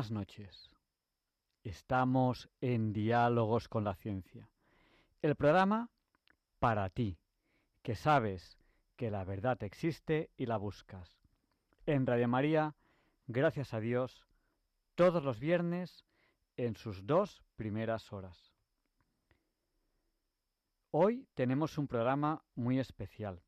Buenas 0.00 0.12
noches. 0.12 0.70
Estamos 1.62 2.48
en 2.62 2.94
Diálogos 2.94 3.68
con 3.68 3.84
la 3.84 3.94
Ciencia. 3.94 4.48
El 5.20 5.36
programa 5.36 5.90
para 6.58 6.88
ti, 6.88 7.18
que 7.82 7.94
sabes 7.94 8.56
que 8.96 9.10
la 9.10 9.24
verdad 9.24 9.62
existe 9.62 10.30
y 10.38 10.46
la 10.46 10.56
buscas. 10.56 11.20
En 11.84 12.06
Radio 12.06 12.28
María, 12.28 12.74
gracias 13.26 13.74
a 13.74 13.80
Dios, 13.80 14.26
todos 14.94 15.22
los 15.22 15.38
viernes 15.38 16.06
en 16.56 16.76
sus 16.76 17.06
dos 17.06 17.42
primeras 17.56 18.10
horas. 18.10 18.54
Hoy 20.92 21.28
tenemos 21.34 21.76
un 21.76 21.86
programa 21.86 22.42
muy 22.54 22.78
especial. 22.78 23.42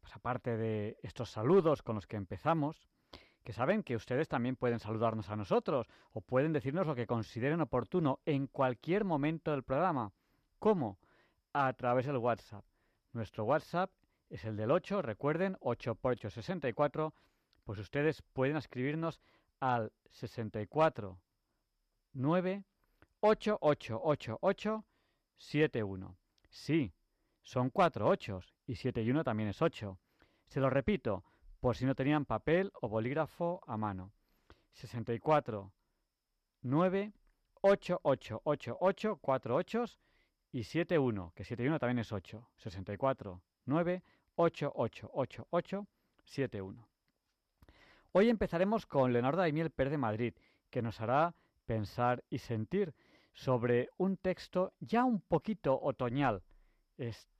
Pues 0.00 0.12
aparte 0.16 0.56
de 0.56 0.98
estos 1.04 1.30
saludos 1.30 1.82
con 1.82 1.94
los 1.94 2.08
que 2.08 2.16
empezamos, 2.16 2.88
que 3.42 3.52
saben 3.52 3.82
que 3.82 3.96
ustedes 3.96 4.28
también 4.28 4.56
pueden 4.56 4.78
saludarnos 4.78 5.28
a 5.30 5.36
nosotros 5.36 5.88
o 6.12 6.20
pueden 6.20 6.52
decirnos 6.52 6.86
lo 6.86 6.94
que 6.94 7.06
consideren 7.06 7.60
oportuno 7.60 8.20
en 8.24 8.46
cualquier 8.46 9.04
momento 9.04 9.50
del 9.50 9.62
programa. 9.62 10.12
¿Cómo? 10.58 10.98
A 11.52 11.72
través 11.72 12.06
del 12.06 12.18
WhatsApp. 12.18 12.64
Nuestro 13.12 13.44
WhatsApp 13.44 13.90
es 14.30 14.44
el 14.44 14.56
del 14.56 14.70
8, 14.70 15.02
recuerden, 15.02 15.56
8 15.60 15.94
por 15.96 16.12
8, 16.12 16.30
64. 16.30 17.14
Pues 17.64 17.78
ustedes 17.78 18.22
pueden 18.32 18.56
escribirnos 18.56 19.20
al 19.60 19.92
64 20.10 21.18
9 22.14 22.64
8 23.20 23.58
8 23.60 24.00
8 24.02 24.38
8 24.40 24.84
7 25.36 25.82
1. 25.82 26.16
Sí, 26.48 26.92
son 27.42 27.70
cuatro 27.70 28.08
ochos 28.08 28.54
y 28.66 28.76
7 28.76 29.02
y 29.02 29.10
1 29.10 29.24
también 29.24 29.48
es 29.48 29.60
8. 29.62 29.98
Se 30.46 30.60
lo 30.60 30.70
repito, 30.70 31.24
por 31.62 31.76
si 31.76 31.84
no 31.84 31.94
tenían 31.94 32.24
papel 32.24 32.72
o 32.80 32.88
bolígrafo 32.88 33.60
a 33.68 33.76
mano. 33.76 34.10
64 34.72 35.72
9 36.62 37.12
8 37.60 38.00
8 38.02 38.40
8 38.42 38.76
8 38.80 39.18
4 39.22 39.54
8 39.54 39.84
y 40.50 40.64
7 40.64 40.98
1, 40.98 41.32
que 41.36 41.44
7 41.44 41.68
1 41.68 41.78
también 41.78 42.00
es 42.00 42.10
8. 42.10 42.48
64 42.56 43.40
9 43.66 44.02
8 44.34 44.72
8 44.74 45.10
8 45.14 45.46
8 45.50 45.86
7 46.24 46.60
1. 46.60 46.88
Hoy 48.10 48.28
empezaremos 48.28 48.84
con 48.84 49.12
Leonardo 49.12 49.42
Daimiel 49.42 49.70
Pérez 49.70 49.92
de 49.92 49.98
Madrid, 49.98 50.34
que 50.68 50.82
nos 50.82 51.00
hará 51.00 51.32
pensar 51.64 52.24
y 52.28 52.38
sentir 52.38 52.92
sobre 53.34 53.88
un 53.98 54.16
texto 54.16 54.72
ya 54.80 55.04
un 55.04 55.20
poquito 55.20 55.78
otoñal. 55.80 56.42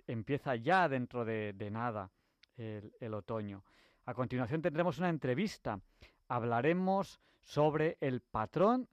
Empieza 0.07 0.55
ya 0.55 0.89
dentro 0.89 1.25
de, 1.25 1.69
nada 1.73 2.13
el 2.57 3.15
otoño. 3.15 3.65
A 4.05 4.15
continuación 4.15 4.63
tendremos 4.63 4.99
una 4.99 5.09
entrevista. 5.09 5.81
Hablaremos 6.29 7.21
sobre 7.41 7.99
el 8.01 8.21
patrón 8.21 8.89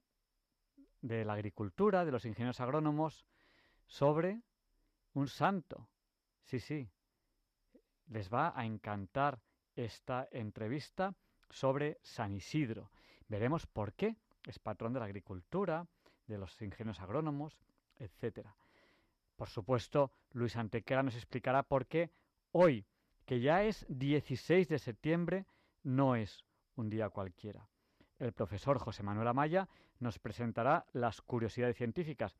de 1.00 1.24
la 1.24 1.32
agricultura, 1.32 2.04
de 2.04 2.12
los 2.12 2.24
ingenieros 2.24 2.60
agrónomos, 2.60 3.24
sobre 3.86 4.40
un 5.14 5.26
santo. 5.26 5.88
Sí, 6.44 6.60
sí. 6.60 6.88
Les 8.08 8.32
va 8.32 8.52
a 8.54 8.64
encantar 8.64 9.40
esta 9.74 10.28
entrevista 10.30 11.14
sobre 11.48 11.98
San 12.02 12.32
Isidro. 12.32 12.90
Veremos 13.28 13.66
por 13.66 13.94
qué 13.94 14.16
es 14.46 14.58
patrón 14.58 14.92
de 14.92 15.00
la 15.00 15.06
agricultura, 15.06 15.86
de 16.26 16.38
los 16.38 16.60
ingenieros 16.62 17.00
agrónomos, 17.00 17.58
etc. 17.98 18.46
Por 19.36 19.48
supuesto, 19.48 20.12
Luis 20.32 20.56
Antequera 20.56 21.02
nos 21.02 21.16
explicará 21.16 21.62
por 21.62 21.86
qué 21.86 22.10
hoy 22.52 22.84
que 23.30 23.38
ya 23.38 23.62
es 23.62 23.86
16 23.88 24.68
de 24.68 24.80
septiembre, 24.80 25.46
no 25.84 26.16
es 26.16 26.44
un 26.74 26.90
día 26.90 27.10
cualquiera. 27.10 27.68
El 28.18 28.32
profesor 28.32 28.80
José 28.80 29.04
Manuel 29.04 29.28
Amaya 29.28 29.68
nos 30.00 30.18
presentará 30.18 30.84
las 30.94 31.22
curiosidades 31.22 31.76
científicas. 31.76 32.36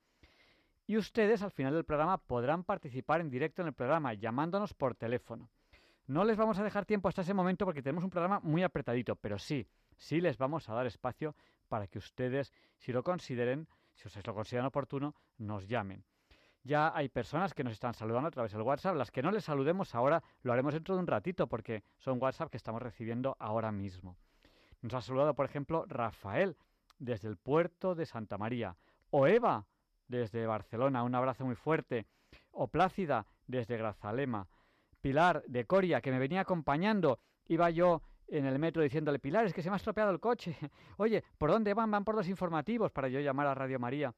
Y 0.88 0.96
ustedes 0.96 1.42
al 1.42 1.52
final 1.52 1.74
del 1.74 1.84
programa 1.84 2.18
podrán 2.18 2.64
participar 2.64 3.20
en 3.20 3.30
directo 3.30 3.62
en 3.62 3.68
el 3.68 3.72
programa 3.72 4.14
llamándonos 4.14 4.74
por 4.74 4.96
teléfono. 4.96 5.48
No 6.08 6.24
les 6.24 6.36
vamos 6.36 6.58
a 6.58 6.64
dejar 6.64 6.86
tiempo 6.86 7.06
hasta 7.06 7.22
ese 7.22 7.34
momento 7.34 7.64
porque 7.66 7.82
tenemos 7.82 8.02
un 8.02 8.10
programa 8.10 8.40
muy 8.40 8.64
apretadito, 8.64 9.14
pero 9.14 9.38
sí, 9.38 9.68
sí 9.96 10.20
les 10.20 10.38
vamos 10.38 10.68
a 10.68 10.74
dar 10.74 10.88
espacio 10.88 11.36
para 11.68 11.86
que 11.86 11.98
ustedes, 11.98 12.52
si 12.78 12.90
lo 12.90 13.04
consideren, 13.04 13.68
si 13.94 14.08
ustedes 14.08 14.26
lo 14.26 14.34
consideran 14.34 14.66
oportuno, 14.66 15.14
nos 15.38 15.68
llamen. 15.68 16.04
Ya 16.62 16.92
hay 16.94 17.08
personas 17.08 17.54
que 17.54 17.64
nos 17.64 17.72
están 17.72 17.94
saludando 17.94 18.28
a 18.28 18.30
través 18.30 18.52
del 18.52 18.62
WhatsApp. 18.62 18.96
Las 18.96 19.10
que 19.10 19.22
no 19.22 19.30
les 19.30 19.44
saludemos 19.44 19.94
ahora 19.94 20.22
lo 20.42 20.52
haremos 20.52 20.74
dentro 20.74 20.94
de 20.94 21.00
un 21.00 21.06
ratito 21.06 21.46
porque 21.46 21.82
son 21.98 22.18
WhatsApp 22.20 22.50
que 22.50 22.58
estamos 22.58 22.82
recibiendo 22.82 23.36
ahora 23.38 23.72
mismo. 23.72 24.16
Nos 24.82 24.94
ha 24.94 25.00
saludado, 25.00 25.34
por 25.34 25.46
ejemplo, 25.46 25.84
Rafael 25.86 26.56
desde 26.98 27.28
el 27.28 27.36
puerto 27.36 27.94
de 27.94 28.06
Santa 28.06 28.38
María. 28.38 28.76
O 29.10 29.26
Eva 29.26 29.66
desde 30.06 30.46
Barcelona. 30.46 31.02
Un 31.02 31.14
abrazo 31.14 31.44
muy 31.44 31.56
fuerte. 31.56 32.06
O 32.52 32.68
Plácida 32.68 33.26
desde 33.46 33.76
Grazalema. 33.76 34.46
Pilar 35.00 35.42
de 35.46 35.64
Coria, 35.64 36.00
que 36.00 36.10
me 36.10 36.18
venía 36.18 36.42
acompañando. 36.42 37.18
Iba 37.46 37.70
yo 37.70 38.02
en 38.28 38.46
el 38.46 38.58
metro 38.58 38.82
diciéndole, 38.82 39.18
Pilar, 39.18 39.46
es 39.46 39.54
que 39.54 39.62
se 39.62 39.70
me 39.70 39.74
ha 39.74 39.76
estropeado 39.78 40.10
el 40.10 40.20
coche. 40.20 40.56
Oye, 40.98 41.24
¿por 41.38 41.50
dónde 41.50 41.74
van? 41.74 41.90
Van 41.90 42.04
por 42.04 42.14
los 42.14 42.28
informativos 42.28 42.92
para 42.92 43.08
yo 43.08 43.18
llamar 43.20 43.46
a 43.46 43.54
Radio 43.54 43.80
María. 43.80 44.14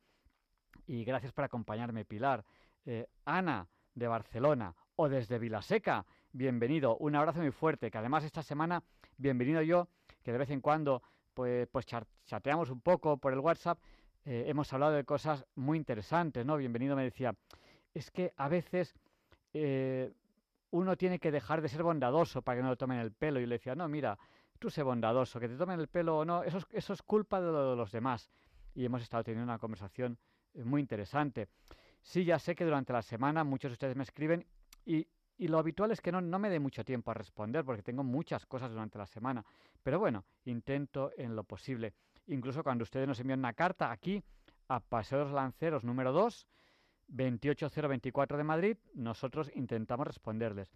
Y 0.87 1.05
gracias 1.05 1.33
por 1.33 1.45
acompañarme, 1.45 2.05
Pilar. 2.05 2.45
Eh, 2.85 3.07
Ana, 3.25 3.69
de 3.95 4.09
Barcelona, 4.09 4.75
o 4.97 5.09
desde 5.09 5.39
Vilaseca, 5.39 6.05
bienvenido. 6.33 6.97
Un 6.97 7.15
abrazo 7.15 7.41
muy 7.41 7.53
fuerte, 7.53 7.91
que 7.91 7.99
además 7.99 8.25
esta 8.25 8.43
semana, 8.43 8.83
bienvenido 9.17 9.63
yo, 9.63 9.89
que 10.23 10.33
de 10.33 10.39
vez 10.39 10.51
en 10.51 10.61
cuando 10.61 11.03
pues, 11.35 11.69
pues 11.69 11.87
chateamos 12.27 12.71
un 12.71 12.81
poco 12.81 13.17
por 13.19 13.33
el 13.33 13.39
WhatsApp, 13.39 13.79
eh, 14.25 14.45
hemos 14.47 14.73
hablado 14.73 14.93
de 14.93 15.05
cosas 15.05 15.45
muy 15.55 15.79
interesantes, 15.79 16.45
¿no? 16.45 16.57
Bienvenido 16.57 16.97
me 16.97 17.05
decía, 17.05 17.35
es 17.95 18.11
que 18.11 18.33
a 18.37 18.49
veces 18.49 18.95
eh, 19.53 20.13
uno 20.71 20.97
tiene 20.97 21.19
que 21.19 21.31
dejar 21.31 21.61
de 21.61 21.69
ser 21.69 21.83
bondadoso 21.83 22.43
para 22.43 22.57
que 22.57 22.63
no 22.63 22.71
lo 22.71 22.77
tomen 22.77 22.99
el 22.99 23.13
pelo. 23.13 23.41
Y 23.41 23.47
le 23.47 23.57
decía, 23.57 23.75
no, 23.75 23.89
mira, 23.89 24.19
tú 24.59 24.71
sé 24.71 24.83
bondadoso, 24.83 25.39
que 25.39 25.49
te 25.49 25.57
tomen 25.57 25.79
el 25.79 25.89
pelo 25.89 26.19
o 26.19 26.25
no, 26.25 26.43
eso 26.43 26.59
es, 26.59 26.67
eso 26.73 26.93
es 26.93 27.03
culpa 27.03 27.41
de, 27.41 27.47
de 27.47 27.77
los 27.77 27.93
demás. 27.93 28.31
Y 28.75 28.85
hemos 28.85 29.03
estado 29.03 29.23
teniendo 29.23 29.45
una 29.45 29.59
conversación 29.59 30.19
muy 30.55 30.81
interesante. 30.81 31.49
Sí, 32.01 32.25
ya 32.25 32.39
sé 32.39 32.55
que 32.55 32.65
durante 32.65 32.93
la 32.93 33.03
semana 33.03 33.45
muchos 33.45 33.71
de 33.71 33.75
ustedes 33.75 33.97
me 33.97 34.03
escriben 34.03 34.47
y, 34.85 35.07
lo 35.39 35.59
habitual 35.59 35.91
es 35.91 36.01
que 36.01 36.13
no, 36.13 36.21
me 36.39 36.51
dé 36.51 36.61
mucho 36.61 36.85
tiempo 36.85 37.11
a 37.11 37.15
responder 37.15 37.65
porque 37.65 37.83
tengo 37.83 38.05
muchas 38.05 38.47
cosas 38.47 38.71
durante 38.71 38.97
la 38.99 39.07
semana. 39.07 39.45
Pero 39.83 39.99
bueno, 39.99 40.25
intento 40.45 41.11
en 41.17 41.35
lo 41.35 41.43
posible. 41.43 41.95
Incluso 42.29 42.63
cuando 42.63 42.85
ustedes 42.85 43.09
nos 43.09 43.19
envían 43.19 43.41
una 43.41 43.53
carta 43.53 43.91
aquí 43.91 44.23
a 44.69 44.79
Paseos 44.79 45.33
Lanceros 45.33 45.83
número 45.83 46.13
2, 46.13 46.47
28024 47.09 48.39
de 48.39 48.45
Madrid, 48.45 48.77
nosotros 48.95 49.51
intentamos 49.55 50.07
responderles. 50.07 50.69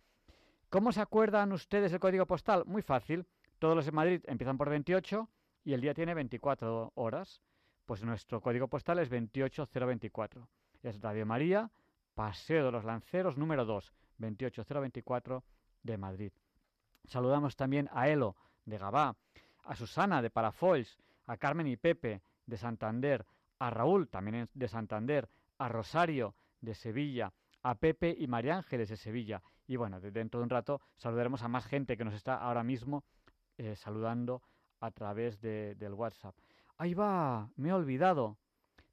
¿Cómo 0.68 0.90
se 0.90 1.00
acuerdan 1.00 1.52
ustedes 1.52 1.92
el 1.92 2.00
código 2.00 2.26
postal? 2.26 2.64
Muy 2.66 2.82
fácil. 2.82 3.24
Todos 3.60 3.76
los 3.76 3.86
en 3.86 3.94
Madrid 3.94 4.20
empiezan 4.26 4.58
por 4.58 4.68
28 4.68 5.28
y 5.64 5.74
el 5.74 5.80
día 5.80 5.94
tiene 5.94 6.12
24 6.14 6.92
horas. 6.96 7.40
Pues 7.86 8.02
nuestro 8.02 8.40
código 8.40 8.66
postal 8.66 8.98
es 8.98 9.08
28024. 9.08 10.48
Es 10.82 11.00
Radio 11.00 11.24
María, 11.24 11.70
Paseo 12.16 12.66
de 12.66 12.72
los 12.72 12.84
Lanceros 12.84 13.38
número 13.38 13.64
2, 13.64 13.92
28024 14.18 15.44
de 15.84 15.96
Madrid. 15.96 16.32
Saludamos 17.04 17.54
también 17.54 17.88
a 17.92 18.08
Elo 18.08 18.34
de 18.64 18.76
Gabá, 18.76 19.16
a 19.62 19.76
Susana 19.76 20.20
de 20.20 20.30
Parafols, 20.30 20.98
a 21.26 21.36
Carmen 21.36 21.68
y 21.68 21.76
Pepe 21.76 22.22
de 22.44 22.56
Santander, 22.56 23.24
a 23.60 23.70
Raúl 23.70 24.08
también 24.08 24.48
de 24.52 24.66
Santander, 24.66 25.28
a 25.58 25.68
Rosario 25.68 26.34
de 26.60 26.74
Sevilla, 26.74 27.32
a 27.62 27.76
Pepe 27.76 28.16
y 28.18 28.26
María 28.26 28.56
Ángeles 28.56 28.88
de 28.88 28.96
Sevilla. 28.96 29.40
Y 29.68 29.76
bueno, 29.76 30.00
dentro 30.00 30.40
de 30.40 30.44
un 30.44 30.50
rato 30.50 30.80
saludaremos 30.96 31.42
a 31.42 31.48
más 31.48 31.66
gente 31.66 31.96
que 31.96 32.04
nos 32.04 32.14
está 32.14 32.34
ahora 32.34 32.64
mismo 32.64 33.04
eh, 33.58 33.76
saludando 33.76 34.42
a 34.80 34.90
través 34.90 35.40
de, 35.40 35.76
del 35.76 35.94
WhatsApp. 35.94 36.34
Ahí 36.78 36.94
va, 36.94 37.50
me 37.56 37.70
he 37.70 37.72
olvidado. 37.72 38.36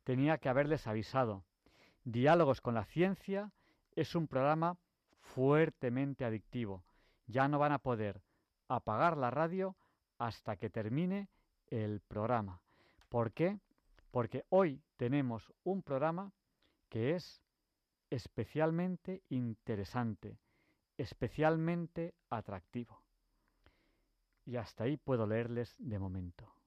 Tenía 0.04 0.38
que 0.38 0.50
haberles 0.50 0.88
avisado. 0.88 1.44
Diálogos 2.04 2.62
con 2.62 2.74
la 2.74 2.86
ciencia 2.86 3.52
es 3.96 4.16
un 4.16 4.28
programa 4.28 4.78
fuertemente 5.20 6.26
adictivo. 6.26 6.84
Ya 7.28 7.48
no 7.48 7.60
van 7.60 7.72
a 7.74 7.80
poder 7.80 8.22
apagar 8.68 9.18
la 9.18 9.32
radio 9.32 9.76
hasta 10.18 10.56
que 10.56 10.70
termine 10.70 11.30
el 11.68 12.02
programa. 12.02 12.62
¿Por 13.10 13.34
qué? 13.34 13.60
Porque 14.12 14.46
hoy 14.50 14.82
tenemos 14.98 15.52
un 15.64 15.82
programa 15.84 16.32
que 16.90 17.16
es 17.16 17.42
especialmente 18.10 19.24
interesante, 19.30 20.38
especialmente 20.98 22.14
atractivo. 22.30 23.02
Y 24.46 24.58
hasta 24.58 24.86
ahí 24.86 24.98
puedo 24.98 25.26
leerles 25.26 25.76
de 25.80 26.00
momento. 26.00 26.63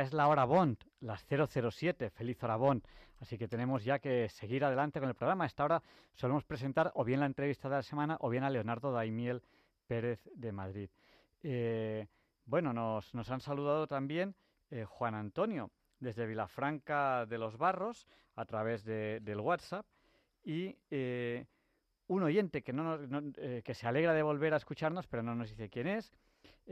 Es 0.00 0.12
la 0.12 0.28
hora 0.28 0.44
Bond, 0.44 0.78
las 1.00 1.24
007, 1.24 2.10
feliz 2.10 2.42
hora 2.42 2.56
Bond. 2.56 2.82
Así 3.20 3.38
que 3.38 3.46
tenemos 3.48 3.84
ya 3.84 3.98
que 3.98 4.28
seguir 4.28 4.64
adelante 4.64 4.98
con 4.98 5.08
el 5.08 5.14
programa. 5.14 5.44
A 5.44 5.46
esta 5.46 5.64
hora 5.64 5.82
solemos 6.14 6.44
presentar 6.44 6.90
o 6.94 7.04
bien 7.04 7.20
la 7.20 7.26
entrevista 7.26 7.68
de 7.68 7.76
la 7.76 7.82
semana 7.82 8.16
o 8.20 8.28
bien 8.28 8.44
a 8.44 8.50
Leonardo 8.50 8.92
Daimiel 8.92 9.42
Pérez 9.86 10.20
de 10.34 10.52
Madrid. 10.52 10.90
Eh, 11.42 12.06
bueno, 12.44 12.72
nos, 12.72 13.14
nos, 13.14 13.30
han 13.30 13.40
saludado 13.40 13.86
también 13.86 14.34
eh, 14.70 14.84
Juan 14.84 15.14
Antonio, 15.14 15.70
desde 16.00 16.26
Vilafranca 16.26 17.24
de 17.26 17.38
los 17.38 17.56
Barros 17.56 18.08
a 18.34 18.44
través 18.44 18.84
de, 18.84 19.20
del 19.20 19.40
WhatsApp 19.40 19.86
y 20.42 20.76
eh, 20.90 21.46
un 22.08 22.22
oyente 22.22 22.62
que, 22.62 22.72
no, 22.72 22.98
eh, 23.36 23.62
que 23.64 23.74
se 23.74 23.86
alegra 23.86 24.12
de 24.12 24.22
volver 24.22 24.52
a 24.52 24.56
escucharnos, 24.56 25.06
pero 25.06 25.22
no 25.22 25.34
nos 25.34 25.50
dice 25.50 25.70
quién 25.70 25.86
es, 25.86 26.12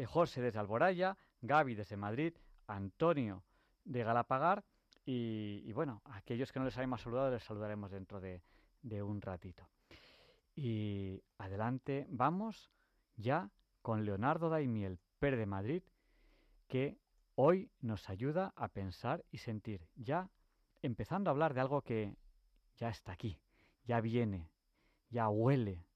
José 0.06 0.40
desde 0.40 0.58
Alboraya, 0.58 1.16
Gaby 1.42 1.74
desde 1.74 1.96
Madrid, 1.96 2.34
Antonio 2.66 3.42
de 3.84 4.04
Galapagar 4.04 4.64
y, 5.04 5.62
y, 5.64 5.72
bueno, 5.72 6.02
aquellos 6.04 6.52
que 6.52 6.58
no 6.58 6.64
les 6.64 6.76
hayamos 6.78 7.02
saludado 7.02 7.30
les 7.30 7.42
saludaremos 7.42 7.90
dentro 7.90 8.20
de, 8.20 8.42
de 8.82 9.02
un 9.02 9.20
ratito. 9.20 9.68
Y 10.54 11.22
adelante, 11.38 12.06
vamos 12.08 12.70
ya 13.16 13.50
con 13.80 14.04
Leonardo 14.04 14.48
Daimiel, 14.48 14.98
Per 15.18 15.36
de 15.36 15.46
Madrid, 15.46 15.82
que 16.68 16.98
hoy 17.34 17.70
nos 17.80 18.08
ayuda 18.10 18.52
a 18.56 18.68
pensar 18.68 19.24
y 19.30 19.38
sentir, 19.38 19.86
ya 19.96 20.30
empezando 20.82 21.30
a 21.30 21.32
hablar 21.32 21.54
de 21.54 21.60
algo 21.60 21.82
que 21.82 22.16
ya 22.76 22.88
está 22.88 23.12
aquí, 23.12 23.38
ya 23.84 24.00
viene, 24.00 24.50
ya 25.10 25.28
huele, 25.28 25.86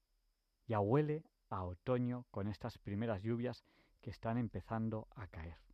ya 0.67 0.79
huele 0.79 1.23
a 1.49 1.63
otoño 1.63 2.25
con 2.31 2.47
estas 2.47 2.77
primeras 2.77 3.21
lluvias 3.21 3.63
que 4.01 4.09
están 4.09 4.37
empezando 4.37 5.07
a 5.15 5.27
caer. 5.27 5.66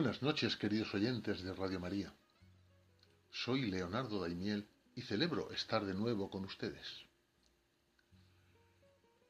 Buenas 0.00 0.22
noches, 0.22 0.56
queridos 0.56 0.94
oyentes 0.94 1.42
de 1.42 1.52
Radio 1.52 1.80
María. 1.80 2.14
Soy 3.32 3.68
Leonardo 3.68 4.20
Daimiel 4.20 4.68
y 4.94 5.02
celebro 5.02 5.50
estar 5.50 5.84
de 5.84 5.92
nuevo 5.92 6.30
con 6.30 6.44
ustedes. 6.44 6.86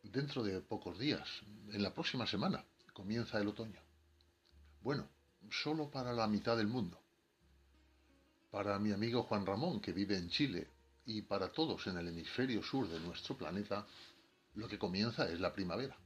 Dentro 0.03 0.43
de 0.43 0.61
pocos 0.61 0.99
días, 0.99 1.27
en 1.73 1.83
la 1.83 1.95
próxima 1.95 2.27
semana, 2.27 2.67
comienza 2.93 3.41
el 3.41 3.49
otoño. 3.49 3.81
Bueno, 4.83 5.09
solo 5.51 5.91
para 5.91 6.13
la 6.13 6.27
mitad 6.27 6.59
del 6.59 6.69
mundo. 6.69 7.01
Para 8.51 8.79
mi 8.79 8.93
amigo 8.93 9.23
Juan 9.23 9.47
Ramón, 9.47 9.81
que 9.81 9.95
vive 9.95 10.19
en 10.19 10.29
Chile, 10.29 10.69
y 11.07 11.23
para 11.23 11.49
todos 11.49 11.87
en 11.87 11.97
el 11.97 12.09
hemisferio 12.09 12.63
sur 12.63 12.87
de 12.87 13.01
nuestro 13.01 13.39
planeta, 13.39 13.87
lo 14.53 14.69
que 14.69 14.79
comienza 14.79 15.31
es 15.31 15.41
la 15.41 15.55
primavera. 15.55 15.97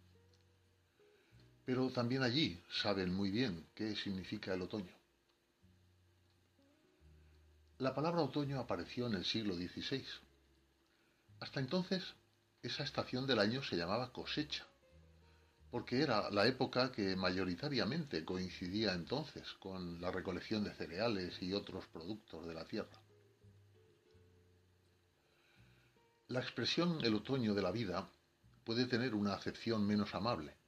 Pero 1.64 1.90
también 1.90 2.22
allí 2.22 2.60
saben 2.70 3.14
muy 3.14 3.30
bien 3.30 3.66
qué 3.74 3.94
significa 3.94 4.52
el 4.54 4.62
otoño. 4.62 4.92
La 7.78 7.94
palabra 7.94 8.22
otoño 8.22 8.58
apareció 8.58 9.06
en 9.06 9.14
el 9.14 9.24
siglo 9.24 9.54
XVI. 9.54 10.04
Hasta 11.40 11.60
entonces, 11.60 12.14
esa 12.62 12.84
estación 12.84 13.26
del 13.26 13.38
año 13.38 13.62
se 13.62 13.76
llamaba 13.76 14.12
cosecha, 14.12 14.64
porque 15.70 16.02
era 16.02 16.30
la 16.30 16.46
época 16.46 16.92
que 16.92 17.16
mayoritariamente 17.16 18.24
coincidía 18.24 18.92
entonces 18.92 19.52
con 19.54 20.00
la 20.00 20.10
recolección 20.10 20.62
de 20.64 20.74
cereales 20.74 21.40
y 21.42 21.52
otros 21.52 21.86
productos 21.86 22.46
de 22.46 22.54
la 22.54 22.64
tierra. 22.64 23.00
La 26.28 26.40
expresión 26.40 27.04
el 27.04 27.14
otoño 27.14 27.54
de 27.54 27.62
la 27.62 27.72
vida 27.72 28.08
puede 28.64 28.86
tener 28.86 29.14
una 29.14 29.34
acepción 29.34 29.86
menos 29.86 30.14
amable 30.14 30.61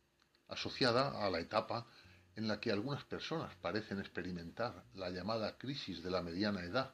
asociada 0.54 1.24
a 1.24 1.30
la 1.30 1.40
etapa 1.40 1.86
en 2.36 2.48
la 2.48 2.58
que 2.58 2.72
algunas 2.72 3.04
personas 3.04 3.54
parecen 3.56 4.00
experimentar 4.00 4.84
la 4.94 5.10
llamada 5.10 5.56
crisis 5.56 6.02
de 6.02 6.10
la 6.10 6.22
mediana 6.22 6.62
edad, 6.62 6.92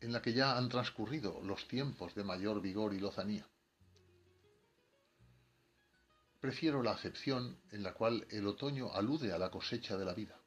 en 0.00 0.12
la 0.12 0.22
que 0.22 0.32
ya 0.32 0.56
han 0.56 0.68
transcurrido 0.68 1.40
los 1.42 1.68
tiempos 1.68 2.14
de 2.14 2.24
mayor 2.24 2.60
vigor 2.60 2.94
y 2.94 3.00
lozanía. 3.00 3.46
Prefiero 6.40 6.82
la 6.82 6.92
acepción 6.92 7.58
en 7.72 7.82
la 7.82 7.94
cual 7.94 8.26
el 8.30 8.46
otoño 8.46 8.92
alude 8.92 9.32
a 9.32 9.38
la 9.38 9.50
cosecha 9.50 9.96
de 9.96 10.04
la 10.04 10.14
vida, 10.14 10.40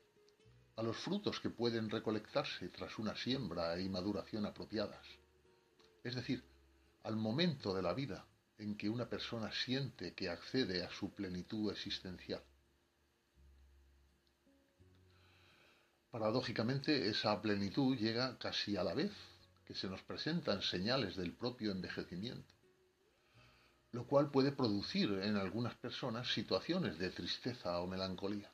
a 0.78 0.84
los 0.84 0.98
frutos 0.98 1.40
que 1.40 1.50
pueden 1.50 1.90
recolectarse 1.90 2.70
tras 2.70 2.98
una 2.98 3.16
siembra 3.16 3.78
y 3.80 3.90
maduración 3.90 4.46
apropiadas, 4.46 5.06
es 6.04 6.16
decir, 6.16 6.44
al 7.04 7.18
momento 7.18 7.74
de 7.74 7.82
la 7.82 7.94
vida 7.94 8.26
en 8.62 8.78
que 8.78 8.90
una 8.90 9.10
persona 9.10 9.52
siente 9.52 10.14
que 10.14 10.30
accede 10.30 10.84
a 10.84 10.92
su 10.92 11.12
plenitud 11.16 11.72
existencial. 11.72 12.44
Paradójicamente, 16.12 17.10
esa 17.10 17.42
plenitud 17.42 17.98
llega 17.98 18.38
casi 18.38 18.78
a 18.78 18.84
la 18.84 18.94
vez 18.94 19.12
que 19.66 19.74
se 19.74 19.88
nos 19.88 20.04
presentan 20.04 20.62
señales 20.62 21.16
del 21.16 21.34
propio 21.34 21.72
envejecimiento, 21.72 22.54
lo 23.94 24.06
cual 24.06 24.30
puede 24.30 24.52
producir 24.52 25.10
en 25.24 25.38
algunas 25.38 25.74
personas 25.76 26.32
situaciones 26.32 27.00
de 27.00 27.10
tristeza 27.10 27.80
o 27.80 27.88
melancolía. 27.88 28.52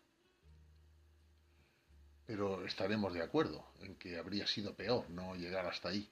Pero 2.25 2.65
estaremos 2.65 3.13
de 3.13 3.23
acuerdo 3.23 3.65
en 3.81 3.95
que 3.95 4.17
habría 4.17 4.47
sido 4.47 4.73
peor 4.73 5.09
no 5.09 5.35
llegar 5.35 5.65
hasta 5.65 5.89
ahí. 5.89 6.09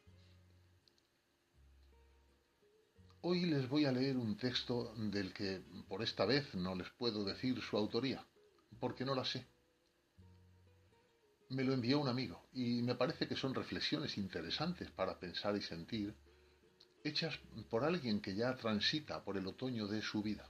Hoy 3.27 3.47
les 3.47 3.67
voy 3.67 3.85
a 3.85 3.91
leer 3.91 4.17
un 4.17 4.37
texto 4.37 4.93
del 4.97 5.33
que 5.33 5.59
por 5.87 6.03
esta 6.03 6.25
vez 6.25 6.53
no 6.53 6.75
les 6.75 6.87
puedo 6.91 7.25
decir 7.25 7.59
su 7.59 7.75
autoría, 7.75 8.23
porque 8.79 9.03
no 9.03 9.15
la 9.15 9.25
sé. 9.25 9.47
Me 11.49 11.63
lo 11.63 11.73
envió 11.73 11.99
un 11.99 12.07
amigo 12.07 12.47
y 12.53 12.83
me 12.83 12.93
parece 12.93 13.27
que 13.27 13.35
son 13.35 13.55
reflexiones 13.55 14.19
interesantes 14.19 14.91
para 14.91 15.17
pensar 15.17 15.55
y 15.57 15.63
sentir, 15.63 16.13
hechas 17.03 17.35
por 17.67 17.83
alguien 17.83 18.21
que 18.21 18.35
ya 18.35 18.55
transita 18.55 19.23
por 19.23 19.37
el 19.37 19.47
otoño 19.47 19.87
de 19.87 20.03
su 20.03 20.21
vida. 20.21 20.47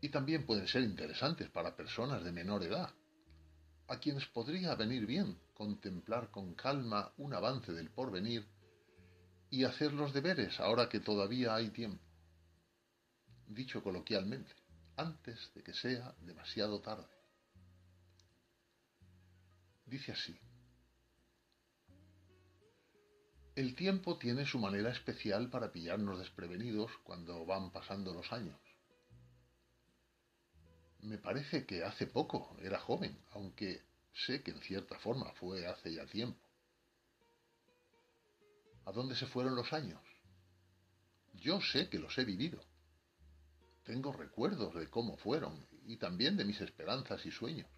Y 0.00 0.08
también 0.08 0.46
pueden 0.46 0.66
ser 0.66 0.82
interesantes 0.82 1.48
para 1.48 1.76
personas 1.76 2.24
de 2.24 2.32
menor 2.32 2.64
edad, 2.64 2.92
a 3.86 4.00
quienes 4.00 4.26
podría 4.26 4.74
venir 4.74 5.06
bien 5.06 5.38
contemplar 5.54 6.32
con 6.32 6.54
calma 6.54 7.12
un 7.18 7.34
avance 7.34 7.72
del 7.72 7.88
porvenir 7.88 8.48
y 9.50 9.64
hacer 9.64 9.92
los 9.92 10.12
deberes 10.12 10.60
ahora 10.60 10.88
que 10.88 11.00
todavía 11.00 11.54
hay 11.54 11.70
tiempo. 11.70 12.02
Dicho 13.46 13.82
coloquialmente, 13.82 14.54
antes 14.96 15.52
de 15.54 15.62
que 15.62 15.74
sea 15.74 16.14
demasiado 16.20 16.80
tarde. 16.80 17.08
Dice 19.86 20.12
así. 20.12 20.38
El 23.56 23.74
tiempo 23.74 24.18
tiene 24.18 24.46
su 24.46 24.58
manera 24.60 24.90
especial 24.90 25.50
para 25.50 25.72
pillarnos 25.72 26.20
desprevenidos 26.20 26.92
cuando 27.02 27.44
van 27.44 27.72
pasando 27.72 28.14
los 28.14 28.32
años. 28.32 28.58
Me 31.00 31.18
parece 31.18 31.66
que 31.66 31.82
hace 31.82 32.06
poco 32.06 32.56
era 32.62 32.78
joven, 32.78 33.18
aunque 33.32 33.82
sé 34.12 34.42
que 34.42 34.52
en 34.52 34.60
cierta 34.60 34.98
forma 35.00 35.32
fue 35.32 35.66
hace 35.66 35.92
ya 35.92 36.06
tiempo. 36.06 36.49
¿A 38.90 38.92
dónde 38.92 39.14
se 39.14 39.26
fueron 39.26 39.54
los 39.54 39.72
años? 39.72 40.02
Yo 41.34 41.60
sé 41.60 41.88
que 41.88 42.00
los 42.00 42.18
he 42.18 42.24
vivido. 42.24 42.60
Tengo 43.84 44.12
recuerdos 44.12 44.74
de 44.74 44.90
cómo 44.90 45.16
fueron 45.16 45.64
y 45.86 45.96
también 45.96 46.36
de 46.36 46.44
mis 46.44 46.60
esperanzas 46.60 47.24
y 47.24 47.30
sueños. 47.30 47.68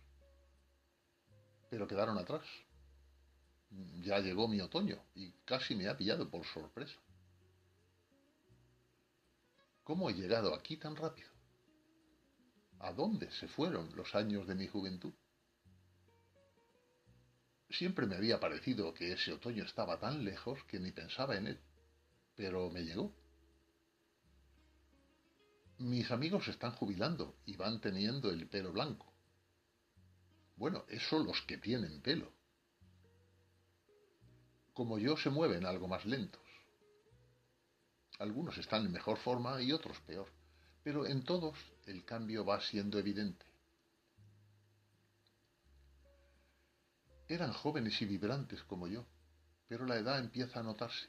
Pero 1.68 1.86
quedaron 1.86 2.16
atrás. 2.16 2.46
Ya 4.00 4.20
llegó 4.20 4.48
mi 4.48 4.62
otoño 4.62 5.04
y 5.14 5.32
casi 5.44 5.74
me 5.74 5.86
ha 5.86 5.98
pillado 5.98 6.30
por 6.30 6.46
sorpresa. 6.46 6.98
¿Cómo 9.84 10.08
he 10.08 10.14
llegado 10.14 10.54
aquí 10.54 10.78
tan 10.78 10.96
rápido? 10.96 11.28
¿A 12.78 12.90
dónde 12.94 13.30
se 13.32 13.48
fueron 13.48 13.94
los 13.96 14.14
años 14.14 14.46
de 14.46 14.54
mi 14.54 14.66
juventud? 14.66 15.12
Siempre 17.72 18.06
me 18.06 18.16
había 18.16 18.38
parecido 18.38 18.92
que 18.92 19.12
ese 19.12 19.32
otoño 19.32 19.64
estaba 19.64 19.98
tan 19.98 20.24
lejos 20.24 20.62
que 20.64 20.78
ni 20.78 20.92
pensaba 20.92 21.36
en 21.36 21.46
él, 21.46 21.60
pero 22.36 22.70
me 22.70 22.82
llegó. 22.82 23.14
Mis 25.78 26.10
amigos 26.10 26.46
están 26.48 26.72
jubilando 26.72 27.34
y 27.46 27.56
van 27.56 27.80
teniendo 27.80 28.30
el 28.30 28.46
pelo 28.46 28.72
blanco. 28.72 29.10
Bueno, 30.56 30.84
eso 30.88 31.18
los 31.24 31.40
que 31.42 31.56
tienen 31.56 32.02
pelo. 32.02 32.30
Como 34.74 34.98
yo 34.98 35.16
se 35.16 35.30
mueven 35.30 35.64
algo 35.64 35.88
más 35.88 36.04
lentos. 36.04 36.42
Algunos 38.18 38.56
están 38.58 38.84
en 38.84 38.92
mejor 38.92 39.16
forma 39.18 39.60
y 39.62 39.72
otros 39.72 39.98
peor, 40.00 40.28
pero 40.84 41.06
en 41.06 41.24
todos 41.24 41.56
el 41.86 42.04
cambio 42.04 42.44
va 42.44 42.60
siendo 42.60 42.98
evidente. 42.98 43.51
Eran 47.32 47.54
jóvenes 47.54 48.02
y 48.02 48.04
vibrantes 48.04 48.62
como 48.64 48.86
yo, 48.88 49.06
pero 49.66 49.86
la 49.86 49.96
edad 49.96 50.18
empieza 50.18 50.60
a 50.60 50.62
notarse. 50.62 51.08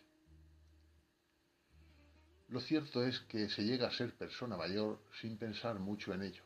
Lo 2.48 2.62
cierto 2.62 3.04
es 3.04 3.20
que 3.28 3.50
se 3.50 3.66
llega 3.66 3.90
a 3.90 3.92
ser 3.92 4.16
persona 4.16 4.56
mayor 4.56 5.04
sin 5.20 5.38
pensar 5.38 5.80
mucho 5.80 6.14
en 6.14 6.22
ello. 6.22 6.44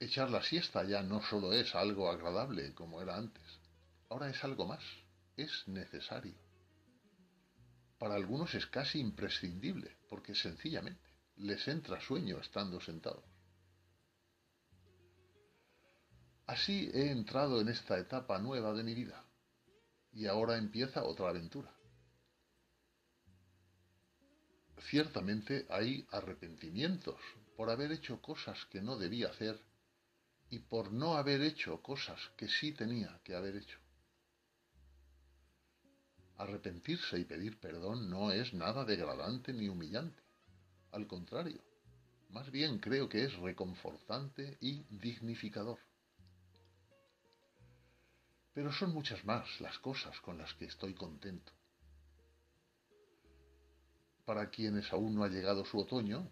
Echar 0.00 0.28
la 0.28 0.42
siesta 0.42 0.82
ya 0.82 1.04
no 1.04 1.22
solo 1.22 1.52
es 1.52 1.72
algo 1.76 2.10
agradable 2.10 2.74
como 2.74 3.00
era 3.00 3.16
antes, 3.16 3.60
ahora 4.08 4.28
es 4.28 4.42
algo 4.42 4.66
más, 4.66 4.82
es 5.36 5.68
necesario. 5.68 6.34
Para 7.96 8.16
algunos 8.16 8.56
es 8.56 8.66
casi 8.66 8.98
imprescindible, 8.98 9.98
porque 10.08 10.34
sencillamente 10.34 11.14
les 11.36 11.68
entra 11.68 12.00
sueño 12.00 12.40
estando 12.40 12.80
sentados. 12.80 13.29
Así 16.50 16.90
he 16.92 17.12
entrado 17.12 17.60
en 17.60 17.68
esta 17.68 17.96
etapa 17.96 18.40
nueva 18.40 18.74
de 18.74 18.82
mi 18.82 18.92
vida 18.92 19.24
y 20.12 20.26
ahora 20.26 20.58
empieza 20.58 21.04
otra 21.04 21.28
aventura. 21.28 21.72
Ciertamente 24.90 25.68
hay 25.70 26.04
arrepentimientos 26.10 27.20
por 27.56 27.70
haber 27.70 27.92
hecho 27.92 28.20
cosas 28.20 28.58
que 28.66 28.82
no 28.82 28.98
debía 28.98 29.28
hacer 29.28 29.60
y 30.48 30.58
por 30.58 30.90
no 30.90 31.16
haber 31.16 31.40
hecho 31.40 31.80
cosas 31.82 32.18
que 32.36 32.48
sí 32.48 32.72
tenía 32.72 33.20
que 33.22 33.36
haber 33.36 33.54
hecho. 33.54 33.78
Arrepentirse 36.36 37.16
y 37.16 37.26
pedir 37.26 37.60
perdón 37.60 38.10
no 38.10 38.32
es 38.32 38.52
nada 38.54 38.84
degradante 38.84 39.52
ni 39.52 39.68
humillante. 39.68 40.20
Al 40.90 41.06
contrario, 41.06 41.62
más 42.30 42.50
bien 42.50 42.80
creo 42.80 43.08
que 43.08 43.22
es 43.22 43.36
reconfortante 43.36 44.58
y 44.60 44.82
dignificador. 44.90 45.78
Pero 48.52 48.72
son 48.72 48.92
muchas 48.92 49.24
más 49.24 49.60
las 49.60 49.78
cosas 49.78 50.18
con 50.20 50.38
las 50.38 50.52
que 50.54 50.64
estoy 50.64 50.94
contento. 50.94 51.52
Para 54.24 54.50
quienes 54.50 54.92
aún 54.92 55.14
no 55.14 55.24
ha 55.24 55.28
llegado 55.28 55.64
su 55.64 55.78
otoño, 55.78 56.30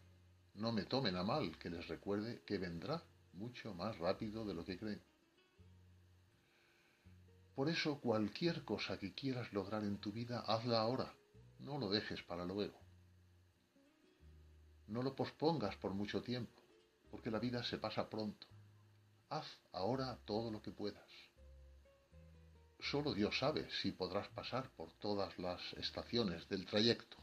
no 0.54 0.72
me 0.72 0.84
tomen 0.84 1.16
a 1.16 1.22
mal 1.22 1.56
que 1.58 1.70
les 1.70 1.86
recuerde 1.88 2.42
que 2.44 2.58
vendrá 2.58 3.02
mucho 3.32 3.74
más 3.74 3.96
rápido 3.98 4.44
de 4.44 4.54
lo 4.54 4.64
que 4.64 4.78
creen. 4.78 5.02
Por 7.54 7.68
eso 7.68 8.00
cualquier 8.00 8.64
cosa 8.64 8.98
que 8.98 9.14
quieras 9.14 9.52
lograr 9.52 9.82
en 9.82 9.98
tu 9.98 10.12
vida, 10.12 10.40
hazla 10.40 10.80
ahora, 10.80 11.12
no 11.58 11.78
lo 11.78 11.90
dejes 11.90 12.22
para 12.22 12.44
luego. 12.44 12.78
No 14.86 15.02
lo 15.02 15.14
pospongas 15.14 15.76
por 15.76 15.92
mucho 15.92 16.22
tiempo, 16.22 16.62
porque 17.10 17.30
la 17.30 17.40
vida 17.40 17.62
se 17.64 17.78
pasa 17.78 18.08
pronto. 18.08 18.46
Haz 19.28 19.46
ahora 19.72 20.18
todo 20.24 20.50
lo 20.50 20.62
que 20.62 20.70
puedas. 20.70 21.27
Solo 22.80 23.12
Dios 23.12 23.38
sabe 23.38 23.68
si 23.82 23.92
podrás 23.92 24.28
pasar 24.28 24.70
por 24.76 24.92
todas 24.94 25.38
las 25.38 25.60
estaciones 25.74 26.48
del 26.48 26.64
trayecto. 26.64 27.16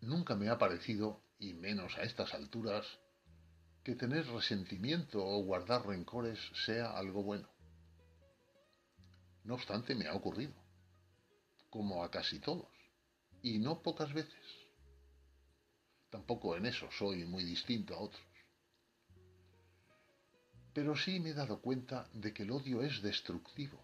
Nunca 0.00 0.36
me 0.36 0.48
ha 0.48 0.58
parecido, 0.58 1.20
y 1.38 1.54
menos 1.54 1.96
a 1.98 2.02
estas 2.02 2.32
alturas, 2.32 2.86
que 3.82 3.94
tener 3.94 4.26
resentimiento 4.26 5.24
o 5.24 5.42
guardar 5.42 5.86
rencores 5.86 6.38
sea 6.64 6.96
algo 6.96 7.22
bueno. 7.22 7.48
No 9.42 9.54
obstante, 9.54 9.94
me 9.94 10.06
ha 10.06 10.14
ocurrido, 10.14 10.54
como 11.70 12.04
a 12.04 12.10
casi 12.10 12.38
todos, 12.38 12.68
y 13.42 13.58
no 13.58 13.82
pocas 13.82 14.12
veces. 14.14 14.42
Tampoco 16.08 16.56
en 16.56 16.66
eso 16.66 16.88
soy 16.92 17.24
muy 17.24 17.44
distinto 17.44 17.94
a 17.94 17.98
otros. 17.98 18.33
Pero 20.74 20.96
sí 20.96 21.20
me 21.20 21.30
he 21.30 21.34
dado 21.34 21.60
cuenta 21.60 22.08
de 22.12 22.34
que 22.34 22.42
el 22.42 22.50
odio 22.50 22.82
es 22.82 23.00
destructivo 23.00 23.80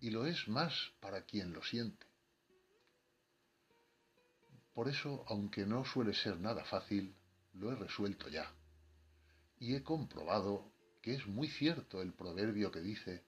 y 0.00 0.10
lo 0.10 0.26
es 0.26 0.46
más 0.46 0.74
para 1.00 1.22
quien 1.22 1.52
lo 1.52 1.62
siente. 1.62 2.06
Por 4.74 4.88
eso, 4.88 5.24
aunque 5.28 5.66
no 5.66 5.84
suele 5.84 6.14
ser 6.14 6.38
nada 6.38 6.64
fácil, 6.64 7.14
lo 7.54 7.72
he 7.72 7.76
resuelto 7.76 8.28
ya. 8.28 8.50
Y 9.58 9.74
he 9.74 9.82
comprobado 9.82 10.72
que 11.02 11.14
es 11.14 11.26
muy 11.26 11.48
cierto 11.48 12.02
el 12.02 12.12
proverbio 12.12 12.70
que 12.70 12.80
dice, 12.80 13.24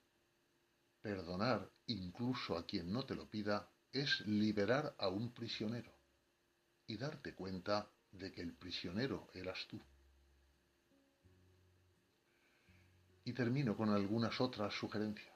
perdonar 1.00 1.70
incluso 1.86 2.56
a 2.56 2.66
quien 2.66 2.92
no 2.92 3.04
te 3.04 3.14
lo 3.14 3.28
pida 3.28 3.68
es 3.92 4.20
liberar 4.26 4.94
a 4.98 5.08
un 5.08 5.32
prisionero 5.32 5.92
y 6.86 6.96
darte 6.96 7.34
cuenta 7.34 7.90
de 8.12 8.30
que 8.30 8.42
el 8.42 8.54
prisionero 8.54 9.28
eras 9.34 9.58
tú. 9.68 9.80
Y 13.24 13.32
termino 13.32 13.76
con 13.76 13.90
algunas 13.90 14.40
otras 14.40 14.74
sugerencias. 14.74 15.32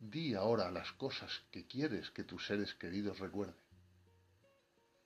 Di 0.00 0.34
ahora 0.34 0.70
las 0.70 0.92
cosas 0.92 1.42
que 1.50 1.66
quieres 1.66 2.10
que 2.10 2.24
tus 2.24 2.46
seres 2.46 2.74
queridos 2.74 3.18
recuerden. 3.18 3.56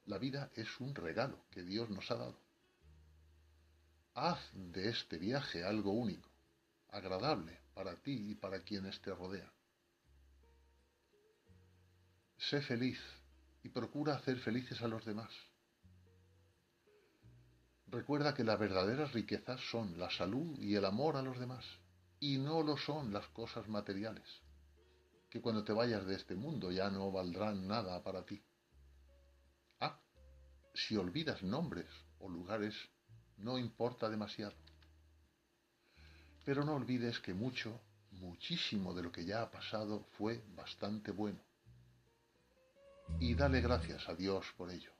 La 0.07 0.19
vida 0.19 0.51
es 0.55 0.81
un 0.81 0.95
regalo 0.95 1.39
que 1.51 1.63
Dios 1.63 1.89
nos 1.89 2.11
ha 2.11 2.17
dado. 2.17 2.39
Haz 4.15 4.41
de 4.53 4.91
este 4.91 5.17
viaje 5.17 5.65
algo 5.65 5.93
único, 5.93 6.29
agradable 6.91 7.59
para 7.75 7.97
ti 7.97 8.31
y 8.31 8.35
para 8.35 8.61
quienes 8.61 9.01
te 9.01 9.15
rodean. 9.15 9.51
Sé 12.37 12.61
feliz 12.61 13.01
y 13.63 13.69
procura 13.69 14.17
hacer 14.17 14.39
felices 14.41 14.83
a 14.83 14.89
los 14.89 15.05
demás. 15.05 15.31
Recuerda 17.93 18.33
que 18.33 18.43
las 18.43 18.59
verdaderas 18.59 19.13
riquezas 19.13 19.61
son 19.71 19.99
la 19.99 20.11
salud 20.11 20.59
y 20.59 20.77
el 20.77 20.87
amor 20.87 21.15
a 21.15 21.23
los 21.23 21.39
demás, 21.39 21.63
y 22.21 22.39
no 22.39 22.63
lo 22.63 22.79
son 22.79 23.13
las 23.13 23.29
cosas 23.29 23.69
materiales, 23.69 24.27
que 25.29 25.43
cuando 25.43 25.63
te 25.63 25.75
vayas 25.75 26.07
de 26.07 26.15
este 26.15 26.35
mundo 26.35 26.73
ya 26.73 26.89
no 26.89 27.13
valdrán 27.13 27.69
nada 27.69 28.03
para 28.03 28.25
ti. 28.25 28.43
Ah, 29.79 30.01
si 30.73 30.97
olvidas 30.97 31.43
nombres 31.43 31.87
o 32.19 32.31
lugares, 32.31 32.75
no 33.37 33.59
importa 33.59 34.09
demasiado. 34.09 34.57
Pero 36.47 36.65
no 36.65 36.77
olvides 36.77 37.21
que 37.21 37.35
mucho, 37.35 37.79
muchísimo 38.13 38.95
de 38.95 39.03
lo 39.03 39.13
que 39.13 39.27
ya 39.27 39.43
ha 39.43 39.51
pasado 39.51 40.07
fue 40.17 40.43
bastante 40.57 41.11
bueno. 41.11 41.41
Y 43.21 43.35
dale 43.35 43.61
gracias 43.61 44.09
a 44.09 44.15
Dios 44.15 44.47
por 44.57 44.71
ello. 44.71 44.93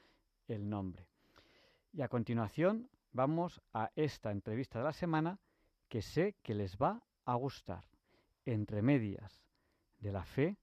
el 0.46 0.68
nombre. 0.68 1.08
Y 1.90 2.02
a 2.02 2.08
continuación 2.08 2.90
vamos 3.12 3.62
a 3.72 3.92
esta 3.96 4.30
entrevista 4.30 4.78
de 4.78 4.84
la 4.84 4.92
semana 4.92 5.38
que 5.88 6.02
sé 6.02 6.36
que 6.42 6.54
les 6.54 6.76
va 6.76 7.02
a 7.24 7.34
gustar. 7.34 7.88
Entre 8.44 8.82
medias 8.82 9.47
de 10.00 10.12
la 10.12 10.24
fe, 10.24 10.56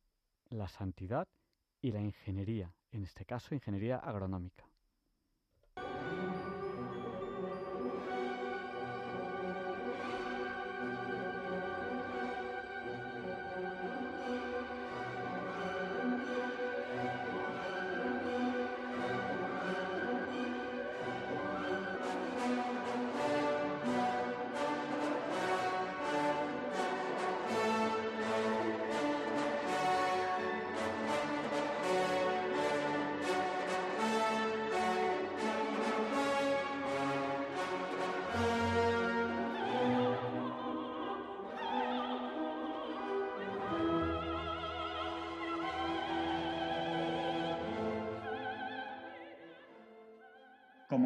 la 0.50 0.68
santidad 0.68 1.27
y 1.82 1.92
la 1.92 2.01
ingeniería, 2.01 2.74
en 2.92 3.04
este 3.04 3.25
caso 3.25 3.54
ingeniería 3.54 3.98
agronómica. 3.98 4.65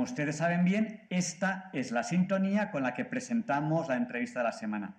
Ustedes 0.09 0.37
saben 0.37 0.65
bien, 0.65 1.05
esta 1.11 1.69
es 1.71 1.91
la 1.91 2.01
sintonía 2.03 2.71
con 2.71 2.81
la 2.81 2.95
que 2.95 3.05
presentamos 3.05 3.87
la 3.87 3.95
entrevista 3.95 4.39
de 4.39 4.45
la 4.45 4.51
semana. 4.51 4.95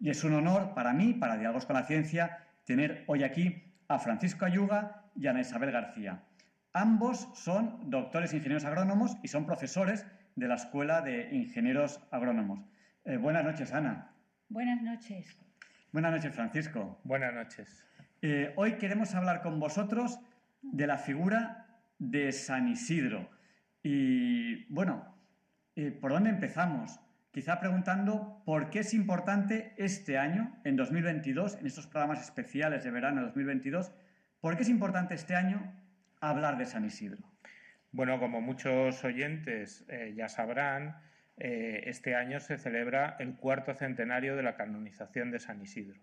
Y 0.00 0.10
es 0.10 0.24
un 0.24 0.34
honor 0.34 0.74
para 0.74 0.92
mí, 0.92 1.14
para 1.14 1.36
Diálogos 1.36 1.64
con 1.64 1.76
la 1.76 1.84
Ciencia, 1.84 2.44
tener 2.64 3.04
hoy 3.06 3.22
aquí 3.22 3.62
a 3.86 4.00
Francisco 4.00 4.44
Ayuga 4.44 5.04
y 5.14 5.26
a 5.26 5.30
Ana 5.30 5.42
Isabel 5.42 5.70
García. 5.70 6.24
Ambos 6.72 7.28
son 7.34 7.88
doctores 7.88 8.34
ingenieros 8.34 8.64
agrónomos 8.64 9.16
y 9.22 9.28
son 9.28 9.46
profesores 9.46 10.04
de 10.34 10.48
la 10.48 10.56
Escuela 10.56 11.02
de 11.02 11.34
Ingenieros 11.34 12.00
Agrónomos. 12.10 12.60
Eh, 13.04 13.16
buenas 13.16 13.44
noches, 13.44 13.72
Ana. 13.72 14.10
Buenas 14.48 14.82
noches. 14.82 15.38
Buenas 15.92 16.12
noches, 16.12 16.34
Francisco. 16.34 17.00
Buenas 17.04 17.32
noches. 17.32 17.84
Eh, 18.22 18.52
hoy 18.56 18.76
queremos 18.76 19.14
hablar 19.14 19.40
con 19.40 19.60
vosotros 19.60 20.18
de 20.62 20.86
la 20.88 20.98
figura 20.98 21.66
de 21.98 22.32
San 22.32 22.68
Isidro. 22.68 23.37
Y 23.82 24.64
bueno, 24.72 25.16
eh, 25.76 25.90
¿por 25.92 26.12
dónde 26.12 26.30
empezamos? 26.30 26.98
Quizá 27.30 27.60
preguntando 27.60 28.42
por 28.44 28.70
qué 28.70 28.80
es 28.80 28.94
importante 28.94 29.74
este 29.76 30.18
año, 30.18 30.58
en 30.64 30.76
2022, 30.76 31.58
en 31.60 31.66
estos 31.66 31.86
programas 31.86 32.22
especiales 32.22 32.82
de 32.84 32.90
verano 32.90 33.20
de 33.20 33.26
2022, 33.26 33.92
¿por 34.40 34.56
qué 34.56 34.62
es 34.62 34.68
importante 34.68 35.14
este 35.14 35.36
año 35.36 35.72
hablar 36.20 36.58
de 36.58 36.66
San 36.66 36.84
Isidro? 36.84 37.22
Bueno, 37.92 38.18
como 38.18 38.40
muchos 38.40 39.04
oyentes 39.04 39.84
eh, 39.88 40.14
ya 40.16 40.28
sabrán, 40.28 40.96
eh, 41.36 41.84
este 41.86 42.16
año 42.16 42.40
se 42.40 42.58
celebra 42.58 43.16
el 43.20 43.36
cuarto 43.36 43.74
centenario 43.74 44.34
de 44.34 44.42
la 44.42 44.56
canonización 44.56 45.30
de 45.30 45.38
San 45.38 45.62
Isidro. 45.62 46.00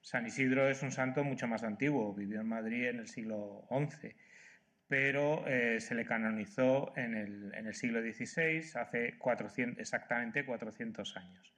San 0.00 0.26
Isidro 0.26 0.68
es 0.68 0.82
un 0.82 0.90
santo 0.90 1.22
mucho 1.22 1.46
más 1.46 1.62
antiguo, 1.62 2.12
vivió 2.14 2.40
en 2.40 2.48
Madrid 2.48 2.88
en 2.88 2.98
el 2.98 3.06
siglo 3.06 3.66
XI 3.70 4.14
pero 4.94 5.44
eh, 5.48 5.80
se 5.80 5.96
le 5.96 6.04
canonizó 6.04 6.92
en 6.94 7.16
el, 7.16 7.74
siglo 7.74 8.00
XVI, 8.00 8.58
hace 8.78 9.18
exactamente 9.76 10.46
400 10.46 11.16
años. 11.16 11.52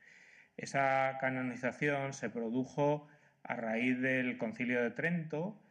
Esa 0.57 1.19
canonización 1.21 2.15
se 2.15 2.31
produjo 2.31 3.09
a 3.43 3.57
raíz 3.57 4.01
del 4.01 4.39
concilio 4.39 4.83
de 4.83 4.91
Trento 4.91 5.63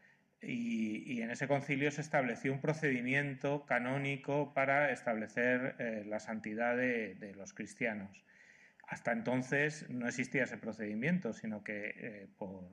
y, 0.44 1.24
en 1.24 1.32
ese 1.32 1.48
concilio 1.48 1.90
se 1.90 2.02
estableció 2.02 2.54
un 2.54 2.62
procedimiento 2.62 3.66
canónico 3.66 4.54
para 4.54 4.92
establecer 4.92 5.76
eh, 5.80 6.04
la 6.06 6.20
santidad 6.20 6.78
de, 6.78 7.34
los 7.36 7.56
cristianos. 7.56 8.24
Hasta 8.88 9.12
entonces 9.12 9.90
no 9.90 10.08
existía 10.08 10.44
ese 10.44 10.60
procedimiento, 10.60 11.34
sino 11.34 11.64
que 11.64 11.96
eh, 11.98 12.28
por 12.38 12.70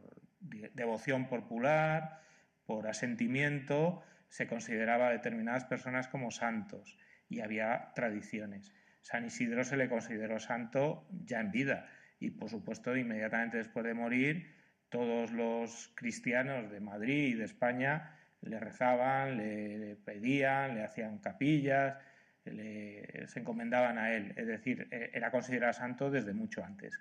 devoción 0.74 1.30
popular, 1.30 2.20
por 2.66 2.88
asentimiento, 2.88 4.04
se 4.32 4.46
consideraba 4.46 5.08
a 5.08 5.12
determinadas 5.12 5.66
personas 5.66 6.08
como 6.08 6.30
santos 6.30 6.96
y 7.28 7.40
había 7.40 7.92
tradiciones. 7.94 8.72
San 9.02 9.26
Isidro 9.26 9.62
se 9.62 9.76
le 9.76 9.90
consideró 9.90 10.38
santo 10.38 11.06
ya 11.10 11.38
en 11.40 11.50
vida 11.50 11.86
y 12.18 12.30
por 12.30 12.48
supuesto 12.48 12.96
inmediatamente 12.96 13.58
después 13.58 13.84
de 13.84 13.92
morir 13.92 14.50
todos 14.88 15.32
los 15.32 15.92
cristianos 15.94 16.70
de 16.70 16.80
Madrid 16.80 17.28
y 17.28 17.34
de 17.34 17.44
España 17.44 18.16
le 18.40 18.58
rezaban, 18.58 19.36
le, 19.36 19.96
pedían, 19.96 20.76
le 20.76 20.84
hacían 20.84 21.18
capillas, 21.18 21.98
se 22.42 23.38
encomendaban 23.38 23.98
a 23.98 24.14
él, 24.14 24.32
es 24.34 24.46
decir, 24.46 24.88
e, 24.90 25.10
era 25.12 25.30
considerado 25.30 25.74
santo 25.74 26.10
desde 26.10 26.32
mucho 26.32 26.64
antes. 26.64 26.98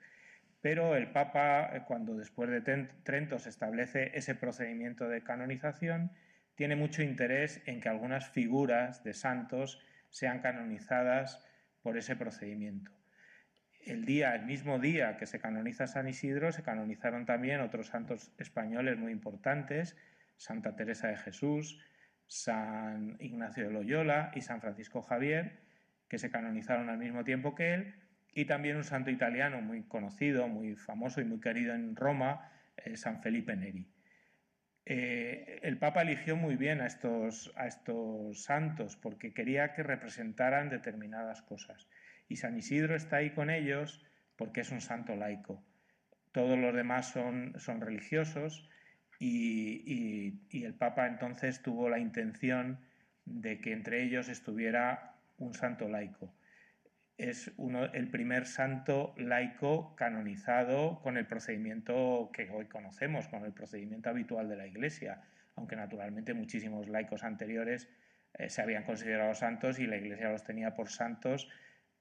Pero 0.60 0.98
el 0.98 1.12
Papa, 1.12 1.72
eh, 1.74 1.84
cuando 1.88 2.14
después 2.14 2.50
de 2.50 2.62
Trento 3.04 3.40
se 3.40 3.50
establece 3.50 4.12
ese 4.16 4.36
procedimiento 4.36 5.08
de 5.08 5.24
canonización, 5.24 6.12
tiene 6.56 6.76
mucho 6.76 7.02
interés 7.02 7.62
en 7.66 7.82
que 7.82 7.90
algunas 7.90 8.30
figuras 8.30 9.04
de 9.04 9.14
santos 9.14 9.80
sean 10.10 10.40
canonizadas 10.40 11.44
por 11.82 11.98
ese 11.98 12.16
procedimiento. 12.16 12.92
El 13.86 14.06
día, 14.06 14.36
el 14.36 14.46
mismo 14.46 14.78
día 14.78 15.18
que 15.18 15.26
se 15.26 15.40
canoniza 15.40 15.88
San 15.88 16.08
Isidro, 16.08 16.52
se 16.52 16.62
canonizaron 16.62 17.26
también 17.26 17.62
otros 17.62 17.88
santos 17.88 18.32
españoles 18.38 18.98
muy 18.98 19.12
importantes, 19.12 19.98
Santa 20.38 20.76
Teresa 20.76 21.08
de 21.08 21.18
Jesús, 21.18 21.80
San 22.28 23.18
Ignacio 23.20 23.66
de 23.66 23.74
Loyola 23.74 24.32
y 24.36 24.42
San 24.42 24.62
Francisco 24.62 25.02
Javier, 25.02 25.60
que 26.08 26.20
se 26.20 26.30
canonizaron 26.30 26.90
al 26.90 26.98
mismo 26.98 27.24
tiempo 27.24 27.56
que 27.56 27.74
él, 27.74 27.96
y 28.34 28.46
también 28.46 28.78
un 28.78 28.84
santo 28.84 29.10
italiano 29.10 29.62
muy 29.62 29.84
conocido, 29.84 30.48
muy 30.48 30.76
famoso 30.76 31.20
y 31.20 31.26
muy 31.26 31.40
querido 31.40 31.74
en 31.74 31.96
Roma, 31.96 32.52
eh, 32.78 32.96
San 32.98 33.22
Felipe 33.22 33.56
Neri. 33.56 33.88
Eh, 34.86 35.60
el 35.62 35.78
Papa 35.78 36.02
eligió 36.02 36.36
muy 36.36 36.56
bien 36.56 36.82
a 36.82 36.88
estos, 36.88 37.52
a 37.56 37.68
estos 37.68 38.44
santos 38.44 38.98
porque 38.98 39.34
quería 39.34 39.74
que 39.74 39.84
representaran 39.84 40.70
determinadas 40.70 41.42
cosas. 41.42 41.88
Y 42.28 42.38
San 42.38 42.58
Isidro 42.58 42.96
está 42.96 43.18
ahí 43.18 43.32
con 43.32 43.50
ellos 43.50 44.04
porque 44.36 44.62
es 44.62 44.72
un 44.72 44.82
santo 44.82 45.16
laico. 45.16 45.64
Todos 46.32 46.58
los 46.58 46.74
demás 46.74 47.12
son, 47.12 47.54
son 47.60 47.82
religiosos 47.82 48.68
y, 49.20 50.40
y 50.50 50.64
el 50.64 50.74
Papa 50.74 51.08
entonces 51.08 51.62
tuvo 51.62 51.90
la 51.90 52.00
intención 52.00 52.80
de 53.26 53.60
que 53.60 53.74
entre 53.74 54.04
ellos 54.04 54.30
estuviera 54.30 55.16
un 55.38 55.54
santo 55.54 55.88
laico. 55.88 56.34
Es 57.30 57.52
el 57.94 58.08
primer 58.10 58.48
santo 58.48 59.14
laico 59.16 59.96
canonizado 59.96 61.00
con 61.02 61.18
el 61.18 61.28
procedimiento 61.28 62.32
que 62.34 62.50
hoy 62.50 62.66
conocemos, 62.66 63.28
con 63.28 63.46
el 63.46 63.54
procedimiento 63.54 64.10
habitual 64.10 64.50
de 64.50 64.56
la 64.56 64.66
Iglesia, 64.66 65.22
aunque 65.56 65.76
naturalmente 65.76 66.34
muchísimos 66.34 66.88
laicos 66.88 67.24
anteriores 67.24 67.88
eh, 68.34 68.50
se 68.50 68.62
habían 68.62 68.84
considerado 68.84 69.36
santos 69.36 69.78
y 69.78 69.86
la 69.86 69.98
Iglesia 69.98 70.32
los 70.32 70.44
tenía 70.44 70.74
por 70.74 70.90
santos, 70.90 71.48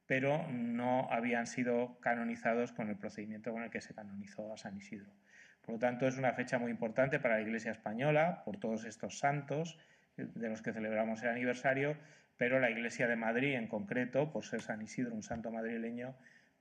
pero 0.07 0.49
no 0.51 1.11
habían 1.11 1.47
sido 1.47 2.01
canonizados 2.01 2.73
con 2.73 2.89
el 2.89 2.97
procedimiento 2.97 3.53
con 3.53 3.63
el 3.63 3.71
que 3.71 3.83
se 3.83 3.95
canonizó 3.95 4.53
a 4.53 4.57
San 4.57 4.77
Isidro. 4.77 5.13
Por 5.61 5.75
lo 5.75 5.79
tanto, 5.79 6.09
es 6.09 6.17
una 6.17 6.33
fecha 6.33 6.59
muy 6.59 6.71
importante 6.71 7.21
para 7.21 7.37
la 7.37 7.43
Iglesia 7.43 7.73
española, 7.73 8.43
por 8.45 8.59
todos 8.59 8.85
estos 8.87 9.19
santos 9.19 9.79
eh, 10.17 10.27
de 10.35 10.49
los 10.49 10.63
que 10.63 10.73
celebramos 10.73 11.23
el 11.23 11.29
aniversario, 11.29 11.99
pero 12.41 12.59
la 12.59 12.71
Iglesia 12.71 13.07
de 13.07 13.17
Madrid 13.17 13.55
en 13.55 13.67
concreto, 13.67 14.33
por 14.33 14.47
ser 14.47 14.63
San 14.63 14.81
Isidro 14.81 15.15
un 15.15 15.23
santo 15.23 15.51
madrileño, 15.51 16.15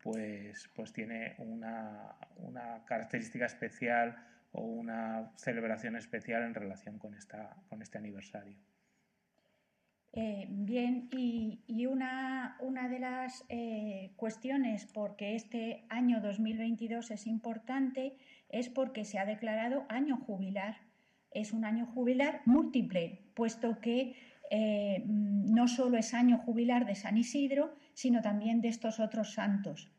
pues, 0.03 0.69
pues 0.75 0.91
tiene 0.91 1.35
una, 1.37 2.17
una 2.35 2.83
característica 2.83 3.45
especial 3.45 4.17
o 4.51 4.61
una 4.61 5.31
celebración 5.37 5.95
especial 5.95 6.43
en 6.43 6.53
relación 6.53 6.99
con, 6.99 7.13
esta, 7.13 7.55
con 7.69 7.81
este 7.81 7.97
aniversario. 7.97 8.57
Eh, 10.11 10.47
bien, 10.49 11.07
y, 11.13 11.85
una, 11.85 12.57
una, 12.59 12.89
de 12.89 12.99
las 12.99 13.45
eh, 13.47 14.11
cuestiones 14.17 14.85
porque 14.85 15.35
este 15.35 15.85
año 15.87 16.19
2022 16.19 17.09
es 17.09 17.25
importante 17.25 18.17
es 18.49 18.67
porque 18.67 19.05
se 19.05 19.17
ha 19.17 19.25
declarado 19.25 19.85
año 19.87 20.17
jubilar. 20.17 20.75
Es 21.31 21.53
un 21.53 21.63
año 21.63 21.85
jubilar 21.85 22.41
múltiple, 22.43 23.21
puesto 23.33 23.79
que 23.79 24.28
eh, 24.49 25.03
no 25.05 25.67
solo 25.67 25.97
es 25.97 26.13
año 26.13 26.39
jubilar 26.39 26.85
de 26.85 26.95
San 26.95 27.17
Isidro, 27.17 27.75
sino 27.93 28.21
también 28.21 28.61
de 28.61 28.69
estos 28.69 28.99
otros 28.99 29.33
santos. 29.33 29.91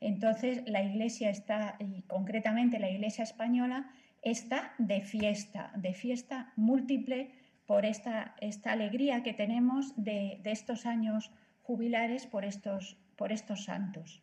Entonces, 0.00 0.62
la 0.66 0.82
Iglesia 0.82 1.30
está, 1.30 1.76
y 1.78 2.02
concretamente 2.02 2.78
la 2.78 2.90
Iglesia 2.90 3.22
española, 3.24 3.90
está 4.22 4.74
de 4.78 5.02
fiesta, 5.02 5.70
de 5.76 5.94
fiesta 5.94 6.52
múltiple 6.56 7.30
por 7.66 7.84
esta, 7.84 8.34
esta 8.40 8.72
alegría 8.72 9.22
que 9.22 9.32
tenemos 9.32 9.92
de, 9.96 10.40
estos 10.44 10.86
años 10.86 11.30
jubilares 11.62 12.26
por 12.26 12.44
estos, 12.44 12.96
por 13.16 13.32
estos 13.32 13.64
santos. 13.64 14.22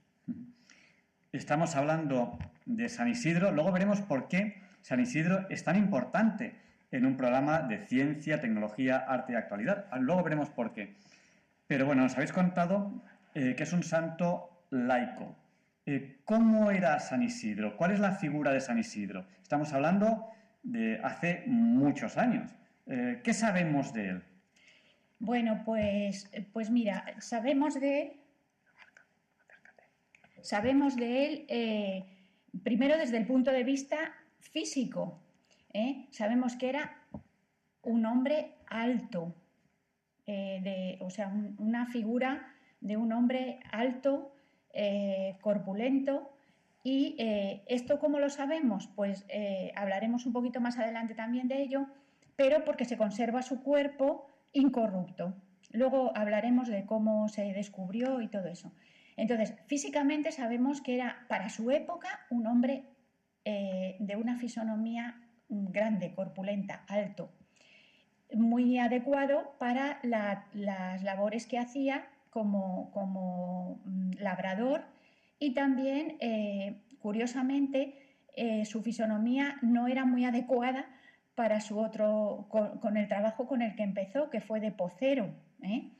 Estamos 1.32 1.76
hablando 1.76 2.38
de 2.66 2.90
San 2.90 3.08
Isidro, 3.08 3.52
luego 3.52 3.72
veremos 3.72 4.02
por 4.02 4.28
qué 4.28 4.62
San 4.82 5.00
Isidro 5.00 5.48
es 5.50 5.64
tan 5.64 5.78
importante 5.78 6.63
en 6.94 7.08
un 7.08 7.18
programa 7.18 7.60
de 7.60 7.80
ciencia, 7.80 8.40
tecnología, 8.40 8.98
arte 8.98 9.34
y 9.34 9.36
actualidad. 9.36 9.88
Luego 10.00 10.24
veremos 10.24 10.52
por 10.52 10.74
qué. 10.74 10.96
Pero 11.66 11.88
bueno, 11.88 12.04
nos 12.04 12.14
habéis 12.14 12.32
contado 12.32 13.04
eh, 13.34 13.56
que 13.58 13.64
es 13.64 13.74
un 13.74 13.82
santo 13.82 14.68
laico. 14.70 15.36
Eh, 15.88 16.20
¿Cómo 16.24 16.70
era 16.70 17.00
San 17.00 17.24
Isidro? 17.24 17.76
¿Cuál 17.78 17.92
es 17.92 18.00
la 18.00 18.12
figura 18.12 18.54
de 18.54 18.62
San 18.62 18.78
Isidro? 18.78 19.26
Estamos 19.42 19.74
hablando 19.74 20.28
de 20.62 21.00
hace 21.04 21.44
muchos 21.48 22.16
años. 22.16 22.52
Eh, 22.86 23.22
¿Qué 23.24 23.34
sabemos 23.34 23.92
de 23.92 24.10
él? 24.10 24.24
Bueno, 25.18 25.64
pues, 25.66 26.30
pues 26.54 26.70
mira, 26.70 27.06
sabemos 27.18 27.74
de 27.80 28.02
él. 28.02 28.14
Sabemos 30.44 30.96
de 30.96 31.26
él 31.26 32.06
primero 32.64 32.98
desde 32.98 33.18
el 33.18 33.26
punto 33.26 33.50
de 33.50 33.64
vista 33.64 33.98
físico. 34.42 35.23
¿Eh? 35.74 36.08
Sabemos 36.12 36.56
que 36.56 36.70
era 36.70 37.02
un 37.82 38.06
hombre 38.06 38.56
alto, 38.68 39.36
de, 40.26 40.98
o 41.02 41.10
sea, 41.10 41.34
una 41.58 41.86
figura 41.88 42.56
de 42.80 42.96
un 42.96 43.12
hombre 43.12 43.60
alto, 43.72 44.34
corpulento, 45.42 46.32
y 46.82 47.18
esto, 47.68 48.00
¿cómo 48.00 48.20
lo 48.20 48.30
sabemos? 48.30 48.88
Pues 48.96 49.26
hablaremos 49.76 50.26
un 50.26 50.32
poquito 50.32 50.62
más 50.62 50.80
adelante 50.80 51.14
también 51.14 51.50
de 51.50 51.62
ello, 51.62 51.88
pero 52.38 52.64
porque 52.64 52.86
se 52.86 52.98
conserva 52.98 53.42
su 53.42 53.62
cuerpo 53.64 54.28
incorrupto. 54.54 55.36
Luego 55.72 56.16
hablaremos 56.16 56.68
de 56.68 56.86
cómo 56.86 57.28
se 57.28 57.52
descubrió 57.54 58.22
y 58.22 58.28
todo 58.28 58.48
eso. 58.48 58.72
Entonces, 59.18 59.56
físicamente 59.68 60.32
sabemos 60.32 60.82
que 60.82 60.96
era 60.96 61.26
para 61.28 61.50
su 61.50 61.70
época 61.72 62.26
un 62.30 62.48
hombre 62.48 62.86
eh, 63.46 63.98
de 64.00 64.16
una 64.16 64.38
fisonomía 64.38 65.20
grande, 65.72 66.14
corpulenta, 66.14 66.84
alto, 66.88 67.32
muy 68.34 68.80
adecuado 68.80 69.56
para 69.60 70.00
las 70.04 71.04
labores 71.04 71.46
que 71.46 71.60
hacía 71.60 72.08
como, 72.30 73.82
mm, 73.86 74.12
labrador 74.20 74.86
y 75.40 75.54
también, 75.54 76.18
eh, 76.20 76.82
curiosamente, 77.00 77.96
eh, 78.36 78.66
su 78.66 78.82
fisonomía 78.82 79.58
no 79.62 79.88
era 79.88 80.06
muy 80.06 80.26
adecuada 80.26 80.88
para 81.36 81.62
su 81.62 81.80
otro, 81.80 82.48
con, 82.50 82.98
el 82.98 83.08
trabajo 83.08 83.48
con 83.48 83.62
el 83.62 83.76
que 83.76 83.84
empezó, 83.84 84.30
que 84.30 84.42
fue 84.42 84.60
de 84.60 84.72
pocero. 84.72 85.34
¿eh? 85.62 85.92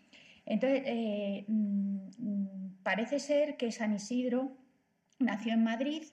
Entonces, 0.46 0.84
eh, 0.86 1.46
mm, 1.48 2.84
parece 2.84 3.20
ser 3.20 3.58
que 3.58 3.72
San 3.72 3.94
Isidro 3.94 4.58
nació 5.20 5.54
en 5.54 5.64
Madrid, 5.64 6.04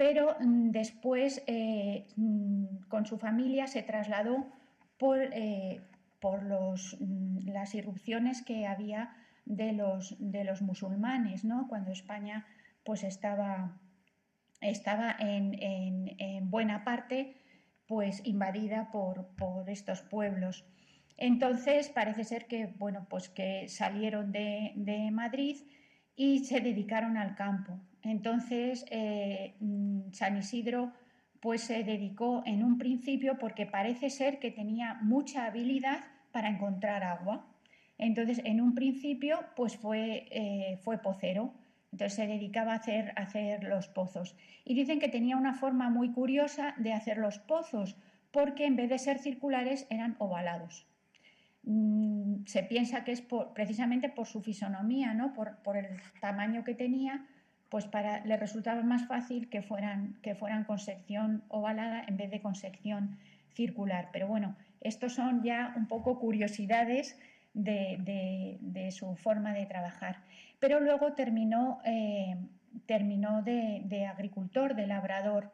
pero 0.00 0.34
mm, 0.40 0.70
después 0.70 1.42
eh, 1.46 2.06
mm, 2.16 2.88
con 2.88 3.04
su 3.04 3.18
familia 3.18 3.66
se 3.66 3.82
trasladó 3.82 4.46
por, 4.98 5.18
por 6.20 6.42
los, 6.42 6.96
las 7.44 7.74
irrupciones 7.74 8.42
que 8.42 8.66
había 8.66 9.14
de 9.44 9.72
los, 9.72 10.16
de 10.18 10.44
los 10.44 10.62
musulmanes, 10.62 11.44
¿no? 11.44 11.68
cuando 11.68 11.90
España 11.90 12.46
pues 12.84 13.04
estaba, 13.04 13.78
estaba 14.60 15.16
en, 15.18 15.56
en 15.60 16.50
buena 16.50 16.84
parte 16.84 17.40
pues 17.90 18.24
invadida 18.24 18.92
por, 18.92 19.34
estos 19.66 20.00
pueblos. 20.02 20.64
Entonces 21.16 21.88
parece 21.88 22.22
ser 22.22 22.46
que, 22.46 22.66
bueno, 22.78 23.08
pues 23.10 23.28
que 23.28 23.68
salieron 23.68 24.30
de, 24.30 25.10
Madrid 25.12 25.56
y 26.14 26.44
se 26.44 26.60
dedicaron 26.60 27.16
al 27.16 27.34
campo. 27.34 27.80
Entonces 28.02 28.86
eh, 28.90 29.54
mm, 29.60 30.12
San 30.12 30.36
Isidro 30.38 30.92
pues 31.40 31.62
se 31.62 31.84
dedicó 31.84 32.42
en 32.44 32.62
un 32.62 32.76
principio 32.76 33.38
porque 33.38 33.66
parece 33.66 34.10
ser 34.10 34.38
que 34.38 34.50
tenía 34.50 34.98
mucha 35.02 35.46
habilidad 35.46 36.04
para 36.32 36.48
encontrar 36.48 37.02
agua. 37.02 37.46
Entonces 37.98 38.40
en 38.44 38.60
un 38.60 38.74
principio 38.74 39.40
pues 39.56 39.76
fue, 39.76 40.28
eh, 40.30 40.78
fue 40.82 40.98
pocero 40.98 41.54
entonces 41.92 42.14
se 42.14 42.26
dedicaba 42.26 42.72
a 42.72 42.76
hacer, 42.76 43.12
hacer 43.16 43.64
los 43.64 43.88
pozos. 43.88 44.36
Y 44.64 44.74
dicen 44.74 45.00
que 45.00 45.08
tenía 45.08 45.36
una 45.36 45.54
forma 45.54 45.90
muy 45.90 46.12
curiosa 46.12 46.74
de 46.78 46.92
hacer 46.92 47.18
los 47.18 47.38
pozos, 47.38 47.96
porque 48.30 48.64
en 48.64 48.76
vez 48.76 48.88
de 48.90 48.98
ser 48.98 49.18
circulares 49.18 49.86
eran 49.90 50.14
ovalados. 50.18 50.86
Mm, 51.64 52.44
se 52.46 52.62
piensa 52.62 53.04
que 53.04 53.12
es 53.12 53.22
precisamente 53.54 54.08
por 54.08 54.26
su 54.26 54.40
fisonomía, 54.40 55.14
¿no? 55.14 55.34
por, 55.34 55.76
el 55.76 55.88
tamaño 56.20 56.62
que 56.64 56.74
tenía, 56.74 57.26
pues 57.70 57.86
para, 57.86 58.24
le 58.26 58.36
resultaba 58.36 58.82
más 58.82 59.06
fácil 59.06 59.48
que 59.48 59.62
fueran, 59.62 60.18
que 60.22 60.34
fueran 60.34 60.64
con 60.64 60.78
sección 60.78 61.44
ovalada 61.48 62.04
en 62.06 62.16
vez 62.16 62.30
de 62.30 62.40
con 62.40 62.54
sección 62.54 63.16
circular. 63.54 64.08
Pero 64.12 64.26
bueno, 64.26 64.56
estos 64.80 65.14
son 65.14 65.42
ya 65.42 65.72
un 65.76 65.86
poco 65.86 66.18
curiosidades 66.18 67.16
de, 67.54 68.88
su 68.90 69.14
forma 69.16 69.52
de 69.52 69.66
trabajar. 69.66 70.18
Pero 70.58 70.80
luego 70.80 71.12
terminó, 71.12 71.80
eh, 71.84 72.36
terminó 72.86 73.42
de, 73.42 74.06
agricultor, 74.06 74.74
de 74.74 74.86
labrador. 74.86 75.52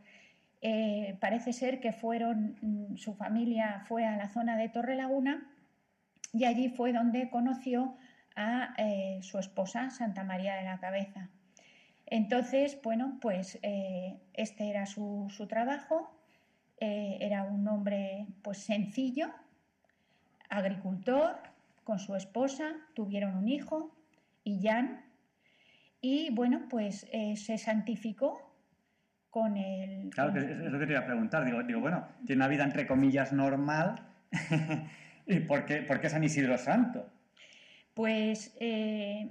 Eh, 0.62 1.16
parece 1.20 1.52
ser 1.52 1.80
que 1.80 1.92
fueron, 1.92 2.56
mm, 2.62 2.96
su 2.96 3.14
familia 3.14 3.84
fue 3.86 4.06
a 4.06 4.16
la 4.16 4.28
zona 4.28 4.56
de 4.56 4.70
Torre 4.70 4.96
Laguna 4.96 5.46
y 6.32 6.44
allí 6.44 6.70
fue 6.70 6.92
donde 6.92 7.28
conoció 7.28 7.96
a 8.34 8.74
eh, 8.78 9.18
su 9.22 9.38
esposa, 9.38 9.90
Santa 9.90 10.24
María 10.24 10.56
de 10.56 10.64
la 10.64 10.78
Cabeza. 10.78 11.28
Entonces, 12.06 12.78
bueno, 12.82 13.18
pues 13.20 13.58
este 13.62 14.70
era 14.70 14.86
su, 14.86 15.26
su 15.30 15.46
trabajo, 15.46 16.16
era 16.78 17.42
un 17.42 17.66
hombre 17.66 18.26
pues 18.42 18.58
sencillo, 18.58 19.28
agricultor, 20.48 21.36
con 21.86 21.98
su 21.98 22.16
esposa, 22.16 22.72
tuvieron 22.94 23.36
un 23.36 23.48
hijo, 23.48 23.94
Jan, 24.44 25.04
y 26.00 26.30
bueno, 26.30 26.66
pues 26.68 27.06
eh, 27.12 27.36
se 27.36 27.58
santificó 27.58 28.54
con 29.30 29.56
el... 29.56 30.10
Claro, 30.10 30.38
es 30.38 30.72
lo 30.72 30.78
que 30.78 30.86
quería 30.86 31.06
preguntar, 31.06 31.44
digo, 31.44 31.62
digo, 31.62 31.80
bueno, 31.80 32.06
tiene 32.26 32.40
una 32.40 32.48
vida 32.48 32.64
entre 32.64 32.86
comillas 32.86 33.32
normal, 33.32 34.00
¿y 35.26 35.40
por 35.40 35.64
qué, 35.64 35.82
por 35.82 36.00
qué 36.00 36.08
San 36.08 36.24
Isidro 36.24 36.58
Santo? 36.58 37.08
Pues 37.94 38.56
eh, 38.60 39.30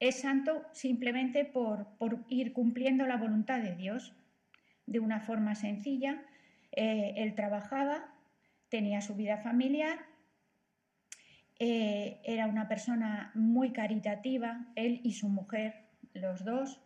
es 0.00 0.20
santo 0.20 0.64
simplemente 0.72 1.44
por, 1.44 1.86
ir 2.28 2.52
cumpliendo 2.52 3.06
la 3.06 3.16
voluntad 3.16 3.60
de 3.60 3.74
Dios 3.74 4.14
de 4.86 5.00
una 5.00 5.20
forma 5.20 5.54
sencilla. 5.54 6.22
Eh, 6.72 7.14
él 7.16 7.34
trabajaba, 7.34 8.14
tenía 8.68 9.00
su 9.00 9.14
vida 9.14 9.38
familiar 9.38 9.98
eh, 11.58 12.20
era 12.24 12.46
una 12.46 12.68
persona 12.68 13.30
muy 13.34 13.72
caritativa, 13.72 14.66
él 14.74 15.00
y 15.02 15.12
su 15.12 15.28
mujer, 15.28 15.86
los 16.12 16.44
dos, 16.44 16.82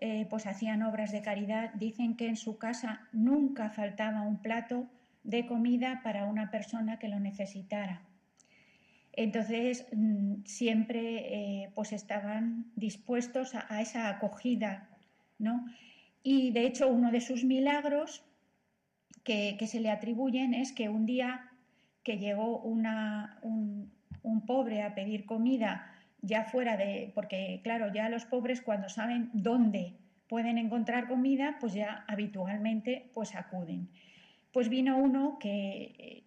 eh, 0.00 0.26
pues 0.28 0.46
hacían 0.46 0.82
obras 0.82 1.10
de 1.10 1.22
caridad. 1.22 1.72
Dicen 1.74 2.16
que 2.16 2.26
en 2.26 2.36
su 2.36 2.58
casa 2.58 3.08
nunca 3.12 3.70
faltaba 3.70 4.22
un 4.22 4.42
plato 4.42 4.86
de 5.24 5.46
comida 5.46 6.00
para 6.02 6.26
una 6.26 6.50
persona 6.50 6.98
que 6.98 7.08
lo 7.08 7.18
necesitara. 7.18 8.02
Entonces, 9.12 9.86
mm, 9.92 10.44
siempre 10.44 11.64
eh, 11.64 11.72
pues 11.74 11.92
estaban 11.92 12.70
dispuestos 12.76 13.54
a, 13.54 13.80
esa 13.80 14.08
acogida, 14.08 14.88
¿no? 15.38 15.66
Y 16.22 16.52
de 16.52 16.66
hecho, 16.66 16.88
uno 16.88 17.10
de 17.10 17.20
sus 17.20 17.44
milagros 17.44 18.22
que, 19.24 19.56
se 19.66 19.80
le 19.80 19.90
atribuyen 19.90 20.54
es 20.54 20.72
que 20.72 20.88
un 20.88 21.06
día 21.06 21.50
que 22.02 22.18
llegó 22.18 22.60
una, 22.60 23.38
un, 23.42 23.92
un 24.22 24.46
pobre 24.46 24.82
a 24.82 24.94
pedir 24.94 25.26
comida 25.26 25.90
ya 26.22 26.44
fuera 26.44 26.76
de, 26.76 27.12
porque 27.14 27.60
claro, 27.62 27.92
ya 27.92 28.08
los 28.08 28.24
pobres 28.24 28.60
cuando 28.60 28.88
saben 28.88 29.30
dónde 29.32 29.94
pueden 30.28 30.58
encontrar 30.58 31.08
comida, 31.08 31.56
pues 31.60 31.74
ya 31.74 32.04
habitualmente 32.06 33.10
pues 33.14 33.34
acuden. 33.34 33.88
Pues 34.52 34.68
vino 34.68 34.98
uno 34.98 35.38
que, 35.40 36.24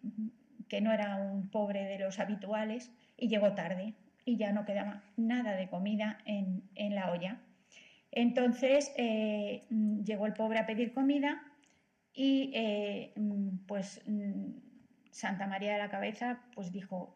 que 0.73 0.81
no 0.81 0.91
era 0.91 1.17
un 1.17 1.51
pobre 1.51 1.83
de 1.85 1.99
los 1.99 2.19
habituales 2.19 2.91
y 3.15 3.27
llegó 3.27 3.53
tarde 3.53 3.93
y 4.25 4.37
ya 4.37 4.51
no 4.51 4.65
quedaba 4.65 5.03
nada 5.17 5.51
de 5.55 5.69
comida 5.69 6.17
en, 6.25 6.63
la 6.95 7.11
olla. 7.11 7.37
Entonces 8.09 8.91
eh, 8.97 9.67
llegó 10.03 10.25
el 10.25 10.33
pobre 10.33 10.57
a 10.57 10.65
pedir 10.65 10.91
comida 10.91 11.43
y 12.11 12.49
eh, 12.55 13.13
pues 13.67 14.01
Santa 15.11 15.45
María 15.45 15.73
de 15.73 15.77
la 15.77 15.91
Cabeza 15.91 16.39
pues 16.55 16.71
dijo, 16.71 17.15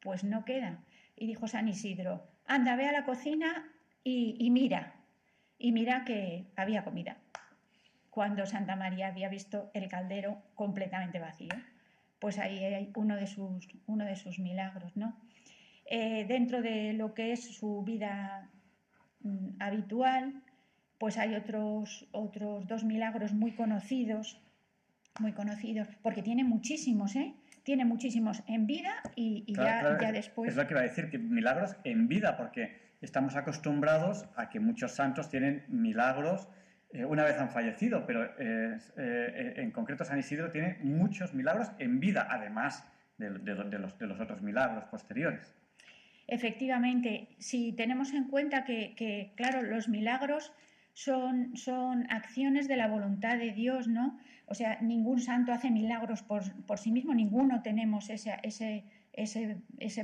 pues 0.00 0.24
no 0.24 0.46
queda. 0.46 0.82
Y 1.14 1.26
dijo 1.26 1.46
San 1.46 1.68
Isidro, 1.68 2.26
anda, 2.46 2.74
ve 2.74 2.88
a 2.88 2.92
la 2.92 3.04
cocina 3.04 3.70
y, 4.02 4.48
mira. 4.50 4.94
Y 5.58 5.72
mira 5.72 6.06
que 6.06 6.46
había 6.56 6.84
comida. 6.84 7.18
Cuando 8.08 8.46
Santa 8.46 8.76
María 8.76 9.08
había 9.08 9.28
visto 9.28 9.70
el 9.74 9.88
caldero 9.88 10.42
completamente 10.54 11.18
vacío. 11.18 11.52
Pues 12.24 12.38
ahí 12.38 12.56
hay 12.64 12.90
uno 12.96 13.16
de 13.16 13.26
sus, 13.26 13.68
uno 13.84 14.06
de 14.06 14.16
sus 14.16 14.38
milagros, 14.38 14.96
¿no? 14.96 15.14
Eh, 15.84 16.24
dentro 16.26 16.62
de 16.62 16.94
lo 16.94 17.12
que 17.12 17.32
es 17.32 17.54
su 17.54 17.82
vida 17.82 18.48
mm, 19.20 19.60
habitual, 19.60 20.42
pues 20.96 21.18
hay 21.18 21.34
otros, 21.34 22.08
otros 22.12 22.66
dos 22.66 22.82
milagros 22.82 23.34
muy 23.34 23.52
conocidos, 23.52 24.40
muy 25.20 25.32
conocidos, 25.32 25.86
porque 26.00 26.22
tiene 26.22 26.44
muchísimos, 26.44 27.14
¿eh? 27.14 27.34
tiene 27.62 27.84
muchísimos 27.84 28.42
en 28.46 28.66
vida 28.66 29.02
y, 29.14 29.44
ya, 29.54 29.94
después... 30.10 30.48
Es 30.48 30.56
lo 30.56 30.66
que 30.66 30.72
iba 30.72 30.80
a 30.80 30.84
decir, 30.84 31.10
que 31.10 31.18
milagros 31.18 31.76
en 31.84 32.08
vida, 32.08 32.38
porque 32.38 32.94
estamos 33.02 33.36
acostumbrados 33.36 34.24
a 34.34 34.48
que 34.48 34.60
muchos 34.60 34.92
santos 34.92 35.28
tienen 35.28 35.66
milagros 35.68 36.48
eh, 36.94 37.04
una 37.04 37.24
vez 37.24 37.36
han 37.38 37.50
fallecido, 37.50 38.06
pero 38.06 38.24
eh, 38.38 38.78
eh, 38.96 39.54
en 39.56 39.72
concreto 39.72 40.04
San 40.04 40.20
Isidro 40.20 40.52
tiene 40.52 40.78
muchos 40.82 41.34
milagros 41.34 41.72
en 41.80 41.98
vida, 41.98 42.28
además 42.30 42.88
de, 43.18 43.30
los, 43.30 43.98
de 43.98 44.06
los, 44.06 44.20
otros 44.20 44.42
milagros 44.42 44.84
posteriores. 44.84 45.52
Efectivamente, 46.28 47.28
si 47.38 47.72
tenemos 47.72 48.14
en 48.14 48.28
cuenta 48.28 48.64
que, 48.64 49.32
claro, 49.36 49.62
los 49.62 49.88
milagros 49.88 50.52
son, 50.92 51.52
acciones 52.10 52.68
de 52.68 52.76
la 52.76 52.86
voluntad 52.86 53.38
de 53.38 53.50
Dios, 53.50 53.88
¿no? 53.88 54.18
O 54.46 54.54
sea, 54.54 54.78
ningún 54.80 55.20
santo 55.20 55.52
hace 55.52 55.70
milagros 55.70 56.22
por, 56.22 56.44
sí 56.78 56.92
mismo, 56.92 57.12
ninguno 57.12 57.60
tenemos 57.62 58.08
ese, 58.08 58.84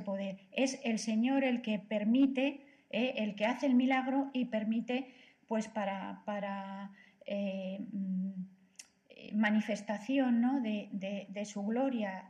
poder. 0.05 0.39
Es 0.51 0.81
el 0.83 0.99
Señor 0.99 1.45
el 1.45 1.63
que 1.63 1.79
permite, 1.79 2.67
el 2.91 3.37
que 3.37 3.47
hace 3.47 3.67
el 3.67 3.75
milagro 3.75 4.31
y 4.33 4.47
permite, 4.47 5.15
pues, 5.51 5.67
para, 5.67 6.23
para 6.27 6.93
eh, 7.27 7.85
mm, 7.91 9.35
manifestación 9.35 10.41
¿no? 10.41 10.61
de, 10.61 10.89
de, 11.29 11.45
su 11.45 11.65
gloria 11.65 12.29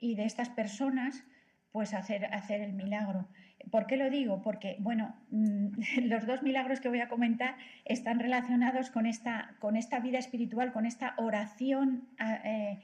y 0.00 0.16
de 0.16 0.24
estas 0.24 0.48
personas, 0.48 1.22
pues 1.70 1.94
hacer, 1.94 2.24
hacer 2.34 2.62
el 2.62 2.72
milagro. 2.72 3.28
¿Por 3.70 3.86
qué 3.86 3.96
lo 3.96 4.10
digo? 4.10 4.42
Porque, 4.42 4.78
bueno, 4.80 5.14
mm, 5.30 5.68
los 6.08 6.26
dos 6.26 6.42
milagros 6.42 6.80
que 6.80 6.88
voy 6.88 6.98
a 6.98 7.08
comentar 7.08 7.54
están 7.84 8.18
relacionados 8.18 8.90
con 8.90 9.06
esta, 9.06 9.54
con 9.60 9.76
esta 9.76 10.00
vida 10.00 10.18
espiritual, 10.18 10.72
con 10.72 10.86
esta 10.86 11.14
oración 11.18 12.08
eh, 12.18 12.80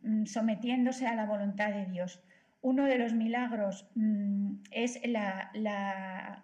mm, 0.00 0.24
sometiéndose 0.24 1.06
a 1.06 1.14
la 1.14 1.26
voluntad 1.26 1.74
de 1.74 1.84
Dios. 1.84 2.22
Uno 2.62 2.86
de 2.86 2.96
los 2.96 3.12
milagros 3.12 3.86
es 4.70 4.98
la, 5.06 6.42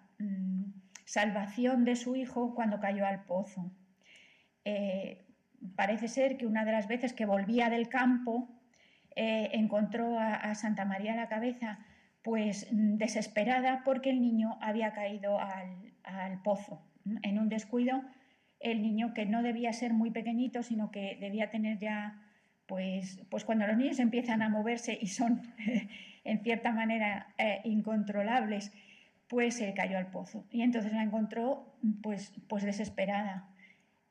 salvación 1.05 1.85
de 1.85 1.95
su 1.95 2.15
hijo 2.15 2.55
cuando 2.55 2.79
cayó 2.79 3.05
al 3.05 3.25
pozo. 3.25 3.71
Eh, 4.65 5.25
parece 5.75 6.07
ser 6.07 6.37
que 6.37 6.45
una 6.45 6.65
de 6.65 6.71
las 6.71 6.87
veces 6.87 7.13
que 7.13 7.25
volvía 7.25 7.69
del 7.69 7.89
campo 7.89 8.49
eh, 9.15 9.49
encontró 9.53 10.17
a, 10.19 10.55
Santa 10.55 10.85
María 10.85 11.15
la 11.15 11.27
cabeza 11.27 11.79
pues 12.23 12.67
desesperada 12.71 13.83
porque 13.83 14.09
el 14.09 14.21
niño 14.21 14.57
había 14.61 14.93
caído 14.93 15.39
al, 15.39 16.41
pozo. 16.43 16.81
En 17.21 17.37
un 17.37 17.49
descuido, 17.49 18.01
el 18.59 18.81
niño 18.81 19.13
que 19.13 19.25
no 19.25 19.43
debía 19.43 19.73
ser 19.73 19.93
muy 19.93 20.09
pequeñito, 20.09 20.63
sino 20.63 20.89
que 20.89 21.17
debía 21.19 21.49
tener 21.49 21.79
ya, 21.79 22.21
pues, 22.65 23.21
pues 23.29 23.43
cuando 23.43 23.67
los 23.67 23.77
niños 23.77 23.99
empiezan 23.99 24.41
a 24.41 24.49
moverse 24.49 24.97
y 24.99 25.07
son 25.07 25.41
en 26.23 26.43
cierta 26.43 26.71
manera 26.71 27.27
eh, 27.37 27.59
incontrolables, 27.65 28.71
pues 29.33 29.55
se 29.55 29.73
cayó 29.73 29.97
al 29.97 30.11
pozo. 30.11 30.45
Y 30.51 30.61
entonces 30.61 30.93
la 30.93 31.01
encontró 31.01 31.73
pues, 32.03 32.31
pues 32.47 32.61
desesperada. 32.63 33.49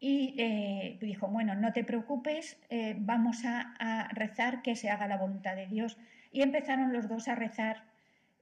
Y 0.00 0.34
eh, 0.36 0.98
dijo, 1.00 1.28
bueno, 1.28 1.54
no 1.54 1.72
te 1.72 1.84
preocupes, 1.84 2.58
eh, 2.70 2.96
vamos 2.98 3.44
a, 3.44 3.76
a 3.78 4.08
rezar 4.08 4.62
que 4.62 4.74
se 4.74 4.90
haga 4.90 5.06
la 5.06 5.16
voluntad 5.16 5.54
de 5.54 5.68
Dios. 5.68 5.96
Y 6.32 6.42
empezaron 6.42 6.92
los 6.92 7.08
dos 7.08 7.28
a 7.28 7.36
rezar 7.36 7.84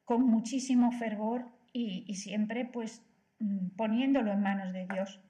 con 0.06 0.22
muchísimo 0.24 0.90
fervor 0.92 1.44
y, 1.74 2.14
siempre 2.14 2.64
pues 2.64 3.02
mm, 3.40 3.68
poniéndolo 3.76 4.32
en 4.32 4.40
manos 4.40 4.72
de 4.72 4.86
Dios. 4.86 5.20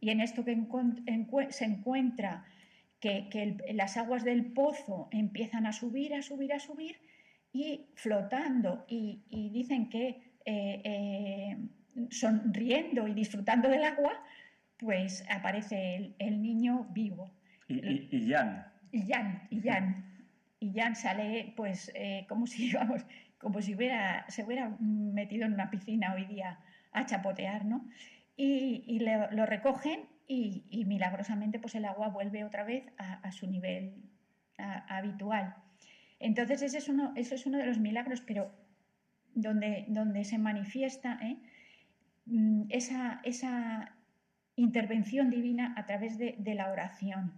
Y 0.00 0.10
en 0.10 0.20
esto 0.20 0.44
que 0.44 0.56
se 1.50 1.64
encuentra 1.64 2.44
que, 2.98 3.56
las 3.72 3.96
aguas 3.96 4.24
del 4.24 4.46
pozo 4.46 5.08
empiezan 5.12 5.66
a 5.66 5.72
subir, 5.72 6.14
a 6.14 6.22
subir, 6.22 6.52
a 6.52 6.58
subir 6.58 6.96
y 7.52 7.86
flotando 7.94 8.84
y, 8.88 9.22
dicen 9.52 9.88
que 9.88 10.27
eh, 10.50 10.80
eh, 10.82 11.56
sonriendo 12.08 13.06
y 13.06 13.12
disfrutando 13.12 13.68
del 13.68 13.84
agua, 13.84 14.12
pues 14.78 15.22
aparece 15.28 16.14
el, 16.18 16.40
niño 16.40 16.86
vivo. 16.90 17.30
Y, 17.66 18.08
y, 18.10 18.30
Jan. 18.30 18.66
Y 18.90 19.02
Jan, 19.06 19.46
y 19.50 19.60
Jan. 19.60 20.06
Y 20.58 20.72
Jan 20.72 20.96
sale 20.96 21.52
pues 21.54 21.92
eh, 21.94 22.24
como 22.30 22.46
si, 22.46 22.72
vamos, 22.72 23.04
como 23.36 23.60
si 23.60 23.74
hubiera, 23.74 24.24
se 24.30 24.42
hubiera 24.42 24.74
metido 24.80 25.44
en 25.44 25.52
una 25.52 25.68
piscina 25.68 26.14
hoy 26.14 26.24
día 26.24 26.58
a 26.92 27.04
chapotear, 27.04 27.66
¿no? 27.66 27.86
Y, 28.34 29.00
lo 29.00 29.44
recogen 29.44 30.06
y, 30.26 30.84
milagrosamente 30.86 31.58
pues 31.58 31.74
el 31.74 31.84
agua 31.84 32.08
vuelve 32.08 32.44
otra 32.44 32.64
vez 32.64 32.86
a, 32.96 33.30
su 33.32 33.46
nivel 33.46 33.96
habitual. 34.56 35.56
Entonces 36.20 36.62
ese 36.62 36.78
es 36.78 36.88
uno, 36.88 37.12
eso 37.16 37.34
es 37.34 37.44
uno 37.44 37.58
de 37.58 37.66
los 37.66 37.78
milagros, 37.78 38.22
pero 38.22 38.50
donde, 39.40 39.84
donde 39.88 40.24
se 40.24 40.38
manifiesta 40.38 41.18
¿eh? 41.22 41.36
mm, 42.26 42.62
esa, 42.68 43.20
esa, 43.24 43.94
intervención 44.56 45.30
divina 45.30 45.72
a 45.76 45.86
través 45.86 46.18
de, 46.18 46.54
la 46.56 46.72
oración. 46.72 47.32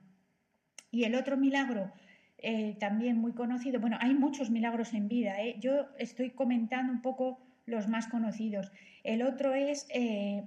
Y 0.91 1.05
el 1.05 1.15
otro 1.15 1.37
milagro 1.37 1.93
eh, 2.39 2.79
también 2.81 3.19
muy 3.19 3.33
conocido. 3.35 3.79
Bueno, 3.79 3.99
hay 4.01 4.15
muchos 4.15 4.49
milagros 4.49 4.95
en 4.95 5.07
vida. 5.07 5.39
¿eh? 5.39 5.57
Yo 5.61 5.89
estoy 5.99 6.31
comentando 6.31 6.91
un 6.91 7.03
poco 7.03 7.39
los 7.67 7.89
más 7.89 8.07
conocidos. 8.07 8.73
El 9.05 9.21
otro 9.21 9.53
es, 9.53 9.87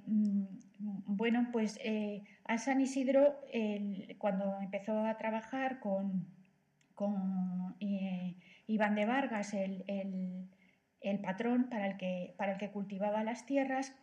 mm, 0.08 0.46
bueno, 1.06 1.50
pues 1.52 1.80
a 2.46 2.58
San 2.58 2.82
Isidro, 2.82 3.40
cuando 4.18 4.60
empezó 4.60 5.06
a 5.06 5.16
trabajar 5.16 5.80
con, 5.80 6.26
con 6.96 7.76
Iván 8.68 8.96
de 8.96 9.06
Vargas, 9.06 9.54
el, 9.54 10.50
patrón 11.22 11.70
para 11.70 11.88
el, 11.88 11.98
que, 11.98 12.34
para 12.38 12.54
el 12.54 12.58
que 12.58 12.72
cultivaba 12.72 13.24
las 13.24 13.46
tierras, 13.46 13.94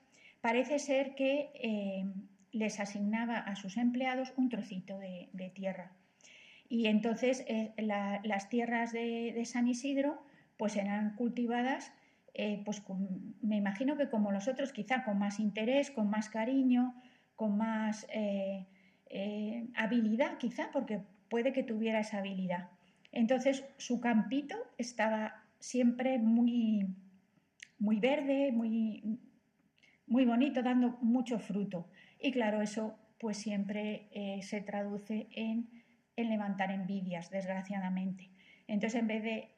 parece 0.40 0.78
ser 0.78 1.14
que 1.14 2.04
les 2.52 2.80
asignaba 2.80 3.38
a 3.38 3.56
sus 3.56 3.76
empleados 3.76 4.32
un 4.36 4.48
trocito 4.48 4.98
de 4.98 5.52
tierra. 5.54 5.92
Y 6.70 6.86
entonces 6.86 7.44
eh, 7.48 7.74
las 8.22 8.48
tierras 8.48 8.92
de, 8.92 9.42
San 9.44 9.66
Isidro 9.66 10.22
pues 10.56 10.76
eran 10.76 11.16
cultivadas, 11.16 11.92
eh, 12.32 12.62
pues 12.64 12.80
me 13.42 13.56
imagino 13.56 13.96
que 13.96 14.08
como 14.08 14.30
los 14.30 14.46
otros, 14.46 14.72
quizá 14.72 15.02
con 15.02 15.18
más 15.18 15.40
interés, 15.40 15.90
con 15.90 16.08
más 16.08 16.28
cariño, 16.28 16.94
con 17.34 17.56
más 17.56 18.06
eh, 18.14 18.68
habilidad, 19.74 20.38
quizá, 20.38 20.70
porque 20.72 21.00
puede 21.28 21.52
que 21.52 21.64
tuviera 21.64 21.98
esa 21.98 22.18
habilidad. 22.18 22.68
Entonces 23.10 23.64
su 23.76 24.00
campito 24.00 24.54
estaba 24.78 25.39
siempre 25.60 26.18
muy, 26.18 26.86
muy 27.78 28.00
verde, 28.00 28.50
muy, 28.52 29.20
muy 30.06 30.24
bonito, 30.24 30.62
dando 30.62 30.98
mucho 31.00 31.38
fruto. 31.38 31.88
Y 32.18 32.32
claro, 32.32 32.60
eso 32.60 32.98
pues 33.18 33.36
siempre 33.36 34.08
eh, 34.12 34.40
se 34.42 34.60
traduce 34.62 35.28
en, 35.32 35.68
en 36.16 36.30
levantar 36.30 36.70
envidias, 36.70 37.30
desgraciadamente. 37.30 38.30
Entonces, 38.66 38.98
en 38.98 39.06
vez 39.06 39.22
de 39.22 39.50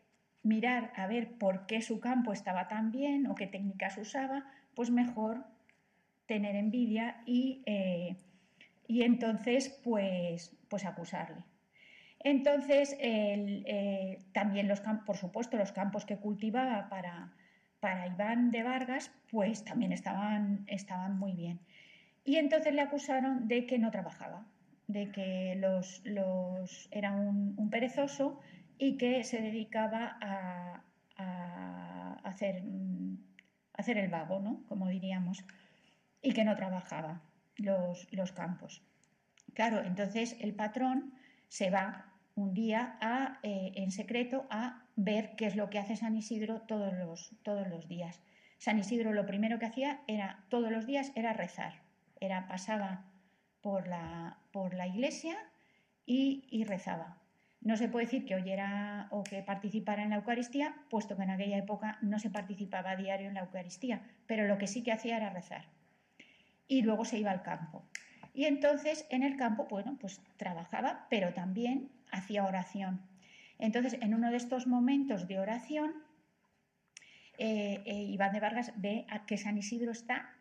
mirar 0.43 0.93
a 0.97 1.07
ver 1.07 1.39
por 1.39 1.67
qué 1.67 1.81
su 1.81 2.01
campo 2.01 2.33
estaba 2.33 2.69
tan 2.69 2.91
bien 2.91 3.27
o 3.29 3.35
qué 3.35 3.47
técnicas 3.47 3.97
usaba, 3.99 4.45
pues 4.75 4.91
mejor 4.91 5.45
tener 6.27 6.57
envidia 6.57 7.23
y, 7.27 7.63
eh, 7.67 8.17
y 8.89 9.03
entonces 9.03 9.81
pues, 9.85 10.57
pues 10.69 10.85
acusarle. 10.85 11.45
Entonces, 12.25 12.97
eh, 13.01 14.19
también 14.33 14.69
los 14.69 14.81
campos, 14.81 15.05
por 15.07 15.17
supuesto, 15.17 15.57
los 15.57 15.73
campos 15.73 16.05
que 16.05 16.19
cultivaba 16.19 16.89
para, 16.89 17.33
para 17.81 18.07
Iván 18.07 18.53
de 18.53 18.63
Vargas, 18.63 19.11
pues 19.31 19.65
también 19.65 19.93
estaban, 19.93 20.65
estaban 20.69 21.19
muy 21.19 21.33
bien. 21.35 21.61
Y 22.25 22.37
entonces 22.37 22.73
le 22.73 22.81
acusaron 22.81 23.49
de 23.49 23.67
que 23.67 23.79
no 23.79 23.91
trabajaba, 23.91 24.47
de 24.87 25.11
que 25.11 25.57
los, 25.57 26.01
los 26.05 26.89
era 26.93 27.13
un, 27.13 27.69
perezoso 27.71 28.39
y 28.79 28.97
que 28.97 29.25
se 29.25 29.43
dedicaba 29.43 30.17
a, 30.21 30.85
hacer, 32.23 32.63
mm, 32.63 33.19
hacer, 33.75 33.99
el 33.99 34.09
vago, 34.09 34.39
¿no? 34.39 34.65
como 34.69 34.87
diríamos, 34.87 35.45
y 36.23 36.33
que 36.33 36.45
no 36.45 36.55
trabajaba 36.55 37.21
los, 37.57 38.07
los 38.13 38.31
campos. 38.31 38.81
Claro, 39.55 39.83
entonces 39.83 40.37
el 40.41 40.55
patrón 40.55 41.15
se 41.49 41.71
va 41.71 42.12
un 42.35 42.55
día 42.55 42.97
a, 43.01 43.39
eh, 43.43 43.73
en 43.77 43.91
secreto 43.91 44.47
a 44.51 44.83
ver 44.97 45.35
qué 45.37 45.47
es 45.47 45.57
lo 45.57 45.71
que 45.71 45.79
hace 45.79 45.97
San 45.97 46.17
Isidro 46.17 46.63
todos 46.63 46.93
los, 46.95 47.35
todos 47.43 47.67
los 47.69 47.89
días. 47.89 48.21
San 48.59 48.79
Isidro 48.79 49.13
lo 49.13 49.27
primero 49.27 49.59
que 49.59 49.67
hacía 49.67 50.01
era 50.07 50.45
todos 50.49 50.71
los 50.71 50.87
días 50.87 51.13
era 51.15 51.33
rezar, 51.33 51.75
era 52.21 52.47
pasaba 52.47 53.05
por 53.61 53.89
la, 53.89 54.39
por 54.53 54.75
la 54.75 54.87
iglesia 54.87 55.37
y, 56.07 56.45
y 56.51 56.65
rezaba. 56.65 57.19
No 57.61 57.77
se 57.77 57.89
puede 57.89 58.07
decir 58.07 58.25
que 58.25 58.35
oyera 58.35 59.07
o 59.11 59.23
que 59.23 59.43
participara 59.43 60.03
en 60.03 60.11
la 60.11 60.17
Eucaristía, 60.17 60.75
puesto 60.91 61.17
que 61.17 61.23
en 61.23 61.31
aquella 61.31 61.59
época 61.59 61.99
no 62.03 62.19
se 62.19 62.31
participaba 62.31 62.91
a 62.91 62.97
diario 62.97 63.29
en 63.29 63.35
la 63.35 63.43
Eucaristía, 63.43 64.03
pero 64.27 64.49
lo 64.49 64.59
que 64.59 64.67
sí 64.67 64.83
que 64.83 64.91
hacía 64.91 65.17
era 65.17 65.31
rezar. 65.31 65.67
Y 66.67 66.83
luego 66.83 67.05
se 67.05 67.19
iba 67.19 67.31
al 67.31 67.43
campo. 67.43 67.85
Y 68.35 68.47
entonces 68.47 69.07
en 69.11 69.23
el 69.23 69.37
campo, 69.37 69.67
bueno, 69.71 69.97
pues 70.01 70.21
trabajaba, 70.37 71.07
pero 71.09 71.35
también 71.35 71.91
hacía 72.13 72.45
oración. 72.45 73.03
Entonces, 73.59 73.97
en 74.01 74.15
uno 74.15 74.31
de 74.31 74.37
estos 74.37 74.67
momentos 74.67 75.27
de 75.27 75.39
oración, 75.39 75.95
eh, 77.39 77.83
eh, 77.87 78.03
Iván 78.05 78.33
de 78.33 78.41
Vargas 78.41 78.73
ve 78.77 79.07
a 79.09 79.27
que 79.27 79.39
San 79.39 79.59
Isidro 79.59 79.91
está 79.91 80.37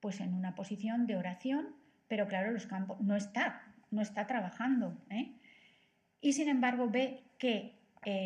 pues 0.00 0.20
en 0.20 0.34
una 0.34 0.54
posición 0.54 1.06
de 1.06 1.16
oración, 1.16 1.76
pero 2.08 2.26
claro, 2.26 2.50
los 2.52 2.66
campos 2.66 3.00
no 3.00 3.16
está, 3.16 3.62
no 3.90 4.00
está 4.02 4.26
trabajando. 4.26 4.96
¿eh? 5.10 5.34
y 6.22 6.32
sin 6.32 6.48
embargo 6.48 6.88
ve 6.88 7.24
que 7.38 7.78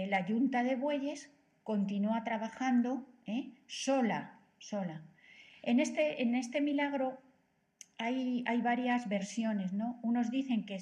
la 0.09 0.25
yunta 0.25 0.63
de 0.63 0.77
bueyes 0.77 1.31
continúa 1.65 2.23
trabajando 2.23 3.07
sola, 3.67 4.39
sola. 4.59 5.03
En 5.63 5.81
este, 5.81 6.23
en 6.23 6.37
este 6.37 6.61
milagro 6.61 7.24
hay, 7.99 8.45
varias 8.63 9.09
versiones, 9.09 9.73
¿no? 9.73 9.99
Unos 10.03 10.31
dicen 10.31 10.67
que, 10.67 10.79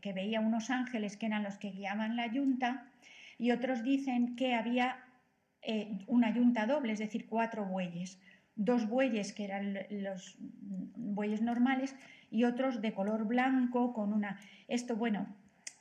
que, 0.00 0.12
veía 0.12 0.40
unos 0.40 0.70
ángeles 0.70 1.16
que 1.16 1.26
eran 1.26 1.42
los 1.42 1.56
que 1.58 1.70
guiaban 1.70 2.16
la 2.16 2.26
yunta 2.26 2.86
y 3.38 3.50
otros 3.50 3.82
dicen 3.82 4.36
que 4.36 4.54
había 4.54 4.98
eh, 5.62 5.98
una 6.06 6.32
yunta 6.34 6.66
doble, 6.66 6.92
es 6.92 6.98
decir, 6.98 7.26
cuatro 7.28 7.64
bueyes. 7.64 8.20
Dos 8.54 8.88
bueyes 8.88 9.32
que 9.32 9.44
eran 9.44 9.78
los 9.90 10.36
bueyes 10.38 11.40
normales 11.40 11.96
y 12.30 12.44
otros 12.44 12.80
de 12.80 12.92
color 12.92 13.26
blanco 13.26 13.92
con 13.94 14.12
una... 14.12 14.38
Esto, 14.68 14.94
bueno, 14.96 15.26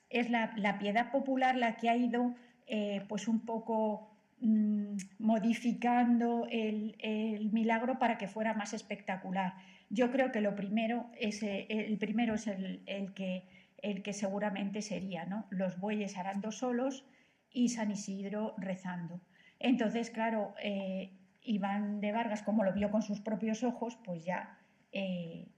es 0.09 0.29
la, 0.29 0.77
piedad 0.79 1.11
popular 1.11 1.55
la 1.55 1.77
que 1.77 1.89
ha 1.89 1.95
ido 1.95 2.35
eh, 2.67 3.03
pues 3.07 3.27
un 3.27 3.45
poco 3.45 4.09
mm, 4.41 4.97
modificando 5.19 6.47
el, 6.49 7.49
milagro 7.51 7.97
para 7.97 8.17
que 8.17 8.27
fuera 8.27 8.53
más 8.53 8.73
espectacular. 8.73 9.53
Yo 9.93 10.09
creo 10.11 10.31
que 10.31 10.39
lo 10.39 10.55
primero 10.55 11.11
es, 11.19 11.43
eh, 11.43 11.67
el 11.69 11.97
primero 11.97 12.35
es 12.35 12.47
el, 12.47 13.13
que, 13.13 13.43
el 13.77 14.01
que 14.03 14.13
seguramente 14.13 14.81
sería, 14.81 15.25
¿no? 15.25 15.45
Los 15.49 15.79
bueyes 15.79 16.17
arando 16.17 16.51
solos 16.51 17.05
y 17.51 17.69
San 17.69 17.91
Isidro 17.91 18.55
rezando. 18.57 19.19
Entonces, 19.59 20.09
claro, 20.09 20.55
eh, 20.63 21.11
Iván 21.43 21.99
de 21.99 22.13
Vargas, 22.13 22.41
como 22.41 22.63
lo 22.63 22.73
vio 22.73 22.89
con 22.89 23.01
sus 23.01 23.19
propios 23.19 23.63
ojos, 23.63 23.97
pues 24.05 24.23
ya, 24.23 24.57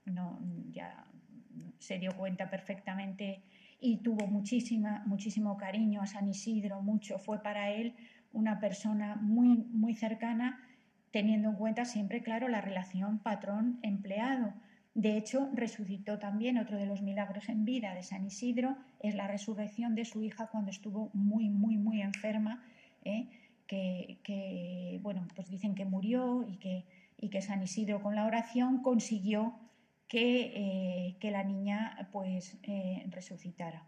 no, 0.06 0.40
ya 0.70 1.06
se 1.78 1.98
dio 1.98 2.16
cuenta 2.16 2.50
perfectamente 2.50 3.42
y 3.80 3.98
tuvo 3.98 4.26
muchísima, 4.26 5.02
muchísimo 5.06 5.56
cariño 5.56 6.00
a 6.00 6.06
San 6.06 6.28
Isidro, 6.28 6.82
mucho. 6.82 7.18
Fue 7.18 7.42
para 7.42 7.70
él 7.70 7.94
una 8.32 8.58
persona 8.58 9.16
muy, 9.16 9.56
muy 9.56 9.94
cercana, 9.94 10.58
teniendo 11.14 11.50
en 11.50 11.54
cuenta 11.54 11.84
siempre, 11.84 12.24
claro, 12.24 12.48
la 12.48 12.60
relación 12.60 13.20
patrón-empleado. 13.20 14.52
De 14.94 15.16
hecho, 15.16 15.48
resucitó 15.54 16.18
también 16.18 16.58
otro 16.58 16.76
de 16.76 16.86
los 16.86 17.02
milagros 17.02 17.48
en 17.48 17.64
vida 17.64 17.94
de 17.94 18.02
San 18.02 18.26
Isidro, 18.26 18.76
es 18.98 19.14
la 19.14 19.28
resurrección 19.28 19.94
de 19.94 20.06
su 20.06 20.24
hija 20.24 20.48
cuando 20.48 20.72
estuvo 20.72 21.10
muy, 21.14 21.50
muy, 21.50 21.76
muy 21.76 22.02
enferma, 22.02 22.64
¿eh? 23.04 23.28
que, 23.68 24.98
bueno, 25.02 25.28
pues 25.36 25.48
dicen 25.48 25.76
que 25.76 25.84
murió 25.84 26.44
y 26.48 26.56
que, 26.56 26.84
y 27.16 27.28
que 27.28 27.42
San 27.42 27.62
Isidro 27.62 28.02
con 28.02 28.16
la 28.16 28.26
oración 28.26 28.82
consiguió 28.82 29.54
eh, 30.10 31.14
que, 31.20 31.30
la 31.30 31.44
niña 31.44 32.08
pues 32.10 32.58
eh, 32.64 33.06
resucitara. 33.10 33.84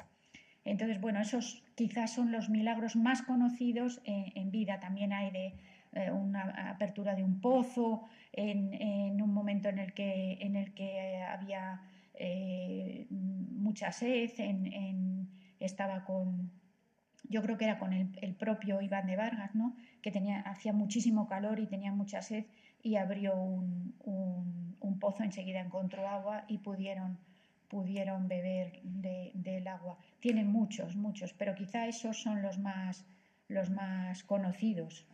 Entonces, 0.65 1.01
bueno, 1.01 1.21
esos 1.21 1.65
quizás 1.75 2.12
son 2.12 2.31
los 2.31 2.51
milagros 2.51 2.95
más 2.95 3.23
conocidos 3.23 4.01
en, 4.05 4.53
vida. 4.53 4.79
También 4.79 5.12
hay 5.12 5.33
de 5.33 5.55
eh, 5.97 6.11
una 6.11 6.71
apertura 6.71 7.15
de 7.15 7.25
un 7.25 7.41
pozo, 7.41 8.03
en, 8.33 9.21
un 9.21 9.33
momento 9.33 9.69
en 9.69 9.79
el 9.79 9.93
que, 9.95 10.39
en 10.41 10.57
el 10.57 10.75
que 10.75 11.23
había 11.23 11.81
mucha 13.11 13.93
sed, 13.93 14.31
en, 14.39 15.29
estaba 15.59 16.05
con, 16.05 16.51
yo 17.25 17.43
creo 17.43 17.57
que 17.59 17.65
era 17.65 17.79
con 17.79 17.93
el, 17.93 18.09
el, 18.21 18.35
propio 18.35 18.81
Iván 18.81 19.07
de 19.07 19.17
Vargas, 19.17 19.55
¿no? 19.55 19.77
que 20.03 20.11
tenía, 20.11 20.41
hacía 20.41 20.73
muchísimo 20.73 21.27
calor 21.27 21.59
y 21.59 21.67
tenía 21.67 21.93
mucha 21.93 22.23
sed 22.23 22.45
y 22.83 22.97
abrió 22.97 23.35
un, 23.35 23.95
un, 24.81 24.99
pozo, 25.01 25.25
enseguida 25.25 25.61
encontró 25.61 26.09
agua 26.09 26.45
y 26.47 26.59
pudieron, 26.59 27.19
pudieron 27.69 28.29
beber 28.29 28.81
del 28.85 29.67
agua. 29.67 29.99
Tienen 30.21 30.47
muchos, 30.47 30.95
muchos, 30.95 31.33
pero 31.33 31.55
quizá 31.55 31.87
esos 31.89 32.23
son 32.23 32.43
los 32.43 32.59
más, 32.59 33.05
los 33.49 33.71
más 33.71 34.23
conocidos. 34.23 35.07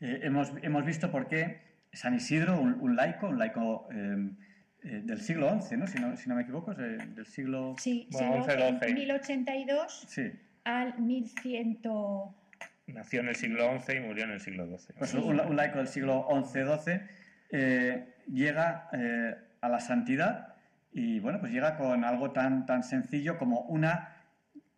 Eh, 0.00 0.20
hemos, 0.22 0.52
hemos, 0.62 0.84
visto 0.84 1.10
por 1.10 1.28
qué 1.28 1.60
San 1.92 2.14
Isidro, 2.14 2.60
un, 2.60 2.96
laico, 2.96 3.28
un 3.28 3.38
laico 3.38 3.88
em, 3.90 4.36
eh, 4.84 5.02
del 5.04 5.20
siglo 5.20 5.60
XI, 5.60 5.76
¿no? 5.76 5.86
Si, 5.86 5.98
¿no? 5.98 6.16
si 6.16 6.28
no 6.28 6.36
me 6.36 6.42
equivoco, 6.42 6.74
del 6.74 7.26
siglo... 7.26 7.74
Sí, 7.78 8.08
bueno, 8.12 8.44
siglo, 8.44 8.94
1082 8.94 10.04
sí. 10.08 10.32
al 10.64 10.98
1100... 11.00 11.80
Nació 12.86 13.20
en 13.20 13.28
el 13.28 13.36
siglo 13.36 13.78
XI 13.80 13.96
y 13.96 14.00
murió 14.00 14.24
en 14.24 14.30
el 14.30 14.40
siglo 14.40 14.66
XII. 14.66 14.94
Pues 14.98 15.12
un, 15.14 15.56
laico 15.56 15.78
del 15.78 15.88
siglo 15.88 16.26
XI-XII 16.30 17.00
eh, 17.50 18.14
llega 18.28 18.88
eh, 18.92 19.34
a 19.60 19.68
la 19.68 19.80
santidad 19.80 20.54
y 20.92 21.20
bueno, 21.20 21.40
pues 21.40 21.52
llega 21.52 21.76
con 21.76 22.04
algo 22.04 22.30
tan, 22.30 22.64
tan 22.64 22.82
sencillo 22.82 23.36
como 23.36 23.60
una, 23.62 24.16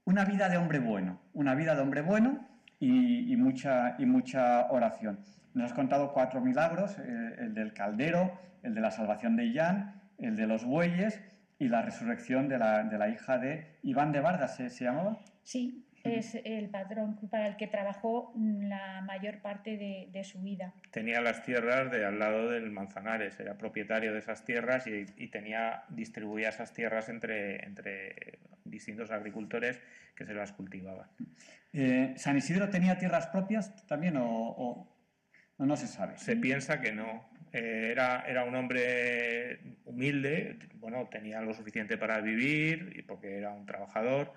una 0.04 0.24
vida 0.24 0.48
de 0.48 0.56
hombre 0.56 0.80
bueno, 0.80 1.20
una 1.34 1.54
vida 1.54 1.74
de 1.76 1.82
hombre 1.82 2.02
bueno 2.02 2.49
y, 2.80 3.36
mucha, 3.36 3.94
y 3.98 4.06
mucha 4.06 4.70
oración. 4.70 5.20
Nos 5.54 5.66
has 5.66 5.74
contado 5.74 6.12
cuatro 6.12 6.40
milagros, 6.40 6.98
eh, 6.98 7.36
el 7.38 7.54
del 7.54 7.72
caldero, 7.74 8.32
el 8.62 8.74
de 8.74 8.80
la 8.80 8.90
salvación 8.90 9.36
de 9.36 9.44
Illán, 9.44 10.00
el 10.18 10.36
de 10.36 10.46
los 10.46 10.64
bueyes 10.64 11.20
y 11.58 11.68
la 11.68 11.82
resurrección 11.82 12.48
de 12.48 12.58
la, 12.58 12.82
de 12.84 12.98
la 12.98 13.08
hija 13.08 13.38
de 13.38 13.76
Iván 13.82 14.12
de 14.12 14.20
Vargas, 14.20 14.56
¿se, 14.56 14.70
¿se 14.70 14.84
llamaba? 14.84 15.18
Sí, 15.44 15.84
es 16.04 16.34
el 16.44 16.70
patrón 16.70 17.18
para 17.30 17.46
el 17.46 17.56
que 17.56 17.66
trabajó 17.66 18.32
la 18.36 19.02
mayor 19.02 19.40
parte 19.40 19.76
de, 19.76 20.24
su 20.24 20.40
vida. 20.40 20.72
Tenía 20.90 21.20
las 21.20 21.42
tierras 21.42 21.90
de 21.90 22.04
al 22.04 22.18
lado 22.18 22.48
del 22.48 22.70
Manzanares, 22.70 23.38
era 23.40 23.56
propietario 23.58 24.12
de 24.12 24.20
esas 24.20 24.44
tierras 24.44 24.86
y, 24.86 25.28
tenía 25.28 25.84
distribuía 25.88 26.48
esas 26.48 26.72
tierras 26.72 27.08
entre, 27.08 27.64
entre 27.64 28.38
distintos 28.70 29.10
agricultores 29.10 29.80
que 30.14 30.24
se 30.24 30.34
las 30.34 30.52
cultivaban. 30.52 31.08
Eh, 31.72 32.14
¿San 32.16 32.36
Isidro 32.36 32.70
tenía 32.70 32.98
tierras 32.98 33.26
propias 33.26 33.86
también 33.86 34.14
o, 34.18 34.88
no 35.58 35.76
se 35.76 35.86
sabe? 35.86 36.16
Se 36.16 36.36
piensa 36.36 36.80
que 36.80 36.92
no. 36.92 37.28
Eh, 37.52 37.88
era, 37.90 38.24
era 38.28 38.44
un 38.44 38.54
hombre 38.54 39.78
humilde, 39.84 40.58
bueno, 40.74 41.08
tenía 41.10 41.40
lo 41.40 41.52
suficiente 41.52 41.98
para 41.98 42.20
vivir 42.20 43.04
porque 43.06 43.36
era 43.36 43.50
un 43.50 43.66
trabajador 43.66 44.32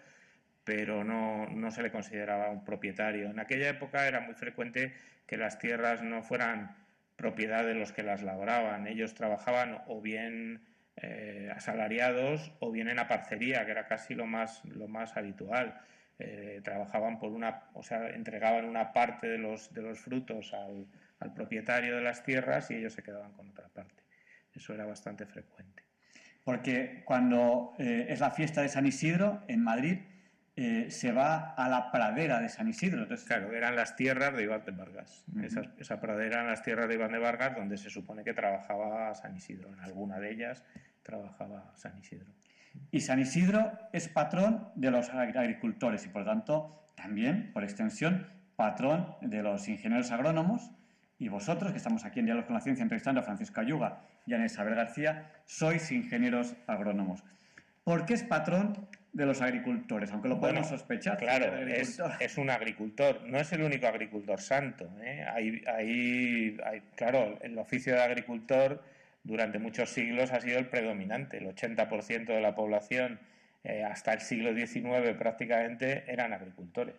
pero 0.64 1.04
no, 1.04 1.48
no 1.48 1.72
se 1.72 1.84
le 1.84 1.92
consideraba 1.92 2.50
un 2.50 2.64
propietario. 2.64 3.30
En 3.30 3.40
aquella 3.40 3.70
época 3.70 4.08
era 4.08 4.22
muy 4.22 4.34
frecuente 4.34 4.94
que 5.28 5.38
las 5.38 5.60
tierras 5.60 6.02
no 6.02 6.24
fueran 6.24 6.76
propiedad 7.16 7.66
de 7.66 7.76
los 7.76 7.92
que 7.92 8.04
las 8.04 8.24
labraban. 8.24 8.88
Ellos 8.88 9.14
trabajaban 9.14 9.82
o 9.88 10.02
bien 10.02 10.62
eh, 10.98 11.52
asalariados 11.56 12.54
o 12.60 12.72
bien 12.72 12.90
en 12.90 13.00
aparcería, 13.00 13.66
que 13.66 13.72
era 13.72 13.88
casi 13.88 14.14
lo 14.16 14.26
más, 14.26 14.64
lo 14.66 14.88
más 14.88 15.18
habitual. 15.18 15.82
Eh, 16.20 16.62
trabajaban 16.64 17.20
por 17.20 17.32
una, 17.32 17.64
o 17.74 17.84
sea, 17.84 18.10
entregaban 18.10 18.66
una 18.66 18.94
parte 18.94 19.28
de 19.28 19.38
los, 19.38 19.74
de 19.74 19.82
los 19.82 20.00
frutos 20.00 20.54
al, 20.54 20.88
al 21.20 21.34
propietario 21.34 21.96
de 21.96 22.02
las 22.02 22.24
tierras 22.24 22.70
y 22.70 22.76
ellos 22.76 22.94
se 22.94 23.04
quedaban 23.04 23.32
con 23.34 23.50
otra 23.50 23.68
parte. 23.70 24.04
Eso 24.54 24.74
era 24.74 24.86
bastante 24.86 25.26
frecuente. 25.26 25.84
Porque 26.44 27.04
cuando 27.06 27.74
eh, 27.80 28.08
es 28.10 28.20
la 28.20 28.32
fiesta 28.32 28.62
de 28.62 28.70
San 28.70 28.86
Isidro 28.86 29.44
en 29.48 29.64
Madrid, 29.64 30.00
eh, 30.56 30.92
se 30.92 31.12
va 31.12 31.54
a 31.56 31.68
la 31.68 31.92
pradera 31.92 32.40
de 32.40 32.48
San 32.48 32.68
Isidro. 32.68 33.02
Entonces, 33.02 33.26
claro, 33.26 33.54
eran 33.54 33.76
las 33.76 33.96
tierras 33.96 34.36
de 34.36 34.44
Iván 34.44 34.64
de 34.66 34.72
Vargas. 34.72 35.26
esa, 35.42 35.64
esa, 35.80 36.00
pradera 36.00 36.36
eran 36.36 36.48
las 36.48 36.62
tierras 36.62 36.88
de 36.88 36.94
Iván 36.94 37.12
de 37.12 37.18
Vargas 37.20 37.56
donde 37.56 37.78
se 37.78 37.90
supone 37.90 38.24
que 38.24 38.34
trabajaba 38.34 39.16
San 39.16 39.36
Isidro. 39.36 39.74
En 39.74 39.80
alguna 39.80 40.20
de 40.20 40.32
ellas 40.32 40.64
trabajaba 41.02 41.72
San 41.76 41.98
Isidro. 41.98 42.28
Y 42.92 43.02
San 43.02 43.20
Isidro 43.20 43.72
es 43.92 44.08
patrón 44.08 44.70
de 44.76 44.92
los 44.92 45.10
agricultores 45.10 46.06
y, 46.06 46.10
por 46.10 46.22
lo 46.22 46.28
tanto, 46.28 46.90
también, 46.96 47.52
por 47.52 47.64
extensión, 47.64 48.28
patrón 48.56 49.16
de 49.22 49.42
los 49.42 49.68
ingenieros 49.68 50.12
agrónomos. 50.12 50.72
Y 51.20 51.30
vosotros, 51.30 51.72
que 51.72 51.78
estamos 51.78 52.06
aquí 52.06 52.20
en 52.20 52.26
Diálogo 52.26 52.48
con 52.48 52.56
la 52.56 52.62
Ciencia 52.62 52.84
entrevistando 52.84 53.22
a 53.22 53.24
Francisco 53.24 53.62
Ayuga 53.62 54.02
y 54.26 54.34
a 54.34 54.46
Isabel 54.46 54.76
García, 54.76 55.32
sois 55.46 55.92
ingenieros 55.92 56.56
agrónomos. 56.68 57.24
¿Por 57.84 58.06
qué 58.06 58.14
es 58.14 58.24
patrón 58.24 58.88
de 59.14 59.28
los 59.28 59.42
agricultores, 59.42 60.12
aunque 60.12 60.28
lo 60.28 60.40
podemos 60.40 60.64
bueno, 60.64 60.78
sospechar. 60.78 61.18
Claro, 61.18 61.56
es, 61.68 62.02
es, 62.20 62.38
un 62.38 62.50
agricultor, 62.50 63.22
no 63.28 63.40
es 63.40 63.52
el 63.54 63.62
único 63.62 63.86
agricultor 63.86 64.42
santo. 64.42 64.90
¿eh? 65.04 65.24
Hay, 65.32 65.64
hay, 65.68 66.58
hay, 66.66 66.82
claro, 66.96 67.38
el 67.42 67.58
oficio 67.60 67.94
de 67.94 68.02
agricultor 68.02 68.84
durante 69.24 69.60
muchos 69.60 69.92
siglos 69.92 70.32
ha 70.32 70.42
sido 70.42 70.58
el 70.58 70.68
predominante. 70.68 71.38
El 71.38 71.46
80% 71.46 72.26
de 72.26 72.42
la 72.42 72.56
población 72.56 73.20
eh, 73.64 73.84
hasta 73.84 74.14
el 74.14 74.22
siglo 74.22 74.54
XIX 74.54 75.16
prácticamente 75.16 76.04
eran 76.08 76.34
agricultores. 76.34 76.96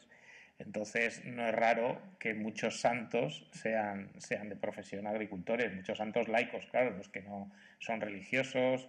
Entonces 0.61 1.25
no 1.25 1.47
es 1.49 1.55
raro 1.55 2.01
que 2.21 2.33
muchos 2.33 2.79
santos 2.79 3.45
sean, 3.51 4.09
sean 4.19 4.49
de 4.49 4.55
profesión 4.55 5.09
agricultores, 5.09 5.75
muchos 5.75 5.99
santos 5.99 6.29
laicos, 6.29 6.65
claro, 6.67 6.97
los 6.97 7.09
que 7.09 7.23
no 7.23 7.51
son 7.81 8.01
religiosos 8.01 8.89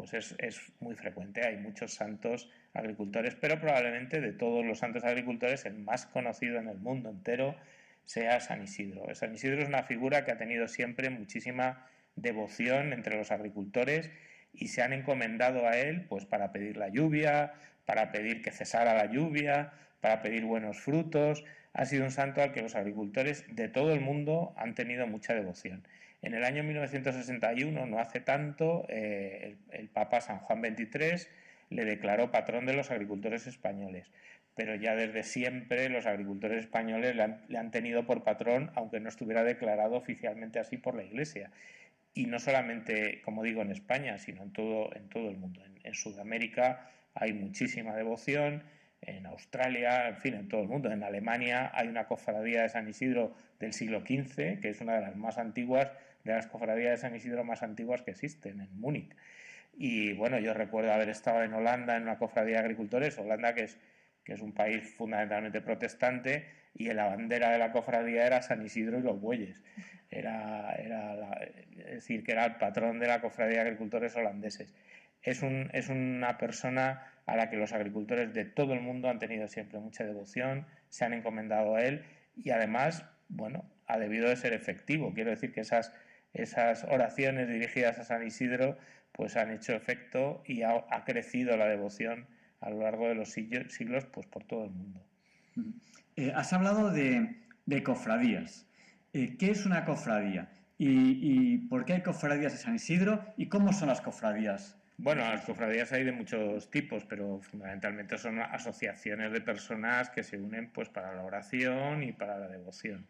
pues 0.00 0.14
es, 0.14 0.34
es, 0.38 0.58
muy 0.80 0.94
frecuente. 0.94 1.46
Hay 1.46 1.58
muchos 1.58 1.92
santos 1.92 2.48
agricultores, 2.72 3.34
pero 3.34 3.60
probablemente 3.60 4.22
de 4.22 4.32
todos 4.32 4.64
los 4.64 4.78
santos 4.78 5.04
agricultores 5.04 5.66
el 5.66 5.74
más 5.74 6.06
conocido 6.06 6.58
en 6.58 6.68
el 6.68 6.78
mundo 6.78 7.10
entero 7.10 7.54
sea 8.06 8.40
San 8.40 8.62
Isidro. 8.62 9.14
San 9.14 9.34
Isidro 9.34 9.60
es 9.60 9.68
una 9.68 9.82
figura 9.82 10.24
que 10.24 10.32
ha 10.32 10.38
tenido 10.38 10.68
siempre 10.68 11.10
muchísima 11.10 11.86
devoción 12.16 12.94
entre 12.94 13.18
los 13.18 13.30
agricultores 13.30 14.10
y 14.54 14.68
se 14.68 14.80
han 14.80 14.94
encomendado 14.94 15.68
a 15.68 15.76
él 15.76 16.06
pues 16.08 16.24
para 16.24 16.50
pedir 16.50 16.78
la 16.78 16.88
lluvia, 16.88 17.52
para 17.84 18.10
pedir 18.10 18.40
que 18.40 18.52
cesara 18.52 18.94
la 18.94 19.04
lluvia, 19.04 19.74
para 20.00 20.22
pedir 20.22 20.46
buenos 20.46 20.80
frutos. 20.80 21.44
Ha 21.74 21.84
sido 21.84 22.04
un 22.04 22.10
santo 22.10 22.40
al 22.40 22.52
que 22.52 22.62
los 22.62 22.74
agricultores 22.74 23.44
de 23.54 23.68
todo 23.68 23.92
el 23.92 24.00
mundo 24.00 24.54
han 24.56 24.74
tenido 24.74 25.06
mucha 25.06 25.34
devoción. 25.34 25.84
En 26.22 26.34
el 26.34 26.44
año 26.44 26.62
1961, 26.62 27.86
no 27.86 27.98
hace 27.98 28.20
tanto, 28.20 28.84
eh, 28.88 29.56
el, 29.70 29.88
Papa 29.88 30.20
San 30.20 30.38
Juan 30.38 30.62
XXIII 30.62 31.26
le 31.70 31.84
declaró 31.84 32.30
patrón 32.30 32.66
de 32.66 32.74
los 32.74 32.90
agricultores 32.90 33.46
españoles. 33.46 34.10
Pero 34.54 34.74
ya 34.74 34.94
desde 34.94 35.22
siempre 35.22 35.88
los 35.88 36.06
agricultores 36.06 36.64
españoles 36.64 37.16
le 37.16 37.22
han, 37.22 37.40
le 37.48 37.58
han, 37.58 37.70
tenido 37.70 38.04
por 38.04 38.22
patrón, 38.22 38.70
aunque 38.74 39.00
no 39.00 39.08
estuviera 39.08 39.44
declarado 39.44 39.94
oficialmente 39.94 40.58
así 40.58 40.76
por 40.76 40.94
la 40.94 41.04
Iglesia. 41.04 41.50
Y 42.12 42.26
no 42.26 42.38
solamente, 42.38 43.22
como 43.22 43.42
digo, 43.42 43.62
en 43.62 43.70
España, 43.70 44.18
sino 44.18 44.42
en 44.42 44.52
todo, 44.52 44.94
en 44.94 45.08
todo 45.08 45.30
el 45.30 45.38
mundo. 45.38 45.64
En, 45.64 45.78
en 45.84 45.94
Sudamérica 45.94 46.90
hay 47.14 47.32
muchísima 47.32 47.94
devoción, 47.94 48.64
en 49.02 49.26
Australia, 49.26 50.08
en 50.08 50.16
fin, 50.16 50.34
en 50.34 50.48
todo 50.48 50.62
el 50.62 50.68
mundo. 50.68 50.90
En 50.90 51.02
Alemania 51.02 51.70
hay 51.74 51.88
una 51.88 52.06
cofradía 52.06 52.62
de 52.62 52.68
San 52.68 52.88
Isidro 52.88 53.34
del 53.58 53.72
siglo 53.72 54.00
XV, 54.00 54.60
que 54.60 54.68
es 54.68 54.80
una 54.80 54.96
de 54.96 55.00
las 55.00 55.16
más 55.16 55.38
antiguas 55.38 55.90
de 56.24 56.32
las 56.32 56.46
cofradías 56.46 56.92
de 56.92 56.96
San 56.98 57.14
Isidro 57.14 57.44
más 57.44 57.62
antiguas 57.62 58.02
que 58.02 58.10
existen, 58.10 58.60
en 58.60 58.80
Múnich. 58.80 59.14
Y 59.74 60.12
bueno, 60.14 60.38
yo 60.38 60.52
recuerdo 60.54 60.92
haber 60.92 61.08
estado 61.08 61.42
en 61.42 61.54
Holanda 61.54 61.96
en 61.96 62.02
una 62.02 62.18
cofradía 62.18 62.56
de 62.56 62.62
agricultores, 62.62 63.18
Holanda 63.18 63.54
que 63.54 63.64
es, 63.64 63.78
que 64.24 64.34
es 64.34 64.40
un 64.40 64.52
país 64.52 64.94
fundamentalmente 64.94 65.60
protestante, 65.60 66.46
y 66.74 66.88
en 66.88 66.96
la 66.96 67.06
bandera 67.06 67.50
de 67.50 67.58
la 67.58 67.72
cofradía 67.72 68.26
era 68.26 68.42
San 68.42 68.64
Isidro 68.64 68.98
y 68.98 69.02
los 69.02 69.20
bueyes. 69.20 69.60
Era, 70.10 70.72
era 70.72 71.14
es 71.76 71.94
decir, 71.94 72.24
que 72.24 72.32
era 72.32 72.44
el 72.44 72.56
patrón 72.56 72.98
de 72.98 73.06
la 73.06 73.20
cofradía 73.20 73.56
de 73.56 73.62
agricultores 73.62 74.16
holandeses. 74.16 74.74
Es, 75.22 75.42
un, 75.42 75.70
es 75.72 75.88
una 75.88 76.38
persona 76.38 77.06
a 77.26 77.36
la 77.36 77.50
que 77.50 77.56
los 77.56 77.72
agricultores 77.72 78.32
de 78.34 78.44
todo 78.44 78.72
el 78.72 78.80
mundo 78.80 79.08
han 79.08 79.18
tenido 79.18 79.46
siempre 79.48 79.78
mucha 79.78 80.04
devoción, 80.04 80.66
se 80.88 81.04
han 81.04 81.12
encomendado 81.12 81.76
a 81.76 81.84
él 81.84 82.04
y 82.36 82.50
además, 82.50 83.04
bueno, 83.28 83.64
ha 83.86 83.98
debido 83.98 84.28
de 84.28 84.36
ser 84.36 84.52
efectivo. 84.52 85.12
Quiero 85.14 85.30
decir 85.30 85.52
que 85.52 85.60
esas 85.60 85.92
esas 86.34 86.84
oraciones 86.84 87.48
dirigidas 87.48 87.98
a 87.98 88.04
San 88.04 88.26
Isidro 88.26 88.78
pues 89.12 89.36
han 89.36 89.50
hecho 89.50 89.72
efecto 89.74 90.42
y 90.46 90.62
ha, 90.62 90.84
ha 90.90 91.04
crecido 91.04 91.56
la 91.56 91.66
devoción 91.66 92.26
a 92.60 92.70
lo 92.70 92.82
largo 92.82 93.08
de 93.08 93.14
los 93.14 93.30
siglos 93.30 94.06
pues 94.06 94.26
por 94.26 94.44
todo 94.44 94.64
el 94.64 94.70
mundo. 94.70 95.04
Eh, 96.16 96.32
has 96.34 96.52
hablado 96.52 96.90
de, 96.90 97.36
de 97.66 97.82
cofradías. 97.82 98.66
Eh, 99.12 99.36
¿Qué 99.38 99.50
es 99.50 99.66
una 99.66 99.84
cofradía? 99.84 100.48
¿Y, 100.78 101.18
¿Y, 101.20 101.58
por 101.68 101.84
qué 101.84 101.94
hay 101.94 102.02
cofradías 102.02 102.52
de 102.52 102.58
San 102.58 102.74
Isidro? 102.74 103.24
¿Y 103.36 103.48
cómo 103.48 103.72
son 103.72 103.88
las 103.88 104.00
cofradías? 104.00 104.76
Bueno, 104.96 105.22
las 105.22 105.44
cofradías 105.44 105.92
hay 105.92 106.04
de 106.04 106.12
muchos 106.12 106.70
tipos, 106.70 107.04
pero 107.06 107.40
fundamentalmente 107.40 108.18
son 108.18 108.40
asociaciones 108.40 109.32
de 109.32 109.40
personas 109.40 110.10
que 110.10 110.22
se 110.22 110.38
unen 110.38 110.70
pues 110.70 110.88
para 110.88 111.14
la 111.14 111.22
oración 111.22 112.02
y 112.02 112.12
para 112.12 112.38
la 112.38 112.48
devoción. 112.48 113.06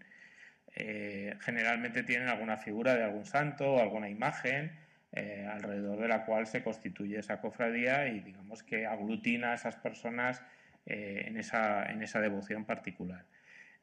Eh, 0.82 1.36
generalmente 1.40 2.02
tienen 2.04 2.28
alguna 2.28 2.56
figura 2.56 2.94
de 2.94 3.04
algún 3.04 3.26
santo 3.26 3.74
o 3.74 3.80
alguna 3.82 4.08
imagen 4.08 4.72
eh, 5.12 5.46
alrededor 5.46 6.00
de 6.00 6.08
la 6.08 6.24
cual 6.24 6.46
se 6.46 6.62
constituye 6.62 7.18
esa 7.18 7.38
cofradía 7.38 8.08
y 8.08 8.20
digamos 8.20 8.62
que 8.62 8.86
aglutina 8.86 9.52
a 9.52 9.54
esas 9.56 9.76
personas 9.76 10.42
eh, 10.86 11.24
en, 11.26 11.36
esa, 11.36 11.84
en, 11.90 12.02
esa, 12.02 12.20
devoción 12.20 12.64
particular. 12.64 13.26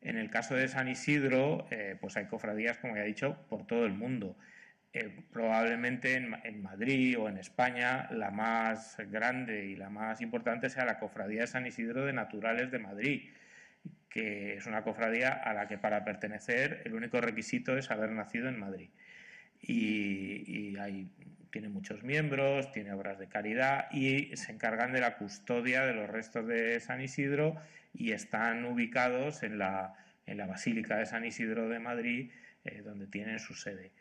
En 0.02 0.18
el 0.18 0.32
caso 0.32 0.56
de 0.56 0.68
San 0.68 0.88
Isidro, 0.88 1.68
pues 2.02 2.18
hay 2.18 2.26
cofradías, 2.26 2.78
como 2.78 2.96
ya 2.96 3.04
he 3.04 3.08
dicho, 3.08 3.46
por 3.50 3.66
todo 3.68 3.86
el 3.86 3.94
mundo. 3.94 4.36
probablemente 5.32 6.16
en, 6.16 6.36
en 6.44 6.62
Madrid 6.64 7.18
o 7.20 7.30
en 7.30 7.38
España 7.38 8.08
la 8.12 8.32
más 8.32 8.98
grande 9.12 9.66
y 9.66 9.76
la 9.76 9.90
más 9.90 10.22
importante 10.22 10.70
sea 10.70 10.86
la 10.86 11.00
cofradía 11.00 11.42
de 11.42 11.48
San 11.48 11.66
Isidro 11.66 12.06
de 12.06 12.14
Naturales 12.14 12.72
de 12.72 12.80
Madrid, 12.80 13.30
que 14.10 14.56
es 14.56 14.66
una 14.66 14.84
cofradía 14.84 15.30
a 15.34 15.54
la 15.54 15.68
que 15.68 15.78
para 15.78 16.04
pertenecer 16.04 16.82
el 16.86 16.96
único 16.96 17.22
requisito 17.22 17.78
es 17.78 17.92
haber 17.92 18.12
nacido 18.12 18.50
en 18.50 18.60
Madrid. 18.60 18.90
Y, 19.62 20.44
y 20.46 20.78
hay, 20.78 21.10
tiene 21.52 21.70
muchos 21.70 22.04
miembros, 22.04 22.72
tiene 22.72 22.94
obras 22.94 23.20
de 23.20 23.28
caridad 23.28 23.88
y 23.92 24.36
se 24.36 24.52
encargan 24.52 24.94
de 24.94 25.02
la 25.02 25.18
custodia 25.18 25.86
de 25.86 25.94
los 25.94 26.10
restos 26.10 26.48
de 26.48 26.80
San 26.80 27.02
Isidro 27.02 27.56
y 27.94 28.12
están 28.12 28.66
ubicados 28.66 29.44
en 29.44 29.58
la, 29.58 29.96
en 30.26 30.38
la 30.38 30.46
Basílica 30.46 30.98
de 30.98 31.06
San 31.06 31.26
Isidro 31.26 31.68
de 31.70 31.80
Madrid, 31.80 32.32
eh, 32.64 32.82
donde 32.84 33.08
tienen 33.08 33.40
su 33.40 33.56
sede. 33.56 33.92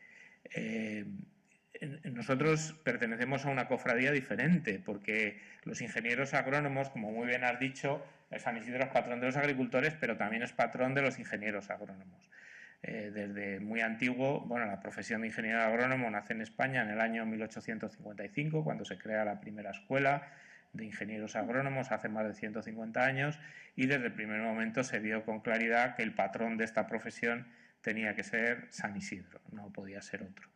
Eh, 0.54 1.06
nosotros 2.04 2.74
pertenecemos 2.84 3.44
a 3.44 3.50
una 3.50 3.68
cofradía 3.68 4.12
diferente, 4.12 4.80
porque 4.84 5.38
los 5.64 5.80
ingenieros 5.80 6.34
agrónomos, 6.34 6.90
como 6.90 7.12
muy 7.12 7.26
bien 7.26 7.44
has 7.44 7.58
dicho, 7.58 8.04
San 8.38 8.56
Isidro 8.56 8.84
es 8.84 8.90
patrón 8.90 9.20
de 9.20 9.26
los 9.26 9.36
agricultores, 9.36 9.94
pero 9.98 10.16
también 10.16 10.42
es 10.42 10.52
patrón 10.52 10.94
de 10.94 11.02
los 11.02 11.18
ingenieros 11.18 11.70
agrónomos. 11.70 12.28
Eh, 12.82 13.10
desde 13.12 13.60
muy 13.60 13.80
antiguo, 13.80 14.40
bueno, 14.40 14.66
la 14.66 14.80
profesión 14.80 15.22
de 15.22 15.28
ingeniero 15.28 15.62
agrónomo 15.62 16.10
nace 16.10 16.34
en 16.34 16.42
España 16.42 16.82
en 16.82 16.90
el 16.90 17.00
año 17.00 17.24
1855, 17.26 18.64
cuando 18.64 18.84
se 18.84 18.98
crea 18.98 19.24
la 19.24 19.40
primera 19.40 19.70
escuela 19.70 20.28
de 20.72 20.84
ingenieros 20.84 21.36
agrónomos 21.36 21.90
hace 21.90 22.08
más 22.08 22.26
de 22.26 22.34
150 22.34 23.04
años, 23.04 23.40
y 23.76 23.86
desde 23.86 24.06
el 24.06 24.12
primer 24.12 24.40
momento 24.40 24.84
se 24.84 24.98
vio 24.98 25.24
con 25.24 25.40
claridad 25.40 25.96
que 25.96 26.02
el 26.02 26.14
patrón 26.14 26.58
de 26.58 26.64
esta 26.64 26.86
profesión 26.86 27.46
tenía 27.80 28.14
que 28.14 28.22
ser 28.22 28.66
San 28.70 28.96
Isidro, 28.96 29.40
no 29.52 29.72
podía 29.72 30.02
ser 30.02 30.22
otro. 30.22 30.48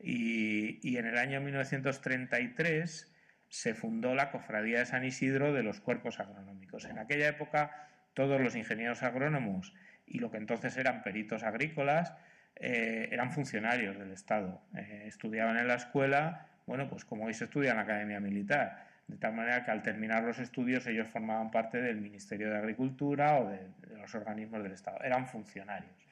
Y, 0.00 0.78
y 0.82 0.96
en 0.96 1.06
el 1.06 1.18
año 1.18 1.40
1933 1.40 3.12
se 3.48 3.74
fundó 3.74 4.14
la 4.14 4.30
Cofradía 4.30 4.80
de 4.80 4.86
San 4.86 5.04
Isidro 5.04 5.52
de 5.52 5.62
los 5.62 5.80
Cuerpos 5.80 6.20
Agronómicos. 6.20 6.84
En 6.84 6.98
aquella 6.98 7.28
época 7.28 7.88
todos 8.14 8.40
los 8.40 8.56
ingenieros 8.56 9.02
agrónomos 9.02 9.74
y 10.06 10.18
lo 10.18 10.30
que 10.30 10.38
entonces 10.38 10.76
eran 10.76 11.02
peritos 11.02 11.42
agrícolas 11.42 12.14
eh, 12.56 13.08
eran 13.12 13.30
funcionarios 13.30 13.98
del 13.98 14.10
Estado. 14.10 14.60
Eh, 14.76 15.04
estudiaban 15.06 15.56
en 15.58 15.68
la 15.68 15.74
escuela, 15.74 16.48
bueno, 16.66 16.88
pues 16.88 17.04
como 17.04 17.26
hoy 17.26 17.34
se 17.34 17.44
estudia 17.44 17.70
en 17.70 17.76
la 17.76 17.82
Academia 17.82 18.18
Militar, 18.18 18.86
de 19.06 19.16
tal 19.16 19.34
manera 19.34 19.64
que 19.64 19.70
al 19.70 19.82
terminar 19.82 20.24
los 20.24 20.38
estudios 20.38 20.86
ellos 20.86 21.08
formaban 21.08 21.50
parte 21.50 21.80
del 21.80 22.00
Ministerio 22.00 22.50
de 22.50 22.58
Agricultura 22.58 23.38
o 23.38 23.48
de, 23.48 23.68
los 23.96 24.14
organismos 24.14 24.62
del 24.62 24.72
Estado, 24.72 24.98
eran 25.04 25.26
funcionarios. 25.28 26.07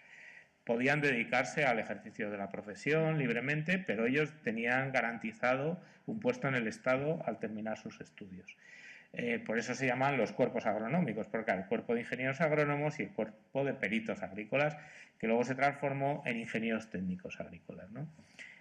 Podían 0.67 1.01
dedicarse 1.01 1.65
al 1.65 1.79
ejercicio 1.79 2.29
de 2.29 2.37
la 2.37 2.51
profesión 2.51 3.19
libremente, 3.19 3.79
pero 3.79 4.05
ellos 4.05 4.35
tenían 4.43 4.91
garantizado 4.91 5.81
un 6.07 6.19
puesto 6.19 6.49
en 6.49 6.57
el 6.57 6.67
Estado 6.67 7.23
al 7.25 7.39
terminar 7.39 7.79
sus 7.79 8.01
estudios. 8.01 8.57
Eh, 9.13 9.39
por 9.39 9.59
eso 9.59 9.75
se 9.75 9.87
llaman 9.87 10.17
los 10.17 10.33
cuerpos 10.33 10.67
agronómicos, 10.67 11.29
porque 11.29 11.53
el 11.53 11.67
cuerpo 11.67 11.95
de 11.95 12.01
ingenieros 12.01 12.41
agrónomos 12.41 12.99
y 12.99 13.05
el 13.05 13.11
cuerpo 13.11 13.65
de 13.65 13.75
peritos 13.75 14.23
agrícolas, 14.23 14.77
que 15.19 15.29
luego 15.29 15.45
se 15.45 15.55
transformó 15.55 16.23
en 16.27 16.37
ingenieros 16.37 16.91
técnicos 16.91 17.41
agrícolas. 17.41 17.89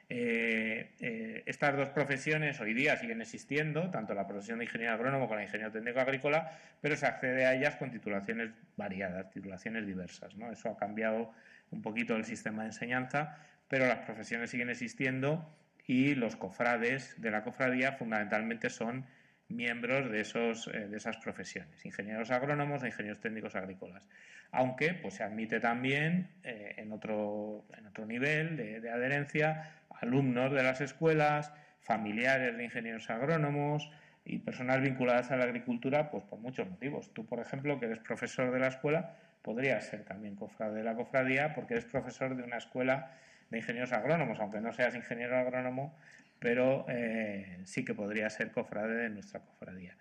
Eh, 0.08 0.92
eh, 1.00 1.44
estas 1.48 1.76
dos 1.76 1.90
profesiones 1.90 2.62
hoy 2.62 2.76
día 2.76 2.96
siguen 2.98 3.22
existiendo, 3.22 3.90
tanto 3.90 4.14
la 4.14 4.28
profesión 4.28 4.60
de 4.60 4.66
ingeniero 4.66 4.94
agrónomo 4.94 5.26
como 5.26 5.36
la 5.36 5.40
de 5.42 5.48
ingeniero 5.48 5.72
técnico 5.72 6.00
agrícola, 6.00 6.58
pero 6.80 6.96
se 6.96 7.08
accede 7.08 7.46
a 7.46 7.56
ellas 7.56 7.76
con 7.78 7.90
titulaciones 7.90 8.52
variadas, 8.78 9.32
titulaciones 9.32 9.88
diversas. 9.88 10.34
Eso 10.52 10.70
ha 10.70 10.78
cambiado 10.78 11.34
un 11.72 11.82
poquito 11.82 12.16
el 12.16 12.26
sistema 12.26 12.64
de 12.64 12.70
enseñanza, 12.70 13.38
pero 13.68 13.88
las 13.88 14.00
profesiones 14.00 14.50
siguen 14.50 14.70
existiendo 14.70 15.50
y 15.88 16.16
los 16.16 16.36
cofrades 16.36 17.20
de 17.22 17.32
la 17.32 17.44
cofradía 17.44 17.94
fundamentalmente 17.94 18.70
son 18.70 19.06
miembros 19.50 20.10
de, 20.12 20.22
esos, 20.22 20.68
eh, 20.68 20.88
de 20.88 20.98
esas 20.98 21.18
profesiones, 21.18 21.86
ingenieros 21.86 22.32
agrónomos 22.32 22.84
e 22.84 22.88
ingenieros 22.88 23.20
técnicos 23.20 23.56
agrícolas. 23.56 24.08
Aunque 24.52 24.94
pues, 24.94 25.16
se 25.16 25.24
admite 25.24 25.60
también 25.60 26.30
eh, 26.44 26.76
en, 26.78 26.92
otro, 26.92 27.66
en 27.78 27.86
otro 27.88 28.06
nivel 28.06 28.58
de, 28.58 28.90
adherencia 28.90 29.72
alumnos 30.02 30.52
de 30.52 30.64
las 30.64 30.82
escuelas, 30.82 31.54
familiares 31.80 32.58
de 32.58 32.64
ingenieros 32.64 33.10
agrónomos 33.10 33.92
y 34.26 34.40
personas 34.40 34.82
vinculadas 34.82 35.32
a 35.32 35.38
la 35.38 35.44
agricultura 35.44 36.10
pues, 36.10 36.24
por 36.24 36.40
muchos 36.40 36.70
motivos. 36.70 37.14
Tú, 37.14 37.26
por 37.26 37.40
ejemplo, 37.40 37.80
que 37.80 37.86
eres 37.86 38.00
profesor 38.00 38.52
de 38.52 38.60
la 38.60 38.68
escuela, 38.68 39.16
podrías 39.46 39.86
ser 39.86 40.04
también 40.04 40.36
cofrade 40.36 40.74
de 40.74 40.84
la 40.84 40.96
cofradía 40.96 41.54
porque 41.54 41.76
eres 41.76 41.86
profesor 41.86 42.36
de 42.36 42.42
una 42.42 42.58
escuela 42.58 43.12
de 43.52 43.60
ingenieros 43.60 43.94
agrónomos, 43.94 44.40
aunque 44.40 44.60
no 44.60 44.74
seas 44.74 44.96
ingeniero 44.96 45.38
agrónomo, 45.38 45.96
pero 46.40 46.88
eh, 46.90 47.60
sí 47.64 47.86
que 47.86 47.94
podría 47.94 48.28
ser 48.32 48.52
cofrade 48.52 48.96
de 48.96 49.10
nuestra 49.12 49.42
cofradía. 49.42 49.96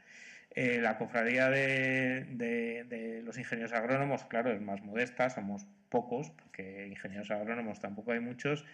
Eh, 0.51 0.78
la 0.80 0.97
cofradía 0.97 1.51
de, 1.51 3.22
los 3.22 3.36
ingenieros 3.36 3.74
agrónomos, 3.74 4.24
claro, 4.24 4.51
es 4.51 4.62
más 4.62 4.82
modesta, 4.82 5.28
somos 5.28 5.66
pocos, 5.90 6.30
porque 6.30 6.86
ingenieros 6.86 7.30
agrónomos 7.30 7.80
tampoco 7.80 8.12
hay 8.12 8.20
muchos, 8.20 8.64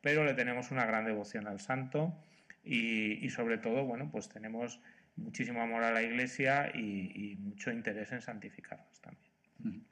pero 0.00 0.24
le 0.24 0.34
tenemos 0.34 0.70
una 0.70 0.86
gran 0.86 1.06
devoción 1.06 1.48
al 1.48 1.58
santo 1.58 2.16
y, 2.62 3.28
sobre 3.30 3.58
todo, 3.58 3.84
bueno, 3.84 4.10
pues 4.12 4.28
tenemos 4.28 4.80
muchísimo 5.16 5.60
amor 5.60 5.82
a 5.82 5.90
la 5.90 6.02
iglesia 6.02 6.70
y, 6.72 7.36
mucho 7.40 7.72
interés 7.72 8.12
en 8.12 8.20
santificarnos 8.20 9.00
también. 9.00 9.89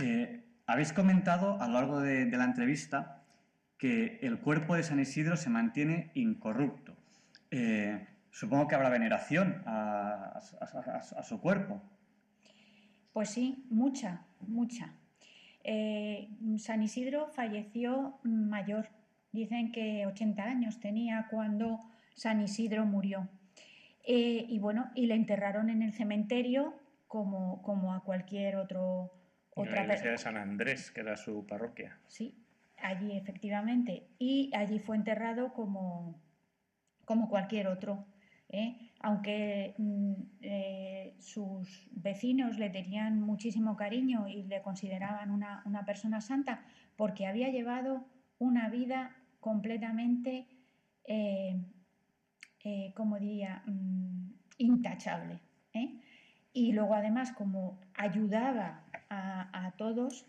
Eh, 0.00 0.44
habéis 0.66 0.92
comentado 0.92 1.60
a 1.60 1.66
lo 1.66 1.74
largo 1.74 2.00
de 2.00 2.26
la 2.26 2.44
entrevista 2.44 3.20
que 3.80 4.18
el 4.22 4.38
cuerpo 4.40 4.74
de 4.74 4.82
San 4.82 5.00
Isidro 5.00 5.36
se 5.36 5.48
mantiene 5.48 6.10
incorrupto. 6.14 6.94
Eh, 7.50 8.06
supongo 8.30 8.68
que 8.68 8.74
habrá 8.74 8.90
veneración 8.90 9.62
a, 9.66 10.38
su 11.22 11.40
cuerpo. 11.40 11.82
Pues 13.12 13.30
sí, 13.30 13.66
mucha, 13.70 14.26
mucha. 14.40 14.94
Eh, 15.64 16.28
San 16.58 16.82
Isidro 16.82 17.28
falleció 17.28 18.20
mayor. 18.22 18.90
Dicen 19.32 19.72
que 19.72 20.06
80 20.06 20.42
años 20.42 20.78
tenía 20.78 21.26
cuando 21.30 21.80
San 22.14 22.40
Isidro 22.42 22.84
murió. 22.84 23.28
Y 24.04 24.58
bueno, 24.58 24.90
y 24.94 25.06
le 25.06 25.14
enterraron 25.14 25.70
en 25.70 25.82
el 25.82 25.92
cementerio 25.92 26.74
como, 27.06 27.62
como 27.62 27.94
a 27.94 28.02
cualquier 28.02 28.56
otro. 28.56 29.19
Otra 29.62 29.76
la 29.76 29.82
iglesia 29.84 30.10
de 30.12 30.18
San 30.18 30.36
Andrés, 30.36 30.90
que 30.90 31.00
era 31.00 31.16
su 31.16 31.46
parroquia. 31.46 31.98
Sí, 32.06 32.44
allí 32.78 33.16
efectivamente, 33.16 34.08
y 34.18 34.50
allí 34.54 34.78
fue 34.78 34.96
enterrado 34.96 35.52
como, 35.52 36.20
como 37.04 37.28
cualquier 37.28 37.68
otro. 37.68 38.06
¿eh? 38.48 38.76
Aunque 39.00 39.74
mm, 39.78 40.12
eh, 40.42 41.14
sus 41.18 41.88
vecinos 41.92 42.58
le 42.58 42.70
tenían 42.70 43.20
muchísimo 43.20 43.76
cariño 43.76 44.28
y 44.28 44.42
le 44.44 44.62
consideraban 44.62 45.30
una, 45.30 45.84
persona 45.86 46.20
santa, 46.20 46.64
porque 46.96 47.26
había 47.26 47.48
llevado 47.48 48.06
una 48.38 48.68
vida 48.68 49.16
completamente, 49.40 50.46
eh, 51.04 51.62
como 52.94 53.18
diría, 53.18 53.62
mm, 53.66 54.32
intachable. 54.58 55.40
Y 56.52 56.72
luego 56.72 56.94
además, 56.94 57.32
como 57.32 57.80
ayudaba 57.94 58.84
a, 59.10 59.72
todos, 59.76 60.26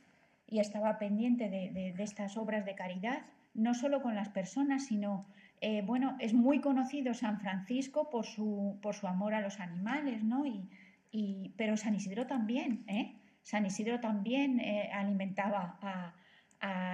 y 0.47 0.59
estaba 0.59 0.97
pendiente 0.97 1.49
de, 1.49 1.93
estas 1.99 2.35
obras 2.37 2.65
de 2.65 2.75
caridad, 2.75 3.25
no 3.53 3.73
solo 3.73 4.01
con 4.01 4.15
las 4.15 4.29
personas, 4.29 4.85
sino, 4.85 5.25
eh, 5.61 5.81
bueno, 5.85 6.17
es 6.19 6.33
muy 6.33 6.59
conocido 6.59 7.13
San 7.13 7.39
Francisco 7.39 8.09
por 8.09 8.25
su, 8.25 8.79
por 8.81 8.95
su 8.95 9.07
amor 9.07 9.33
a 9.33 9.41
los 9.41 9.59
animales, 9.59 10.23
¿no? 10.23 10.45
Y, 10.45 11.53
pero 11.57 11.75
San 11.77 11.93
Isidro 11.93 12.25
también, 12.25 12.83
¿eh? 12.87 13.15
San 13.43 13.65
Isidro 13.65 13.99
también 13.99 14.59
eh, 14.59 14.89
alimentaba 14.93 15.77
a, 15.81 16.13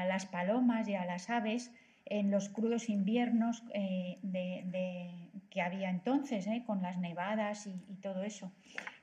las 0.08 0.26
palomas 0.26 0.88
y 0.88 0.96
a 0.96 1.06
las 1.06 1.30
aves 1.30 1.74
en 2.06 2.32
los 2.32 2.48
crudos 2.48 2.88
inviernos 2.88 3.66
de, 3.68 5.30
que 5.50 5.62
había 5.62 5.90
entonces, 5.90 6.48
con 6.66 6.82
las 6.82 6.98
nevadas 6.98 7.68
y, 7.68 7.84
y, 7.90 7.96
todo 7.98 8.24
eso. 8.24 8.54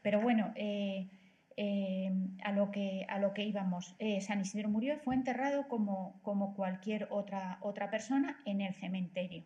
Pero 0.00 0.22
bueno, 0.22 0.54
eh, 1.56 2.10
a, 2.42 2.52
lo 2.52 2.70
que, 2.70 3.06
a 3.08 3.18
lo 3.18 3.32
que 3.32 3.44
íbamos. 3.44 3.94
Eh, 3.98 4.20
San 4.20 4.40
Isidro 4.40 4.68
murió 4.68 4.94
y 4.94 4.98
fue 4.98 5.14
enterrado 5.14 5.68
como, 5.68 6.18
como 6.22 6.54
cualquier 6.54 7.06
otra, 7.10 7.58
otra 7.60 7.90
persona 7.90 8.40
en 8.44 8.60
el 8.60 8.74
cementerio. 8.74 9.44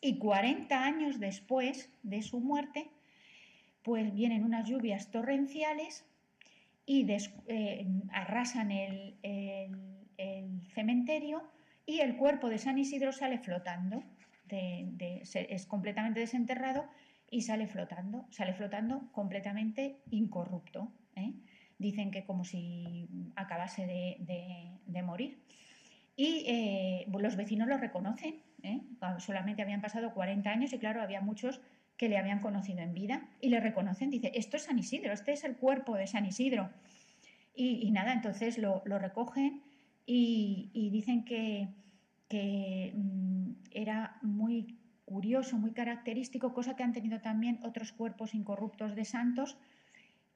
Y 0.00 0.18
40 0.18 0.84
años 0.84 1.18
después 1.18 1.90
de 2.02 2.20
su 2.20 2.40
muerte, 2.40 2.90
pues 3.82 4.12
vienen 4.14 4.44
unas 4.44 4.68
lluvias 4.68 5.10
torrenciales 5.10 6.04
y 6.84 7.06
eh, 7.10 7.86
arrasan 8.12 8.70
el, 8.70 9.16
cementerio 10.74 11.42
y 11.86 12.00
el 12.00 12.16
cuerpo 12.16 12.48
de 12.48 12.58
San 12.58 12.78
Isidro 12.78 13.12
sale 13.12 13.38
flotando, 13.38 14.02
es 14.50 15.66
completamente 15.66 16.20
desenterrado 16.20 16.86
y 17.30 17.42
sale 17.42 17.66
flotando, 17.66 18.26
sale 18.30 18.54
flotando 18.54 19.10
completamente 19.12 20.00
incorrupto. 20.10 20.92
¿Eh? 21.16 21.32
Dicen 21.78 22.10
que 22.10 22.24
como 22.24 22.44
si 22.44 23.08
acabase 23.36 23.86
de, 23.86 25.02
morir. 25.02 25.38
Y 26.16 26.44
eh, 26.46 27.06
los 27.18 27.36
vecinos 27.36 27.68
lo 27.68 27.76
reconocen. 27.76 28.42
¿eh? 28.62 28.80
Solamente 29.18 29.62
habían 29.62 29.80
pasado 29.80 30.14
40 30.14 30.48
años 30.50 30.72
y 30.72 30.78
claro, 30.78 31.02
había 31.02 31.20
muchos 31.20 31.60
que 31.96 32.08
le 32.08 32.18
habían 32.18 32.40
conocido 32.40 32.80
en 32.80 32.94
vida 32.94 33.28
y 33.40 33.48
le 33.48 33.60
reconocen. 33.60 34.10
Dice, 34.10 34.32
esto 34.34 34.56
es 34.56 34.64
San 34.64 34.78
Isidro, 34.78 35.12
este 35.12 35.32
es 35.32 35.44
el 35.44 35.56
cuerpo 35.56 35.96
de 35.96 36.06
San 36.06 36.26
Isidro. 36.26 36.70
Y, 37.56 37.88
nada, 37.92 38.12
entonces 38.12 38.58
lo, 38.58 38.82
recogen 38.84 39.62
y, 40.06 40.90
dicen 40.92 41.24
que, 41.24 41.68
mm, 42.92 43.52
era 43.70 44.18
muy 44.22 44.78
curioso, 45.04 45.56
muy 45.56 45.72
característico, 45.72 46.52
cosa 46.52 46.74
que 46.74 46.82
han 46.82 46.92
tenido 46.92 47.20
también 47.20 47.60
otros 47.62 47.92
cuerpos 47.92 48.34
incorruptos 48.34 48.96
de 48.96 49.04
santos, 49.04 49.56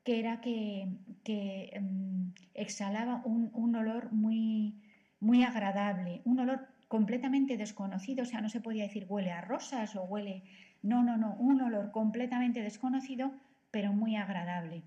que 0.08 0.18
era 0.18 0.40
que, 0.40 0.88
em, 1.26 2.32
exhalaba 2.54 3.20
un, 3.26 3.74
olor 3.76 4.10
muy, 4.10 4.72
muy 5.20 5.42
agradable, 5.42 6.22
un 6.24 6.40
olor 6.40 6.66
completamente 6.88 7.58
desconocido, 7.58 8.22
o 8.22 8.24
sea, 8.24 8.40
no 8.40 8.48
se 8.48 8.62
podía 8.62 8.84
decir 8.84 9.04
huele 9.06 9.32
a 9.32 9.42
rosas 9.42 9.96
o 9.96 10.04
huele, 10.04 10.44
no, 10.82 11.02
no, 11.02 11.18
no, 11.18 11.34
un 11.34 11.60
olor 11.60 11.90
completamente 11.90 12.62
desconocido, 12.62 13.32
pero 13.70 13.92
muy 13.92 14.16
agradable. 14.16 14.82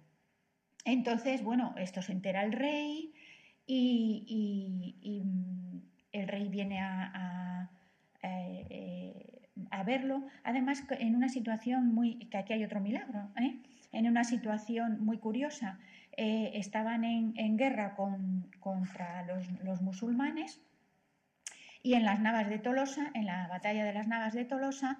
Entonces, 0.85 1.43
bueno, 1.43 1.75
esto 1.77 2.01
se 2.01 2.13
entera 2.13 2.43
el 2.43 2.53
rey 2.53 3.13
y, 3.67 5.21
mm, 5.23 5.77
el 6.13 6.27
rey 6.27 6.49
viene 6.49 6.79
a, 6.79 7.69
eh, 8.23 9.49
a, 9.69 9.83
verlo, 9.83 10.23
además 10.43 10.83
en 10.97 11.15
una 11.15 11.29
situación 11.29 11.93
muy, 11.93 12.15
que 12.31 12.37
aquí 12.39 12.53
hay 12.53 12.63
otro 12.63 12.81
milagro, 12.81 13.29
¿eh? 13.39 13.61
En 13.91 14.07
una 14.07 14.23
situación 14.23 15.03
muy 15.03 15.17
curiosa. 15.17 15.79
Eh, 16.17 16.51
estaban 16.55 17.03
en, 17.05 17.57
guerra 17.57 17.95
contra 18.59 19.25
los, 19.25 19.81
musulmanes 19.81 20.59
y 21.81 21.93
en 21.93 22.03
las 22.03 22.19
Navas 22.19 22.49
de 22.49 22.59
Tolosa, 22.59 23.11
en 23.13 23.25
la 23.25 23.47
batalla 23.47 23.85
de 23.85 23.93
las 23.93 24.07
Navas 24.07 24.33
de 24.33 24.45
Tolosa, 24.45 24.99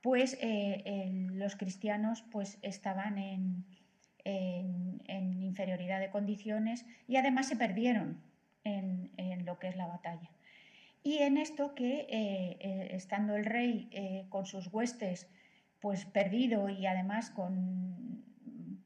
pues 0.00 0.38
eh, 0.40 1.10
los 1.32 1.56
cristianos 1.56 2.22
pues 2.30 2.58
estaban 2.62 3.18
en, 3.18 3.64
inferioridad 4.24 6.00
de 6.00 6.10
condiciones 6.10 6.86
y 7.08 7.16
además 7.16 7.48
se 7.48 7.56
perdieron 7.56 8.22
en, 8.64 9.10
lo 9.44 9.58
que 9.58 9.68
es 9.68 9.76
la 9.76 9.86
batalla. 9.86 10.30
Y 11.02 11.18
en 11.18 11.36
esto 11.36 11.74
que, 11.74 12.06
eh, 12.08 12.88
estando 12.92 13.34
el 13.34 13.44
rey 13.44 14.26
con 14.28 14.46
sus 14.46 14.68
huestes 14.68 15.28
pues 15.80 16.04
perdido 16.04 16.68
y 16.68 16.86
además 16.86 17.30
con, 17.30 18.24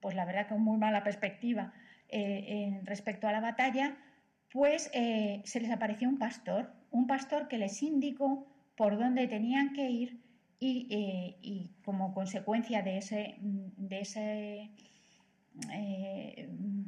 pues 0.06 0.14
la 0.14 0.24
verdad 0.24 0.46
con 0.46 0.62
muy 0.62 0.78
mala 0.78 1.02
perspectiva 1.02 1.72
eh, 2.08 2.80
respecto 2.84 3.26
a 3.26 3.32
la 3.32 3.40
batalla, 3.40 3.96
pues 4.52 4.88
eh, 4.94 5.42
se 5.44 5.58
les 5.58 5.72
apareció 5.72 6.08
un 6.08 6.16
pastor, 6.16 6.70
un 6.92 7.08
pastor 7.08 7.48
que 7.48 7.58
les 7.58 7.82
indicó 7.82 8.46
por 8.76 8.96
dónde 8.96 9.26
tenían 9.26 9.72
que 9.72 9.90
ir 9.90 10.22
y, 10.60 10.86
eh, 10.92 11.70
como 11.84 12.14
consecuencia 12.14 12.82
de 12.82 12.98
ese, 12.98 13.34
de 13.40 13.98
ese, 13.98 14.70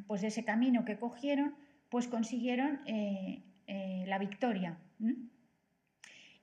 pues 0.06 0.20
de 0.20 0.28
ese 0.28 0.44
camino 0.44 0.84
que 0.84 0.96
cogieron, 0.96 1.56
pues 1.88 2.06
consiguieron 2.06 2.78
la 3.66 4.18
victoria. 4.18 4.78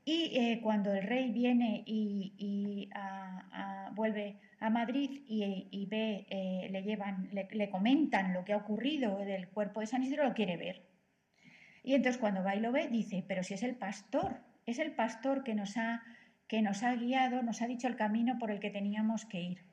Y 0.04 0.60
cuando 0.60 0.94
el 0.94 1.04
rey 1.04 1.32
viene 1.32 1.84
y, 1.86 2.90
vuelve 3.94 4.42
a 4.60 4.70
Madrid 4.70 5.22
y, 5.28 5.86
ve, 5.86 6.26
le 6.72 6.84
llevan, 6.84 7.30
le, 7.32 7.70
comentan 7.70 8.34
lo 8.34 8.46
que 8.46 8.54
ha 8.54 8.58
ocurrido 8.58 9.18
del 9.18 9.50
cuerpo 9.50 9.80
de 9.80 9.88
San 9.88 10.04
Isidro, 10.04 10.24
lo 10.24 10.34
quiere 10.34 10.58
ver. 10.58 10.84
Y 11.84 11.94
entonces 11.94 12.20
cuando 12.20 12.44
va 12.44 12.56
y 12.56 12.60
lo 12.60 12.72
ve, 12.72 12.88
dice, 12.88 13.24
pero 13.28 13.44
si 13.44 13.54
es 13.54 13.64
el 13.64 13.76
pastor, 13.76 14.42
es 14.66 14.80
el 14.80 14.94
pastor 14.94 15.44
que 15.44 15.54
nos 15.54 15.78
ha, 15.78 16.04
que 16.48 16.62
nos 16.62 16.84
ha 16.84 16.96
guiado, 16.96 17.44
nos 17.44 17.62
ha 17.62 17.68
dicho 17.68 17.88
el 17.88 17.96
camino 17.96 18.40
por 18.40 18.50
el 18.50 18.60
que 18.60 18.72
teníamos 18.72 19.26
que 19.26 19.42
ir. 19.42 19.66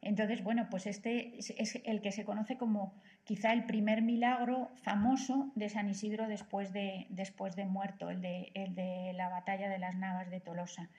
Entonces, 0.00 0.42
bueno, 0.42 0.66
pues 0.68 0.88
este 0.88 1.38
es 1.38 1.80
el 1.84 2.00
que 2.00 2.10
se 2.10 2.24
conoce 2.24 2.56
como 2.56 3.00
quizá 3.22 3.52
el 3.52 3.66
primer 3.66 4.02
milagro 4.02 4.70
famoso 4.82 5.52
de 5.54 5.68
San 5.68 5.88
Isidro 5.88 6.26
después 6.26 6.72
de, 6.72 7.06
después 7.10 7.54
de 7.54 7.66
muerto, 7.66 8.10
el 8.10 8.20
de, 8.20 8.50
el 8.54 8.74
de 8.74 9.12
la 9.14 9.28
batalla 9.28 9.68
de 9.68 9.78
las 9.78 9.94
Navas 9.94 10.28
de 10.28 10.40
Tolosa. 10.40 10.90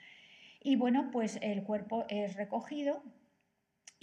Y 0.62 0.78
bueno, 0.78 1.10
pues 1.12 1.38
el 1.42 1.64
cuerpo 1.64 2.06
es 2.08 2.36
recogido 2.36 3.04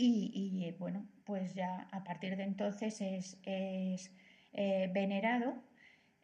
y, 0.03 0.74
bueno, 0.78 1.07
pues 1.24 1.55
ya 1.55 1.88
a 1.92 2.05
partir 2.05 2.36
de 2.36 2.44
entonces 2.44 3.01
es, 3.01 3.38
eh, 4.53 4.90
venerado 4.92 5.55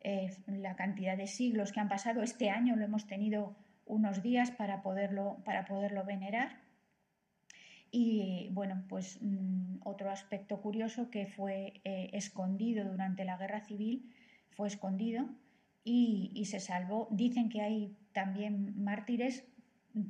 eh, 0.01 0.31
la 0.47 0.77
cantidad 0.77 1.17
de 1.17 1.27
siglos 1.27 1.73
que 1.73 1.81
han 1.81 1.89
pasado. 1.89 2.23
Este 2.23 2.51
año 2.51 2.77
lo 2.77 2.85
hemos 2.85 3.07
tenido 3.07 3.57
unos 3.85 4.23
días 4.23 4.51
para 4.51 4.83
poderlo, 4.83 5.43
para 5.45 5.65
poderlo 5.65 6.05
venerar. 6.05 6.61
Y 7.91 8.49
bueno, 8.53 8.85
pues 8.89 9.19
mm, 9.21 9.79
otro 9.85 10.11
aspecto 10.11 10.61
curioso 10.61 11.11
que 11.11 11.27
fue 11.27 11.81
eh, 11.85 12.11
escondido 12.13 12.85
durante 12.85 13.25
la 13.25 13.37
guerra 13.37 13.61
civil, 13.61 14.13
fue 14.51 14.69
escondido 14.69 15.29
y, 15.85 16.45
se 16.47 16.61
salvó. 16.61 17.09
Dicen 17.11 17.49
que 17.49 17.61
hay 17.61 17.97
también 18.13 18.83
mártires 18.83 19.45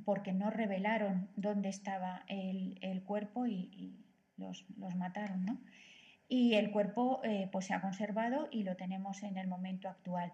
porque 0.05 0.33
no 0.33 0.51
revelaron 0.51 1.29
dónde 1.37 1.69
estaba 1.69 2.25
el, 2.29 3.03
cuerpo 3.05 3.47
y, 3.47 3.95
los, 4.37 4.65
los, 4.79 4.95
mataron, 4.97 5.45
¿no? 5.45 5.59
y 6.29 6.55
el 6.55 6.71
cuerpo 6.71 7.21
eh, 7.25 7.49
pues 7.53 7.67
se 7.67 7.75
ha 7.75 7.81
conservado 7.81 8.49
y 8.51 8.65
lo 8.65 8.77
tenemos 8.77 9.23
en 9.23 9.37
el 9.37 9.47
momento 9.47 9.89
actual. 9.89 10.33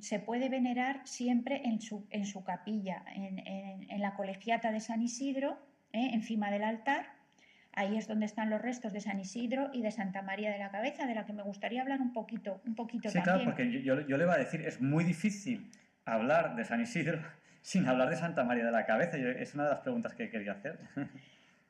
se 0.00 0.18
puede 0.20 0.48
venerar 0.48 1.02
siempre 1.04 1.62
en 1.64 1.80
su, 1.80 2.06
en 2.10 2.26
su 2.26 2.42
capilla, 2.44 3.04
en, 3.14 4.00
la 4.00 4.14
colegiata 4.14 4.72
de 4.72 4.80
San 4.80 5.02
Isidro, 5.02 5.58
¿eh? 5.92 6.10
encima 6.12 6.50
del 6.50 6.64
altar. 6.64 7.06
Ahí 7.74 7.96
es 7.96 8.06
donde 8.06 8.26
están 8.26 8.50
los 8.50 8.60
restos 8.60 8.92
de 8.92 9.00
San 9.00 9.18
Isidro 9.18 9.70
y 9.72 9.80
de 9.80 9.90
Santa 9.90 10.20
María 10.20 10.50
de 10.50 10.58
la 10.58 10.70
Cabeza, 10.70 11.06
de 11.06 11.14
la 11.14 11.24
que 11.24 11.32
me 11.32 11.42
gustaría 11.42 11.80
hablar 11.80 12.02
un 12.02 12.12
poquito, 12.12 12.60
un 12.66 12.74
poquito 12.74 13.08
sí, 13.08 13.18
claro, 13.20 13.44
porque 13.44 13.70
yo, 13.70 14.00
yo, 14.00 14.16
le 14.18 14.24
iba 14.24 14.34
a 14.34 14.38
decir, 14.38 14.60
es 14.60 14.82
muy 14.82 15.04
difícil 15.04 15.70
hablar 16.04 16.54
de 16.54 16.64
San 16.64 16.82
Isidro 16.82 17.22
sin 17.62 17.86
hablar 17.88 18.10
de 18.10 18.16
Santa 18.16 18.44
María 18.44 18.66
de 18.66 18.72
la 18.72 18.84
Cabeza. 18.84 19.16
Es 19.16 19.54
una 19.54 19.64
de 19.64 19.70
las 19.70 19.80
preguntas 19.80 20.14
que 20.14 20.28
quería 20.28 20.52
hacer. 20.52 20.78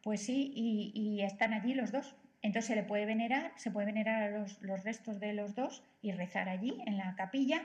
Pues 0.03 0.21
sí, 0.25 0.53
y, 0.57 1.21
están 1.23 1.53
allí 1.53 1.75
los 1.75 1.93
dos. 1.93 2.17
Entonces 2.43 2.67
se 2.67 2.75
le 2.75 2.83
puede 2.83 3.07
venerar, 3.07 3.53
se 3.55 3.71
puede 3.71 3.87
venerar 3.87 4.23
a 4.23 4.31
los, 4.37 4.61
restos 4.83 5.21
de 5.21 5.33
los 5.33 5.55
dos 5.55 5.85
y 6.03 6.11
rezar 6.11 6.49
allí 6.49 6.77
en 6.87 6.97
la 6.97 7.15
capilla. 7.15 7.63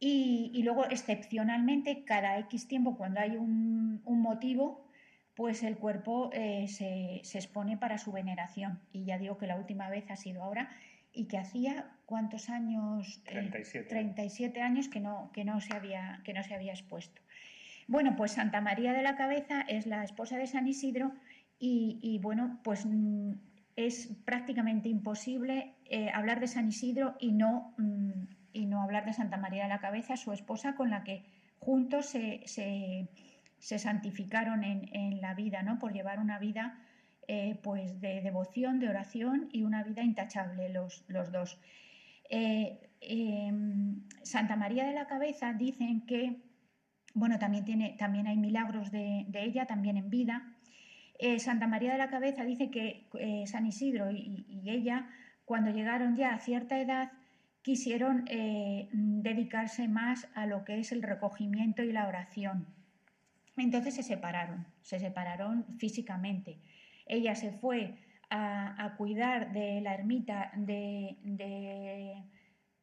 Y, 0.00 0.62
luego, 0.62 0.86
excepcionalmente, 0.86 2.04
cada 2.04 2.38
X 2.38 2.66
tiempo, 2.66 2.96
cuando 2.96 3.20
hay 3.20 3.36
un, 3.36 4.02
motivo, 4.06 4.88
pues 5.34 5.62
el 5.62 5.76
cuerpo 5.76 6.30
eh, 6.32 6.66
se, 6.68 7.16
expone 7.16 7.76
para 7.76 7.98
su 7.98 8.10
veneración. 8.10 8.80
Y 8.90 9.04
ya 9.04 9.18
digo 9.18 9.36
que 9.36 9.46
la 9.46 9.56
última 9.56 9.90
vez 9.90 10.10
ha 10.10 10.16
sido 10.16 10.42
ahora 10.42 10.70
y 11.12 11.26
que 11.26 11.36
hacía 11.36 11.90
cuántos 12.06 12.48
años 12.48 13.22
37, 13.24 13.88
37 13.88 14.62
años 14.62 14.88
que 14.88 15.00
no, 15.00 15.30
que, 15.32 15.44
no 15.44 15.60
se 15.60 15.74
había, 15.74 16.22
que 16.24 16.32
no 16.32 16.42
se 16.42 16.54
había 16.54 16.72
expuesto. 16.72 17.20
Bueno, 17.86 18.16
pues 18.16 18.32
Santa 18.32 18.60
María 18.60 18.92
de 18.92 19.02
la 19.02 19.16
Cabeza 19.16 19.62
es 19.62 19.86
la 19.86 20.04
esposa 20.04 20.36
de 20.36 20.46
San 20.46 20.66
Isidro 20.66 21.12
y, 21.58 22.18
bueno, 22.22 22.60
pues 22.62 22.84
mm, 22.84 23.32
es 23.76 24.08
prácticamente 24.24 24.88
imposible 24.88 25.74
eh, 25.86 26.10
hablar 26.12 26.40
de 26.40 26.46
San 26.46 26.68
Isidro 26.68 27.16
y 27.18 27.32
no, 27.32 27.74
mm, 27.78 28.26
y 28.52 28.66
no 28.66 28.82
hablar 28.82 29.06
de 29.06 29.12
Santa 29.12 29.36
María 29.36 29.64
de 29.64 29.68
la 29.68 29.80
Cabeza, 29.80 30.16
su 30.16 30.32
esposa 30.32 30.74
con 30.74 30.90
la 30.90 31.04
que 31.04 31.24
juntos 31.58 32.06
se, 32.06 32.42
se, 32.46 33.78
santificaron 33.78 34.62
en, 34.64 35.20
la 35.20 35.34
vida, 35.34 35.62
¿no? 35.62 35.78
por 35.78 35.92
llevar 35.92 36.20
una 36.20 36.38
vida 36.38 36.78
eh, 37.26 37.58
pues 37.62 38.00
de 38.02 38.20
devoción, 38.20 38.78
de 38.78 38.90
oración 38.90 39.48
y 39.52 39.62
una 39.62 39.82
vida 39.82 40.02
intachable 40.02 40.68
los, 40.68 41.04
los 41.08 41.32
dos. 41.32 41.58
Eh, 42.28 42.78
Santa 44.22 44.56
María 44.56 44.84
de 44.84 44.92
la 44.92 45.06
Cabeza 45.06 45.52
dicen 45.52 46.02
que, 46.02 46.43
bueno, 47.14 47.38
también, 47.38 47.64
tiene, 47.64 47.96
también 47.98 48.26
hay 48.26 48.36
milagros 48.36 48.90
de, 48.90 49.24
de 49.28 49.44
ella, 49.44 49.66
también 49.66 49.96
en 49.96 50.10
vida, 50.10 50.54
eh, 51.18 51.38
Santa 51.38 51.66
María 51.66 51.92
de 51.92 51.98
la 51.98 52.10
Cabeza 52.10 52.44
dice 52.44 52.70
que 52.70 53.06
eh, 53.18 53.46
San 53.46 53.66
Isidro 53.66 54.10
y, 54.10 54.44
ella, 54.66 55.08
cuando 55.44 55.70
llegaron 55.70 56.16
ya 56.16 56.34
a 56.34 56.38
cierta 56.38 56.78
edad, 56.80 57.12
quisieron 57.62 58.24
eh, 58.28 58.88
dedicarse 58.92 59.88
más 59.88 60.28
a 60.34 60.46
lo 60.46 60.64
que 60.64 60.78
es 60.80 60.92
el 60.92 61.02
recogimiento 61.02 61.82
y 61.82 61.92
la 61.92 62.08
oración. 62.08 62.66
Entonces 63.56 63.94
se 63.94 64.02
separaron, 64.02 64.66
se 64.82 64.98
separaron 64.98 65.64
físicamente. 65.78 66.58
Ella 67.06 67.34
se 67.36 67.52
fue 67.52 67.96
a, 68.28 68.94
cuidar 68.96 69.52
de 69.52 69.80
la 69.80 69.94
ermita 69.94 70.50
de, 70.56 71.16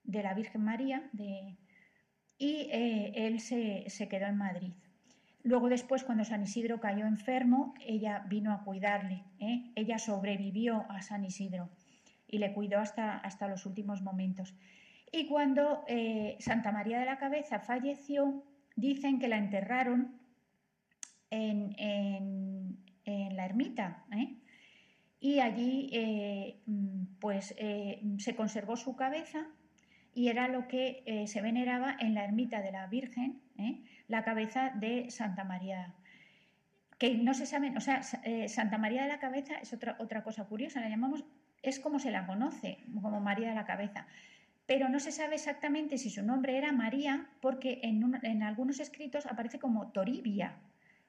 la 0.05 0.33
Virgen 0.33 0.63
María 0.63 1.09
y 2.41 2.69
él 2.71 3.39
se 3.39 4.07
quedó 4.09 4.25
en 4.25 4.37
Madrid. 4.37 4.73
Luego 5.43 5.69
después, 5.69 6.03
cuando 6.03 6.23
San 6.23 6.43
Isidro 6.43 6.79
cayó 6.79 7.05
enfermo, 7.05 7.73
ella 7.85 8.23
vino 8.27 8.53
a 8.53 8.63
cuidarle. 8.63 9.23
¿eh? 9.39 9.71
Ella 9.75 9.97
sobrevivió 9.97 10.85
a 10.89 11.01
San 11.01 11.25
Isidro 11.25 11.69
y 12.27 12.37
le 12.37 12.53
cuidó 12.53 12.79
hasta, 12.79 13.17
hasta 13.17 13.47
los 13.47 13.65
últimos 13.65 14.01
momentos. 14.01 14.53
Y 15.11 15.27
cuando 15.27 15.83
eh, 15.87 16.37
Santa 16.39 16.71
María 16.71 16.99
de 16.99 17.05
la 17.05 17.17
Cabeza 17.17 17.59
falleció, 17.59 18.43
dicen 18.75 19.19
que 19.19 19.27
la 19.27 19.37
enterraron 19.37 20.19
en, 21.31 22.77
la 23.05 23.45
ermita. 23.45 24.05
¿eh? 24.15 24.37
Y 25.19 25.39
allí 25.39 25.89
pues, 27.19 27.55
se 28.17 28.35
conservó 28.35 28.75
su 28.75 28.95
cabeza 28.95 29.47
y 30.13 30.27
era 30.27 30.47
lo 30.47 30.67
que 30.67 31.25
se 31.27 31.41
veneraba 31.41 31.95
en 31.99 32.13
la 32.13 32.23
ermita 32.23 32.61
de 32.61 32.71
la 32.71 32.87
Virgen 32.87 33.41
la 34.11 34.23
cabeza 34.23 34.71
de 34.75 35.09
Santa 35.09 35.43
María. 35.43 35.93
Que 36.97 37.15
no 37.15 37.33
se 37.33 37.45
sabe, 37.45 37.73
o 37.75 37.79
sea, 37.79 38.01
eh, 38.23 38.47
Santa 38.47 38.77
María 38.77 39.03
de 39.03 39.07
la 39.07 39.19
Cabeza 39.19 39.55
es 39.55 39.73
otra, 39.73 39.95
otra 39.99 40.23
cosa 40.23 40.45
curiosa, 40.45 40.81
la 40.81 40.89
llamamos, 40.89 41.23
es 41.63 41.79
como 41.79 41.97
se 41.97 42.11
la 42.11 42.27
conoce, 42.27 42.77
como 43.01 43.19
María 43.21 43.49
de 43.49 43.55
la 43.55 43.65
Cabeza. 43.65 44.05
Pero 44.67 44.89
no 44.89 44.99
se 44.99 45.11
sabe 45.11 45.35
exactamente 45.35 45.97
si 45.97 46.09
su 46.09 46.23
nombre 46.23 46.57
era 46.57 46.71
María, 46.71 47.27
porque 47.41 47.79
en, 47.83 48.43
algunos 48.43 48.79
escritos 48.79 49.25
aparece 49.25 49.59
como 49.59 49.91
Toribia 49.91 50.57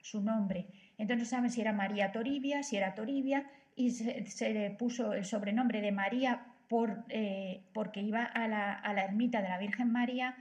su 0.00 0.22
nombre. 0.22 0.66
Entonces 0.96 1.28
saben 1.28 1.50
si 1.50 1.60
era 1.60 1.72
María 1.72 2.12
Toribia, 2.12 2.62
si 2.62 2.76
era 2.76 2.94
Toribia, 2.94 3.46
y 3.76 3.90
se, 3.90 4.52
le 4.52 4.70
puso 4.70 5.12
el 5.12 5.24
sobrenombre 5.24 5.80
de 5.80 5.92
María 5.92 6.46
por, 6.68 7.04
eh, 7.08 7.62
porque 7.72 8.00
iba 8.00 8.24
a 8.24 8.48
la, 8.48 8.72
a 8.72 8.92
la 8.94 9.04
ermita 9.04 9.42
de 9.42 9.48
la 9.48 9.58
Virgen 9.58 9.92
María 9.92 10.36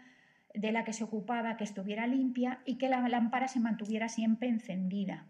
de 0.53 0.71
la 0.71 0.83
que 0.83 0.93
se 0.93 1.03
ocupaba 1.03 1.57
que 1.57 1.63
estuviera 1.63 2.07
limpia 2.07 2.59
y 2.65 2.77
que 2.77 2.89
la 2.89 3.07
lámpara 3.07 3.47
se 3.47 3.59
mantuviera 3.59 4.09
siempre 4.09 4.49
encendida. 4.49 5.25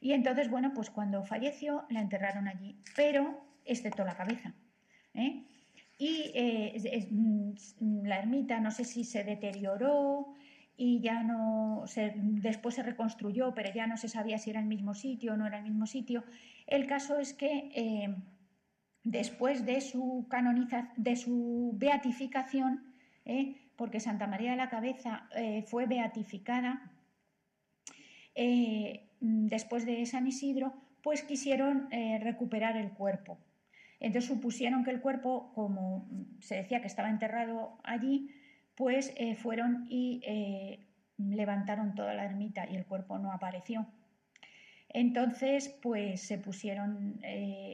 Y 0.00 0.12
entonces, 0.12 0.48
bueno, 0.48 0.72
pues 0.74 0.90
cuando 0.90 1.24
falleció 1.24 1.84
la 1.90 2.00
enterraron 2.00 2.48
allí, 2.48 2.76
pero 2.96 3.44
excepto 3.64 4.04
la 4.04 4.16
cabeza. 4.16 4.54
¿eh? 5.14 5.44
Y 5.98 6.30
eh, 6.34 7.08
mm, 7.10 8.06
la 8.06 8.18
ermita 8.18 8.60
no 8.60 8.70
sé 8.70 8.84
si 8.84 9.04
se 9.04 9.24
deterioró 9.24 10.34
y 10.76 11.00
ya 11.00 11.22
no, 11.22 11.82
se, 11.86 12.14
después 12.16 12.76
se 12.76 12.82
reconstruyó, 12.82 13.54
pero 13.54 13.70
ya 13.74 13.86
no 13.86 13.98
se 13.98 14.08
sabía 14.08 14.38
si 14.38 14.48
era 14.48 14.60
el 14.60 14.66
mismo 14.66 14.94
sitio 14.94 15.34
o 15.34 15.36
no 15.36 15.46
era 15.46 15.58
el 15.58 15.64
mismo 15.64 15.86
sitio. 15.86 16.24
El 16.66 16.86
caso 16.86 17.18
es 17.18 17.34
que 17.34 17.70
eh, 17.74 18.14
después 19.04 19.64
de 19.64 19.80
su 19.80 20.26
canonización, 20.28 20.92
de 20.96 21.16
su 21.16 21.72
beatificación, 21.74 22.94
porque 23.76 24.00
Santa 24.00 24.26
María 24.26 24.50
de 24.50 24.56
la 24.56 24.68
Cabeza 24.68 25.28
eh, 25.34 25.62
fue 25.62 25.86
beatificada 25.86 26.90
eh, 28.34 29.10
después 29.20 29.84
de 29.86 30.04
San 30.06 30.26
Isidro, 30.26 30.72
pues 31.02 31.22
quisieron 31.22 31.88
eh, 31.90 32.18
recuperar 32.22 32.76
el 32.76 32.90
cuerpo. 32.92 33.38
Entonces 33.98 34.30
supusieron 34.30 34.84
que 34.84 34.90
el 34.90 35.00
cuerpo, 35.00 35.52
como 35.54 36.08
se 36.40 36.56
decía 36.56 36.80
que 36.80 36.86
estaba 36.86 37.10
enterrado 37.10 37.78
allí, 37.84 38.30
pues 38.74 39.12
eh, 39.16 39.34
fueron 39.34 39.86
y 39.90 40.22
levantaron 41.18 41.94
toda 41.94 42.14
la 42.14 42.24
ermita 42.24 42.66
y 42.70 42.76
el 42.76 42.86
cuerpo 42.86 43.18
no 43.18 43.30
apareció. 43.30 43.86
Entonces, 44.92 45.68
pues 45.82 46.22
se 46.22 46.38
pusieron, 46.38 47.20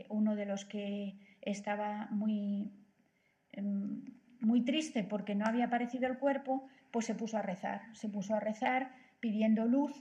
uno 0.08 0.36
de 0.36 0.46
los 0.46 0.64
que 0.64 1.14
estaba 1.40 2.08
muy, 2.10 2.70
em, 3.52 4.04
muy 4.40 4.62
triste 4.64 5.02
porque 5.04 5.34
no 5.34 5.46
había 5.46 5.66
aparecido 5.66 6.06
el 6.06 6.18
cuerpo, 6.18 6.68
pues 6.90 7.06
se 7.06 7.14
puso 7.14 7.38
a 7.38 7.42
rezar, 7.42 7.82
se 7.94 8.08
puso 8.08 8.34
a 8.34 8.40
rezar 8.40 8.92
pidiendo 9.20 9.64
luz 9.64 9.92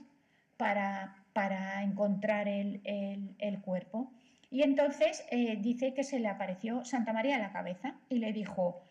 para, 0.56 1.24
para 1.32 1.82
encontrar 1.82 2.48
el, 2.48 3.60
cuerpo. 3.62 4.12
Y 4.50 4.62
entonces 4.62 5.24
eh, 5.30 5.58
dice 5.60 5.92
que 5.94 6.04
se 6.04 6.20
le 6.20 6.28
apareció 6.28 6.84
Santa 6.84 7.12
María 7.12 7.36
a 7.36 7.40
la 7.40 7.52
cabeza 7.52 7.98
y 8.08 8.18
le 8.18 8.32
dijo, 8.32 8.82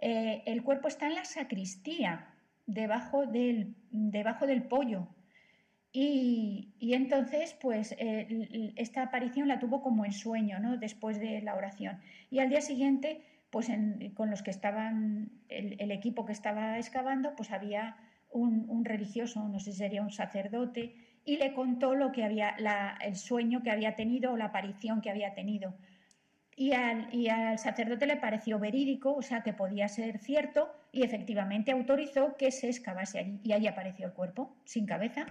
eh, 0.00 0.42
el 0.46 0.62
cuerpo 0.62 0.88
está 0.88 1.06
en 1.06 1.14
la 1.14 1.24
sacristía, 1.24 2.34
debajo 2.66 3.26
del, 3.26 3.76
debajo 3.90 4.46
del 4.46 4.64
pollo. 4.64 5.08
Y, 5.96 6.74
entonces, 6.80 7.56
pues 7.60 7.94
eh, 8.00 8.72
esta 8.74 9.02
aparición 9.04 9.46
la 9.46 9.60
tuvo 9.60 9.80
como 9.80 10.04
en 10.04 10.12
sueño, 10.12 10.58
¿no? 10.58 10.76
Después 10.76 11.20
de 11.20 11.40
la 11.40 11.54
oración. 11.54 12.00
Y 12.32 12.40
al 12.40 12.48
día 12.48 12.60
siguiente, 12.62 13.22
pues 13.50 13.70
con 14.14 14.28
los 14.28 14.42
que 14.42 14.50
estaban, 14.50 15.30
el, 15.48 15.92
equipo 15.92 16.24
que 16.26 16.32
estaba 16.32 16.78
excavando, 16.78 17.36
pues 17.36 17.52
había 17.52 17.96
un, 18.32 18.84
religioso, 18.84 19.48
no 19.48 19.60
sé 19.60 19.70
si 19.70 19.78
sería 19.78 20.02
un 20.02 20.10
sacerdote, 20.10 20.96
y 21.24 21.36
le 21.36 21.54
contó 21.54 21.94
lo 21.94 22.10
que 22.10 22.24
había, 22.24 22.56
el 23.00 23.14
sueño 23.14 23.62
que 23.62 23.70
había 23.70 23.94
tenido 23.94 24.32
o 24.32 24.36
la 24.36 24.46
aparición 24.46 25.00
que 25.00 25.10
había 25.10 25.32
tenido. 25.34 25.74
Y 26.56 26.72
al, 26.72 27.56
sacerdote 27.60 28.06
le 28.06 28.16
pareció 28.16 28.58
verídico, 28.58 29.14
o 29.14 29.22
sea, 29.22 29.42
que 29.44 29.52
podía 29.52 29.86
ser 29.86 30.18
cierto, 30.18 30.74
y 30.90 31.04
efectivamente 31.04 31.70
autorizó 31.70 32.36
que 32.36 32.50
se 32.50 32.68
excavase 32.68 33.20
allí. 33.20 33.40
Y 33.44 33.52
allí 33.52 33.68
apareció 33.68 34.06
el 34.06 34.12
cuerpo, 34.12 34.56
sin 34.64 34.86
cabeza, 34.86 35.26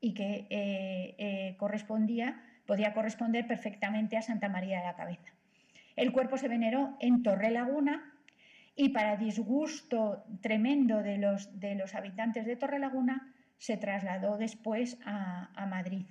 y 0.00 0.14
que 0.14 0.46
eh, 0.50 1.14
eh, 1.18 1.54
correspondía, 1.58 2.42
podía 2.66 2.92
corresponder 2.92 3.46
perfectamente 3.46 4.16
a 4.16 4.22
Santa 4.22 4.48
María 4.48 4.78
de 4.78 4.86
la 4.86 4.96
Cabeza. 4.96 5.32
El 5.96 6.12
cuerpo 6.12 6.38
se 6.38 6.48
veneró 6.48 6.96
en 7.00 7.22
Torre 7.22 7.50
Laguna 7.50 8.14
y 8.76 8.90
para 8.90 9.16
disgusto 9.16 10.24
tremendo 10.40 11.02
de 11.02 11.18
los, 11.18 11.60
de 11.60 11.74
los 11.74 11.94
habitantes 11.94 12.46
de 12.46 12.56
Torre 12.56 12.78
Laguna, 12.78 13.34
se 13.58 13.76
trasladó 13.76 14.38
después 14.38 14.98
a, 15.04 15.66
Madrid. 15.68 16.06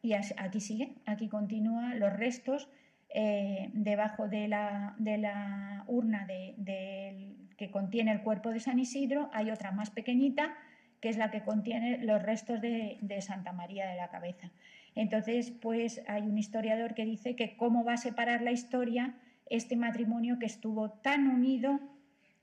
Y 0.00 0.12
aquí 0.12 0.60
sigue, 0.60 0.94
aquí 1.06 1.28
continúa 1.28 1.94
los 1.94 2.12
restos 2.12 2.68
eh, 3.08 3.70
debajo 3.72 4.28
de 4.28 4.46
la, 4.46 4.94
de 4.98 5.18
la 5.18 5.84
urna 5.88 6.24
de, 6.26 7.34
que 7.56 7.70
contiene 7.72 8.12
el 8.12 8.22
cuerpo 8.22 8.50
de 8.50 8.60
San 8.60 8.78
Isidro, 8.78 9.28
hay 9.32 9.50
otra 9.50 9.72
más 9.72 9.90
pequeñita, 9.90 10.54
que 11.00 11.08
es 11.08 11.16
la 11.16 11.30
que 11.30 11.42
contiene 11.42 11.98
los 11.98 12.22
restos 12.22 12.60
de, 12.60 12.98
de, 13.00 13.20
Santa 13.20 13.52
María 13.52 13.88
de 13.88 13.96
la 13.96 14.08
Cabeza. 14.08 14.50
Entonces, 14.94 15.50
pues 15.50 16.02
hay 16.08 16.22
un 16.22 16.38
historiador 16.38 16.94
que 16.94 17.04
dice 17.04 17.36
que 17.36 17.56
cómo 17.56 17.84
va 17.84 17.94
a 17.94 17.98
separar 17.98 18.42
la 18.42 18.52
historia 18.52 19.14
este 19.50 19.76
matrimonio 19.76 20.38
que 20.38 20.46
estuvo 20.46 20.90
tan 20.90 21.28
unido 21.28 21.80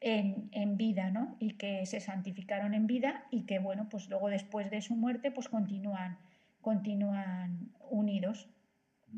en, 0.02 0.78
vida, 0.78 1.10
¿no? 1.10 1.36
Y 1.40 1.54
que 1.54 1.86
se 1.86 2.00
santificaron 2.00 2.74
en 2.76 2.86
vida 2.86 3.24
y 3.32 3.42
que, 3.46 3.58
bueno, 3.58 3.88
pues 3.90 4.08
luego 4.10 4.30
después 4.30 4.70
de 4.70 4.82
su 4.82 4.96
muerte, 4.96 5.32
pues 5.32 5.50
continúan, 5.50 6.18
continúan 6.62 7.72
unidos. 7.90 8.48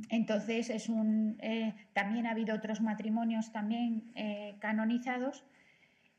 Entonces, 0.09 0.69
es 0.69 0.87
un, 0.87 1.37
eh, 1.41 1.73
también 1.93 2.25
ha 2.25 2.31
habido 2.31 2.55
otros 2.55 2.79
matrimonios 2.79 3.51
también 3.51 4.11
eh, 4.15 4.55
canonizados, 4.59 5.43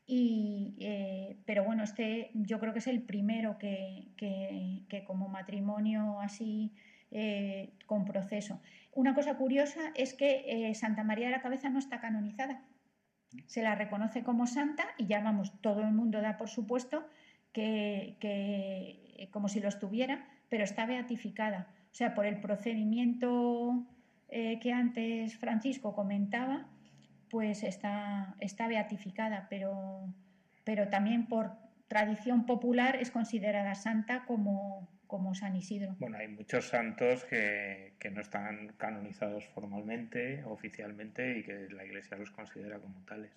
y, 0.09 0.75
eh, 0.79 1.37
pero 1.45 1.63
bueno, 1.63 1.83
este 1.83 2.31
yo 2.33 2.59
creo 2.59 2.73
que 2.73 2.79
es 2.79 2.87
el 2.87 3.03
primero 3.03 3.57
que, 3.57 4.07
que 4.17 5.03
como 5.05 5.29
matrimonio 5.29 6.19
así 6.19 6.73
con 7.85 8.05
proceso. 8.05 8.61
Una 8.93 9.15
cosa 9.15 9.35
curiosa 9.35 9.91
es 9.95 10.13
que 10.13 10.71
Santa 10.75 11.03
María 11.03 11.27
de 11.27 11.31
la 11.31 11.41
Cabeza 11.41 11.69
no 11.69 11.79
está 11.79 11.99
canonizada 11.99 12.61
se 13.45 13.61
la 13.61 13.75
reconoce 13.75 14.23
como 14.23 14.47
santa 14.47 14.83
y 14.97 15.07
ya 15.07 15.21
vamos, 15.21 15.53
todo 15.61 15.81
el 15.81 15.91
mundo 15.91 16.21
da 16.21 16.37
por 16.37 16.49
supuesto 16.49 17.07
que, 17.53 18.17
que 18.19 19.29
como 19.31 19.49
si 19.49 19.59
lo 19.59 19.69
estuviera, 19.69 20.27
pero 20.49 20.63
está 20.63 20.85
beatificada. 20.85 21.67
O 21.91 21.95
sea, 21.95 22.13
por 22.13 22.25
el 22.25 22.39
procedimiento 22.39 23.85
eh, 24.29 24.59
que 24.59 24.71
antes 24.71 25.37
Francisco 25.37 25.95
comentaba, 25.95 26.67
pues 27.29 27.63
está, 27.63 28.35
beatificada, 28.67 29.47
pero, 29.49 30.13
también 30.89 31.27
por 31.27 31.51
tradición 31.87 32.45
popular 32.45 32.97
es 32.97 33.11
considerada 33.11 33.75
santa 33.75 34.25
como, 34.25 34.87
San 35.33 35.55
Isidro. 35.55 35.95
Bueno, 35.99 36.17
hay 36.17 36.27
muchos 36.27 36.67
santos 36.67 37.25
que, 37.25 37.93
no 38.11 38.21
están 38.21 38.73
canonizados 38.77 39.45
formalmente, 39.47 40.43
oficialmente, 40.45 41.39
y 41.39 41.43
que 41.43 41.67
la 41.69 41.85
Iglesia 41.85 42.17
los 42.17 42.31
considera 42.31 42.79
como 42.79 43.01
tales. 43.05 43.31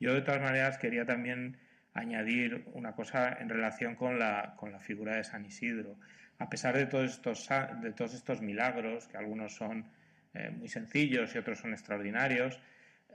Yo, 0.00 0.14
de 0.14 0.22
todas 0.22 0.40
maneras, 0.40 0.78
quería 0.78 1.04
también 1.04 1.58
añadir 1.94 2.64
una 2.72 2.92
cosa 2.92 3.36
en 3.38 3.48
relación 3.48 3.94
con 3.94 4.18
la, 4.18 4.54
con 4.56 4.72
la 4.72 4.80
figura 4.80 5.16
de 5.16 5.24
San 5.24 5.44
Isidro. 5.44 5.96
A 6.38 6.48
pesar 6.48 6.76
de 6.76 6.86
todos 6.86 7.12
estos, 7.12 7.48
de 7.82 7.92
todos 7.92 8.14
estos 8.14 8.40
milagros, 8.40 9.06
que 9.08 9.16
algunos 9.16 9.54
son 9.54 9.86
eh, 10.34 10.50
muy 10.50 10.68
sencillos 10.68 11.34
y 11.34 11.38
otros 11.38 11.58
son 11.58 11.72
extraordinarios, 11.72 12.58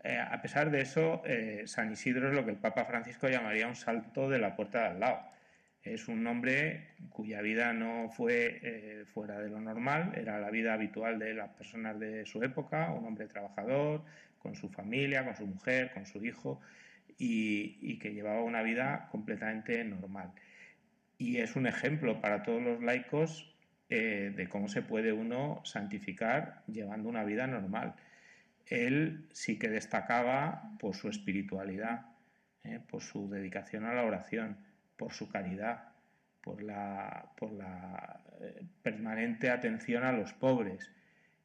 eh, 0.04 0.18
a 0.20 0.42
pesar 0.42 0.72
de 0.72 0.82
eso, 0.82 1.22
eh, 1.26 1.64
San 1.66 1.92
Isidro 1.92 2.30
es 2.30 2.36
lo 2.36 2.46
que 2.46 2.52
el 2.52 2.58
Papa 2.58 2.86
Francisco 2.86 3.28
llamaría 3.28 3.68
un 3.68 3.76
salto 3.76 4.30
de 4.30 4.40
la 4.40 4.56
puerta 4.56 4.80
de 4.80 4.88
al 4.88 5.00
lado 5.00 5.38
es 5.94 6.08
un 6.08 6.26
hombre 6.28 6.88
cuya 7.10 7.42
vida 7.42 7.74
no 7.74 8.10
fue 8.10 8.60
eh, 8.62 9.06
fuera 9.14 9.40
de 9.40 9.50
lo 9.50 9.60
normal, 9.60 10.14
era 10.16 10.40
la 10.40 10.50
vida 10.50 10.74
habitual 10.74 11.20
de 11.20 11.34
las 11.34 11.50
personas 11.50 12.00
de 12.00 12.26
su 12.26 12.44
época, 12.44 12.92
un 12.92 13.06
hombre 13.06 13.28
trabajador, 13.28 14.04
con 14.40 14.56
su 14.56 14.70
familia, 14.70 15.26
con 15.26 15.36
su 15.36 15.46
mujer, 15.46 15.92
con 15.94 16.06
su 16.06 16.24
hijo, 16.24 16.62
y, 17.18 17.98
que 17.98 18.14
llevaba 18.14 18.44
una 18.44 18.62
vida 18.62 19.08
completamente 19.12 19.84
normal. 19.84 20.32
Y 21.18 21.38
es 21.38 21.56
un 21.56 21.66
ejemplo 21.66 22.22
para 22.22 22.44
todos 22.44 22.62
los 22.62 22.82
laicos 22.82 23.54
de 23.90 24.48
cómo 24.50 24.68
se 24.68 24.82
puede 24.82 25.14
uno 25.14 25.62
santificar 25.64 26.62
llevando 26.68 27.10
una 27.10 27.24
vida 27.24 27.48
normal. 27.48 27.96
Él 28.70 29.28
sí 29.32 29.58
que 29.58 29.70
destacaba 29.70 30.76
por 30.80 30.96
su 30.96 31.10
espiritualidad, 31.10 32.08
eh, 32.64 32.80
por 32.88 33.02
su 33.02 33.30
dedicación 33.30 33.86
a 33.86 33.94
la 33.94 34.04
oración 34.04 34.58
por 34.98 35.14
su 35.14 35.30
caridad, 35.30 35.84
por 36.42 36.62
la, 36.64 37.32
eh, 38.42 38.64
permanente 38.82 39.50
atención 39.50 40.04
a 40.04 40.12
los 40.12 40.34
pobres 40.34 40.92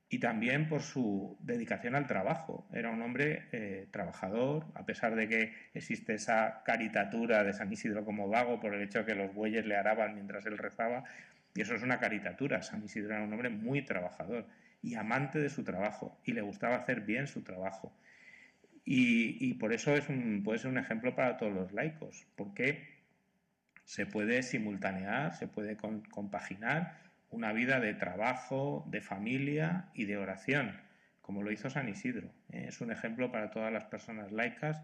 y 0.09 0.18
también 0.18 0.68
por 0.68 0.83
su 0.83 1.37
dedicación 1.41 1.95
al 1.95 2.07
trabajo. 2.07 2.66
Era 2.73 2.91
un 2.91 3.03
hombre 3.03 3.49
eh, 3.53 3.89
trabajador, 3.91 4.66
a 4.75 4.85
pesar 4.85 5.14
de 5.14 5.29
que 5.29 5.55
existe 5.75 6.14
esa 6.14 6.62
caricatura 6.64 7.45
de 7.45 7.53
San 7.53 7.73
Isidro 7.73 8.05
como 8.05 8.29
vago 8.29 8.61
por 8.61 8.75
el 8.75 8.83
hecho 8.83 9.01
de 9.01 9.07
que 9.07 9.14
los 9.14 9.35
bueyes 9.35 9.66
le 9.66 9.77
araban 9.77 10.14
mientras 10.14 10.47
él 10.47 10.59
rezaba, 10.59 11.05
y 11.55 11.61
eso 11.61 11.75
es 11.75 11.83
una 11.83 11.99
caricatura. 11.99 12.62
San 12.62 12.83
Isidro 12.85 13.14
era 13.14 13.25
un 13.25 13.33
hombre 13.33 13.51
muy 13.51 13.83
trabajador 13.83 14.47
y 14.83 14.95
amante 14.97 15.39
de 15.39 15.49
su 15.49 15.64
trabajo, 15.64 16.20
y 16.24 16.33
le 16.33 16.43
gustaba 16.43 16.76
hacer 16.76 17.03
bien 17.03 17.26
su 17.26 17.43
trabajo. 17.43 17.93
Y, 18.85 19.55
por 19.55 19.72
eso 19.72 19.95
es 19.95 20.09
un, 20.09 20.43
puede 20.43 20.59
ser 20.59 20.70
un 20.70 20.78
ejemplo 20.78 21.14
para 21.14 21.37
todos 21.37 21.53
los 21.53 21.72
laicos, 21.72 22.26
porque 22.35 23.01
se 23.85 24.07
puede 24.07 24.43
simultanear, 24.43 25.35
se 25.35 25.47
puede 25.47 25.76
compaginar 25.76 26.99
una 27.30 27.53
vida 27.53 27.80
de 27.80 27.95
trabajo, 27.95 28.85
de 28.89 29.01
familia 29.01 29.89
y 29.95 30.05
de 30.05 30.16
oración, 30.16 30.80
como 31.20 31.43
lo 31.43 31.53
hizo 31.53 31.70
San 31.70 31.89
Isidro. 31.89 32.28
¿eh? 32.51 32.66
Es 32.68 32.80
un 32.80 32.91
ejemplo 32.91 33.30
para 33.30 33.51
todas 33.51 33.72
las 33.72 33.85
personas 33.85 34.33
laicas 34.33 34.83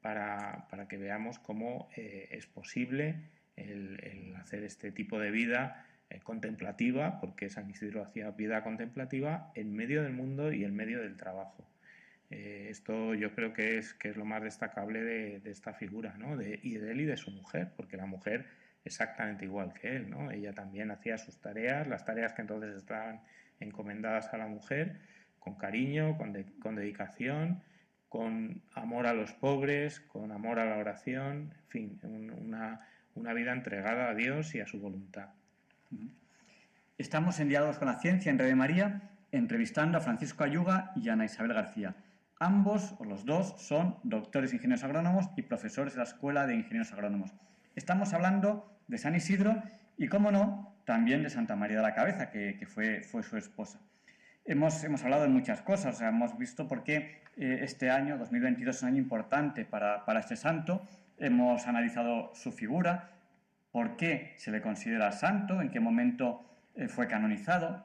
para, 0.00 0.86
que 0.88 0.98
veamos 0.98 1.38
cómo 1.38 1.88
eh, 1.96 2.28
es 2.30 2.46
posible 2.46 3.30
el, 3.56 4.34
hacer 4.36 4.62
este 4.62 4.92
tipo 4.92 5.18
de 5.18 5.30
vida 5.30 5.84
contemplativa, 6.22 7.20
porque 7.20 7.48
San 7.50 7.70
Isidro 7.70 8.02
hacía 8.02 8.30
vida 8.32 8.62
contemplativa 8.62 9.52
en 9.54 9.74
medio 9.74 10.02
del 10.02 10.12
mundo 10.12 10.52
y 10.52 10.64
en 10.64 10.74
medio 10.74 11.00
del 11.00 11.16
trabajo. 11.16 11.68
Eh, 12.30 12.66
esto 12.70 13.14
yo 13.14 13.32
creo 13.34 13.52
que 13.52 13.78
es, 13.78 13.94
que 13.94 14.08
es 14.08 14.16
lo 14.16 14.24
más 14.24 14.42
destacable 14.42 15.02
de, 15.02 15.50
esta 15.50 15.72
figura, 15.72 16.16
¿no? 16.18 16.36
De, 16.36 16.58
y 16.62 16.74
de 16.74 16.90
él 16.90 17.02
y 17.02 17.04
de 17.04 17.16
su 17.16 17.30
mujer, 17.30 17.72
porque 17.76 17.96
la 17.96 18.06
mujer 18.06 18.46
exactamente 18.84 19.44
igual 19.44 19.72
que 19.72 19.96
él, 19.96 20.10
¿no? 20.10 20.30
Ella 20.30 20.52
también 20.52 20.90
hacía 20.90 21.18
sus 21.18 21.40
tareas, 21.40 21.86
las 21.86 22.04
tareas 22.04 22.32
que 22.32 22.42
entonces 22.42 22.76
estaban 22.76 23.20
encomendadas 23.60 24.32
a 24.32 24.38
la 24.38 24.46
mujer, 24.46 25.00
con 25.38 25.54
cariño, 25.54 26.16
con, 26.16 26.76
dedicación, 26.76 27.62
con 28.08 28.62
amor 28.74 29.06
a 29.06 29.14
los 29.14 29.32
pobres, 29.32 30.00
con 30.00 30.32
amor 30.32 30.58
a 30.58 30.64
la 30.64 30.78
oración, 30.78 31.54
en 31.56 31.68
fin, 31.68 32.00
una 33.14 33.32
vida 33.32 33.52
entregada 33.52 34.08
a 34.10 34.14
Dios 34.14 34.54
y 34.54 34.60
a 34.60 34.66
su 34.66 34.80
voluntad. 34.80 35.30
Estamos 36.98 37.40
en 37.40 37.48
Diálogos 37.48 37.78
con 37.78 37.88
la 37.88 37.98
Ciencia 37.98 38.30
en 38.30 38.38
Red 38.38 38.54
María, 38.54 39.10
entrevistando 39.30 39.98
a 39.98 40.00
Francisco 40.00 40.44
Ayuga 40.44 40.92
y 40.96 41.10
Ana 41.10 41.26
Isabel 41.26 41.52
García. 41.52 41.94
Ambos, 42.38 42.94
o 42.98 43.04
los 43.04 43.26
dos, 43.26 43.54
son 43.58 43.98
doctores 44.02 44.54
ingenieros 44.54 44.84
agrónomos 44.84 45.26
y 45.36 45.42
profesores 45.42 45.92
de 45.92 45.98
la 45.98 46.04
Escuela 46.04 46.46
de 46.46 46.54
Ingenieros 46.54 46.92
Agrónomos. 46.92 47.34
Estamos 47.74 48.14
hablando 48.14 48.78
de 48.88 48.98
San 48.98 49.14
Isidro 49.14 49.62
y, 49.98 50.08
cómo 50.08 50.30
no, 50.30 50.74
también 50.84 51.22
de 51.22 51.30
Santa 51.30 51.54
María 51.54 51.76
de 51.76 51.82
la 51.82 51.94
Cabeza, 51.94 52.30
que, 52.30 52.66
fue, 52.66 53.02
su 53.02 53.36
esposa. 53.36 53.78
Hemos, 54.44 54.82
hemos, 54.84 55.02
hablado 55.02 55.22
de 55.22 55.28
muchas 55.28 55.60
cosas, 55.62 56.00
hemos 56.00 56.38
visto 56.38 56.66
por 56.66 56.82
qué 56.82 57.22
eh, 57.36 57.58
este 57.62 57.90
año, 57.90 58.16
2022, 58.16 58.76
es 58.76 58.82
un 58.82 58.88
año 58.88 58.98
importante 58.98 59.64
para 59.64 60.18
este 60.18 60.36
santo, 60.36 60.86
hemos 61.18 61.66
analizado 61.66 62.32
su 62.34 62.52
figura, 62.52 63.15
por 63.76 63.98
qué 63.98 64.32
se 64.38 64.50
le 64.50 64.62
considera 64.62 65.12
santo, 65.12 65.60
en 65.60 65.68
qué 65.68 65.80
momento 65.80 66.48
eh, 66.76 66.88
fue 66.88 67.08
canonizado, 67.08 67.84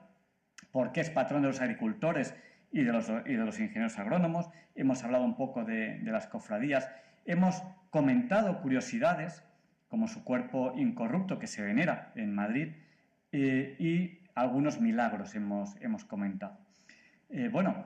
por 0.72 0.94
qué 0.94 1.02
es 1.02 1.10
patrón 1.10 1.42
de 1.42 1.50
los 1.50 1.60
agricultores 1.60 2.34
y 2.72 2.84
de 2.84 2.94
los, 2.94 3.60
ingenieros 3.60 4.00
agrónomos, 4.00 4.50
hemos 4.74 5.04
hablado 5.04 5.26
un 5.26 5.36
poco 5.36 5.66
de, 5.66 6.00
las 6.04 6.28
cofradías, 6.28 6.90
hemos 7.26 7.62
comentado 7.90 8.62
curiosidades 8.62 9.44
como 9.90 10.08
su 10.08 10.24
cuerpo 10.24 10.72
incorrupto 10.78 11.40
que 11.40 11.48
se 11.48 11.62
venera 11.62 12.14
en 12.16 12.34
Madrid 12.34 12.70
eh, 13.34 13.76
y 13.78 14.20
algunos 14.34 14.80
milagros 14.80 15.36
hemos, 15.36 15.76
hemos 15.82 16.06
comentado. 16.06 16.58
Eh, 17.30 17.50
bueno, 17.52 17.84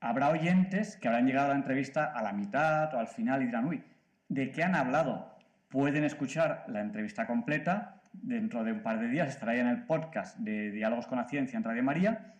habrá 0.00 0.30
oyentes 0.30 0.96
que 0.96 1.06
habrán 1.06 1.24
llegado 1.24 1.46
a 1.46 1.50
la 1.50 1.60
entrevista 1.60 2.06
a 2.06 2.20
la 2.20 2.32
mitad 2.32 2.92
o 2.94 2.98
al 2.98 3.06
final 3.06 3.44
y 3.44 3.46
dirán, 3.46 3.66
uy, 3.66 3.84
¿de 4.28 4.50
qué 4.50 4.64
han 4.64 4.74
hablado? 4.74 5.31
Pueden 5.72 6.04
escuchar 6.04 6.66
la 6.68 6.82
entrevista 6.82 7.26
completa 7.26 8.02
dentro 8.12 8.62
de 8.62 8.72
un 8.72 8.82
par 8.82 9.00
de 9.00 9.08
días 9.08 9.30
estará 9.30 9.54
ya 9.54 9.62
en 9.62 9.68
el 9.68 9.84
podcast 9.84 10.36
de 10.36 10.70
Diálogos 10.70 11.06
con 11.06 11.16
la 11.16 11.24
Ciencia 11.24 11.56
en 11.56 11.64
Radio 11.64 11.82
María, 11.82 12.34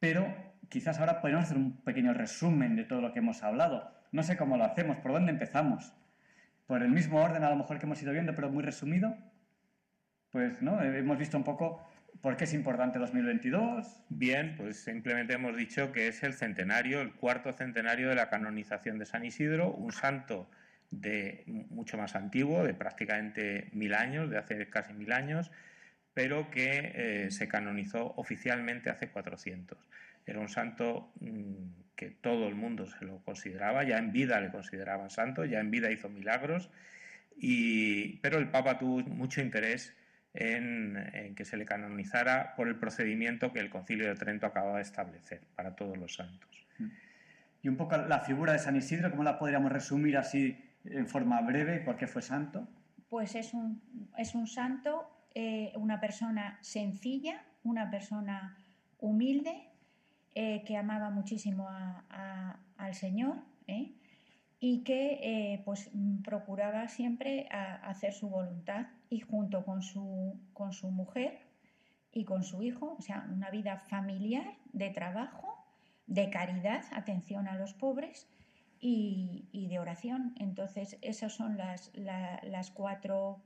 pero 0.00 0.26
quizás 0.68 0.98
ahora 0.98 1.20
podemos 1.20 1.44
hacer 1.44 1.56
un 1.56 1.76
pequeño 1.82 2.12
resumen 2.12 2.74
de 2.74 2.82
todo 2.82 3.00
lo 3.00 3.12
que 3.12 3.20
hemos 3.20 3.44
hablado. 3.44 3.92
No 4.10 4.24
sé 4.24 4.36
cómo 4.36 4.56
lo 4.56 4.64
hacemos, 4.64 4.96
por 4.96 5.12
dónde 5.12 5.30
empezamos. 5.30 5.94
Por 6.66 6.82
el 6.82 6.90
mismo 6.90 7.22
orden 7.22 7.44
a 7.44 7.50
lo 7.50 7.54
mejor 7.54 7.78
que 7.78 7.86
hemos 7.86 8.02
ido 8.02 8.12
viendo, 8.12 8.34
pero 8.34 8.50
muy 8.50 8.64
resumido. 8.64 9.16
Pues, 10.32 10.60
¿no? 10.60 10.82
Hemos 10.82 11.16
visto 11.16 11.36
un 11.36 11.44
poco 11.44 11.88
por 12.22 12.36
qué 12.36 12.42
es 12.42 12.54
importante 12.54 12.98
2022. 12.98 14.02
Bien, 14.08 14.56
pues 14.56 14.82
simplemente 14.82 15.34
hemos 15.34 15.56
dicho 15.56 15.92
que 15.92 16.08
es 16.08 16.24
el 16.24 16.34
centenario, 16.34 17.02
el 17.02 17.12
cuarto 17.12 17.52
centenario 17.52 18.08
de 18.08 18.16
la 18.16 18.28
canonización 18.28 18.98
de 18.98 19.06
San 19.06 19.24
Isidro, 19.24 19.72
un 19.72 19.92
santo 19.92 20.50
de 21.00 21.44
mucho 21.46 21.96
más 21.96 22.14
antiguo, 22.14 22.64
de 22.64 22.74
prácticamente 22.74 23.68
mil 23.72 23.94
años, 23.94 24.30
de 24.30 24.38
hace 24.38 24.68
casi 24.68 24.92
mil 24.92 25.12
años, 25.12 25.50
pero 26.12 26.50
que 26.50 26.92
eh, 26.94 27.30
se 27.30 27.48
canonizó 27.48 28.14
oficialmente 28.16 28.90
hace 28.90 29.08
400. 29.08 29.78
Era 30.26 30.40
un 30.40 30.48
santo 30.48 31.12
mm, 31.20 31.94
que 31.96 32.10
todo 32.10 32.48
el 32.48 32.54
mundo 32.54 32.86
se 32.86 33.04
lo 33.04 33.18
consideraba, 33.18 33.84
ya 33.84 33.98
en 33.98 34.12
vida 34.12 34.40
le 34.40 34.50
consideraban 34.50 35.10
santo, 35.10 35.44
ya 35.44 35.60
en 35.60 35.70
vida 35.70 35.90
hizo 35.90 36.08
milagros, 36.08 36.70
y, 37.36 38.18
pero 38.18 38.38
el 38.38 38.48
Papa 38.48 38.78
tuvo 38.78 39.00
mucho 39.00 39.40
interés 39.40 39.94
en, 40.34 40.96
en, 41.12 41.34
que 41.34 41.44
se 41.44 41.56
le 41.56 41.64
canonizara 41.64 42.54
por 42.56 42.68
el 42.68 42.76
procedimiento 42.76 43.52
que 43.52 43.60
el 43.60 43.70
Concilio 43.70 44.06
de 44.06 44.14
Trento 44.14 44.46
acababa 44.46 44.76
de 44.76 44.82
establecer 44.82 45.40
para 45.56 45.74
todos 45.74 45.96
los 45.98 46.14
santos. 46.14 46.50
Y 47.62 47.68
un 47.68 47.76
poco 47.76 47.96
la 47.96 48.20
figura 48.20 48.52
de 48.52 48.58
San 48.58 48.76
Isidro, 48.76 49.10
¿cómo 49.10 49.24
la 49.24 49.38
podríamos 49.38 49.72
resumir 49.72 50.16
así 50.16 50.58
en 50.84 51.06
forma 51.08 51.40
breve 51.40 51.80
por 51.80 51.96
qué 51.96 52.06
fue 52.06 52.22
santo? 52.22 52.66
Pues 53.08 53.34
es 53.34 53.54
un, 53.54 53.80
es 54.18 54.34
un 54.34 54.46
santo, 54.46 55.08
eh, 55.34 55.72
una 55.76 56.00
persona 56.00 56.58
sencilla, 56.62 57.42
una 57.62 57.90
persona 57.90 58.56
humilde, 58.98 59.70
eh, 60.34 60.64
que 60.64 60.76
amaba 60.76 61.10
muchísimo 61.10 61.68
al 62.76 62.94
Señor 62.94 63.36
¿eh? 63.68 63.94
y 64.58 64.82
que 64.82 65.62
pues, 65.64 65.90
procuraba 66.24 66.88
siempre 66.88 67.48
hacer 67.50 68.12
su 68.12 68.28
voluntad 68.28 68.86
y 69.08 69.20
junto 69.20 69.64
con 69.64 69.82
su, 69.82 70.40
con 70.52 70.72
su 70.72 70.90
mujer 70.90 71.38
y 72.10 72.24
con 72.24 72.42
su 72.42 72.62
hijo, 72.62 72.96
o 72.98 73.02
sea, 73.02 73.28
una 73.32 73.50
vida 73.50 73.78
familiar, 73.78 74.54
de 74.72 74.90
trabajo, 74.90 75.64
de 76.06 76.30
caridad, 76.30 76.82
atención 76.92 77.46
a 77.46 77.56
los 77.56 77.74
pobres 77.74 78.28
y, 78.80 79.66
de 79.68 79.78
oración. 79.78 80.34
Entonces, 80.38 80.98
esas 81.02 81.32
son 81.32 81.56
las, 81.56 81.90
las, 81.94 82.70
cuatro, 82.70 83.42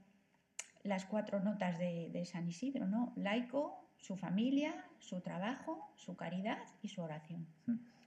las 0.83 1.05
cuatro 1.05 1.41
notas 1.41 1.79
de, 1.79 2.23
San 2.25 2.49
Isidro, 2.49 2.87
¿no? 2.87 3.13
Laico, 3.17 3.89
su 3.97 4.17
familia, 4.17 4.85
su 4.99 5.21
trabajo, 5.21 5.93
su 5.97 6.17
caridad 6.17 6.59
y 6.83 6.89
su 6.89 7.03
oración. 7.03 7.47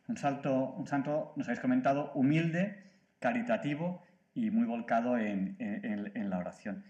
Un, 0.07 0.17
salto, 0.17 0.73
un 0.77 0.87
santo, 0.87 1.33
nos 1.35 1.47
habéis 1.47 1.61
comentado, 1.61 2.11
humilde, 2.13 2.91
caritativo 3.19 4.03
y 4.33 4.49
muy 4.49 4.65
volcado 4.65 5.17
en, 5.17 5.55
en, 5.59 6.29
la 6.29 6.37
oración. 6.37 6.83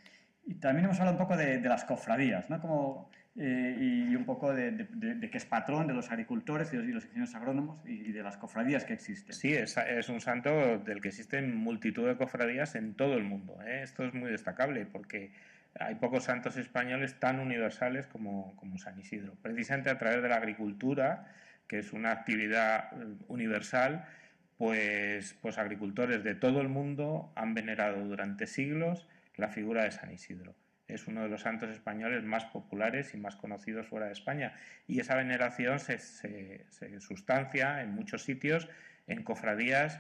Y 0.46 0.56
también 0.56 0.86
hemos 0.86 1.00
hablado 1.00 1.18
un 1.18 1.24
poco 1.24 1.38
de, 1.38 1.60
de 1.60 1.70
las 1.70 1.86
cofradías, 1.86 2.50
¿no? 2.50 2.60
Como 2.62 3.10
eh, 3.38 3.78
y 3.80 4.14
un 4.14 4.26
poco 4.26 4.54
de, 4.54 4.88
que 5.32 5.38
es 5.38 5.46
patrón 5.46 5.88
de 5.88 5.94
los 5.94 6.12
agricultores 6.12 6.74
y 6.74 6.76
los, 6.76 6.86
los 6.86 7.06
ingenieros 7.06 7.34
agrónomos 7.34 7.80
y, 7.86 8.12
de 8.12 8.24
las 8.24 8.36
cofradías 8.36 8.84
que 8.84 8.94
existen. 8.94 9.34
Sí, 9.34 9.54
es, 9.54 9.78
es, 9.78 10.10
un 10.10 10.20
santo 10.20 10.80
del 10.80 11.00
que 11.00 11.08
existen 11.08 11.56
multitud 11.56 12.08
de 12.08 12.18
cofradías 12.18 12.76
en 12.76 12.94
todo 12.94 13.16
el 13.16 13.24
mundo. 13.24 13.58
¿eh? 13.66 13.84
Esto 13.84 14.04
es 14.04 14.14
muy 14.14 14.30
destacable 14.30 14.86
porque 14.86 15.32
hay 15.80 15.96
pocos 15.96 16.26
santos 16.26 16.58
españoles 16.58 17.20
tan 17.22 17.40
universales 17.40 18.06
como, 18.06 18.54
como 18.58 18.78
San 18.78 19.00
Isidro. 19.00 19.36
Precisamente 19.42 19.90
a 19.90 19.98
través 19.98 20.22
de 20.22 20.28
la 20.28 20.36
agricultura, 20.36 21.32
que 21.68 21.80
es 21.80 21.94
una 21.94 22.12
actividad 22.12 22.92
eh, 22.92 23.16
universal, 23.30 24.06
pues, 24.58 25.38
pues 25.42 25.58
agricultores 25.58 26.26
de 26.26 26.36
todo 26.36 26.60
el 26.60 26.68
mundo 26.68 27.32
han 27.38 27.54
venerado 27.54 28.04
durante 28.06 28.46
siglos 28.46 29.08
la 29.38 29.48
figura 29.48 29.86
de 29.86 29.92
San 29.92 30.12
Isidro 30.12 30.54
es 30.94 31.08
uno 31.08 31.24
de 31.24 31.30
los 31.30 31.42
santos 31.42 31.70
españoles 31.70 32.24
más 32.24 32.46
populares 32.46 33.14
y 33.14 33.18
más 33.18 33.36
conocidos 33.36 33.88
fuera 33.88 34.08
de 34.08 34.14
España. 34.14 34.54
Y 34.88 35.00
esa 35.00 35.16
veneración 35.16 35.80
se, 35.80 36.66
sustancia 37.00 37.82
en 37.82 37.92
muchos 37.92 38.24
sitios 38.24 38.70
en 39.08 39.24
cofradías 39.24 40.00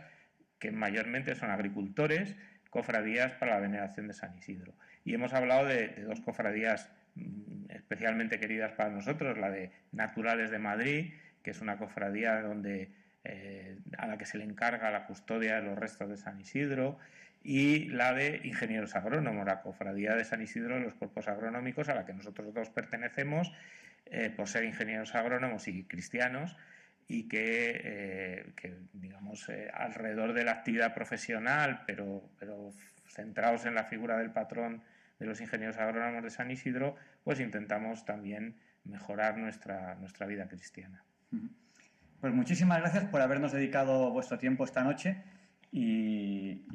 que 0.59 0.71
mayormente 0.71 1.35
son 1.35 1.49
agricultores, 1.49 2.35
cofradías 2.69 3.31
para 3.33 3.55
la 3.55 3.61
veneración 3.61 4.07
de 4.07 4.13
San 4.13 4.37
Isidro. 4.37 4.73
Y 5.03 5.13
hemos 5.13 5.33
hablado 5.33 5.65
de, 5.65 6.03
dos 6.03 6.21
cofradías 6.21 6.89
mm, 7.15 7.71
especialmente 7.71 8.39
queridas 8.39 8.73
para 8.73 8.89
nosotros, 8.89 9.37
la 9.37 9.49
de 9.49 9.71
Naturales 9.91 10.51
de 10.51 10.59
Madrid, 10.59 11.13
que 11.43 11.51
es 11.51 11.61
una 11.61 11.77
cofradía 11.77 12.41
donde, 12.41 12.91
eh, 13.23 13.77
a 13.97 14.07
la 14.07 14.17
que 14.17 14.25
se 14.25 14.37
le 14.37 14.43
encarga 14.43 14.91
la 14.91 15.05
custodia 15.05 15.55
de 15.55 15.63
los 15.63 15.77
restos 15.77 16.09
de 16.09 16.17
San 16.17 16.39
Isidro, 16.39 16.99
y 17.43 17.85
la 17.89 18.13
de 18.13 18.41
ingenieros 18.43 18.95
agrónomos, 18.95 19.45
la 19.45 19.61
cofradía 19.61 20.15
de 20.15 20.25
San 20.25 20.41
Isidro 20.41 20.75
de 20.75 20.81
los 20.81 20.93
cuerpos 20.93 21.27
agronómicos 21.27 21.89
a 21.89 21.95
la 21.95 22.05
que 22.05 22.13
nosotros 22.13 22.53
dos 22.53 22.69
pertenecemos 22.69 23.51
eh, 24.05 24.29
por 24.29 24.47
ser 24.47 24.63
ingenieros 24.63 25.15
agrónomos 25.15 25.67
y 25.67 25.83
cristianos 25.85 26.55
y 27.07 27.27
que, 27.27 27.81
eh, 27.83 28.53
digamos, 28.93 29.49
eh, 29.49 29.69
alrededor 29.73 30.33
de 30.33 30.43
la 30.45 30.51
actividad 30.51 30.93
profesional, 30.93 31.83
pero, 31.85 32.29
pero 32.39 32.71
centrados 33.07 33.65
en 33.65 33.75
la 33.75 33.85
figura 33.85 34.17
del 34.17 34.31
patrón 34.31 34.83
de 35.19 35.25
los 35.25 35.41
ingenieros 35.41 35.77
agrónomos 35.77 36.23
de 36.23 36.29
San 36.29 36.51
Isidro, 36.51 36.95
pues 37.23 37.39
intentamos 37.39 38.05
también 38.05 38.55
mejorar 38.83 39.37
nuestra, 39.37 39.95
nuestra 39.95 40.25
vida 40.25 40.47
cristiana. 40.47 41.03
Pues 42.19 42.33
muchísimas 42.33 42.79
gracias 42.79 43.05
por 43.05 43.21
habernos 43.21 43.51
dedicado 43.51 44.11
vuestro 44.11 44.37
tiempo 44.37 44.63
esta 44.63 44.83
noche 44.83 45.23
y, 45.71 46.65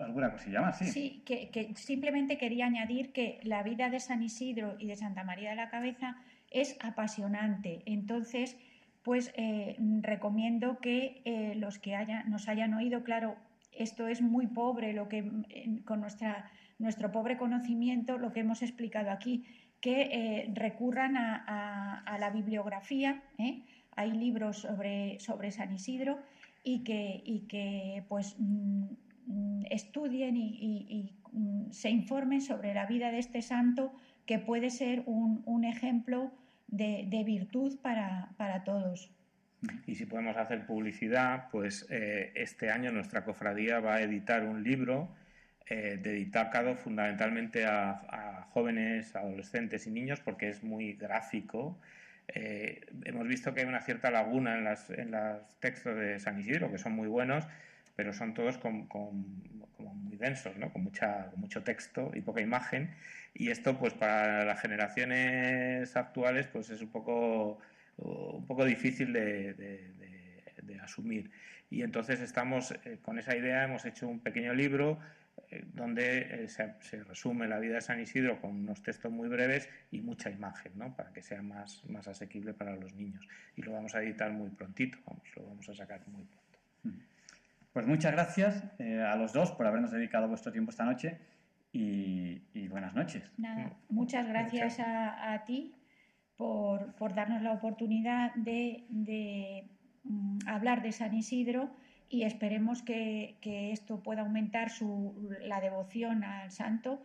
alguna 0.00 0.32
cosilla 0.32 0.60
más, 0.60 0.78
sí. 0.78 1.22
Que, 1.24 1.72
simplemente 1.76 2.38
quería 2.38 2.66
añadir 2.66 3.12
que 3.12 3.40
la 3.42 3.62
vida 3.62 3.90
de 3.90 4.00
San 4.00 4.22
Isidro 4.22 4.76
y 4.78 4.86
de 4.86 4.96
Santa 4.96 5.24
María 5.24 5.50
de 5.50 5.56
la 5.56 5.70
Cabeza 5.70 6.16
es 6.50 6.76
apasionante. 6.80 7.82
Entonces, 7.86 8.58
pues 9.02 9.32
eh, 9.36 9.76
recomiendo 10.02 10.78
que 10.80 11.22
eh, 11.24 11.54
los 11.56 11.78
que 11.78 11.96
nos 12.26 12.48
hayan 12.48 12.74
oído, 12.74 13.04
claro, 13.04 13.36
esto 13.72 14.08
es 14.08 14.20
muy 14.20 14.48
pobre, 14.48 14.92
lo 14.92 15.08
que 15.08 15.30
con 15.84 16.00
nuestra, 16.00 16.50
nuestro 16.78 17.12
pobre 17.12 17.36
conocimiento, 17.36 18.18
lo 18.18 18.32
que 18.32 18.40
hemos 18.40 18.62
explicado 18.62 19.10
aquí, 19.10 19.44
que 19.80 20.02
eh, 20.02 20.50
recurran 20.54 21.16
a, 21.16 22.16
la 22.18 22.30
bibliografía. 22.30 23.22
Hay 23.94 24.10
libros 24.10 24.58
sobre, 24.58 25.20
sobre 25.20 25.52
San 25.52 25.72
Isidro 25.72 26.18
y 26.64 26.82
que, 26.82 27.22
y 27.24 27.40
que 27.46 28.02
pues 28.08 28.36
mm, 29.28 29.66
estudien 29.70 30.36
y, 30.36 31.12
mm, 31.32 31.70
se 31.70 31.90
informen 31.90 32.40
sobre 32.40 32.74
la 32.74 32.86
vida 32.86 33.12
de 33.12 33.18
este 33.18 33.40
santo 33.40 33.92
que 34.26 34.38
puede 34.38 34.70
ser 34.70 35.04
un, 35.06 35.64
ejemplo 35.64 36.32
de, 36.66 37.22
virtud 37.24 37.78
para, 37.80 38.62
todos. 38.64 39.10
Y 39.86 39.94
si 39.94 40.04
podemos 40.04 40.36
hacer 40.36 40.66
publicidad, 40.66 41.48
pues 41.50 41.86
eh, 41.90 42.32
este 42.34 42.70
año 42.70 42.90
nuestra 42.92 43.24
cofradía 43.24 43.80
va 43.80 43.94
a 43.94 44.02
editar 44.02 44.44
un 44.44 44.62
libro 44.62 45.08
eh, 45.70 45.98
dedicado 46.02 46.76
fundamentalmente 46.76 47.66
a, 47.66 48.46
jóvenes, 48.52 49.14
adolescentes 49.14 49.86
y 49.86 49.90
niños 49.90 50.20
porque 50.20 50.48
es 50.48 50.64
muy 50.64 50.94
gráfico. 50.94 51.78
Eh, 52.28 52.86
hemos 53.04 53.28
visto 53.28 53.52
que 53.52 53.60
hay 53.60 53.66
una 53.66 53.82
cierta 53.82 54.10
laguna 54.10 54.56
en, 54.56 54.64
las, 54.64 54.88
en 54.88 55.10
los 55.10 55.60
textos 55.60 55.94
de 55.96 56.18
San 56.20 56.40
Isidro, 56.40 56.70
que 56.70 56.78
son 56.78 56.92
muy 56.92 57.06
buenos, 57.06 57.46
pero 57.98 58.12
son 58.12 58.32
todos 58.32 58.58
con, 58.58 58.86
como 58.86 59.10
muy 59.94 60.16
densos, 60.16 60.56
¿no? 60.56 60.72
con, 60.72 60.84
mucha, 60.84 61.32
mucho 61.34 61.64
texto 61.64 62.12
y 62.14 62.20
poca 62.20 62.40
imagen. 62.40 62.94
Y 63.34 63.50
esto, 63.50 63.76
pues 63.76 63.92
para 63.92 64.44
las 64.44 64.60
generaciones 64.60 65.96
actuales, 65.96 66.46
pues 66.46 66.70
es 66.70 66.80
un 66.80 66.90
poco, 66.90 67.58
un 67.96 68.46
poco 68.46 68.64
difícil 68.64 69.12
de, 69.12 69.52
de 70.62 70.80
asumir. 70.80 71.28
Y 71.70 71.82
entonces 71.82 72.20
estamos, 72.20 72.70
eh, 72.84 72.98
con 73.02 73.18
esa 73.18 73.36
idea, 73.36 73.64
hemos 73.64 73.84
hecho 73.84 74.06
un 74.06 74.20
pequeño 74.20 74.54
libro 74.54 75.00
eh, 75.50 75.64
donde 75.74 76.44
eh, 76.44 76.48
se, 76.48 77.04
resume 77.04 77.48
la 77.48 77.58
vida 77.58 77.74
de 77.74 77.80
San 77.80 78.00
Isidro 78.00 78.40
con 78.40 78.50
unos 78.52 78.80
textos 78.82 79.10
muy 79.10 79.28
breves 79.28 79.68
y 79.90 80.00
mucha 80.00 80.30
imagen, 80.30 80.72
¿no? 80.76 80.94
para 80.94 81.12
que 81.12 81.22
sea 81.22 81.42
más, 81.42 81.84
más 81.88 82.06
asequible 82.06 82.54
para 82.54 82.76
los 82.76 82.94
niños. 82.94 83.26
Y 83.56 83.62
lo 83.62 83.72
vamos 83.72 83.94
a 83.94 84.02
editar 84.02 84.30
muy 84.30 84.50
prontito, 84.50 84.98
vamos, 85.04 85.24
lo 85.34 85.46
vamos 85.46 85.68
a 85.68 85.74
sacar 85.74 86.06
muy 86.06 86.24
pronto. 86.24 86.58
Mm. 86.84 87.07
Pues 87.78 87.86
muchas 87.86 88.10
gracias 88.10 88.64
a 88.80 89.14
los 89.14 89.32
dos 89.32 89.52
por 89.52 89.64
habernos 89.64 89.92
dedicado 89.92 90.26
vuestro 90.26 90.50
tiempo 90.50 90.72
esta 90.72 90.84
noche 90.84 91.20
y, 91.70 92.66
buenas 92.66 92.92
noches. 92.92 93.30
Nada, 93.36 93.70
muchas 93.88 94.26
gracias 94.26 94.80
a, 94.80 95.44
ti 95.46 95.76
por, 96.36 96.96
por, 96.96 97.14
darnos 97.14 97.40
la 97.40 97.52
oportunidad 97.52 98.34
de, 98.34 98.84
de 98.88 99.70
mm, 100.02 100.38
hablar 100.48 100.82
de 100.82 100.90
San 100.90 101.14
Isidro 101.14 101.70
y 102.08 102.24
esperemos 102.24 102.82
que, 102.82 103.38
esto 103.70 104.02
pueda 104.02 104.22
aumentar 104.22 104.70
su, 104.70 105.30
la 105.42 105.60
devoción 105.60 106.24
al 106.24 106.50
santo 106.50 107.00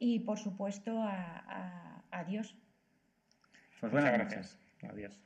y, 0.00 0.18
por 0.18 0.38
supuesto, 0.38 1.04
a, 1.04 2.02
a, 2.10 2.24
Dios. 2.24 2.56
Pues 3.78 3.92
buenas 3.92 4.12
gracias. 4.12 4.58
Adiós. 4.90 5.24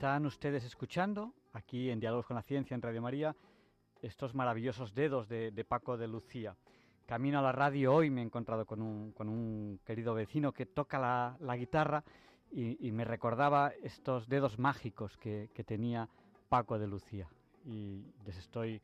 Están 0.00 0.24
ustedes 0.24 0.64
escuchando 0.64 1.34
aquí 1.52 1.90
en 1.90 2.00
Diálogos 2.00 2.24
con 2.24 2.34
la 2.34 2.42
Ciencia 2.42 2.74
en 2.74 2.80
Radio 2.80 3.02
María 3.02 3.36
estos 4.00 4.34
maravillosos 4.34 4.94
dedos 4.94 5.28
de, 5.28 5.66
Paco 5.68 5.98
de 5.98 6.08
Lucía. 6.08 6.56
Camino 7.04 7.38
a 7.38 7.42
la 7.42 7.52
radio 7.52 7.92
hoy 7.92 8.08
me 8.08 8.22
he 8.22 8.24
encontrado 8.24 8.64
con 8.64 8.80
un, 8.80 9.78
querido 9.84 10.14
vecino 10.14 10.52
que 10.52 10.64
toca 10.64 10.98
la, 11.38 11.54
guitarra 11.54 12.02
y, 12.50 12.90
me 12.92 13.04
recordaba 13.04 13.74
estos 13.82 14.26
dedos 14.26 14.58
mágicos 14.58 15.18
que, 15.18 15.50
tenía 15.66 16.08
Paco 16.48 16.78
de 16.78 16.86
Lucía. 16.86 17.28
Y 17.66 18.02
les 18.24 18.38
estoy 18.38 18.80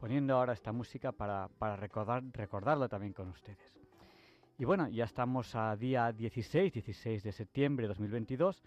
poniendo 0.00 0.34
ahora 0.34 0.52
esta 0.52 0.72
música 0.72 1.12
para, 1.12 1.46
recordar, 1.76 2.24
recordarlo 2.32 2.88
también 2.88 3.12
con 3.12 3.28
ustedes. 3.28 3.78
Y 4.58 4.64
bueno, 4.64 4.88
ya 4.88 5.04
estamos 5.04 5.54
a 5.54 5.76
día 5.76 6.10
16, 6.10 6.72
16 6.72 7.22
de 7.22 7.30
septiembre 7.30 7.84
de 7.84 7.88
2022 7.90 8.64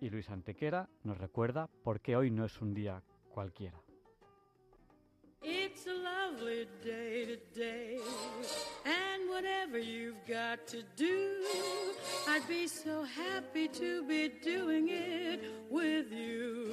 y 0.00 0.10
Luis 0.10 0.28
Antequera 0.30 0.88
nos 1.02 1.18
recuerda 1.18 1.68
por 1.82 2.00
qué 2.00 2.16
hoy 2.16 2.30
no 2.30 2.44
es 2.44 2.60
un 2.60 2.74
día 2.74 3.02
cualquiera. 3.28 3.80
It's 5.46 5.86
a 5.86 5.92
lovely 5.92 6.66
day 6.82 7.26
today, 7.26 7.98
and 8.86 9.28
whatever 9.28 9.78
you've 9.78 10.24
got 10.26 10.66
to 10.68 10.82
do, 10.96 11.44
I'd 12.26 12.48
be 12.48 12.66
so 12.66 13.04
happy 13.04 13.68
to 13.68 14.02
be 14.06 14.30
doing 14.42 14.88
it 14.88 15.40
with 15.70 16.10
you. 16.10 16.72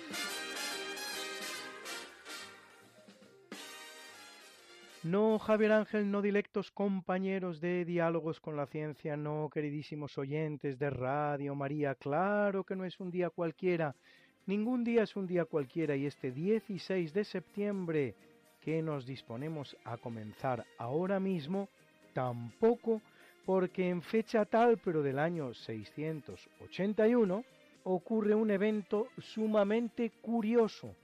No, 5.11 5.39
Javier 5.39 5.73
Ángel, 5.73 6.09
no 6.09 6.21
directos 6.21 6.71
compañeros 6.71 7.59
de 7.59 7.83
diálogos 7.83 8.39
con 8.39 8.55
la 8.55 8.65
ciencia, 8.65 9.17
no, 9.17 9.49
queridísimos 9.53 10.17
oyentes 10.17 10.79
de 10.79 10.89
Radio 10.89 11.53
María, 11.53 11.95
claro 11.95 12.63
que 12.63 12.77
no 12.77 12.85
es 12.85 12.97
un 12.97 13.11
día 13.11 13.29
cualquiera, 13.29 13.93
ningún 14.45 14.85
día 14.85 15.03
es 15.03 15.17
un 15.17 15.27
día 15.27 15.43
cualquiera 15.43 15.97
y 15.97 16.05
este 16.05 16.31
16 16.31 17.13
de 17.13 17.25
septiembre 17.25 18.15
que 18.61 18.81
nos 18.81 19.05
disponemos 19.05 19.75
a 19.83 19.97
comenzar 19.97 20.65
ahora 20.77 21.19
mismo, 21.19 21.67
tampoco, 22.13 23.01
porque 23.45 23.89
en 23.89 24.01
fecha 24.01 24.45
tal, 24.45 24.77
pero 24.77 25.03
del 25.03 25.19
año 25.19 25.53
681, 25.53 27.43
ocurre 27.83 28.33
un 28.33 28.49
evento 28.49 29.09
sumamente 29.17 30.09
curioso. 30.21 30.95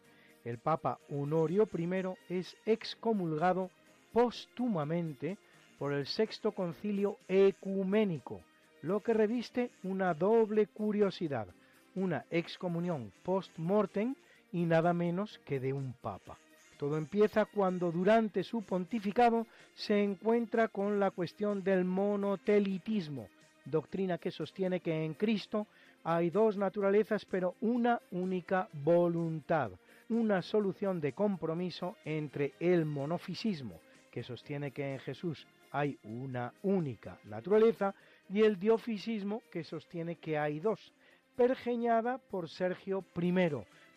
El 0.45 0.59
Papa 0.59 0.97
Honorio 1.09 1.67
I 1.77 1.89
es 2.33 2.55
excomulgado 2.65 3.69
póstumamente 4.11 5.37
por 5.77 5.93
el 5.93 6.07
sexto 6.07 6.51
concilio 6.51 7.17
ecuménico, 7.27 8.41
lo 8.81 9.01
que 9.01 9.13
reviste 9.13 9.71
una 9.83 10.13
doble 10.13 10.67
curiosidad, 10.67 11.47
una 11.95 12.25
excomunión 12.29 13.11
post-mortem 13.23 14.15
y 14.51 14.65
nada 14.65 14.93
menos 14.93 15.39
que 15.45 15.59
de 15.59 15.73
un 15.73 15.93
papa. 16.01 16.37
Todo 16.77 16.97
empieza 16.97 17.45
cuando 17.45 17.91
durante 17.91 18.43
su 18.43 18.61
pontificado 18.61 19.47
se 19.73 20.03
encuentra 20.03 20.67
con 20.67 20.99
la 20.99 21.11
cuestión 21.11 21.63
del 21.63 21.85
monotelitismo, 21.85 23.27
doctrina 23.65 24.17
que 24.17 24.31
sostiene 24.31 24.79
que 24.79 25.03
en 25.03 25.15
Cristo 25.15 25.67
hay 26.03 26.29
dos 26.29 26.55
naturalezas 26.55 27.25
pero 27.25 27.55
una 27.61 27.99
única 28.11 28.69
voluntad, 28.83 29.71
una 30.09 30.41
solución 30.41 31.01
de 31.01 31.13
compromiso 31.13 31.97
entre 32.05 32.53
el 32.59 32.85
monofisismo, 32.85 33.79
que 34.17 34.23
sostiene 34.23 34.71
que 34.71 34.93
en 34.93 34.99
Jesús 35.01 35.45
hay 35.69 35.99
una 36.01 36.51
única 36.63 37.19
naturaleza, 37.25 37.93
y 38.27 38.41
el 38.41 38.57
diofisismo, 38.57 39.43
que 39.51 39.63
sostiene 39.63 40.15
que 40.15 40.39
hay 40.39 40.59
dos, 40.59 40.91
pergeñada 41.35 42.17
por 42.17 42.49
Sergio 42.49 43.05
I, 43.15 43.31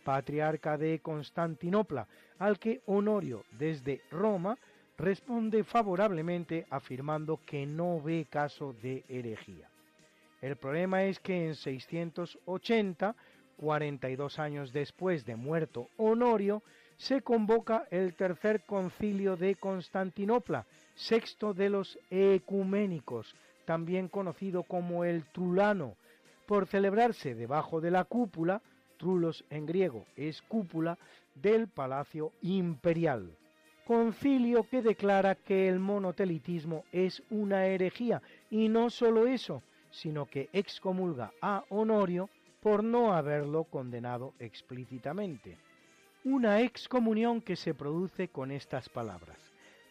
patriarca 0.04 0.76
de 0.76 0.98
Constantinopla, 0.98 2.06
al 2.38 2.58
que 2.58 2.82
Honorio 2.84 3.46
desde 3.52 4.02
Roma 4.10 4.58
responde 4.98 5.64
favorablemente 5.64 6.66
afirmando 6.68 7.40
que 7.46 7.64
no 7.64 7.98
ve 8.02 8.26
caso 8.28 8.74
de 8.74 9.06
herejía. 9.08 9.70
El 10.42 10.56
problema 10.56 11.04
es 11.04 11.18
que 11.18 11.46
en 11.46 11.54
680, 11.54 13.16
42 13.56 14.38
años 14.38 14.70
después 14.70 15.24
de 15.24 15.36
muerto 15.36 15.88
Honorio, 15.96 16.62
se 17.00 17.22
convoca 17.22 17.86
el 17.90 18.14
tercer 18.14 18.60
concilio 18.66 19.34
de 19.34 19.54
Constantinopla, 19.54 20.66
sexto 20.94 21.54
de 21.54 21.70
los 21.70 21.98
ecuménicos, 22.10 23.34
también 23.64 24.08
conocido 24.08 24.64
como 24.64 25.06
el 25.06 25.24
Trulano, 25.32 25.96
por 26.44 26.66
celebrarse 26.66 27.34
debajo 27.34 27.80
de 27.80 27.90
la 27.90 28.04
cúpula, 28.04 28.60
trulos 28.98 29.46
en 29.48 29.64
griego 29.64 30.04
es 30.14 30.42
cúpula, 30.42 30.98
del 31.34 31.68
Palacio 31.68 32.32
Imperial. 32.42 33.34
Concilio 33.86 34.64
que 34.64 34.82
declara 34.82 35.36
que 35.36 35.68
el 35.68 35.78
monotelitismo 35.78 36.84
es 36.92 37.22
una 37.30 37.64
herejía 37.64 38.20
y 38.50 38.68
no 38.68 38.90
solo 38.90 39.26
eso, 39.26 39.62
sino 39.90 40.26
que 40.26 40.50
excomulga 40.52 41.32
a 41.40 41.64
Honorio 41.70 42.28
por 42.60 42.84
no 42.84 43.14
haberlo 43.14 43.64
condenado 43.64 44.34
explícitamente 44.38 45.56
una 46.24 46.60
excomunión 46.60 47.40
que 47.40 47.56
se 47.56 47.74
produce 47.74 48.28
con 48.28 48.50
estas 48.50 48.88
palabras. 48.88 49.38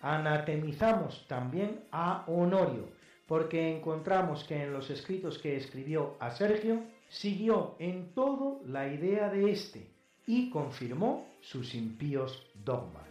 Anatemizamos 0.01 1.25
también 1.27 1.81
a 1.91 2.23
Honorio, 2.27 2.89
porque 3.27 3.75
encontramos 3.75 4.43
que 4.43 4.63
en 4.63 4.73
los 4.73 4.89
escritos 4.89 5.37
que 5.39 5.57
escribió 5.57 6.15
a 6.19 6.31
Sergio, 6.31 6.83
siguió 7.09 7.75
en 7.79 8.13
todo 8.13 8.61
la 8.65 8.87
idea 8.87 9.29
de 9.29 9.51
éste 9.51 9.91
y 10.25 10.49
confirmó 10.49 11.27
sus 11.41 11.73
impíos 11.73 12.47
dogmas. 12.63 13.08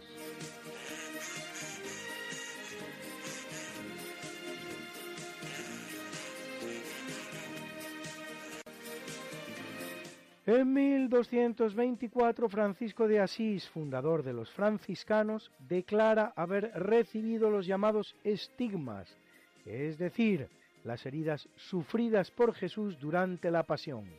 En 10.51 10.73
1224, 10.73 12.49
Francisco 12.49 13.07
de 13.07 13.19
Asís, 13.19 13.69
fundador 13.69 14.23
de 14.23 14.33
los 14.33 14.49
franciscanos, 14.49 15.51
declara 15.59 16.33
haber 16.35 16.71
recibido 16.73 17.51
los 17.51 17.67
llamados 17.67 18.15
estigmas, 18.23 19.15
es 19.63 19.99
decir, 19.99 20.49
las 20.83 21.05
heridas 21.05 21.47
sufridas 21.55 22.31
por 22.31 22.55
Jesús 22.55 22.99
durante 22.99 23.51
la 23.51 23.61
pasión. 23.61 24.09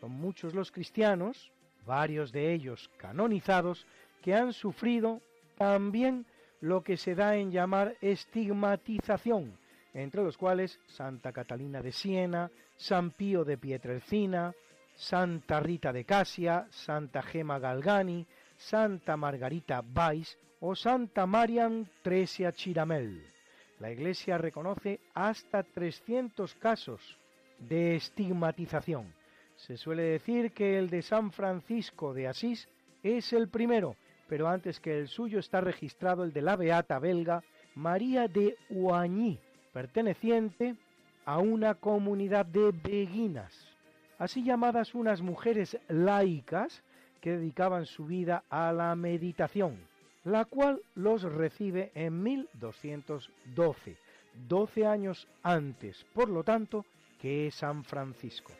Son 0.00 0.10
muchos 0.10 0.52
los 0.52 0.72
cristianos, 0.72 1.52
varios 1.86 2.32
de 2.32 2.52
ellos 2.52 2.90
canonizados, 2.96 3.86
que 4.20 4.34
han 4.34 4.52
sufrido 4.52 5.20
también 5.56 6.26
lo 6.60 6.82
que 6.82 6.96
se 6.96 7.14
da 7.14 7.36
en 7.36 7.52
llamar 7.52 7.94
estigmatización, 8.00 9.56
entre 9.94 10.24
los 10.24 10.36
cuales 10.36 10.80
Santa 10.88 11.30
Catalina 11.30 11.80
de 11.80 11.92
Siena, 11.92 12.50
San 12.74 13.12
Pío 13.12 13.44
de 13.44 13.58
Pietrelcina, 13.58 14.52
Santa 14.94 15.60
Rita 15.60 15.92
de 15.92 16.04
Casia, 16.04 16.66
Santa 16.70 17.22
Gema 17.22 17.58
Galgani, 17.58 18.26
Santa 18.56 19.16
Margarita 19.16 19.82
Vais 19.82 20.38
o 20.60 20.74
Santa 20.74 21.26
Marian 21.26 21.88
Tresia 22.02 22.52
Chiramel. 22.52 23.22
La 23.80 23.90
Iglesia 23.90 24.38
reconoce 24.38 25.00
hasta 25.14 25.64
300 25.64 26.54
casos 26.54 27.18
de 27.58 27.96
estigmatización. 27.96 29.12
Se 29.56 29.76
suele 29.76 30.02
decir 30.02 30.52
que 30.52 30.78
el 30.78 30.88
de 30.88 31.02
San 31.02 31.32
Francisco 31.32 32.14
de 32.14 32.28
Asís 32.28 32.68
es 33.02 33.32
el 33.32 33.48
primero, 33.48 33.96
pero 34.28 34.48
antes 34.48 34.78
que 34.80 34.98
el 34.98 35.08
suyo 35.08 35.40
está 35.40 35.60
registrado 35.60 36.24
el 36.24 36.32
de 36.32 36.42
la 36.42 36.56
beata 36.56 36.98
belga 36.98 37.42
María 37.74 38.28
de 38.28 38.56
Oigny, 38.70 39.38
perteneciente 39.72 40.76
a 41.24 41.38
una 41.38 41.74
comunidad 41.74 42.46
de 42.46 42.70
beguinas, 42.72 43.71
así 44.18 44.42
llamadas 44.42 44.94
unas 44.94 45.22
mujeres 45.22 45.78
laicas 45.88 46.82
que 47.20 47.32
dedicaban 47.32 47.86
su 47.86 48.06
vida 48.06 48.44
a 48.50 48.72
la 48.72 48.94
meditación 48.96 49.78
la 50.24 50.44
cual 50.44 50.80
los 50.94 51.22
recibe 51.22 51.90
en 51.94 52.22
1212, 52.22 53.96
12 54.48 54.86
años 54.86 55.26
antes, 55.42 56.04
por 56.14 56.28
lo 56.28 56.44
tanto, 56.44 56.84
que 57.20 57.50
San 57.50 57.84
Francisco. 57.84 58.52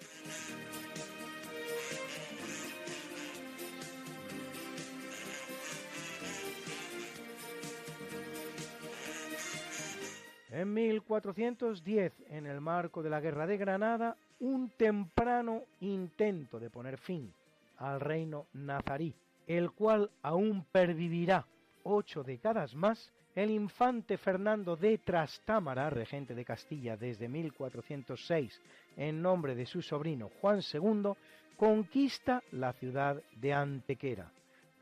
En 10.51 10.75
1410, 10.75 12.13
en 12.29 12.47
el 12.47 12.61
marco 12.61 13.03
de 13.03 13.09
la 13.09 13.21
Guerra 13.21 13.47
de 13.47 13.57
Granada, 13.57 14.17
un 14.43 14.71
temprano 14.71 15.63
intento 15.81 16.59
de 16.59 16.69
poner 16.69 16.99
fin 16.99 17.33
al 17.79 18.01
reino 18.01 18.47
nazarí, 18.55 19.15
el 19.47 19.71
cual 19.71 20.11
aún 20.23 20.65
pervivirá 20.65 21.47
ocho 21.85 22.25
décadas 22.25 22.75
más, 22.75 23.13
el 23.35 23.51
infante 23.51 24.19
Fernando 24.19 24.77
de 24.77 24.99
Trastámara, 24.99 25.89
regente 25.91 26.35
de 26.35 26.45
Castilla 26.45 26.97
desde 26.97 27.29
1406, 27.29 28.61
en 28.97 29.23
nombre 29.23 29.55
de 29.55 29.65
su 29.65 29.81
sobrino 29.81 30.31
Juan 30.41 30.61
II, 30.73 31.13
conquista 31.57 32.43
la 32.51 32.73
ciudad 32.73 33.23
de 33.37 33.53
Antequera. 33.53 34.31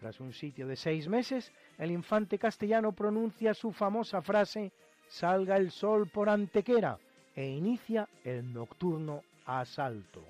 Tras 0.01 0.21
un 0.21 0.33
sitio 0.33 0.67
de 0.67 0.77
seis 0.77 1.07
meses, 1.07 1.53
el 1.77 1.91
infante 1.91 2.39
castellano 2.39 2.93
pronuncia 2.93 3.53
su 3.53 3.73
famosa 3.73 4.23
frase 4.23 4.73
Salga 5.07 5.57
el 5.57 5.71
sol 5.73 6.09
por 6.09 6.29
Antequera 6.29 6.97
e 7.35 7.45
inicia 7.45 8.09
el 8.25 8.53
nocturno 8.53 9.23
asalto. 9.59 10.25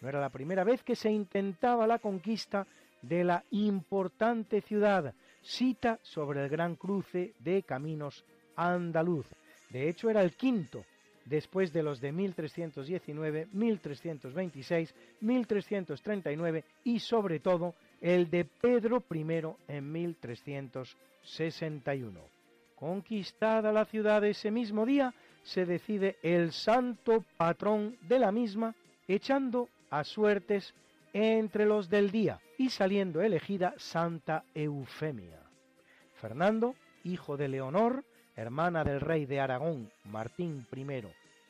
No 0.00 0.08
era 0.08 0.20
la 0.20 0.30
primera 0.30 0.64
vez 0.64 0.82
que 0.82 0.94
se 0.94 1.10
intentaba 1.10 1.86
la 1.86 1.98
conquista 1.98 2.66
de 3.02 3.24
la 3.24 3.44
importante 3.50 4.60
ciudad, 4.60 5.14
cita 5.42 5.98
sobre 6.02 6.44
el 6.44 6.48
gran 6.48 6.76
cruce 6.76 7.34
de 7.38 7.62
caminos 7.62 8.24
andaluz. 8.56 9.26
De 9.70 9.88
hecho, 9.88 10.10
era 10.10 10.20
el 10.22 10.34
quinto, 10.34 10.84
después 11.24 11.72
de 11.72 11.82
los 11.82 12.00
de 12.00 12.12
1319, 12.12 13.48
1326, 13.52 14.94
1339 15.20 16.64
y 16.84 17.00
sobre 17.00 17.40
todo 17.40 17.74
el 18.00 18.30
de 18.30 18.44
Pedro 18.44 19.02
I 19.10 19.24
en 19.68 19.92
1361. 19.92 22.20
Conquistada 22.74 23.72
la 23.72 23.84
ciudad 23.84 24.24
ese 24.24 24.52
mismo 24.52 24.86
día, 24.86 25.12
se 25.48 25.64
decide 25.64 26.18
el 26.22 26.52
santo 26.52 27.24
patrón 27.38 27.96
de 28.02 28.18
la 28.18 28.30
misma, 28.30 28.74
echando 29.06 29.70
a 29.88 30.04
suertes 30.04 30.74
entre 31.14 31.64
los 31.64 31.88
del 31.88 32.10
día 32.10 32.38
y 32.58 32.68
saliendo 32.68 33.22
elegida 33.22 33.72
Santa 33.78 34.44
Eufemia. 34.54 35.40
Fernando, 36.20 36.74
hijo 37.02 37.38
de 37.38 37.48
Leonor, 37.48 38.04
hermana 38.36 38.84
del 38.84 39.00
rey 39.00 39.24
de 39.24 39.40
Aragón, 39.40 39.90
Martín 40.04 40.66
I, 40.70 41.02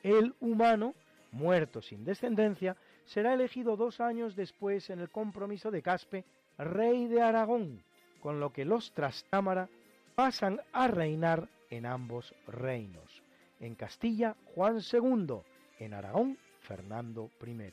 el 0.04 0.32
humano, 0.38 0.94
muerto 1.32 1.82
sin 1.82 2.04
descendencia, 2.04 2.76
será 3.04 3.34
elegido 3.34 3.76
dos 3.76 4.00
años 4.00 4.36
después 4.36 4.90
en 4.90 5.00
el 5.00 5.10
compromiso 5.10 5.72
de 5.72 5.82
Caspe, 5.82 6.24
rey 6.56 7.08
de 7.08 7.20
Aragón, 7.20 7.82
con 8.20 8.38
lo 8.38 8.52
que 8.52 8.64
los 8.64 8.92
Trastámara 8.92 9.68
pasan 10.14 10.60
a 10.72 10.86
reinar 10.86 11.48
en 11.68 11.84
ambos 11.84 12.32
reinos. 12.46 13.27
En 13.60 13.74
Castilla, 13.74 14.36
Juan 14.54 14.78
II, 14.80 15.38
en 15.78 15.94
Aragón, 15.94 16.38
Fernando 16.60 17.30
I. 17.46 17.72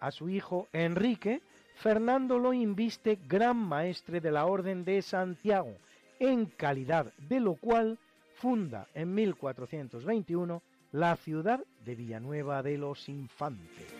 A 0.00 0.10
su 0.10 0.28
hijo 0.28 0.68
Enrique, 0.72 1.42
Fernando 1.76 2.38
lo 2.38 2.52
inviste 2.52 3.18
gran 3.26 3.56
maestre 3.56 4.20
de 4.20 4.30
la 4.30 4.46
Orden 4.46 4.84
de 4.84 5.00
Santiago, 5.02 5.76
en 6.18 6.46
calidad 6.46 7.12
de 7.16 7.40
lo 7.40 7.54
cual 7.54 7.98
funda 8.34 8.86
en 8.94 9.14
1421 9.14 10.62
la 10.92 11.16
ciudad 11.16 11.64
de 11.84 11.94
Villanueva 11.94 12.62
de 12.62 12.78
los 12.78 13.08
Infantes. 13.08 13.99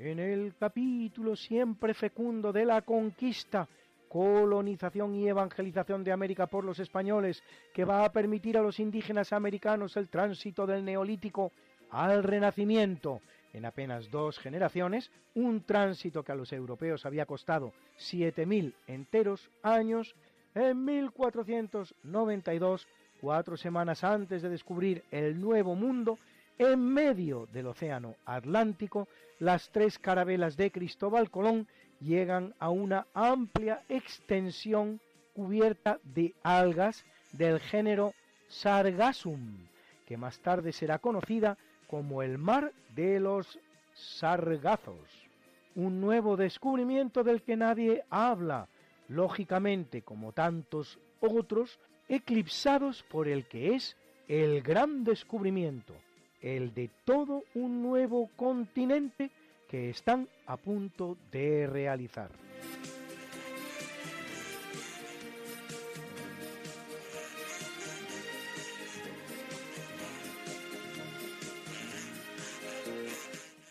En 0.00 0.20
el 0.20 0.54
capítulo 0.54 1.34
siempre 1.34 1.92
fecundo 1.92 2.52
de 2.52 2.64
la 2.64 2.82
conquista, 2.82 3.66
colonización 4.08 5.16
y 5.16 5.28
evangelización 5.28 6.04
de 6.04 6.12
América 6.12 6.46
por 6.46 6.64
los 6.64 6.78
españoles, 6.78 7.42
que 7.74 7.84
va 7.84 8.04
a 8.04 8.12
permitir 8.12 8.56
a 8.56 8.62
los 8.62 8.78
indígenas 8.78 9.32
americanos 9.32 9.96
el 9.96 10.08
tránsito 10.08 10.68
del 10.68 10.84
neolítico 10.84 11.50
al 11.90 12.22
renacimiento. 12.22 13.20
En 13.52 13.64
apenas 13.64 14.08
dos 14.08 14.38
generaciones, 14.38 15.10
un 15.34 15.64
tránsito 15.64 16.22
que 16.22 16.30
a 16.30 16.36
los 16.36 16.52
europeos 16.52 17.04
había 17.04 17.26
costado 17.26 17.72
7.000 17.98 18.74
enteros 18.86 19.50
años, 19.64 20.14
en 20.54 20.84
1492, 20.84 22.86
cuatro 23.20 23.56
semanas 23.56 24.04
antes 24.04 24.42
de 24.42 24.48
descubrir 24.48 25.02
el 25.10 25.40
Nuevo 25.40 25.74
Mundo, 25.74 26.20
en 26.58 26.80
medio 26.80 27.46
del 27.52 27.68
Océano 27.68 28.16
Atlántico, 28.26 29.08
las 29.38 29.70
tres 29.70 29.98
carabelas 29.98 30.56
de 30.56 30.70
Cristóbal 30.70 31.30
Colón 31.30 31.66
llegan 32.00 32.54
a 32.58 32.70
una 32.70 33.06
amplia 33.14 33.82
extensión 33.88 35.00
cubierta 35.34 35.98
de 36.02 36.34
algas 36.42 37.04
del 37.32 37.60
género 37.60 38.12
Sargassum, 38.48 39.68
que 40.06 40.16
más 40.16 40.40
tarde 40.40 40.72
será 40.72 40.98
conocida 40.98 41.56
como 41.86 42.22
el 42.22 42.38
mar 42.38 42.72
de 42.94 43.20
los 43.20 43.58
sargazos. 43.94 45.28
Un 45.74 46.00
nuevo 46.00 46.36
descubrimiento 46.36 47.22
del 47.22 47.42
que 47.42 47.56
nadie 47.56 48.04
habla, 48.10 48.68
lógicamente 49.08 50.02
como 50.02 50.32
tantos 50.32 50.98
otros, 51.20 51.78
eclipsados 52.08 53.04
por 53.04 53.28
el 53.28 53.46
que 53.46 53.74
es 53.74 53.96
el 54.26 54.62
gran 54.62 55.04
descubrimiento, 55.04 55.94
el 56.40 56.74
de 56.74 56.90
todo 57.04 57.44
un 57.54 57.82
nuevo 57.82 58.30
continente 58.36 59.30
que 59.68 59.90
están 59.90 60.28
a 60.46 60.56
punto 60.56 61.16
de 61.30 61.66
realizar. 61.66 62.30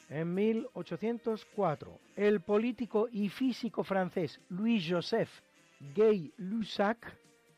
En 0.10 0.34
1804, 0.34 1.99
el 2.15 2.41
político 2.41 3.07
y 3.11 3.30
físico 3.30 3.84
francés 3.84 4.39
Louis-Joseph 4.49 5.30
Gay-Lussac, 5.95 6.98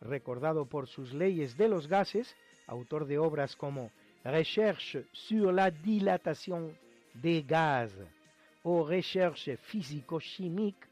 recordado 0.01 0.65
por 0.65 0.87
sus 0.87 1.13
leyes 1.13 1.55
de 1.57 1.69
los 1.69 1.87
gases, 1.87 2.35
autor 2.67 3.05
de 3.05 3.17
obras 3.17 3.55
como 3.55 3.91
Recherche 4.23 4.97
sur 5.13 5.51
la 5.51 5.71
dilatation 5.71 6.73
des 7.15 7.43
gaz 7.43 7.91
o 8.63 8.83
Recherche 8.83 9.57
físico-chimique, 9.57 10.85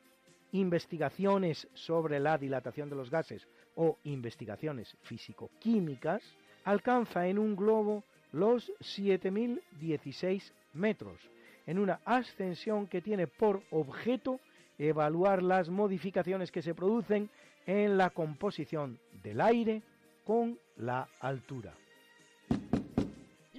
investigaciones 0.53 1.67
sobre 1.73 2.19
la 2.19 2.37
dilatación 2.37 2.89
de 2.89 2.95
los 2.95 3.09
gases, 3.09 3.45
o 3.75 3.97
investigaciones 4.05 4.95
físico-químicas, 5.03 6.23
alcanza 6.63 7.27
en 7.27 7.37
un 7.37 7.55
globo 7.55 8.03
los 8.31 8.71
7.016 8.79 10.51
metros, 10.73 11.19
en 11.65 11.79
una 11.79 11.99
ascensión 12.05 12.87
que 12.87 13.01
tiene 13.01 13.27
por 13.27 13.61
objeto 13.71 14.39
evaluar 14.79 15.43
las 15.43 15.69
modificaciones 15.69 16.51
que 16.51 16.61
se 16.61 16.73
producen 16.73 17.29
en 17.65 17.97
la 17.97 18.09
composición 18.09 18.99
del 19.21 19.41
aire 19.41 19.81
con 20.23 20.57
la 20.77 21.07
altura. 21.19 21.73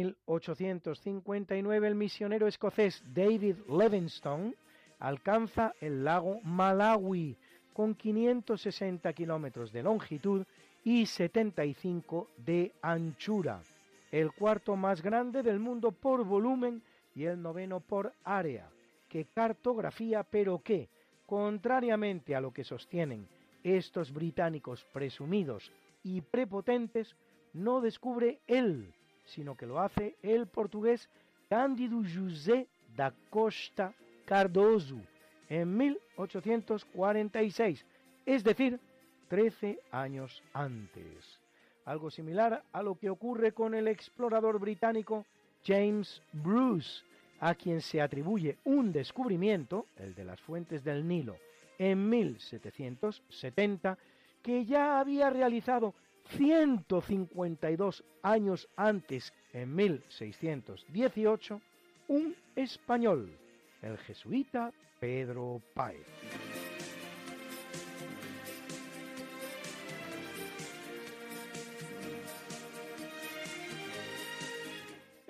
1859 0.00 1.86
el 1.86 1.94
misionero 1.94 2.46
escocés 2.46 3.02
David 3.12 3.56
Livingstone 3.68 4.54
alcanza 4.98 5.74
el 5.80 6.04
lago 6.04 6.40
Malawi 6.42 7.36
con 7.72 7.94
560 7.94 9.12
kilómetros 9.12 9.72
de 9.72 9.82
longitud 9.82 10.44
y 10.84 11.06
75 11.06 12.28
de 12.38 12.72
anchura, 12.82 13.60
el 14.10 14.32
cuarto 14.32 14.76
más 14.76 15.02
grande 15.02 15.42
del 15.42 15.58
mundo 15.58 15.92
por 15.92 16.24
volumen 16.24 16.82
y 17.14 17.24
el 17.24 17.40
noveno 17.40 17.80
por 17.80 18.12
área, 18.24 18.68
que 19.08 19.26
cartografía 19.26 20.22
pero 20.22 20.62
que, 20.62 20.88
contrariamente 21.26 22.34
a 22.34 22.40
lo 22.40 22.52
que 22.52 22.64
sostienen 22.64 23.26
estos 23.62 24.12
británicos 24.12 24.84
presumidos 24.92 25.70
y 26.02 26.22
prepotentes, 26.22 27.14
no 27.52 27.80
descubre 27.80 28.40
él, 28.46 28.92
sino 29.30 29.56
que 29.56 29.66
lo 29.66 29.80
hace 29.80 30.16
el 30.22 30.46
portugués 30.46 31.08
Cândido 31.48 32.02
José 32.02 32.68
da 32.96 33.12
Costa 33.30 33.92
Cardoso 34.24 35.00
en 35.48 35.76
1846, 35.76 37.84
es 38.26 38.44
decir, 38.44 38.78
13 39.28 39.80
años 39.90 40.42
antes. 40.52 41.40
Algo 41.84 42.10
similar 42.10 42.62
a 42.72 42.82
lo 42.82 42.96
que 42.96 43.10
ocurre 43.10 43.52
con 43.52 43.74
el 43.74 43.88
explorador 43.88 44.60
británico 44.60 45.24
James 45.64 46.22
Bruce, 46.32 47.02
a 47.40 47.54
quien 47.54 47.80
se 47.80 48.00
atribuye 48.00 48.58
un 48.64 48.92
descubrimiento, 48.92 49.86
el 49.96 50.14
de 50.14 50.24
las 50.24 50.40
fuentes 50.40 50.84
del 50.84 51.06
Nilo, 51.06 51.36
en 51.78 52.08
1770, 52.08 53.98
que 54.42 54.64
ya 54.64 55.00
había 55.00 55.30
realizado 55.30 55.94
152 56.30 58.04
años 58.22 58.68
antes, 58.76 59.32
en 59.52 59.74
1618, 59.74 61.60
un 62.08 62.34
español, 62.56 63.30
el 63.82 63.98
jesuita 63.98 64.72
Pedro 64.98 65.60
Páez. 65.74 66.06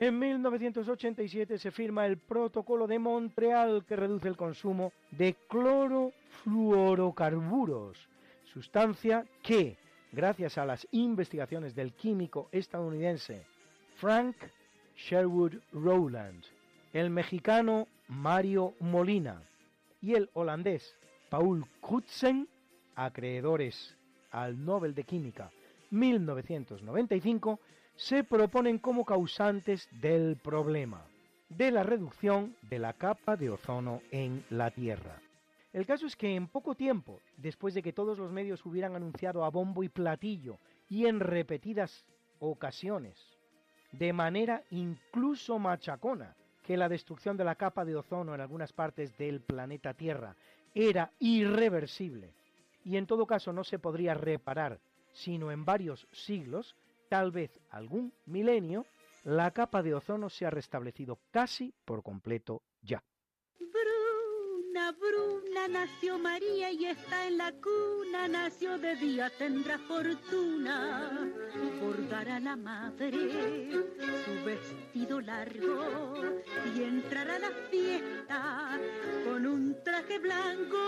En 0.00 0.18
1987 0.18 1.58
se 1.58 1.70
firma 1.70 2.06
el 2.06 2.16
Protocolo 2.16 2.86
de 2.86 2.98
Montreal 2.98 3.84
que 3.86 3.96
reduce 3.96 4.28
el 4.28 4.38
consumo 4.38 4.94
de 5.10 5.36
clorofluorocarburos, 5.46 8.08
sustancia 8.44 9.26
que, 9.42 9.76
gracias 10.12 10.58
a 10.58 10.64
las 10.64 10.86
investigaciones 10.92 11.74
del 11.74 11.92
químico 11.92 12.48
estadounidense 12.52 13.44
Frank 13.96 14.36
Sherwood 14.96 15.54
Rowland, 15.72 16.44
el 16.92 17.10
mexicano 17.10 17.86
Mario 18.08 18.74
Molina 18.80 19.42
y 20.02 20.14
el 20.14 20.30
holandés 20.34 20.94
Paul 21.28 21.64
Crutzen, 21.80 22.48
acreedores 22.96 23.96
al 24.30 24.64
Nobel 24.64 24.94
de 24.94 25.04
Química 25.04 25.50
1995, 25.90 27.60
se 27.96 28.24
proponen 28.24 28.78
como 28.78 29.04
causantes 29.04 29.88
del 30.00 30.36
problema 30.36 31.04
de 31.48 31.70
la 31.70 31.82
reducción 31.82 32.54
de 32.62 32.78
la 32.78 32.92
capa 32.92 33.36
de 33.36 33.50
ozono 33.50 34.00
en 34.10 34.44
la 34.50 34.70
Tierra. 34.70 35.20
El 35.72 35.86
caso 35.86 36.06
es 36.06 36.16
que 36.16 36.34
en 36.34 36.48
poco 36.48 36.74
tiempo, 36.74 37.20
después 37.36 37.74
de 37.74 37.82
que 37.82 37.92
todos 37.92 38.18
los 38.18 38.32
medios 38.32 38.64
hubieran 38.66 38.96
anunciado 38.96 39.44
a 39.44 39.50
bombo 39.50 39.84
y 39.84 39.88
platillo 39.88 40.58
y 40.88 41.06
en 41.06 41.20
repetidas 41.20 42.04
ocasiones, 42.40 43.16
de 43.92 44.12
manera 44.12 44.64
incluso 44.70 45.58
machacona, 45.58 46.34
que 46.62 46.76
la 46.76 46.88
destrucción 46.88 47.36
de 47.36 47.44
la 47.44 47.54
capa 47.54 47.84
de 47.84 47.96
ozono 47.96 48.34
en 48.34 48.40
algunas 48.40 48.72
partes 48.72 49.16
del 49.16 49.40
planeta 49.40 49.94
Tierra 49.94 50.36
era 50.74 51.10
irreversible 51.18 52.32
y 52.84 52.96
en 52.96 53.06
todo 53.06 53.26
caso 53.26 53.52
no 53.52 53.64
se 53.64 53.78
podría 53.78 54.14
reparar 54.14 54.80
sino 55.12 55.50
en 55.50 55.64
varios 55.64 56.06
siglos, 56.12 56.76
tal 57.08 57.32
vez 57.32 57.58
algún 57.70 58.12
milenio, 58.26 58.86
la 59.24 59.50
capa 59.50 59.82
de 59.82 59.94
ozono 59.94 60.30
se 60.30 60.46
ha 60.46 60.50
restablecido 60.50 61.18
casi 61.30 61.74
por 61.84 62.02
completo 62.02 62.62
ya. 62.82 63.02
Bruna, 64.70 64.92
Bruna, 64.92 65.68
nació 65.68 66.16
María 66.16 66.70
y 66.70 66.86
está 66.86 67.26
en 67.26 67.38
la 67.38 67.52
cuna, 67.52 68.28
nació 68.28 68.78
de 68.78 68.94
día, 68.94 69.28
tendrá 69.36 69.78
fortuna. 69.78 71.28
Bordará 71.80 72.38
la 72.38 72.54
madre 72.54 73.72
su 74.24 74.44
vestido 74.44 75.20
largo 75.20 76.22
y 76.76 76.82
entrará 76.84 77.36
a 77.36 77.38
la 77.40 77.50
fiesta 77.68 78.80
con 79.24 79.44
un 79.44 79.82
traje 79.82 80.18
blanco. 80.20 80.78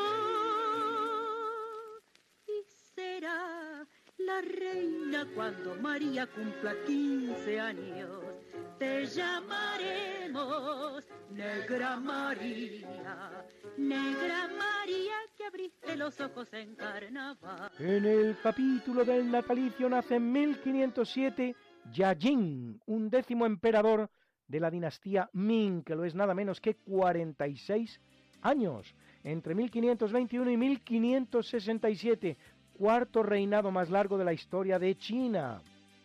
Y 2.46 2.64
será 2.94 3.84
la 4.18 4.40
reina 4.42 5.26
cuando 5.34 5.74
María 5.74 6.28
cumpla 6.28 6.76
15 6.86 7.58
años. 7.58 8.31
Te 8.78 9.06
llamaremos 9.06 11.04
Negra 11.30 11.96
María, 11.98 13.44
Negra 13.76 14.48
María 14.48 15.14
que 15.36 15.44
abriste 15.44 15.96
los 15.96 16.20
ojos 16.20 16.52
en 16.52 16.74
carnaval. 16.74 17.70
En 17.78 18.04
el 18.04 18.36
capítulo 18.42 19.04
del 19.04 19.30
natalicio 19.30 19.88
nace 19.88 20.16
en 20.16 20.32
1507 20.32 21.54
Yajin, 21.92 22.80
un 22.86 23.10
décimo 23.10 23.46
emperador 23.46 24.10
de 24.46 24.60
la 24.60 24.70
dinastía 24.70 25.30
Ming, 25.32 25.82
que 25.82 25.94
lo 25.94 26.04
es 26.04 26.14
nada 26.14 26.34
menos 26.34 26.60
que 26.60 26.76
46 26.76 28.00
años, 28.42 28.94
entre 29.24 29.54
1521 29.54 30.50
y 30.50 30.56
1567, 30.56 32.36
cuarto 32.74 33.22
reinado 33.22 33.70
más 33.70 33.90
largo 33.90 34.18
de 34.18 34.24
la 34.24 34.32
historia 34.32 34.78
de 34.78 34.96
China. 34.96 35.62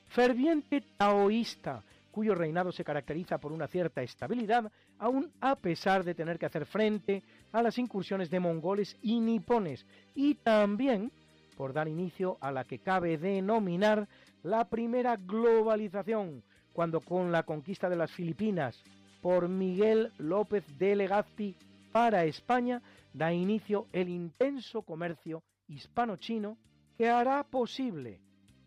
Ferviente 0.07 0.81
taoísta, 0.97 1.83
cuyo 2.11 2.35
reinado 2.35 2.71
se 2.71 2.83
caracteriza 2.83 3.37
por 3.37 3.51
una 3.51 3.67
cierta 3.67 4.01
estabilidad, 4.01 4.71
aun 4.99 5.31
a 5.41 5.55
pesar 5.55 6.03
de 6.03 6.15
tener 6.15 6.39
que 6.39 6.45
hacer 6.45 6.65
frente 6.65 7.23
a 7.51 7.61
las 7.61 7.77
incursiones 7.77 8.29
de 8.29 8.39
mongoles 8.39 8.97
y 9.01 9.19
nipones, 9.19 9.85
y 10.15 10.35
también 10.35 11.11
por 11.57 11.73
dar 11.73 11.87
inicio 11.87 12.37
a 12.39 12.51
la 12.51 12.63
que 12.63 12.79
cabe 12.79 13.17
denominar 13.17 14.07
la 14.43 14.65
primera 14.69 15.17
globalización, 15.17 16.43
cuando 16.71 17.01
con 17.01 17.31
la 17.31 17.43
conquista 17.43 17.89
de 17.89 17.95
las 17.95 18.11
Filipinas 18.11 18.79
por 19.21 19.49
Miguel 19.49 20.11
López 20.19 20.63
de 20.77 20.95
Legazpi 20.95 21.55
para 21.91 22.25
España 22.25 22.81
da 23.13 23.33
inicio 23.33 23.87
el 23.91 24.09
intenso 24.09 24.83
comercio 24.83 25.41
hispano-chino 25.67 26.57
que 26.97 27.09
hará 27.09 27.43
posible 27.43 28.19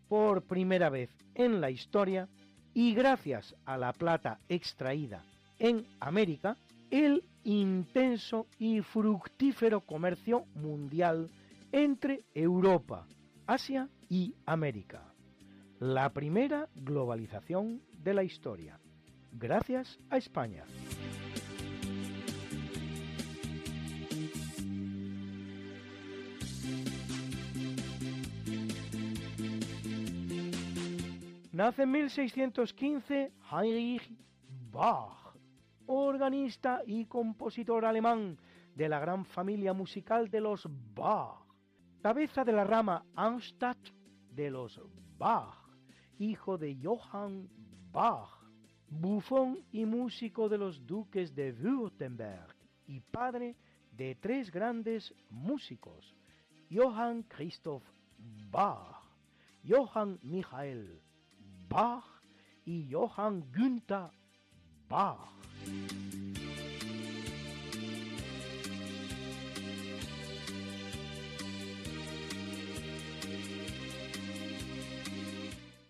por 0.09 0.43
primera 0.43 0.89
vez 0.89 1.09
en 1.35 1.61
la 1.61 1.69
historia 1.69 2.27
y 2.73 2.93
gracias 2.93 3.55
a 3.65 3.77
la 3.77 3.93
plata 3.93 4.39
extraída 4.49 5.23
en 5.59 5.85
América, 5.99 6.57
el 6.89 7.23
intenso 7.43 8.47
y 8.59 8.81
fructífero 8.81 9.81
comercio 9.81 10.45
mundial 10.55 11.29
entre 11.71 12.23
Europa, 12.33 13.05
Asia 13.47 13.87
y 14.09 14.33
América. 14.45 15.03
La 15.79 16.09
primera 16.09 16.67
globalización 16.75 17.81
de 18.03 18.13
la 18.13 18.23
historia, 18.23 18.79
gracias 19.31 19.99
a 20.09 20.17
España. 20.17 20.63
Nace 31.61 31.83
en 31.83 31.91
1615 31.91 33.33
Heinrich 33.51 34.09
Bach, 34.71 35.35
organista 35.85 36.81
y 36.87 37.05
compositor 37.05 37.85
alemán 37.85 38.35
de 38.73 38.89
la 38.89 38.99
gran 38.99 39.25
familia 39.25 39.71
musical 39.71 40.31
de 40.31 40.41
los 40.41 40.67
Bach, 40.95 41.45
cabeza 42.01 42.43
de 42.43 42.51
la 42.51 42.63
rama 42.63 43.05
Arnstadt 43.13 43.77
de 44.31 44.49
los 44.49 44.81
Bach, 45.19 45.53
hijo 46.17 46.57
de 46.57 46.75
Johann 46.81 47.47
Bach, 47.91 48.41
bufón 48.89 49.63
y 49.71 49.85
músico 49.85 50.49
de 50.49 50.57
los 50.57 50.83
duques 50.87 51.35
de 51.35 51.51
Württemberg 51.51 52.55
y 52.87 53.01
padre 53.01 53.55
de 53.91 54.15
tres 54.15 54.49
grandes 54.49 55.13
músicos, 55.29 56.15
Johann 56.71 57.21
Christoph 57.21 57.83
Bach, 58.49 59.03
Johann 59.63 60.17
Michael 60.23 61.03
Bach 61.71 62.03
y 62.65 62.91
Johann 62.91 63.49
Günther 63.55 64.09
Bach. 64.89 65.19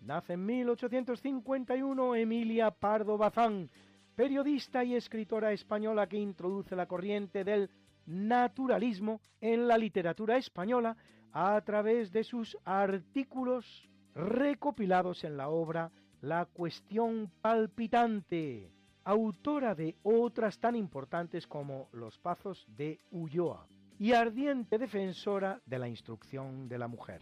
Nace 0.02 0.34
en 0.34 0.46
1851 0.46 2.14
Emilia 2.14 2.70
Pardo 2.70 3.18
Bazán, 3.18 3.68
periodista 4.14 4.84
y 4.84 4.94
escritora 4.94 5.52
española 5.52 6.06
que 6.06 6.16
introduce 6.16 6.76
la 6.76 6.86
corriente 6.86 7.42
del 7.42 7.68
naturalismo 8.06 9.20
en 9.40 9.66
la 9.66 9.76
literatura 9.76 10.36
española 10.36 10.96
a 11.32 11.60
través 11.62 12.12
de 12.12 12.22
sus 12.22 12.56
artículos 12.64 13.88
recopilados 14.14 15.24
en 15.24 15.36
la 15.36 15.48
obra 15.48 15.90
La 16.20 16.46
cuestión 16.46 17.30
palpitante, 17.40 18.70
autora 19.04 19.74
de 19.74 19.96
otras 20.02 20.58
tan 20.58 20.76
importantes 20.76 21.46
como 21.46 21.88
Los 21.92 22.18
Pazos 22.18 22.64
de 22.68 23.00
Ulloa 23.10 23.66
y 23.98 24.12
ardiente 24.12 24.78
defensora 24.78 25.60
de 25.66 25.78
la 25.78 25.88
instrucción 25.88 26.68
de 26.68 26.78
la 26.78 26.88
mujer. 26.88 27.20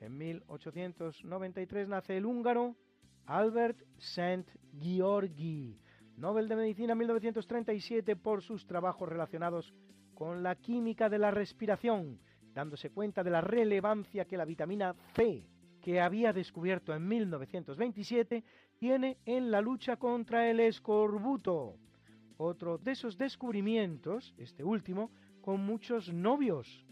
En 0.00 0.18
1893 0.18 1.88
nace 1.88 2.16
el 2.16 2.26
húngaro 2.26 2.76
Albert 3.26 3.78
Saint 3.98 4.48
Georgi, 4.80 5.78
Nobel 6.18 6.48
de 6.48 6.56
Medicina 6.56 6.96
1937 6.96 8.16
por 8.16 8.42
sus 8.42 8.66
trabajos 8.66 9.08
relacionados 9.08 9.72
con 10.14 10.42
la 10.42 10.56
química 10.56 11.08
de 11.08 11.18
la 11.18 11.30
respiración, 11.30 12.18
dándose 12.52 12.90
cuenta 12.90 13.22
de 13.22 13.30
la 13.30 13.40
relevancia 13.40 14.24
que 14.24 14.36
la 14.36 14.44
vitamina 14.44 14.96
C, 15.14 15.46
que 15.80 16.00
había 16.00 16.32
descubierto 16.32 16.92
en 16.92 17.06
1927, 17.06 18.42
tiene 18.78 19.18
en 19.26 19.52
la 19.52 19.60
lucha 19.60 19.96
contra 19.96 20.50
el 20.50 20.58
escorbuto. 20.58 21.76
Otro 22.36 22.78
de 22.78 22.92
esos 22.92 23.16
descubrimientos, 23.16 24.34
este 24.38 24.64
último, 24.64 25.12
con 25.40 25.60
muchos 25.60 26.12
novios, 26.12 26.84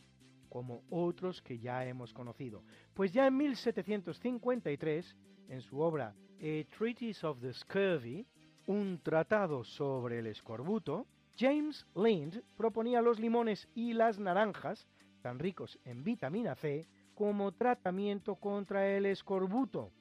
como 0.49 0.85
otros 0.89 1.43
que 1.43 1.59
ya 1.59 1.85
hemos 1.85 2.15
conocido. 2.15 2.63
Pues 2.95 3.13
ya 3.13 3.27
en 3.27 3.37
1753, 3.37 5.17
en 5.49 5.61
su 5.63 5.81
obra 5.81 6.15
A 6.39 6.77
Treatise 6.79 7.27
of 7.27 7.41
the 7.41 7.53
Scurvy, 7.53 8.25
un 8.67 9.01
tratado 9.03 9.65
sobre 9.65 10.19
el 10.19 10.27
escorbuto, 10.27 11.07
James 11.39 11.87
Lind 11.95 12.43
proponía 12.57 13.01
los 13.03 13.21
limones 13.21 13.69
y 13.75 13.93
las 13.93 14.19
naranjas, 14.19 14.87
tan 15.23 15.39
ricos 15.39 15.79
en 15.85 16.03
vitamina 16.03 16.55
C, 16.55 16.87
como 17.15 17.53
tratamiento 17.53 18.37
contra 18.37 18.89
el 18.89 19.07
escorbuto. 19.07 19.93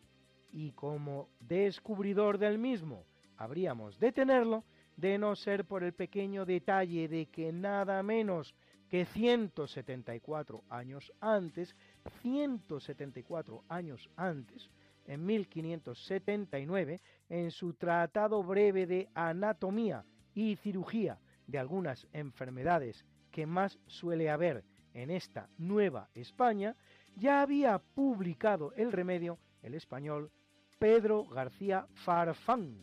Y 0.52 0.72
como 0.72 1.30
descubridor 1.40 2.38
del 2.38 2.58
mismo, 2.58 3.06
habríamos 3.38 4.00
de 4.00 4.12
tenerlo 4.12 4.64
de 4.96 5.18
no 5.18 5.36
ser 5.36 5.66
por 5.66 5.84
el 5.84 5.94
pequeño 5.94 6.46
detalle 6.46 7.08
de 7.08 7.26
que 7.28 7.52
nada 7.52 8.02
menos 8.02 8.56
que 8.90 9.06
174 9.06 10.64
años 10.70 11.12
antes, 11.20 11.76
174 12.22 13.64
años 13.68 14.10
antes, 14.16 14.70
en 15.06 15.26
1579, 15.26 17.02
en 17.30 17.52
su 17.52 17.74
Tratado 17.74 18.44
Breve 18.44 18.86
de 18.86 19.10
Anatomía 19.14 20.06
y 20.34 20.56
Cirugía 20.58 21.20
de 21.48 21.60
algunas 21.60 22.08
enfermedades 22.12 23.06
que 23.32 23.46
más 23.46 23.80
suele 23.88 24.30
haber 24.30 24.64
en 24.94 25.12
esta 25.12 25.50
nueva 25.58 26.10
España, 26.14 26.76
ya 27.16 27.42
había 27.42 27.80
publicado 27.80 28.74
el 28.74 28.92
remedio 28.92 29.40
el 29.62 29.74
español 29.74 30.32
Pedro 30.78 31.26
García 31.26 31.88
Farfán, 31.94 32.78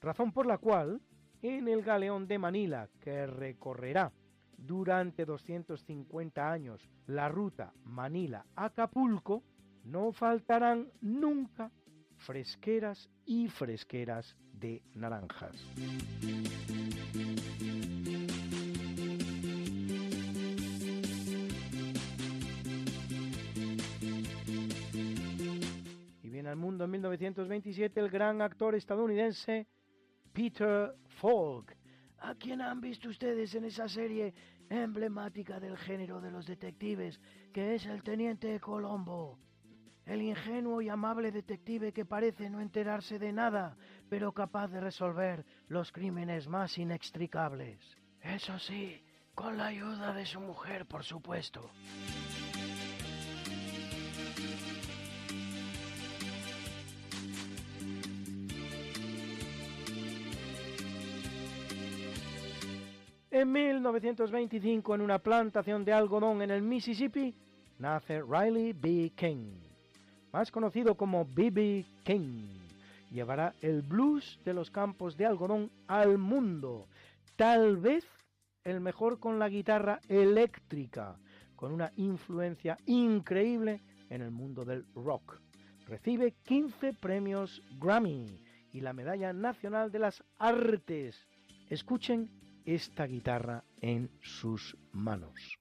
razón 0.00 0.32
por 0.32 0.46
la 0.46 0.58
cual 0.58 1.00
en 1.40 1.68
el 1.68 1.82
galeón 1.82 2.26
de 2.28 2.38
Manila 2.38 2.88
que 3.00 3.26
recorrerá 3.26 4.12
durante 4.56 5.24
250 5.24 6.52
años 6.52 6.88
la 7.06 7.28
ruta 7.28 7.72
Manila-Acapulco, 7.84 9.42
no 9.84 10.12
faltarán 10.12 10.90
nunca 11.00 11.70
fresqueras 12.16 13.08
y 13.24 13.48
fresqueras 13.48 14.36
de 14.52 14.82
naranjas. 14.94 15.56
Y 26.22 26.28
viene 26.28 26.48
al 26.48 26.56
mundo 26.56 26.84
en 26.84 26.90
1927 26.90 28.00
el 28.00 28.08
gran 28.08 28.40
actor 28.40 28.74
estadounidense 28.74 29.66
Peter 30.32 30.94
Falk, 31.20 31.76
a 32.18 32.34
quien 32.36 32.60
han 32.60 32.80
visto 32.80 33.08
ustedes 33.08 33.54
en 33.54 33.64
esa 33.64 33.88
serie 33.88 34.32
emblemática 34.70 35.60
del 35.60 35.76
género 35.76 36.20
de 36.20 36.30
los 36.30 36.46
detectives, 36.46 37.20
que 37.52 37.74
es 37.74 37.84
el 37.86 38.02
Teniente 38.02 38.58
Colombo. 38.60 39.38
El 40.06 40.22
ingenuo 40.22 40.82
y 40.82 40.88
amable 40.88 41.30
detective 41.30 41.92
que 41.92 42.04
parece 42.04 42.50
no 42.50 42.60
enterarse 42.60 43.18
de 43.18 43.32
nada, 43.32 43.76
pero 44.08 44.32
capaz 44.32 44.68
de 44.68 44.80
resolver 44.80 45.44
los 45.68 45.92
crímenes 45.92 46.48
más 46.48 46.76
inextricables. 46.78 47.78
Eso 48.20 48.58
sí, 48.58 49.02
con 49.34 49.56
la 49.56 49.66
ayuda 49.66 50.12
de 50.12 50.26
su 50.26 50.40
mujer, 50.40 50.86
por 50.86 51.04
supuesto. 51.04 51.70
En 63.30 63.50
1925, 63.50 64.94
en 64.94 65.00
una 65.00 65.18
plantación 65.18 65.84
de 65.86 65.92
algodón 65.94 66.42
en 66.42 66.50
el 66.50 66.60
Mississippi, 66.60 67.34
nace 67.78 68.20
Riley 68.20 68.74
B. 68.74 69.10
King, 69.16 69.71
más 70.32 70.50
conocido 70.50 70.96
como 70.96 71.26
B.B. 71.26 71.84
King. 72.04 72.48
Llevará 73.10 73.54
el 73.60 73.82
blues 73.82 74.38
de 74.44 74.54
los 74.54 74.70
campos 74.70 75.16
de 75.16 75.26
algodón 75.26 75.70
al 75.86 76.16
mundo, 76.16 76.88
tal 77.36 77.76
vez 77.76 78.04
el 78.64 78.80
mejor 78.80 79.20
con 79.20 79.38
la 79.38 79.48
guitarra 79.48 80.00
eléctrica, 80.08 81.16
con 81.56 81.72
una 81.72 81.92
influencia 81.96 82.78
increíble 82.86 83.80
en 84.08 84.22
el 84.22 84.30
mundo 84.30 84.64
del 84.64 84.86
rock. 84.94 85.40
Recibe 85.86 86.32
15 86.44 86.94
premios 86.94 87.62
Grammy 87.78 88.40
y 88.72 88.80
la 88.80 88.94
Medalla 88.94 89.32
Nacional 89.32 89.92
de 89.92 89.98
las 89.98 90.24
Artes. 90.38 91.26
Escuchen 91.68 92.30
esta 92.64 93.06
guitarra 93.06 93.64
en 93.80 94.10
sus 94.22 94.76
manos. 94.92 95.58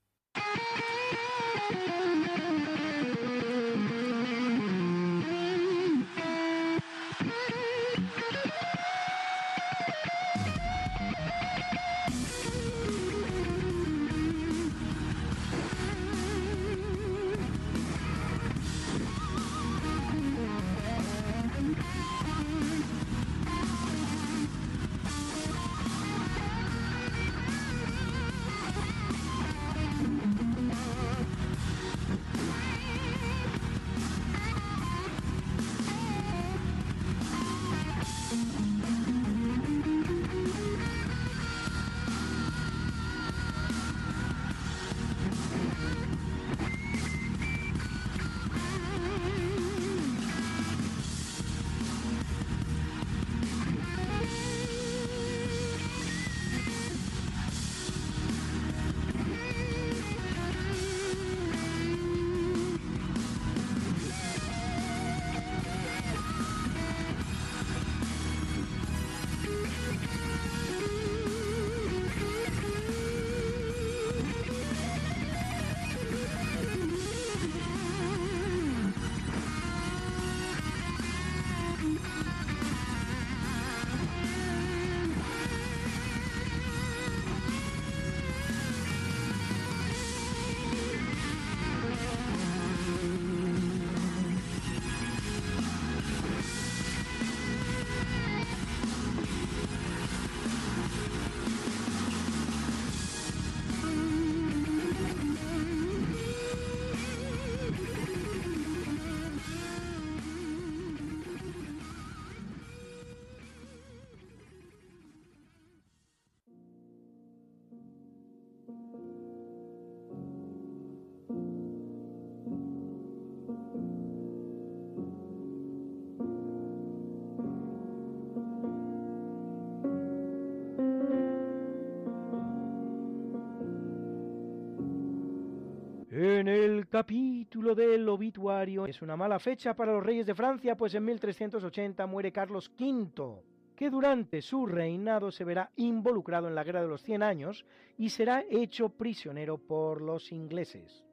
Capítulo 136.91 137.73
del 137.73 138.09
obituario 138.09 138.85
es 138.85 139.01
una 139.01 139.15
mala 139.15 139.39
fecha 139.39 139.73
para 139.73 139.93
los 139.93 140.03
reyes 140.03 140.25
de 140.25 140.35
Francia, 140.35 140.75
pues 140.75 140.93
en 140.93 141.05
1380 141.05 142.05
muere 142.05 142.33
Carlos 142.33 142.69
V, 142.77 143.41
que 143.77 143.89
durante 143.89 144.41
su 144.41 144.65
reinado 144.65 145.31
se 145.31 145.45
verá 145.45 145.71
involucrado 145.77 146.49
en 146.49 146.55
la 146.55 146.65
Guerra 146.65 146.81
de 146.81 146.89
los 146.89 147.01
Cien 147.01 147.23
Años 147.23 147.65
y 147.97 148.09
será 148.09 148.43
hecho 148.49 148.89
prisionero 148.89 149.57
por 149.57 150.01
los 150.01 150.33
ingleses. 150.33 151.05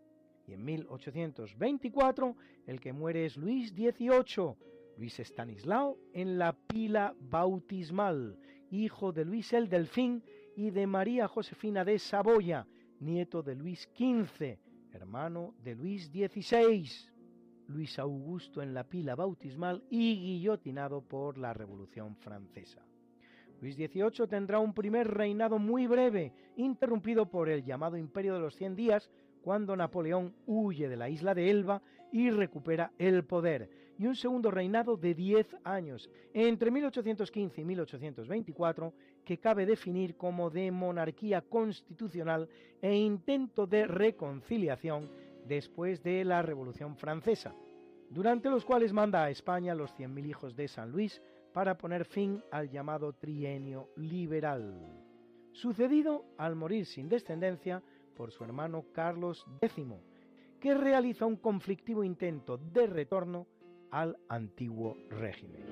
Y 0.48 0.54
en 0.54 0.64
1824 0.64 2.34
el 2.66 2.80
que 2.80 2.92
muere 2.92 3.24
es 3.24 3.36
Luis 3.36 3.70
XVIII, 3.70 4.56
Luis 4.96 5.20
Estanislao 5.20 5.96
en 6.12 6.40
la 6.40 6.54
pila 6.54 7.14
bautismal, 7.20 8.36
hijo 8.72 9.12
de 9.12 9.24
Luis 9.24 9.52
el 9.52 9.68
Delfín 9.68 10.24
y 10.56 10.70
de 10.70 10.88
María 10.88 11.28
Josefina 11.28 11.84
de 11.84 12.00
Saboya, 12.00 12.66
nieto 12.98 13.44
de 13.44 13.54
Luis 13.54 13.88
XV, 13.96 14.58
hermano 14.98 15.54
de 15.62 15.76
Luis 15.76 16.06
XVI, 16.06 16.90
Luis 17.68 17.98
Augusto 18.00 18.62
en 18.62 18.74
la 18.74 18.82
pila 18.82 19.14
bautismal 19.14 19.84
y 19.90 20.16
guillotinado 20.16 21.02
por 21.02 21.38
la 21.38 21.54
Revolución 21.54 22.16
Francesa. 22.16 22.84
Luis 23.60 23.76
XVIII 23.76 24.26
tendrá 24.28 24.58
un 24.58 24.74
primer 24.74 25.08
reinado 25.08 25.58
muy 25.58 25.86
breve, 25.86 26.32
interrumpido 26.56 27.26
por 27.26 27.48
el 27.48 27.64
llamado 27.64 27.96
Imperio 27.96 28.34
de 28.34 28.40
los 28.40 28.56
Cien 28.56 28.74
Días, 28.74 29.08
cuando 29.40 29.76
Napoleón 29.76 30.34
huye 30.46 30.88
de 30.88 30.96
la 30.96 31.08
isla 31.08 31.32
de 31.32 31.48
Elba 31.48 31.80
y 32.12 32.30
recupera 32.30 32.92
el 32.98 33.24
poder, 33.24 33.70
y 33.98 34.06
un 34.06 34.14
segundo 34.14 34.50
reinado 34.50 34.96
de 34.96 35.12
10 35.12 35.56
años, 35.64 36.08
entre 36.32 36.70
1815 36.70 37.60
y 37.60 37.64
1824, 37.64 38.94
que 39.24 39.38
cabe 39.38 39.66
definir 39.66 40.16
como 40.16 40.50
de 40.50 40.70
monarquía 40.70 41.42
constitucional 41.42 42.48
e 42.80 42.94
intento 42.94 43.66
de 43.66 43.86
reconciliación 43.86 45.10
después 45.44 46.02
de 46.02 46.24
la 46.24 46.42
Revolución 46.42 46.96
Francesa, 46.96 47.54
durante 48.08 48.48
los 48.48 48.64
cuales 48.64 48.92
manda 48.92 49.24
a 49.24 49.30
España 49.30 49.74
los 49.74 49.92
100.000 49.96 50.26
hijos 50.26 50.54
de 50.54 50.68
San 50.68 50.92
Luis 50.92 51.20
para 51.52 51.76
poner 51.76 52.04
fin 52.04 52.40
al 52.52 52.70
llamado 52.70 53.12
trienio 53.14 53.88
liberal, 53.96 55.02
sucedido 55.50 56.24
al 56.38 56.54
morir 56.54 56.86
sin 56.86 57.08
descendencia 57.08 57.82
por 58.14 58.30
su 58.30 58.44
hermano 58.44 58.84
Carlos 58.92 59.44
X, 59.60 59.86
que 60.60 60.74
realiza 60.74 61.26
un 61.26 61.36
conflictivo 61.36 62.04
intento 62.04 62.58
de 62.58 62.86
retorno 62.86 63.46
al 63.90 64.16
antiguo 64.28 64.96
régimen. 65.10 65.64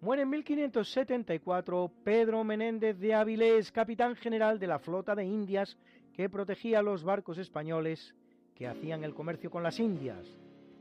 Muere 0.00 0.22
en 0.22 0.30
1574 0.30 1.90
Pedro 2.04 2.44
Menéndez 2.44 2.96
de 2.98 3.12
Avilés, 3.12 3.72
capitán 3.72 4.14
general 4.14 4.60
de 4.60 4.68
la 4.68 4.78
flota 4.78 5.16
de 5.16 5.24
Indias 5.24 5.76
que 6.12 6.30
protegía 6.30 6.80
los 6.80 7.02
barcos 7.02 7.38
españoles 7.38 8.14
que 8.54 8.68
hacían 8.68 9.02
el 9.02 9.14
comercio 9.14 9.50
con 9.50 9.64
las 9.64 9.80
Indias, 9.80 10.24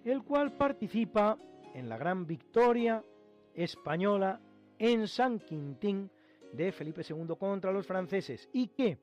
el 0.04 0.24
cual 0.24 0.54
participa 0.54 1.38
en 1.74 1.90
la 1.90 1.98
gran 1.98 2.28
victoria 2.28 3.04
española 3.56 4.40
en 4.78 5.08
San 5.08 5.40
Quintín 5.40 6.12
de 6.56 6.72
Felipe 6.72 7.02
II 7.08 7.36
contra 7.38 7.72
los 7.72 7.86
franceses 7.86 8.50
y 8.54 8.68
que, 8.68 8.98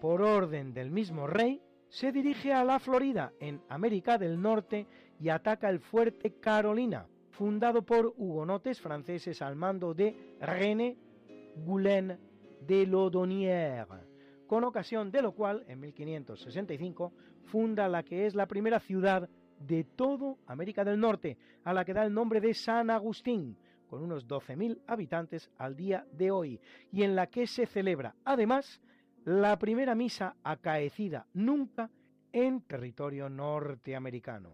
por 0.00 0.22
orden 0.22 0.72
del 0.72 0.90
mismo 0.90 1.26
rey, 1.26 1.60
se 1.88 2.12
dirige 2.12 2.52
a 2.52 2.64
la 2.64 2.78
Florida, 2.78 3.32
en 3.40 3.62
América 3.68 4.18
del 4.18 4.40
Norte, 4.40 4.86
y 5.20 5.30
ataca 5.30 5.70
el 5.70 5.80
fuerte 5.80 6.34
Carolina, 6.38 7.06
fundado 7.30 7.82
por 7.82 8.14
hugonotes 8.16 8.80
franceses 8.80 9.42
al 9.42 9.56
mando 9.56 9.94
de 9.94 10.36
René 10.40 10.96
Goulaine 11.56 12.18
de 12.60 12.86
Laudonnière, 12.86 13.86
con 14.46 14.64
ocasión 14.64 15.10
de 15.10 15.22
lo 15.22 15.32
cual, 15.32 15.64
en 15.66 15.80
1565, 15.80 17.12
funda 17.44 17.88
la 17.88 18.02
que 18.02 18.26
es 18.26 18.34
la 18.34 18.46
primera 18.46 18.80
ciudad 18.80 19.28
de 19.58 19.84
todo 19.84 20.38
América 20.46 20.84
del 20.84 21.00
Norte, 21.00 21.36
a 21.64 21.72
la 21.72 21.84
que 21.84 21.94
da 21.94 22.04
el 22.04 22.12
nombre 22.12 22.40
de 22.40 22.54
San 22.54 22.90
Agustín, 22.90 23.56
con 23.88 24.02
unos 24.02 24.28
12.000 24.28 24.82
habitantes 24.86 25.50
al 25.58 25.74
día 25.74 26.06
de 26.12 26.30
hoy, 26.30 26.60
y 26.92 27.02
en 27.02 27.16
la 27.16 27.26
que 27.26 27.46
se 27.46 27.66
celebra, 27.66 28.14
además, 28.24 28.80
la 29.24 29.58
primera 29.58 29.94
misa 29.94 30.36
acaecida 30.42 31.26
nunca 31.34 31.90
en 32.32 32.62
territorio 32.62 33.28
norteamericano. 33.28 34.52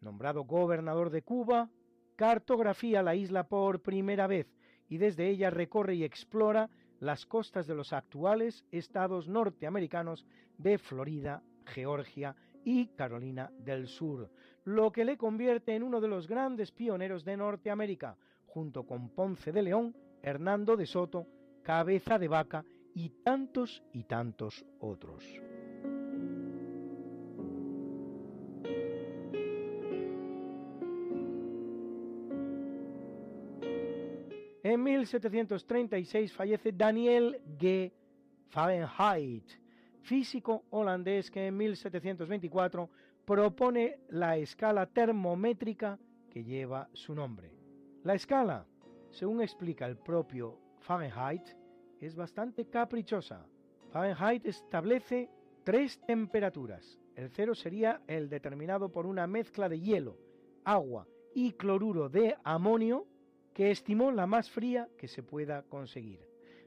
Nombrado 0.00 0.44
gobernador 0.44 1.10
de 1.10 1.22
Cuba, 1.22 1.70
cartografía 2.16 3.02
la 3.02 3.14
isla 3.14 3.44
por 3.44 3.80
primera 3.80 4.26
vez 4.26 4.46
y 4.88 4.98
desde 4.98 5.28
ella 5.28 5.50
recorre 5.50 5.94
y 5.94 6.04
explora 6.04 6.68
las 7.00 7.26
costas 7.26 7.66
de 7.66 7.74
los 7.74 7.92
actuales 7.92 8.64
estados 8.70 9.28
norteamericanos 9.28 10.26
de 10.58 10.78
Florida, 10.78 11.42
Georgia 11.66 12.36
y 12.64 12.86
Carolina 12.88 13.50
del 13.58 13.88
Sur, 13.88 14.30
lo 14.64 14.92
que 14.92 15.04
le 15.04 15.16
convierte 15.16 15.74
en 15.74 15.82
uno 15.82 16.00
de 16.00 16.08
los 16.08 16.26
grandes 16.26 16.72
pioneros 16.72 17.24
de 17.24 17.36
Norteamérica, 17.36 18.16
junto 18.54 18.84
con 18.84 19.08
Ponce 19.08 19.50
de 19.50 19.62
León, 19.62 19.96
Hernando 20.22 20.76
de 20.76 20.86
Soto, 20.86 21.26
Cabeza 21.64 22.20
de 22.20 22.28
Vaca 22.28 22.64
y 22.94 23.08
tantos 23.24 23.82
y 23.92 24.04
tantos 24.04 24.64
otros. 24.78 25.24
En 34.62 34.82
1736 34.84 36.32
fallece 36.32 36.70
Daniel 36.72 37.40
G. 37.58 37.92
Fahrenheit, 38.50 39.50
físico 40.02 40.64
holandés 40.70 41.28
que 41.28 41.48
en 41.48 41.56
1724 41.56 42.88
propone 43.24 43.98
la 44.10 44.36
escala 44.36 44.86
termométrica 44.86 45.98
que 46.30 46.44
lleva 46.44 46.88
su 46.92 47.16
nombre. 47.16 47.53
La 48.04 48.12
escala, 48.14 48.66
según 49.10 49.40
explica 49.40 49.86
el 49.86 49.96
propio 49.96 50.58
Fahrenheit, 50.80 51.56
es 52.02 52.14
bastante 52.14 52.66
caprichosa. 52.66 53.46
Fahrenheit 53.92 54.44
establece 54.44 55.30
tres 55.64 55.98
temperaturas. 56.06 57.00
El 57.16 57.30
cero 57.30 57.54
sería 57.54 58.02
el 58.06 58.28
determinado 58.28 58.90
por 58.90 59.06
una 59.06 59.26
mezcla 59.26 59.70
de 59.70 59.80
hielo, 59.80 60.18
agua 60.64 61.08
y 61.34 61.52
cloruro 61.52 62.10
de 62.10 62.36
amonio 62.44 63.06
que 63.54 63.70
estimó 63.70 64.12
la 64.12 64.26
más 64.26 64.50
fría 64.50 64.86
que 64.98 65.08
se 65.08 65.22
pueda 65.22 65.62
conseguir. 65.62 66.20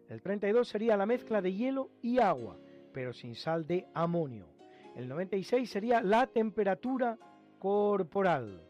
El 0.09 0.23
32 0.23 0.67
sería 0.67 0.97
la 0.97 1.05
mezcla 1.05 1.39
de 1.39 1.53
hielo 1.53 1.91
y 2.01 2.17
agua, 2.17 2.57
pero 2.91 3.13
sin 3.13 3.35
sal 3.35 3.67
de 3.67 3.87
amonio. 3.93 4.47
El 4.95 5.07
96 5.07 5.69
sería 5.69 6.01
la 6.01 6.25
temperatura 6.25 7.15
corporal. 7.59 8.63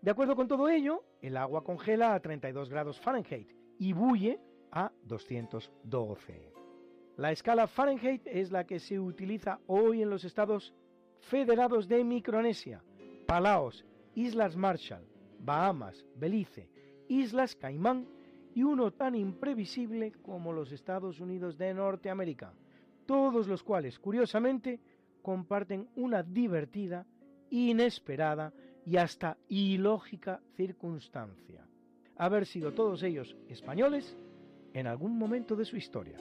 De 0.00 0.10
acuerdo 0.10 0.36
con 0.36 0.46
todo 0.46 0.68
ello, 0.68 1.02
el 1.26 1.36
agua 1.36 1.64
congela 1.64 2.14
a 2.14 2.20
32 2.20 2.70
grados 2.70 3.00
Fahrenheit 3.00 3.50
y 3.78 3.92
bulle 3.92 4.38
a 4.70 4.92
212. 5.02 6.52
La 7.16 7.32
escala 7.32 7.66
Fahrenheit 7.66 8.22
es 8.26 8.52
la 8.52 8.64
que 8.64 8.78
se 8.78 9.00
utiliza 9.00 9.58
hoy 9.66 10.02
en 10.02 10.10
los 10.10 10.24
estados 10.24 10.72
federados 11.18 11.88
de 11.88 12.04
Micronesia, 12.04 12.84
Palaos, 13.26 13.84
Islas 14.14 14.56
Marshall, 14.56 15.04
Bahamas, 15.40 16.04
Belice, 16.14 16.70
Islas 17.08 17.56
Caimán 17.56 18.06
y 18.54 18.62
uno 18.62 18.92
tan 18.92 19.16
imprevisible 19.16 20.12
como 20.22 20.52
los 20.52 20.70
Estados 20.70 21.18
Unidos 21.18 21.58
de 21.58 21.74
Norteamérica, 21.74 22.54
todos 23.04 23.48
los 23.48 23.64
cuales, 23.64 23.98
curiosamente, 23.98 24.80
comparten 25.22 25.88
una 25.96 26.22
divertida, 26.22 27.04
inesperada 27.50 28.52
y 28.86 28.96
hasta 28.96 29.36
ilógica 29.48 30.40
circunstancia. 30.56 31.66
Haber 32.16 32.46
sido 32.46 32.72
todos 32.72 33.02
ellos 33.02 33.36
españoles 33.48 34.16
en 34.72 34.86
algún 34.86 35.18
momento 35.18 35.56
de 35.56 35.64
su 35.64 35.76
historia. 35.76 36.16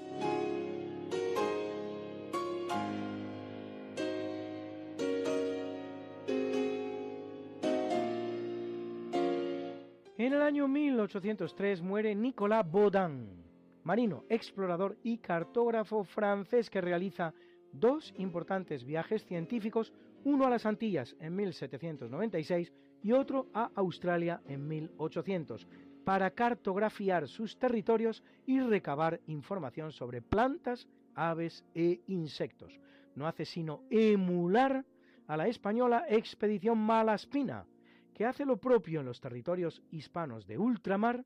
En 10.18 10.34
el 10.34 10.42
año 10.42 10.68
1803 10.68 11.82
muere 11.84 12.16
Nicolas 12.16 12.70
Baudin, 12.70 13.46
marino, 13.84 14.24
explorador 14.28 14.98
y 15.04 15.20
cartógrafo 15.20 16.04
francés 16.04 16.70
que 16.70 16.82
realiza 16.82 17.34
dos 17.72 18.12
importantes 18.18 18.84
viajes 18.84 19.24
científicos, 19.26 19.94
uno 20.26 20.46
a 20.46 20.50
las 20.50 20.66
Antillas 20.66 21.16
en 21.20 21.36
1796 21.36 22.74
y 23.02 23.14
otro 23.14 23.48
a 23.54 23.72
Australia 23.76 24.42
en 24.48 24.68
1800, 24.68 25.68
para 26.04 26.32
cartografiar 26.32 27.28
sus 27.28 27.58
territorios 27.58 28.24
y 28.46 28.60
recabar 28.60 29.22
información 29.28 29.92
sobre 29.92 30.22
plantas, 30.22 30.88
aves 31.14 31.64
e 31.74 32.02
insectos. 32.08 32.78
No 33.16 33.28
hace 33.28 33.46
sino 33.46 33.84
emular 33.90 34.86
a 35.28 35.38
la 35.38 35.48
española 35.48 36.06
Expedición 36.10 36.80
Malaspina, 36.80 37.66
que 38.14 38.26
hace 38.26 38.46
lo 38.46 38.58
propio 38.58 39.00
en 39.02 39.06
los 39.06 39.22
territorios 39.22 39.84
hispanos 39.92 40.48
de 40.48 40.58
ultramar 40.58 41.24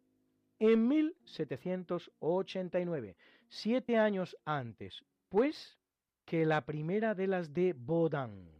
en 0.59 0.87
1789, 0.87 3.15
siete 3.47 3.97
años 3.97 4.37
antes, 4.43 5.05
pues, 5.29 5.77
que 6.25 6.45
la 6.45 6.65
primera 6.65 7.15
de 7.15 7.27
las 7.27 7.53
de 7.53 7.73
Baudin. 7.77 8.58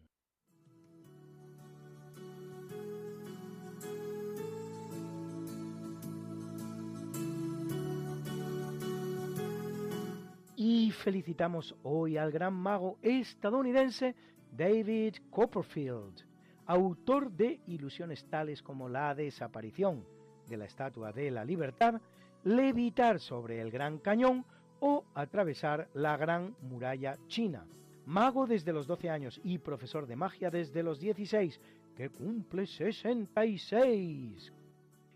Y 10.61 10.91
felicitamos 10.91 11.73
hoy 11.83 12.17
al 12.17 12.33
gran 12.33 12.53
mago 12.53 12.97
estadounidense 13.01 14.13
David 14.51 15.15
Copperfield, 15.29 16.25
autor 16.65 17.31
de 17.31 17.61
ilusiones 17.67 18.25
tales 18.25 18.61
como 18.61 18.89
la 18.89 19.15
desaparición 19.15 20.03
de 20.49 20.57
la 20.57 20.65
Estatua 20.65 21.13
de 21.13 21.31
la 21.31 21.45
Libertad, 21.45 22.01
levitar 22.43 23.21
sobre 23.21 23.61
el 23.61 23.71
Gran 23.71 23.99
Cañón 23.99 24.43
o 24.81 25.05
atravesar 25.13 25.87
la 25.93 26.17
Gran 26.17 26.53
Muralla 26.63 27.17
China. 27.27 27.65
Mago 28.05 28.45
desde 28.45 28.73
los 28.73 28.85
12 28.85 29.09
años 29.09 29.39
y 29.45 29.59
profesor 29.59 30.07
de 30.07 30.17
magia 30.17 30.49
desde 30.49 30.83
los 30.83 30.99
16, 30.99 31.57
que 31.95 32.09
cumple 32.09 32.67
66. 32.67 34.51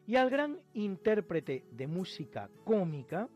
Y 0.08 0.16
al 0.16 0.30
gran 0.30 0.58
intérprete 0.74 1.66
de 1.70 1.86
música 1.86 2.50
cómica, 2.64 3.28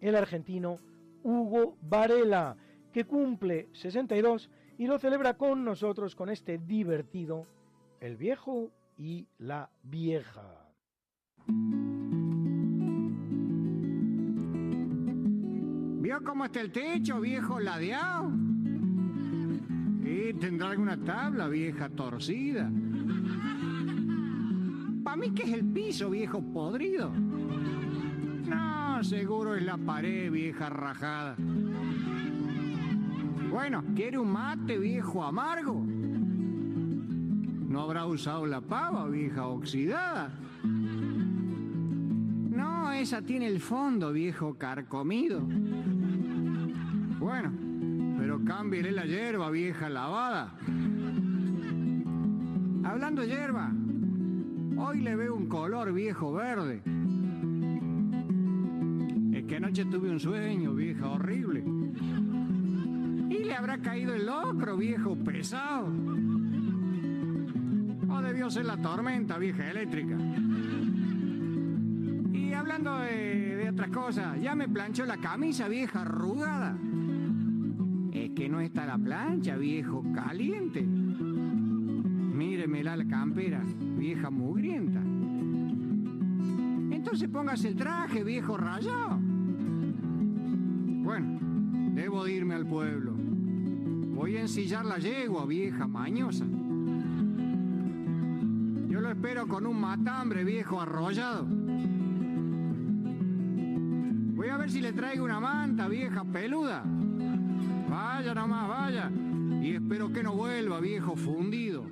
el 0.00 0.16
argentino 0.16 0.78
Hugo 1.22 1.76
Varela, 1.82 2.56
que 2.92 3.04
cumple 3.04 3.68
62 3.72 4.50
y 4.78 4.86
lo 4.86 4.98
celebra 4.98 5.34
con 5.34 5.64
nosotros 5.64 6.14
con 6.14 6.28
este 6.30 6.58
divertido 6.58 7.46
El 8.00 8.16
viejo 8.16 8.70
y 8.96 9.26
la 9.38 9.70
vieja. 9.82 10.68
¿Vio 16.00 16.24
cómo 16.24 16.44
está 16.44 16.60
el 16.60 16.72
techo, 16.72 17.20
viejo 17.20 17.58
ladeado? 17.58 18.30
¿Y 20.04 20.32
tendrá 20.34 20.70
alguna 20.70 20.96
tabla, 21.04 21.48
vieja 21.48 21.88
torcida? 21.88 22.70
Para 25.04 25.16
mí 25.16 25.30
que 25.34 25.42
es 25.42 25.52
el 25.52 25.64
piso, 25.64 26.10
viejo 26.10 26.40
podrido. 26.40 27.12
Seguro 29.02 29.54
es 29.54 29.62
la 29.62 29.76
pared, 29.78 30.30
vieja 30.30 30.68
rajada. 30.68 31.36
Bueno, 33.48 33.84
¿quiere 33.94 34.18
un 34.18 34.32
mate, 34.32 34.76
viejo 34.76 35.22
amargo? 35.22 35.80
¿No 37.68 37.82
habrá 37.82 38.06
usado 38.06 38.44
la 38.44 38.60
pava, 38.60 39.06
vieja 39.06 39.46
oxidada? 39.46 40.32
No, 42.50 42.90
esa 42.92 43.22
tiene 43.22 43.46
el 43.46 43.60
fondo, 43.60 44.12
viejo 44.12 44.58
carcomido. 44.58 45.42
Bueno, 47.18 47.52
pero 48.18 48.44
cámbiale 48.44 48.90
la 48.90 49.06
hierba, 49.06 49.48
vieja 49.50 49.88
lavada. 49.88 50.54
Hablando 52.84 53.24
hierba, 53.24 53.72
hoy 54.76 55.00
le 55.02 55.14
veo 55.14 55.36
un 55.36 55.48
color 55.48 55.92
viejo 55.92 56.32
verde. 56.32 56.82
Anoche 59.58 59.84
tuve 59.86 60.08
un 60.08 60.20
sueño, 60.20 60.72
vieja 60.72 61.10
horrible. 61.10 61.64
Y 63.28 63.42
le 63.42 63.56
habrá 63.56 63.78
caído 63.78 64.14
el 64.14 64.24
locro, 64.24 64.76
viejo 64.76 65.16
pesado. 65.16 65.92
O 68.08 68.22
debió 68.22 68.48
ser 68.52 68.66
la 68.66 68.76
tormenta, 68.76 69.36
vieja 69.36 69.68
eléctrica. 69.68 70.16
Y 72.32 72.52
hablando 72.52 73.00
de, 73.00 73.56
de 73.56 73.70
otras 73.70 73.90
cosas, 73.90 74.40
ya 74.40 74.54
me 74.54 74.68
planchó 74.68 75.04
la 75.04 75.16
camisa, 75.16 75.66
vieja 75.66 76.02
arrugada. 76.02 76.78
Es 78.12 78.30
que 78.30 78.48
no 78.48 78.60
está 78.60 78.86
la 78.86 78.96
plancha, 78.96 79.56
viejo 79.56 80.04
caliente. 80.14 80.86
Míremela 82.32 82.96
la 82.96 83.08
campera, 83.08 83.60
vieja 83.96 84.30
mugrienta. 84.30 85.00
Entonces 86.94 87.28
póngase 87.28 87.66
el 87.66 87.74
traje, 87.74 88.22
viejo 88.22 88.56
rayado. 88.56 89.17
Debo 91.98 92.22
de 92.22 92.32
irme 92.32 92.54
al 92.54 92.64
pueblo. 92.64 93.12
Voy 93.12 94.36
a 94.36 94.42
ensillar 94.42 94.84
la 94.84 94.98
yegua, 94.98 95.44
vieja 95.46 95.88
mañosa. 95.88 96.44
Yo 98.88 99.00
lo 99.00 99.10
espero 99.10 99.48
con 99.48 99.66
un 99.66 99.80
matambre, 99.80 100.44
viejo 100.44 100.80
arrollado. 100.80 101.44
Voy 104.36 104.48
a 104.48 104.56
ver 104.58 104.70
si 104.70 104.80
le 104.80 104.92
traigo 104.92 105.24
una 105.24 105.40
manta, 105.40 105.88
vieja 105.88 106.22
peluda. 106.22 106.84
Vaya 107.90 108.32
nomás, 108.32 108.68
vaya. 108.68 109.10
Y 109.60 109.72
espero 109.72 110.12
que 110.12 110.22
no 110.22 110.34
vuelva, 110.34 110.78
viejo 110.78 111.16
fundido. 111.16 111.84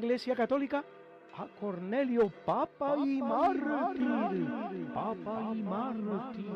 Iglesia 0.00 0.34
Católica 0.34 0.82
a 1.36 1.46
Cornelio, 1.60 2.32
Papa 2.44 2.96
y 2.96 3.22
mártir, 3.22 4.48
Papa 4.94 5.52
y 5.54 5.62
mártir, 5.62 6.46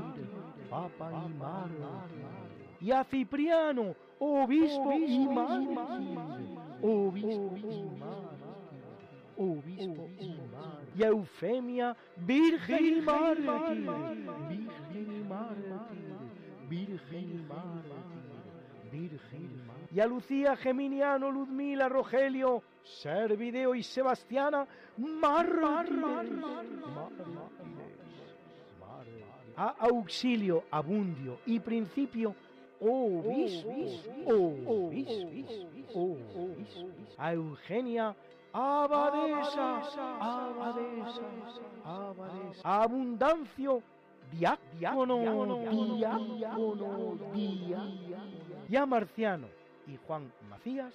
Papa 0.71 1.11
y 1.12 1.35
mártir, 1.39 1.77
y 2.81 2.91
a 2.91 3.05
Cipriano, 3.05 3.95
obispo 4.19 4.93
y 4.95 5.29
mártir, 5.29 5.79
obispo 6.83 7.57
y 7.57 7.83
mártir, 8.01 8.41
obispo 9.37 10.09
y 10.19 10.31
mártir, 10.51 10.97
y 10.97 11.03
a 11.03 11.07
Eufemia, 11.09 11.97
virgen 12.16 12.87
y 12.87 13.01
mártir, 13.03 13.91
virgen 14.49 15.12
y 15.12 15.29
mártir, 15.29 15.75
virgen 16.69 17.31
y 17.31 17.43
mártir, 17.49 17.93
virgen 18.91 19.43
y 19.45 19.66
mártir. 19.66 19.89
Y 19.95 20.01
a 20.01 20.07
Lucía, 20.07 20.57
Geminiano, 20.57 21.31
Ludmila, 21.31 21.89
Rogelio, 21.89 22.62
Servideo 22.85 23.74
y 23.74 23.82
Sebastiana, 23.82 24.66
a 29.56 29.69
Auxilio, 29.81 30.65
Abundio 30.70 31.39
y 31.47 31.61
Principio, 31.61 32.35
a 37.19 37.32
Eugenia, 37.32 38.15
abadesa, 38.52 39.81
abadesa, 40.20 41.23
abadesa, 41.85 42.82
Abundancio, 42.82 43.82
diácono, 44.31 45.19
diácono, 45.19 45.56
diácono, 45.97 47.35
y 48.69 48.77
a 48.77 48.86
Marciano, 48.86 49.48
y 49.86 49.97
Juan 50.06 50.32
Macías, 50.51 50.94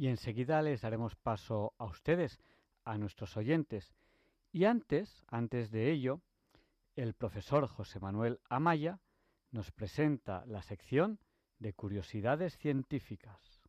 Y 0.00 0.08
enseguida 0.08 0.62
les 0.62 0.80
daremos 0.80 1.14
paso 1.14 1.74
a 1.76 1.84
ustedes, 1.84 2.40
a 2.84 2.96
nuestros 2.96 3.36
oyentes. 3.36 3.92
Y 4.50 4.64
antes, 4.64 5.26
antes 5.28 5.70
de 5.70 5.90
ello, 5.90 6.22
el 6.96 7.12
profesor 7.12 7.66
José 7.66 8.00
Manuel 8.00 8.40
Amaya 8.48 8.98
nos 9.50 9.70
presenta 9.72 10.46
la 10.46 10.62
sección 10.62 11.18
de 11.58 11.74
curiosidades 11.74 12.56
científicas. 12.56 13.60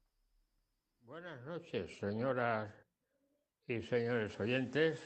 Buenas 1.02 1.46
noches, 1.46 2.00
señoras 2.00 2.74
y 3.68 3.82
señores 3.82 4.40
oyentes. 4.40 5.04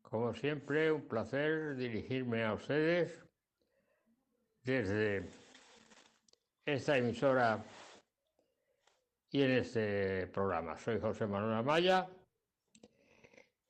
Como 0.00 0.32
siempre, 0.32 0.90
un 0.90 1.06
placer 1.06 1.76
dirigirme 1.76 2.44
a 2.44 2.54
ustedes 2.54 3.14
desde 4.62 5.28
esta 6.64 6.96
emisora 6.96 7.62
y 9.36 9.42
en 9.42 9.50
este 9.50 10.26
programa. 10.28 10.78
Soy 10.78 10.98
José 10.98 11.26
Manuel 11.26 11.58
Amaya 11.58 12.08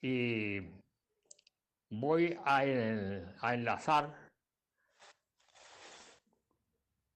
y 0.01 0.61
voy 1.91 2.39
a, 2.45 2.65
enlazar 3.53 4.15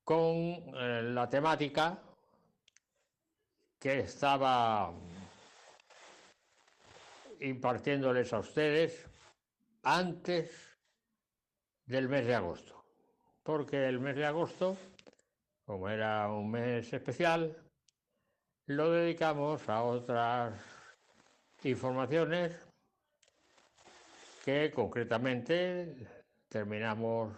con 0.03 0.27
eh, 0.27 1.03
la 1.15 1.29
temática 1.29 2.03
que 3.79 4.01
estaba 4.01 4.95
impartiéndoles 7.39 8.33
a 8.33 8.41
ustedes 8.41 9.07
antes 9.85 10.77
del 11.87 12.09
mes 12.09 12.27
de 12.27 12.35
agosto, 12.35 12.85
porque 13.45 13.87
el 13.87 14.01
mes 14.01 14.17
de 14.17 14.27
agosto, 14.27 14.77
como 15.65 15.89
era 15.89 16.27
un 16.33 16.51
mes 16.51 16.93
especial, 16.93 17.70
lo 18.71 18.93
dedicamos 18.93 19.69
a 19.69 19.83
otras 19.83 20.55
informaciones 21.65 22.57
que 24.45 24.71
concretamente 24.71 26.07
terminamos, 26.49 27.35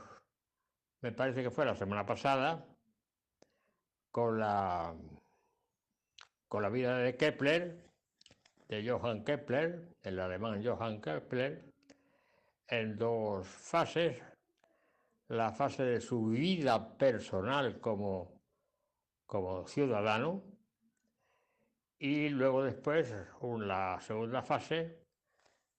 me 1.01 1.11
parece 1.13 1.43
que 1.43 1.51
fue 1.51 1.65
la 1.65 1.75
semana 1.75 2.05
pasada, 2.05 2.63
con 4.11 4.39
la, 4.39 4.95
con 6.49 6.63
la 6.63 6.69
vida 6.69 6.99
de 6.99 7.17
Kepler, 7.17 7.83
de 8.69 8.87
Johann 8.87 9.25
Kepler, 9.25 9.97
el 10.03 10.21
alemán 10.21 10.63
Johann 10.63 11.01
Kepler, 11.01 11.65
en 12.69 12.95
dos 12.99 13.49
fases, 13.49 14.23
la 15.29 15.51
fase 15.51 15.83
de 15.83 16.01
su 16.03 16.27
vida 16.27 16.95
personal 16.99 17.81
como, 17.81 18.39
como 19.25 19.67
ciudadano, 19.67 20.52
y 22.03 22.31
luego 22.31 22.65
después 22.65 23.15
la 23.61 24.01
segunda 24.01 24.43
fase, 24.43 25.05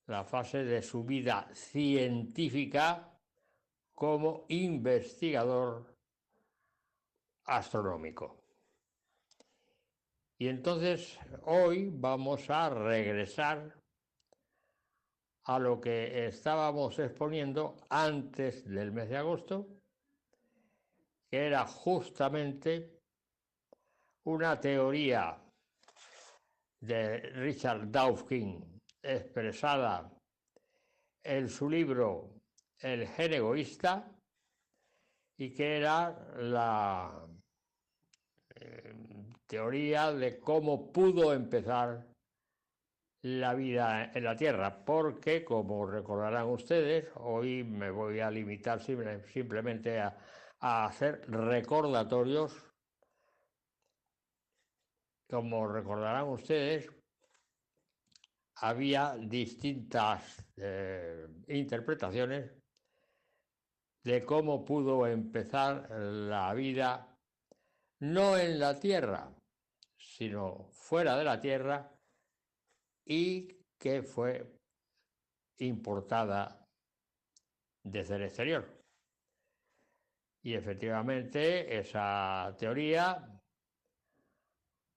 la 0.07 0.23
fase 0.23 0.63
de 0.63 0.81
su 0.81 1.03
vida 1.03 1.49
científica 1.53 3.11
como 3.93 4.45
investigador 4.47 5.93
astronómico. 7.43 8.41
Y 10.37 10.47
entonces 10.47 11.19
hoy 11.43 11.89
vamos 11.91 12.49
a 12.49 12.69
regresar 12.69 13.77
a 15.43 15.59
lo 15.59 15.81
que 15.81 16.27
estábamos 16.27 16.99
exponiendo 16.99 17.75
antes 17.89 18.63
del 18.63 18.93
mes 18.93 19.09
de 19.09 19.17
agosto, 19.17 19.67
que 21.29 21.47
era 21.47 21.67
justamente 21.67 23.01
una 24.23 24.57
teoría 24.61 25.42
de 26.85 27.17
Richard 27.35 27.89
Dawkins 27.89 28.65
expresada 29.01 30.11
en 31.23 31.47
su 31.47 31.69
libro 31.69 32.41
El 32.79 33.07
gen 33.07 33.33
egoísta 33.33 34.11
y 35.37 35.53
que 35.53 35.77
era 35.77 36.35
la 36.37 37.25
eh, 38.55 38.93
teoría 39.47 40.11
de 40.11 40.39
cómo 40.39 40.91
pudo 40.91 41.33
empezar 41.33 42.05
la 43.21 43.53
vida 43.53 44.11
en 44.13 44.23
la 44.25 44.35
Tierra, 44.35 44.83
porque 44.83 45.45
como 45.45 45.85
recordarán 45.85 46.47
ustedes, 46.47 47.07
hoy 47.15 47.63
me 47.63 47.89
voy 47.91 48.19
a 48.19 48.29
limitar 48.29 48.81
simplemente 48.81 50.01
a, 50.01 50.17
a 50.59 50.85
hacer 50.85 51.21
recordatorios 51.29 52.72
como 55.33 55.67
recordarán 55.67 56.27
ustedes, 56.27 56.87
había 58.57 59.15
distintas 59.17 60.45
eh, 60.57 61.27
interpretaciones 61.47 62.51
de 64.03 64.23
cómo 64.25 64.63
pudo 64.63 65.07
empezar 65.07 65.89
la 65.89 66.53
vida 66.53 67.17
no 68.01 68.37
en 68.37 68.59
la 68.59 68.79
Tierra, 68.79 69.33
sino 69.97 70.67
fuera 70.69 71.17
de 71.17 71.23
la 71.23 71.41
Tierra 71.41 71.91
y 73.03 73.47
que 73.79 74.03
fue 74.03 74.59
importada 75.57 76.63
desde 77.83 78.17
el 78.17 78.21
exterior. 78.21 78.83
Y 80.43 80.53
efectivamente 80.53 81.79
esa 81.79 82.55
teoría 82.59 83.32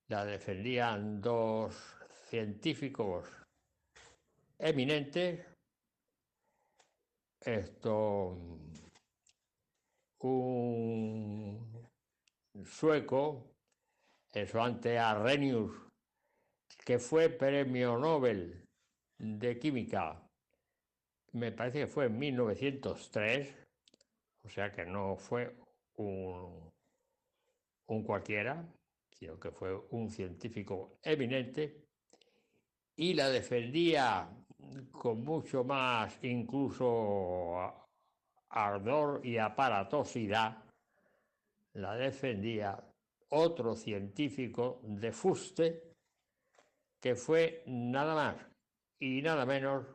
La 0.09 0.25
defendían 0.25 1.21
dos 1.21 1.75
científicos 2.29 3.27
eminentes. 4.59 5.45
Esto, 7.41 8.39
un 10.21 11.89
sueco, 12.65 13.53
el 14.33 14.47
Svante 14.49 14.99
Arrhenius, 14.99 15.73
que 16.85 16.99
fue 16.99 17.29
premio 17.29 17.99
Nobel 17.99 18.65
de 19.19 19.59
Química, 19.59 20.27
me 21.33 21.53
parece 21.53 21.81
que 21.81 21.87
fue 21.87 22.07
en 22.07 22.19
1903, 22.19 23.55
o 24.45 24.49
sea 24.49 24.73
que 24.73 24.87
no 24.87 25.17
fue 25.17 25.55
un, 25.97 26.71
un 27.89 28.03
cualquiera, 28.03 28.65
sino 29.19 29.39
que 29.41 29.51
fue 29.51 29.75
un 29.91 30.11
científico 30.11 30.99
eminente, 31.03 31.87
y 32.97 33.15
la 33.15 33.29
defendía 33.29 34.29
con 34.93 35.23
mucho 35.23 35.65
más 35.65 36.19
incluso 36.23 37.89
ardor 38.49 39.25
y 39.25 39.39
aparatosidad, 39.39 40.65
la 41.75 41.95
defendía 41.97 42.83
otro 43.31 43.75
científico 43.75 44.81
de 44.83 45.13
fuste 45.13 45.93
que 47.01 47.15
fue 47.15 47.63
nada 47.67 48.15
más 48.15 48.37
y 48.99 49.21
nada 49.21 49.45
menos 49.45 49.87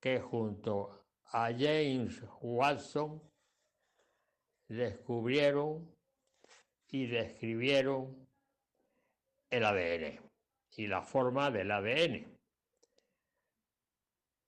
que 0.00 0.20
junto 0.20 1.06
a 1.26 1.50
James 1.50 2.22
Watson 2.40 3.20
descubrieron 4.68 5.92
y 6.88 7.06
describieron 7.06 8.28
el 9.52 9.64
ADN 9.66 10.18
y 10.76 10.86
la 10.86 11.02
forma 11.02 11.50
del 11.50 11.70
ADN. 11.70 12.26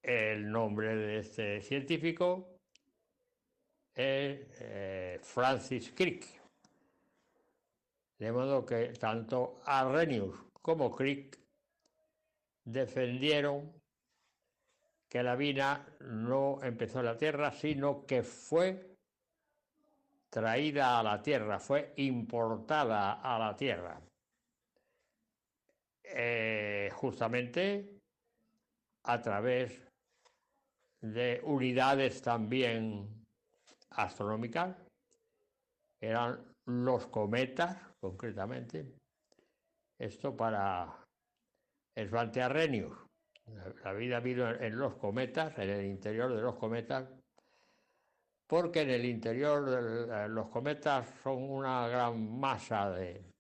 El 0.03 0.51
nombre 0.51 0.97
de 0.97 1.19
este 1.19 1.61
científico 1.61 2.59
es 3.95 4.41
eh, 4.61 5.21
Francis 5.23 5.93
Crick. 5.95 6.27
De 8.19 8.33
modo 8.33 8.65
que 8.65 8.95
tanto 8.99 9.61
Arrhenius 9.67 10.37
como 10.63 10.91
Crick 10.91 11.39
defendieron 12.65 13.73
que 15.07 15.23
la 15.23 15.37
vida 15.37 15.87
no 16.01 16.61
empezó 16.63 17.01
en 17.01 17.07
la 17.07 17.19
Tierra, 17.19 17.53
sino 17.53 18.07
que 18.07 18.23
fue 18.23 18.97
traída 20.31 20.99
a 20.99 21.03
la 21.03 21.23
Tierra, 21.23 21.59
fue 21.59 21.93
importada 21.97 23.21
a 23.21 23.39
la 23.39 23.55
Tierra. 23.55 24.01
Eh, 26.17 26.91
justamente 26.93 27.99
a 29.03 29.21
través 29.21 29.83
de 31.01 31.41
unidades 31.43 32.23
también 32.23 33.27
astronómicas, 33.91 34.77
eran 36.01 36.55
los 36.67 37.09
cometas, 37.09 37.77
concretamente. 38.01 38.95
Esto 39.99 40.37
para 40.37 41.05
Svante 41.97 42.41
Arrhenius. 42.41 42.97
La 43.83 43.93
vida 43.93 44.21
vino 44.21 44.49
en 44.49 44.79
los 44.79 44.95
cometas, 44.95 45.59
en 45.59 45.69
el 45.69 45.85
interior 45.85 46.33
de 46.33 46.43
los 46.43 46.55
cometas, 46.55 47.11
porque 48.47 48.83
en 48.83 48.91
el 48.91 49.05
interior 49.05 49.69
de 49.69 50.29
los 50.29 50.49
cometas 50.49 51.13
son 51.25 51.43
una 51.43 51.89
gran 51.89 52.39
masa 52.39 52.91
de, 52.91 53.34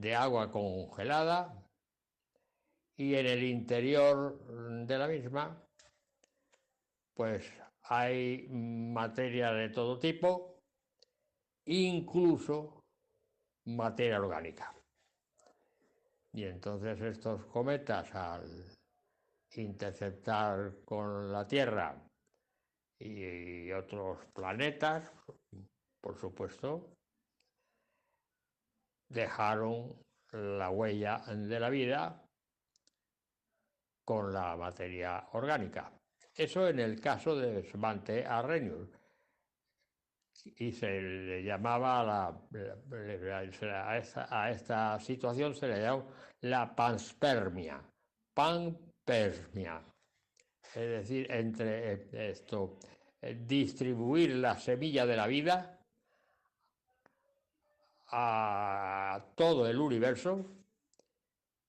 de 0.00 0.14
agua 0.14 0.50
congelada 0.50 1.54
y 2.96 3.14
en 3.14 3.26
el 3.26 3.42
interior 3.42 4.38
de 4.86 4.98
la 4.98 5.06
misma 5.06 5.62
pues 7.14 7.52
hay 7.82 8.48
materia 8.48 9.52
de 9.52 9.68
todo 9.68 9.98
tipo, 9.98 10.62
incluso 11.66 12.82
materia 13.66 14.18
orgánica. 14.18 14.74
Y 16.32 16.44
entonces 16.44 16.98
estos 17.02 17.44
cometas 17.46 18.14
al 18.14 18.64
interceptar 19.56 20.76
con 20.84 21.30
la 21.30 21.46
Tierra 21.46 22.02
y 22.98 23.70
otros 23.72 24.24
planetas, 24.32 25.12
por 26.00 26.16
supuesto, 26.16 26.96
dejaron 29.10 29.94
la 30.32 30.70
huella 30.70 31.18
de 31.26 31.60
la 31.60 31.68
vida 31.68 32.24
con 34.04 34.32
la 34.32 34.56
materia 34.56 35.28
orgánica. 35.32 35.92
Eso 36.34 36.68
en 36.68 36.78
el 36.78 37.00
caso 37.00 37.36
de 37.36 37.62
Svante 37.64 38.24
Arrhenius. 38.24 38.88
Y 40.56 40.72
se 40.72 41.02
le 41.02 41.42
llamaba 41.42 42.02
la, 42.02 43.36
a, 43.36 43.96
esta, 43.96 44.42
a, 44.42 44.50
esta, 44.50 44.98
situación 45.00 45.54
se 45.54 45.68
le 45.68 45.82
llama 45.82 46.06
la 46.40 46.74
panspermia. 46.74 47.82
Panspermia. 48.32 49.82
Es 50.62 50.88
decir, 50.88 51.30
entre 51.30 52.30
esto, 52.30 52.78
distribuir 53.20 54.36
la 54.36 54.56
semilla 54.58 55.04
de 55.04 55.16
la 55.16 55.26
vida 55.26 55.79
a 58.10 59.32
todo 59.34 59.68
el 59.68 59.78
universo 59.78 60.44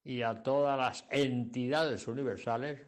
y 0.03 0.21
a 0.21 0.41
todas 0.41 0.77
las 0.77 1.05
entidades 1.11 2.07
universales 2.07 2.85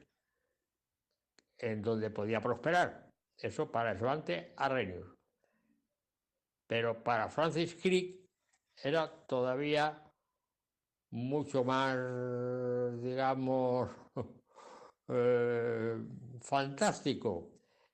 en 1.58 1.82
donde 1.82 2.10
podía 2.10 2.42
prosperar. 2.42 3.10
Eso 3.38 3.72
para 3.72 3.98
Svante 3.98 4.54
Arrhenius. 4.58 5.08
Pero 6.68 7.04
para 7.04 7.30
Francis 7.30 7.76
Crick 7.76 8.20
era 8.82 9.10
todavía 9.28 10.02
mucho 11.12 11.64
más, 11.64 11.96
digamos, 13.02 13.90
eh, 15.10 15.98
fantástico, 16.42 17.52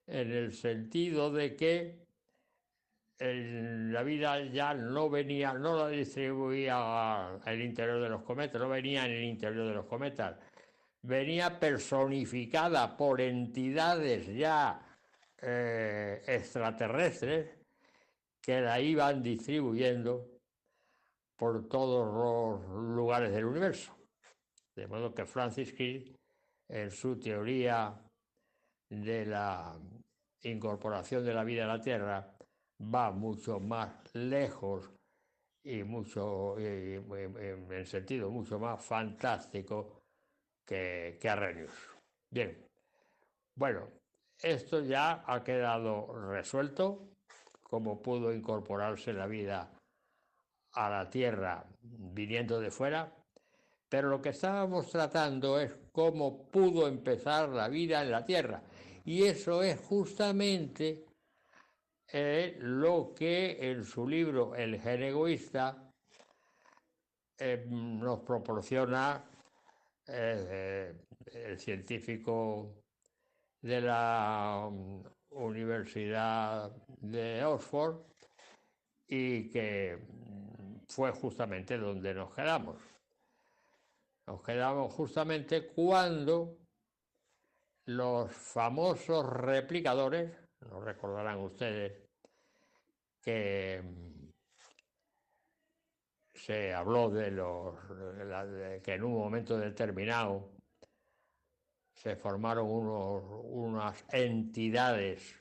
en 0.07 0.31
el 0.31 0.53
sentido 0.53 1.31
de 1.31 1.55
que 1.55 2.08
la 3.19 4.01
vida 4.03 4.41
ya 4.45 4.73
no 4.73 5.09
venía, 5.09 5.53
no 5.53 5.77
la 5.77 5.89
distribuía 5.89 7.35
al 7.35 7.61
interior 7.61 8.01
de 8.01 8.09
los 8.09 8.23
cometas, 8.23 8.61
no 8.61 8.69
venía 8.69 9.05
en 9.05 9.11
el 9.11 9.23
interior 9.25 9.67
de 9.67 9.73
los 9.73 9.85
cometas, 9.85 10.37
venía 11.01 11.59
personificada 11.59 12.95
por 12.95 13.19
entidades 13.19 14.27
ya 14.27 14.79
eh, 15.41 16.21
extraterrestres 16.27 17.49
que 18.41 18.61
la 18.61 18.79
iban 18.79 19.21
distribuyendo 19.21 20.39
por 21.35 21.67
todos 21.67 22.61
los 22.63 22.95
lugares 22.95 23.31
del 23.33 23.45
universo. 23.45 23.95
De 24.75 24.87
modo 24.87 25.13
que 25.13 25.25
Francis 25.25 25.73
Crick, 25.73 26.15
en 26.69 26.89
su 26.89 27.19
teoría 27.19 27.93
de 28.89 29.25
la 29.25 29.77
incorporación 30.43 31.25
de 31.25 31.33
la 31.33 31.43
vida 31.43 31.65
a 31.65 31.77
la 31.77 31.81
Tierra, 31.81 32.28
va 32.81 33.11
mucho 33.11 33.59
más 33.59 33.91
lejos 34.13 34.89
y 35.63 35.83
mucho, 35.83 36.57
en 36.57 37.85
sentido 37.85 38.29
mucho 38.29 38.59
más 38.59 38.83
fantástico 38.83 40.01
que, 40.65 41.17
que 41.19 41.29
Arrhenius. 41.29 41.73
Bien, 42.31 42.65
bueno, 43.55 43.87
esto 44.41 44.81
ya 44.81 45.23
ha 45.27 45.43
quedado 45.43 46.13
resuelto, 46.29 47.09
cómo 47.61 48.01
pudo 48.01 48.33
incorporarse 48.33 49.11
la 49.13 49.27
vida 49.27 49.71
a 50.73 50.89
la 50.89 51.09
Tierra 51.09 51.65
viniendo 51.81 52.59
de 52.61 52.71
fuera, 52.71 53.13
pero 53.89 54.09
lo 54.09 54.21
que 54.21 54.29
estábamos 54.29 54.89
tratando 54.89 55.59
es 55.59 55.75
cómo 55.91 56.49
pudo 56.49 56.87
empezar 56.87 57.49
la 57.49 57.67
vida 57.67 58.01
en 58.01 58.11
la 58.11 58.25
Tierra. 58.25 58.61
Y 59.03 59.23
eso 59.23 59.63
es 59.63 59.79
justamente 59.79 61.05
eh, 62.11 62.57
lo 62.59 63.13
que 63.13 63.71
en 63.71 63.83
su 63.83 64.07
libro 64.07 64.55
El 64.55 64.79
gen 64.79 65.03
egoísta 65.03 65.91
eh, 67.37 67.65
nos 67.67 68.19
proporciona 68.21 69.23
eh, 70.07 70.93
el 71.31 71.59
científico 71.59 72.83
de 73.61 73.81
la 73.81 74.65
um, 74.67 75.03
Universidad 75.31 76.71
de 77.01 77.43
Oxford 77.45 78.01
y 79.07 79.49
que 79.49 79.97
mm, 79.97 80.79
fue 80.87 81.11
justamente 81.11 81.77
donde 81.77 82.13
nos 82.13 82.33
quedamos. 82.33 82.77
Nos 84.27 84.41
quedamos 84.43 84.93
justamente 84.93 85.67
cuando 85.67 86.57
los 87.85 88.31
famosos 88.31 89.25
replicadores, 89.25 90.31
nos 90.61 90.83
recordarán 90.83 91.39
ustedes, 91.39 91.93
que 93.21 93.81
mm, 93.83 94.29
se 96.33 96.73
habló 96.73 97.09
de 97.09 97.31
los 97.31 97.75
que 98.83 98.93
en 98.93 99.03
un 99.03 99.13
momento 99.13 99.57
determinado 99.57 100.51
se 101.93 102.15
formaron 102.15 102.69
unos, 102.69 103.23
unas 103.43 104.05
entidades 104.13 105.35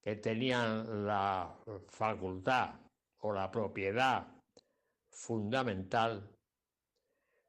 que 0.00 0.14
tenían 0.16 1.06
la 1.06 1.58
facultad 1.88 2.80
o 3.18 3.32
la 3.32 3.50
propiedad 3.50 4.28
fundamental 5.10 6.30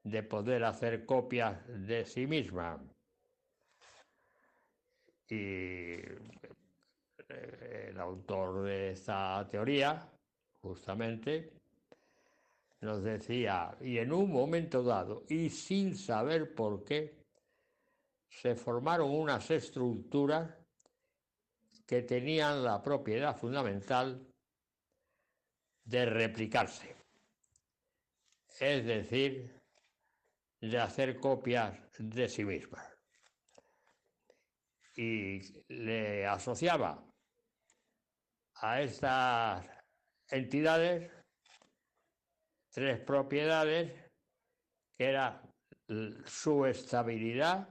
de 0.03 0.23
poder 0.23 0.63
hacer 0.63 1.05
copias 1.05 1.59
de 1.67 2.05
sí 2.05 2.25
misma. 2.25 2.81
Y 5.29 5.93
eh, 7.29 7.89
el 7.89 7.99
autor 7.99 8.63
de 8.63 8.91
esta 8.91 9.47
teoría, 9.47 10.09
justamente, 10.61 11.53
nos 12.81 13.03
decía, 13.03 13.77
y 13.81 13.97
en 13.97 14.11
un 14.11 14.31
momento 14.31 14.81
dado, 14.81 15.23
y 15.27 15.49
sin 15.49 15.95
saber 15.95 16.55
por 16.55 16.83
qué, 16.83 17.19
se 18.29 18.55
formaron 18.55 19.11
unas 19.11 19.51
estructuras 19.51 20.49
que 21.85 22.03
tenían 22.03 22.63
la 22.63 22.81
propiedad 22.81 23.35
fundamental 23.35 24.25
de 25.83 26.05
replicarse, 26.05 26.95
es 28.59 28.85
decir, 28.85 29.59
de 30.61 30.77
hacer 30.77 31.19
copias 31.19 31.77
de 31.97 32.29
sí 32.29 32.45
mismas. 32.45 32.88
Y 34.99 35.39
le 35.69 36.27
asociaba 36.27 37.01
a 38.55 38.81
estas 38.81 39.65
entidades 40.29 41.09
tres 42.69 42.99
propiedades 42.99 43.93
era 44.97 45.41
su 46.25 46.65
estabilidad, 46.65 47.69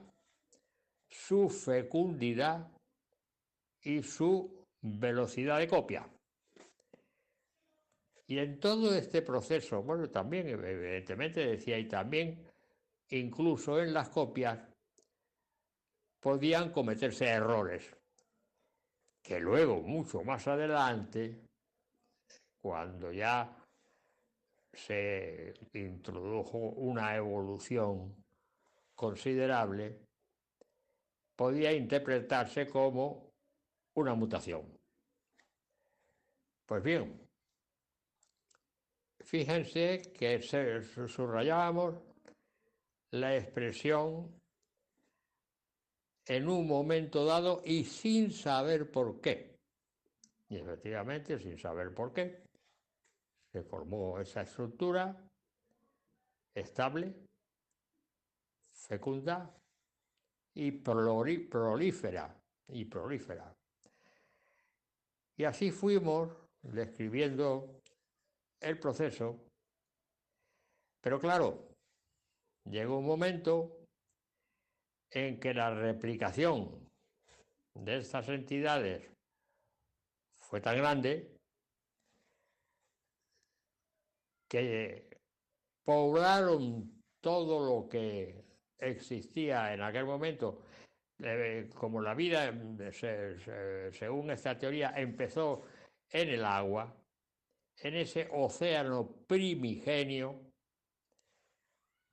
su 1.07 1.51
fecundidad 1.51 2.67
y 3.83 4.03
su 4.03 4.67
velocidad 4.81 5.59
de 5.59 5.69
copia. 5.69 6.09
Y 8.27 8.39
en 8.39 8.59
todo 8.59 8.95
este 8.95 9.21
proceso, 9.21 9.83
bueno, 9.83 10.09
también 10.09 10.49
evidentemente 10.49 11.47
decía, 11.47 11.79
y 11.79 11.89
también 11.89 12.51
incluso 13.11 13.83
en 13.83 13.93
las 13.93 14.09
copias 14.09 14.68
podían 16.21 16.71
cometerse 16.71 17.27
errores, 17.27 17.95
que 19.23 19.39
luego, 19.39 19.83
mucho 19.83 20.23
más 20.23 20.47
adelante, 20.49 21.45
cuando 22.61 23.13
ya 23.13 23.55
se 24.73 25.55
introdujo 25.75 26.59
una 26.59 27.17
evolución 27.17 28.25
considerable, 28.95 30.01
podía 31.37 31.73
interpretarse 31.73 32.67
como 32.67 33.31
una 33.95 34.15
mutación. 34.15 34.77
Pues 36.67 36.83
bien, 36.83 37.29
fíjense 39.21 40.13
que 40.13 40.43
subrayábamos 40.43 41.95
la 43.13 43.37
expresión 43.37 44.38
en 46.29 46.49
un 46.49 46.67
momento 46.67 47.25
dado 47.25 47.63
y 47.65 47.85
sin 47.85 48.31
saber 48.31 48.91
por 48.91 49.21
qué. 49.21 49.57
Y 50.51 50.57
efectivamente, 50.57 51.39
sin 51.39 51.59
saber 51.59 51.95
por 51.95 52.13
qué, 52.13 52.45
se 53.51 53.63
formó 53.63 54.21
esa 54.21 54.43
estructura 54.43 55.17
estable, 56.55 57.15
fecunda 58.73 59.55
y 60.55 60.71
prolífera, 60.71 62.35
y 62.69 62.85
prolífera. 62.85 63.55
Y 65.37 65.45
así 65.45 65.71
fuimos 65.71 66.31
describiendo 66.63 67.81
el 68.61 68.79
proceso, 68.79 69.39
pero 71.01 71.19
claro, 71.21 71.69
llegó 72.65 72.99
un 72.99 73.07
momento 73.07 73.78
en 75.11 75.41
que 75.41 75.55
la 75.55 75.75
replicación 75.75 76.89
de 77.75 77.99
estas 77.99 78.29
entidades 78.29 79.11
fue 80.37 80.61
tan 80.61 80.77
grande 80.77 81.37
que 84.49 85.19
poblaron 85.85 87.03
todo 87.21 87.65
lo 87.65 87.89
que 87.89 88.45
existía 88.79 89.75
en 89.75 89.83
aquel 89.83 90.07
momento. 90.07 90.65
Eh, 91.21 91.69
como 91.75 92.01
la 92.01 92.15
vida, 92.15 92.49
eh, 92.49 92.93
se- 92.93 93.39
se- 93.41 93.93
según 93.93 94.31
esta 94.31 94.57
teoría, 94.57 94.93
empezó 94.97 95.65
en 96.11 96.29
el 96.29 96.45
agua, 96.45 96.97
en 97.79 97.95
ese 97.97 98.29
océano 98.33 99.25
primigenio, 99.27 100.53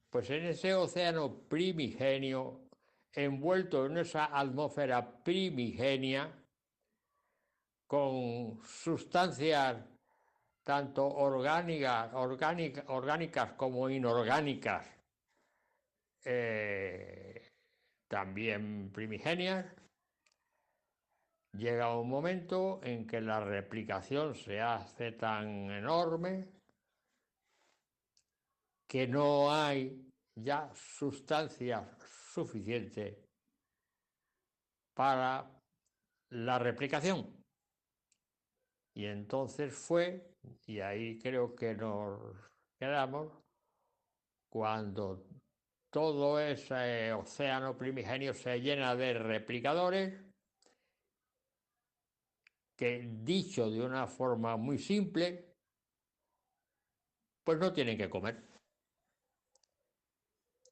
pues 0.10 0.30
en 0.32 0.46
ese 0.46 0.74
océano 0.74 1.48
primigenio, 1.48 2.65
envuelto 3.16 3.86
en 3.86 3.98
esa 3.98 4.26
atmósfera 4.26 5.24
primigenia, 5.24 6.32
con 7.88 8.62
sustancias 8.66 9.78
tanto 10.64 11.06
orgánicas, 11.08 12.12
orgánica- 12.14 12.86
orgánicas 12.88 13.52
como 13.54 13.90
inorgánicas, 13.90 14.88
eh, 16.26 17.52
también 18.08 18.92
primigenias, 18.92 19.66
llega 21.54 21.98
un 21.98 22.10
momento 22.10 22.82
en 22.84 23.06
que 23.06 23.22
la 23.22 23.40
replicación 23.40 24.36
se 24.36 24.60
hace 24.60 25.12
tan 25.12 25.70
enorme 25.70 26.50
que 28.88 29.08
no 29.08 29.54
hay 29.54 30.12
ya 30.36 30.72
sustancias 30.74 31.88
suficientes 32.36 33.18
para 34.94 35.50
la 36.32 36.60
replicación. 36.60 37.34
Y 38.94 39.06
entonces 39.06 39.74
fue, 39.74 40.36
y 40.68 40.80
ahí 40.80 41.18
creo 41.20 41.56
que 41.56 41.74
nos 41.76 42.20
quedamos, 42.80 43.32
cuando 44.50 45.26
todo 45.92 46.40
ese 46.40 47.14
océano 47.14 47.78
primigenio 47.78 48.34
se 48.34 48.60
llena 48.60 48.96
de 48.96 49.14
replicadores, 49.14 50.22
que 52.78 53.10
dicho 53.24 53.70
de 53.72 53.82
una 53.82 54.08
forma 54.08 54.58
muy 54.58 54.78
simple, 54.78 55.56
pues 57.46 57.58
no 57.60 57.72
tienen 57.72 57.98
que 57.98 58.10
comer. 58.10 58.55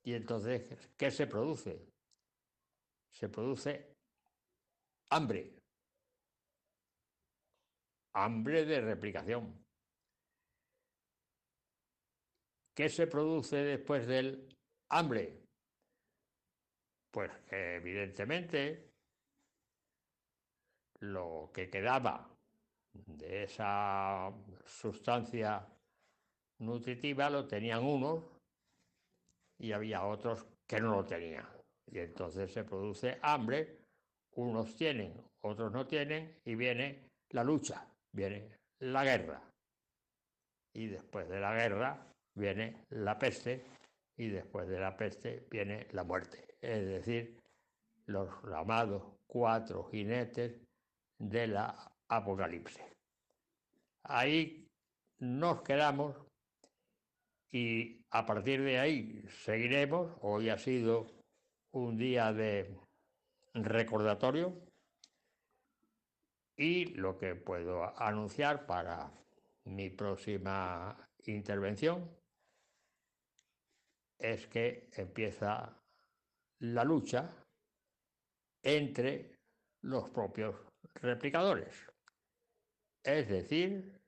Y 0.04 0.14
entonces, 0.14 0.92
¿qué 0.98 1.10
se 1.10 1.28
produce? 1.28 1.88
Se 3.10 3.30
produce 3.30 3.96
hambre. 5.10 5.60
Hambre 8.16 8.66
de 8.66 8.82
replicación. 8.82 9.64
¿Qué 12.76 12.90
se 12.90 13.08
produce 13.08 13.58
después 13.58 14.06
del 14.08 14.50
hambre? 14.90 15.42
Pues 17.12 17.32
evidentemente 17.52 18.92
lo 21.00 21.52
que 21.54 21.70
quedaba 21.70 22.30
de 22.94 23.44
esa 23.44 24.32
sustancia 24.66 25.68
nutritiva 26.60 27.30
lo 27.30 27.48
tenían 27.48 27.84
unos 27.84 28.33
y 29.64 29.72
había 29.72 30.06
otros 30.06 30.46
que 30.68 30.82
no 30.82 30.92
lo 30.92 31.06
tenían. 31.06 31.48
Y 31.90 32.00
entonces 32.00 32.52
se 32.52 32.66
produce 32.66 33.18
hambre, 33.22 33.80
unos 34.36 34.76
tienen, 34.76 35.14
otros 35.42 35.72
no 35.72 35.88
tienen, 35.88 36.38
y 36.44 36.56
viene 36.56 37.08
la 37.30 37.46
lucha, 37.46 37.88
viene 38.12 38.50
la 38.80 39.06
guerra. 39.06 39.42
Y 40.74 40.88
después 40.88 41.30
de 41.30 41.40
la 41.40 41.56
guerra 41.56 42.06
viene 42.36 42.84
la 42.90 43.18
peste, 43.18 43.64
y 44.18 44.28
después 44.28 44.68
de 44.68 44.82
la 44.82 44.98
peste 44.98 45.48
viene 45.50 45.88
la 45.92 46.04
muerte. 46.04 46.46
Es 46.60 46.86
decir, 46.86 47.40
los 48.08 48.30
llamados 48.44 49.14
cuatro 49.28 49.86
jinetes 49.86 50.60
de 51.20 51.48
la 51.48 51.90
Apocalipsis. 52.10 52.84
Ahí 54.04 54.68
nos 55.20 55.62
quedamos 55.62 56.18
y 57.54 58.04
a 58.10 58.26
partir 58.26 58.64
de 58.64 58.80
ahí 58.80 59.24
seguiremos. 59.46 60.12
Hoy 60.22 60.50
ha 60.50 60.58
sido 60.58 61.06
un 61.72 61.98
día 61.98 62.34
de 62.34 62.76
recordatorio 63.54 64.60
y 66.58 66.86
lo 66.96 67.16
que 67.18 67.36
puedo 67.36 67.84
anunciar 68.02 68.66
para 68.66 69.12
mi 69.66 69.92
próxima 69.92 70.98
intervención 71.26 72.10
es 74.18 74.48
que 74.48 74.90
empieza 74.94 75.80
la 76.60 76.84
lucha 76.84 77.38
entre 78.64 79.38
los 79.84 80.10
propios 80.10 80.56
replicadores. 80.96 81.88
Es 83.04 83.30
decir, 83.30 84.03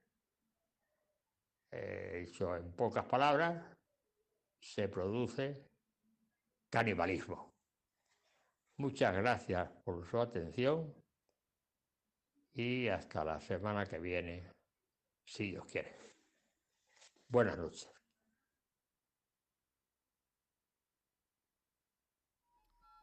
eh, 1.75 2.25
dicho 2.25 2.55
en 2.55 2.71
pocas 2.73 3.05
palabras, 3.05 3.63
se 4.59 4.87
produce 4.87 5.69
canibalismo. 6.69 7.53
Muchas 8.77 9.15
gracias 9.15 9.69
por 9.83 10.05
su 10.09 10.19
atención 10.19 10.93
y 12.53 12.87
hasta 12.87 13.25
la 13.25 13.39
semana 13.39 13.85
que 13.85 13.99
viene, 13.99 14.51
si 15.25 15.51
Dios 15.51 15.65
quiere. 15.65 15.97
Buenas 17.27 17.57
noches. 17.57 17.89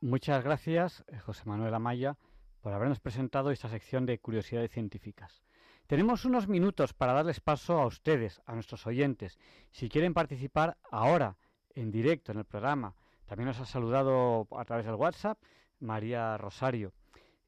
Muchas 0.00 0.42
gracias, 0.42 1.04
eh, 1.08 1.18
José 1.20 1.44
Manuel 1.44 1.74
Amaya, 1.74 2.18
por 2.60 2.72
habernos 2.72 3.00
presentado 3.00 3.50
esta 3.50 3.68
sección 3.68 4.04
de 4.06 4.18
curiosidades 4.18 4.72
científicas. 4.72 5.44
Tenemos 5.92 6.24
unos 6.24 6.48
minutos 6.48 6.94
para 6.94 7.12
darles 7.12 7.40
paso 7.40 7.78
a 7.78 7.84
ustedes, 7.84 8.40
a 8.46 8.54
nuestros 8.54 8.86
oyentes. 8.86 9.38
Si 9.72 9.90
quieren 9.90 10.14
participar 10.14 10.78
ahora, 10.90 11.36
en 11.74 11.90
directo, 11.90 12.32
en 12.32 12.38
el 12.38 12.46
programa, 12.46 12.94
también 13.26 13.48
nos 13.48 13.60
ha 13.60 13.66
saludado 13.66 14.48
a 14.56 14.64
través 14.64 14.86
del 14.86 14.94
WhatsApp 14.94 15.38
María 15.80 16.38
Rosario. 16.38 16.94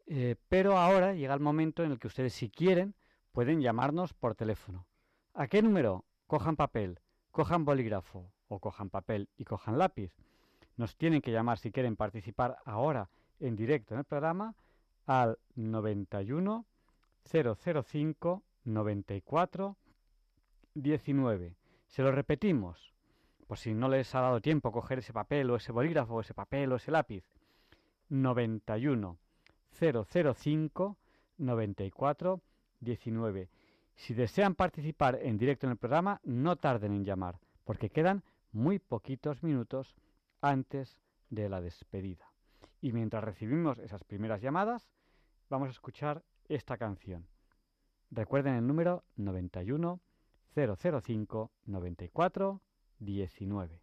Eh, 0.07 0.37
pero 0.51 0.77
ahora 0.77 1.15
llega 1.15 1.33
el 1.33 1.41
momento 1.41 1.85
en 1.85 1.93
el 1.93 1.99
que 1.99 2.09
ustedes, 2.09 2.35
si 2.35 2.51
quieren, 2.51 2.95
pueden 3.33 3.63
llamarnos 3.63 4.13
por 4.13 4.35
teléfono. 4.35 4.87
¿A 5.33 5.47
qué 5.47 5.63
número? 5.63 6.05
Cojan 6.27 6.57
papel, 6.57 7.01
cojan 7.31 7.65
bolígrafo 7.65 8.31
o 8.49 8.61
cojan 8.61 8.91
papel 8.91 9.31
y 9.39 9.45
cojan 9.45 9.79
lápiz. 9.79 10.13
Nos 10.77 10.99
tienen 10.99 11.23
que 11.23 11.33
llamar 11.33 11.57
si 11.57 11.73
quieren 11.73 11.97
participar 11.97 12.59
ahora 12.67 13.09
en 13.41 13.57
directo 13.57 13.95
en 13.95 14.01
el 14.01 14.05
programa 14.05 14.55
al 15.07 15.39
91 15.55 16.67
005 17.25 18.43
94 18.65 19.77
19. 20.75 21.57
Se 21.87 22.03
lo 22.03 22.13
repetimos, 22.13 22.95
por 23.47 23.59
si 23.59 23.75
no 23.75 23.89
les 23.89 24.15
ha 24.15 24.21
dado 24.21 24.41
tiempo 24.41 24.73
coger 24.73 24.99
ese 24.99 25.13
papel 25.13 25.51
o 25.51 25.57
ese 25.57 25.73
bolígrafo 25.73 26.21
ese 26.21 26.35
papel 26.35 26.73
o 26.73 26.77
ese 26.77 26.91
lápiz. 26.91 27.25
91 28.09 29.19
005 29.71 30.97
94 31.39 32.41
19. 32.81 33.49
Si 33.95 34.15
desean 34.15 34.55
participar 34.55 35.19
en 35.23 35.39
directo 35.39 35.67
en 35.67 35.73
el 35.73 35.79
programa, 35.79 36.21
no 36.25 36.57
tarden 36.57 36.93
en 36.93 37.05
llamar, 37.05 37.39
porque 37.65 37.91
quedan 37.91 38.25
muy 38.53 38.79
poquitos 38.79 39.43
minutos 39.43 39.95
antes 40.41 41.01
de 41.31 41.49
la 41.49 41.61
despedida. 41.61 42.31
Y 42.81 42.93
mientras 42.93 43.25
recibimos 43.25 43.79
esas 43.79 44.05
primeras 44.05 44.43
llamadas, 44.43 44.91
vamos 45.49 45.69
a 45.69 45.73
escuchar 45.73 46.23
esta 46.49 46.77
canción. 46.77 47.27
Recuerden 48.11 48.55
el 48.55 48.67
número 48.67 49.05
91 49.17 50.01
005 50.55 51.51
94 51.65 52.61
19. 52.99 53.81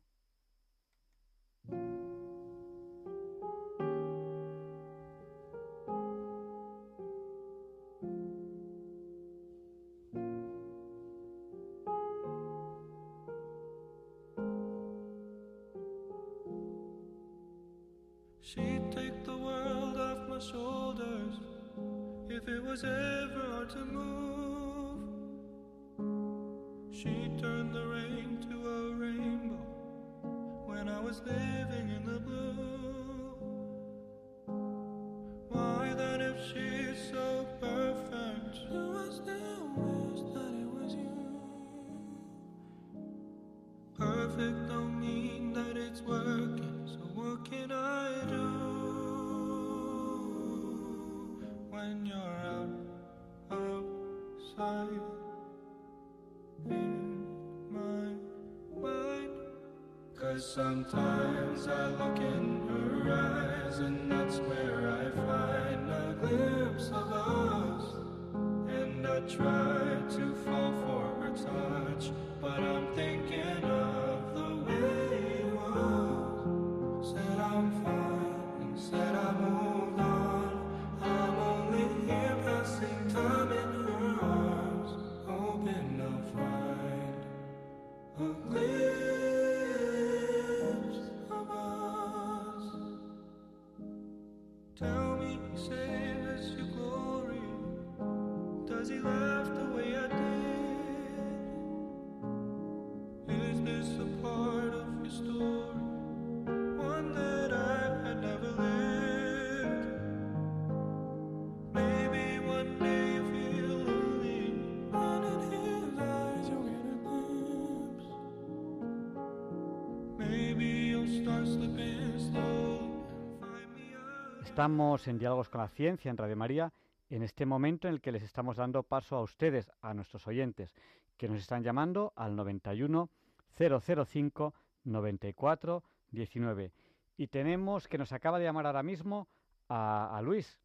Estamos 124.51 125.07
en 125.07 125.17
Diálogos 125.17 125.47
con 125.47 125.61
la 125.61 125.69
Ciencia 125.69 126.11
en 126.11 126.17
Radio 126.17 126.35
María 126.35 126.73
en 127.09 127.23
este 127.23 127.45
momento 127.45 127.87
en 127.87 127.93
el 127.93 128.01
que 128.01 128.11
les 128.11 128.21
estamos 128.21 128.57
dando 128.57 128.83
paso 128.83 129.15
a 129.15 129.21
ustedes, 129.21 129.71
a 129.79 129.93
nuestros 129.93 130.27
oyentes, 130.27 130.75
que 131.15 131.29
nos 131.29 131.39
están 131.39 131.63
llamando 131.63 132.11
al 132.17 132.35
91 132.35 133.09
005 133.57 134.53
94 134.83 135.83
19. 136.11 136.73
Y 137.15 137.27
tenemos 137.27 137.87
que 137.87 137.97
nos 137.97 138.11
acaba 138.11 138.39
de 138.39 138.43
llamar 138.43 138.65
ahora 138.65 138.83
mismo 138.83 139.29
a, 139.69 140.17
a 140.17 140.21
Luis. 140.21 140.59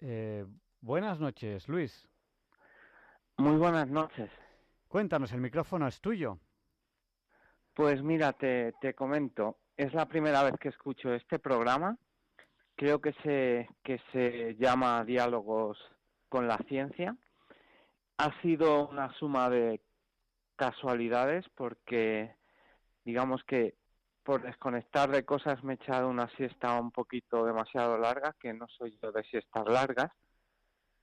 Eh, 0.00 0.46
buenas 0.80 1.20
noches, 1.20 1.68
Luis. 1.68 2.08
Muy 3.36 3.58
buenas 3.58 3.90
noches. 3.90 4.30
Cuéntanos, 4.88 5.30
el 5.32 5.42
micrófono 5.42 5.86
es 5.86 6.00
tuyo. 6.00 6.38
Pues 7.74 8.02
mira, 8.02 8.32
te, 8.32 8.72
te 8.80 8.94
comento, 8.94 9.58
es 9.76 9.92
la 9.92 10.08
primera 10.08 10.42
vez 10.42 10.54
que 10.58 10.70
escucho 10.70 11.12
este 11.12 11.38
programa. 11.38 11.98
Creo 12.76 13.00
que 13.00 13.12
se, 13.22 13.68
que 13.82 14.00
se 14.12 14.54
llama 14.56 15.04
Diálogos 15.04 15.78
con 16.28 16.46
la 16.46 16.58
Ciencia. 16.68 17.16
Ha 18.18 18.40
sido 18.42 18.88
una 18.88 19.12
suma 19.14 19.50
de 19.50 19.80
casualidades 20.56 21.44
porque 21.54 22.34
digamos 23.04 23.42
que 23.44 23.74
por 24.22 24.42
desconectar 24.42 25.10
de 25.10 25.24
cosas 25.24 25.62
me 25.62 25.74
he 25.74 25.76
echado 25.76 26.08
una 26.08 26.28
siesta 26.36 26.78
un 26.80 26.90
poquito 26.90 27.44
demasiado 27.44 27.96
larga, 27.96 28.34
que 28.40 28.52
no 28.52 28.66
soy 28.68 28.98
yo 29.00 29.12
de 29.12 29.22
siestas 29.22 29.64
largas, 29.66 30.10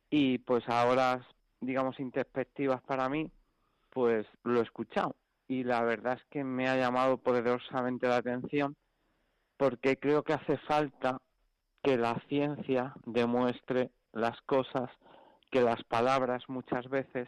y 0.10 0.40
pues 0.40 0.68
ahora, 0.68 1.26
digamos, 1.62 2.00
introspectivas 2.00 2.82
para 2.82 3.08
mí, 3.08 3.32
pues 3.90 4.28
lo 4.44 4.60
he 4.60 4.64
escuchado. 4.64 5.16
Y 5.48 5.64
la 5.64 5.82
verdad 5.84 6.20
es 6.20 6.24
que 6.30 6.44
me 6.44 6.68
ha 6.68 6.76
llamado 6.76 7.18
poderosamente 7.18 8.08
la 8.08 8.18
atención 8.18 8.76
porque 9.56 9.98
creo 9.98 10.24
que 10.24 10.34
hace 10.34 10.58
falta 10.58 11.18
que 11.84 11.98
la 11.98 12.16
ciencia 12.30 12.94
demuestre 13.06 13.92
las 14.14 14.42
cosas 14.44 14.90
que 15.52 15.62
las 15.62 15.84
palabras 15.84 16.44
muchas 16.48 16.90
veces 16.90 17.28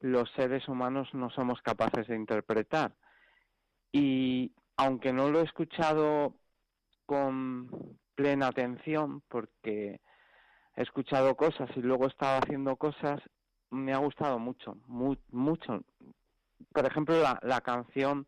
los 0.00 0.30
seres 0.32 0.68
humanos 0.68 1.08
no 1.14 1.30
somos 1.30 1.60
capaces 1.62 2.06
de 2.06 2.14
interpretar. 2.14 2.92
Y 3.90 4.52
aunque 4.76 5.12
no 5.12 5.30
lo 5.30 5.40
he 5.40 5.44
escuchado 5.44 6.34
con 7.06 7.98
plena 8.14 8.48
atención, 8.48 9.22
porque 9.28 10.00
he 10.76 10.82
escuchado 10.82 11.34
cosas 11.36 11.70
y 11.76 11.80
luego 11.80 12.04
he 12.04 12.08
estado 12.08 12.40
haciendo 12.42 12.76
cosas, 12.76 13.20
me 13.70 13.92
ha 13.92 13.98
gustado 13.98 14.38
mucho, 14.38 14.76
mu- 14.86 15.16
mucho. 15.30 15.84
Por 16.72 16.86
ejemplo, 16.86 17.20
la, 17.20 17.38
la 17.42 17.60
canción 17.62 18.26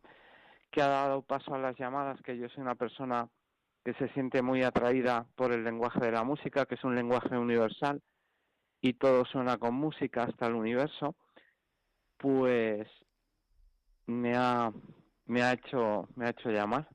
que 0.71 0.81
ha 0.81 0.87
dado 0.87 1.21
paso 1.21 1.53
a 1.53 1.59
las 1.59 1.77
llamadas, 1.77 2.21
que 2.21 2.37
yo 2.37 2.49
soy 2.49 2.61
una 2.63 2.75
persona 2.75 3.29
que 3.87 3.93
se 3.93 4.09
siente 4.09 4.41
muy 4.41 4.63
atraída 4.63 5.27
por 5.37 5.53
el 5.53 5.63
lenguaje 5.63 6.01
de 6.01 6.11
la 6.11 6.25
música, 6.25 6.65
que 6.65 6.75
es 6.75 6.83
un 6.83 6.93
lenguaje 6.93 7.37
universal 7.37 8.01
y 8.81 8.95
todo 8.95 9.23
suena 9.23 9.57
con 9.57 9.75
música 9.75 10.23
hasta 10.23 10.47
el 10.47 10.55
universo, 10.55 11.15
pues 12.17 12.85
me 14.05 14.35
ha 14.35 14.73
me 15.25 15.41
ha 15.41 15.53
hecho 15.53 16.09
me 16.17 16.25
ha 16.25 16.31
hecho 16.31 16.49
llamar. 16.49 16.89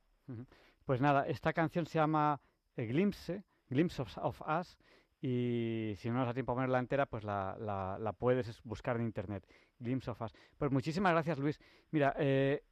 Pues 0.84 1.00
nada, 1.00 1.26
esta 1.26 1.54
canción 1.54 1.86
se 1.86 1.98
llama 1.98 2.42
Glimpse, 2.76 3.42
Glimpse 3.70 4.02
of, 4.02 4.42
Us, 4.42 4.76
y 5.22 5.94
si 5.96 6.10
no 6.10 6.16
nos 6.16 6.26
da 6.26 6.34
tiempo 6.34 6.52
a 6.52 6.56
ponerla 6.56 6.78
entera, 6.78 7.06
pues 7.06 7.24
la, 7.24 7.56
la- 7.58 8.12
puedes 8.12 8.48
es- 8.48 8.62
buscar 8.64 8.96
en 8.96 9.04
internet, 9.06 9.46
Glimpse 9.78 10.10
of 10.10 10.20
Us. 10.20 10.34
Pues 10.58 10.70
muchísimas 10.70 11.12
gracias, 11.12 11.38
Luis. 11.38 11.58
Mira, 11.90 12.14
eh, 12.18 12.64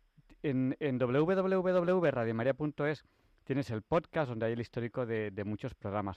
en, 0.42 0.76
en 0.78 0.98
tienes 3.51 3.68
el 3.70 3.82
podcast 3.82 4.28
donde 4.28 4.47
hay 4.47 4.52
el 4.52 4.60
histórico 4.60 5.05
de, 5.05 5.43
muchos 5.44 5.74
programas. 5.74 6.16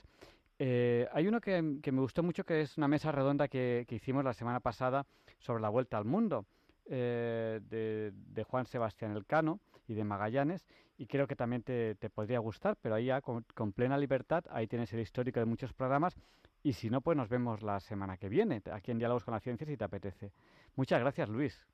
Eh, 0.60 1.08
hay 1.12 1.26
uno 1.26 1.40
que, 1.40 1.60
me 1.60 2.00
gustó 2.00 2.22
mucho, 2.22 2.44
que 2.44 2.60
es 2.60 2.78
una 2.78 2.86
mesa 2.86 3.10
redonda 3.10 3.48
que, 3.48 3.84
hicimos 3.90 4.22
la 4.24 4.32
semana 4.32 4.60
pasada 4.60 5.04
sobre 5.40 5.60
la 5.60 5.68
vuelta 5.68 5.98
al 5.98 6.04
mundo, 6.04 6.46
eh, 6.86 7.58
de, 7.68 8.12
de 8.14 8.44
Juan 8.44 8.66
Sebastián 8.66 9.16
Elcano 9.16 9.58
y 9.88 9.94
de 9.94 10.04
Magallanes, 10.04 10.64
y 10.96 11.06
creo 11.06 11.26
que 11.26 11.34
también 11.34 11.64
te, 11.64 11.96
te 11.96 12.08
podría 12.08 12.38
gustar, 12.38 12.76
pero 12.80 12.94
ahí 12.94 13.06
ya 13.06 13.20
con, 13.20 13.44
con 13.52 13.72
plena 13.72 13.98
libertad, 13.98 14.44
ahí 14.50 14.68
tienes 14.68 14.92
el 14.92 15.00
histórico 15.00 15.40
de 15.40 15.46
muchos 15.46 15.72
programas, 15.72 16.14
y 16.62 16.74
si 16.74 16.88
no, 16.88 17.00
pues 17.00 17.16
nos 17.16 17.28
vemos 17.28 17.62
la 17.62 17.80
semana 17.80 18.16
que 18.16 18.28
viene, 18.28 18.62
aquí 18.70 18.92
en 18.92 18.98
Diálogos 18.98 19.24
con 19.24 19.34
la 19.34 19.40
Ciencia, 19.40 19.66
si 19.66 19.76
te 19.76 19.82
apetece. 19.82 20.30
Muchas 20.76 21.00
gracias, 21.00 21.28
Luis. 21.28 21.66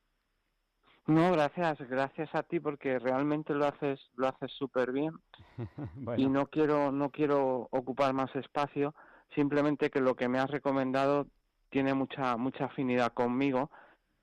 No, 1.11 1.33
gracias, 1.33 1.77
gracias 1.89 2.33
a 2.37 2.45
ti 2.45 2.61
porque 2.61 3.01
realmente 3.01 3.53
lo 3.53 3.67
haces 3.67 3.99
lo 4.15 4.29
haces 4.29 4.53
súper 4.53 4.93
bien 4.93 5.13
Bueno. 5.97 6.23
y 6.23 6.29
no 6.29 6.47
quiero 6.47 6.93
no 6.93 7.11
quiero 7.11 7.69
ocupar 7.73 8.15
más 8.15 8.35
espacio, 8.37 8.95
simplemente 9.35 9.91
que 9.91 10.01
lo 10.01 10.15
que 10.15 10.29
me 10.29 10.39
has 10.39 10.49
recomendado 10.49 11.27
tiene 11.69 11.95
mucha 11.95 12.37
mucha 12.37 12.67
afinidad 12.67 13.13
conmigo 13.13 13.71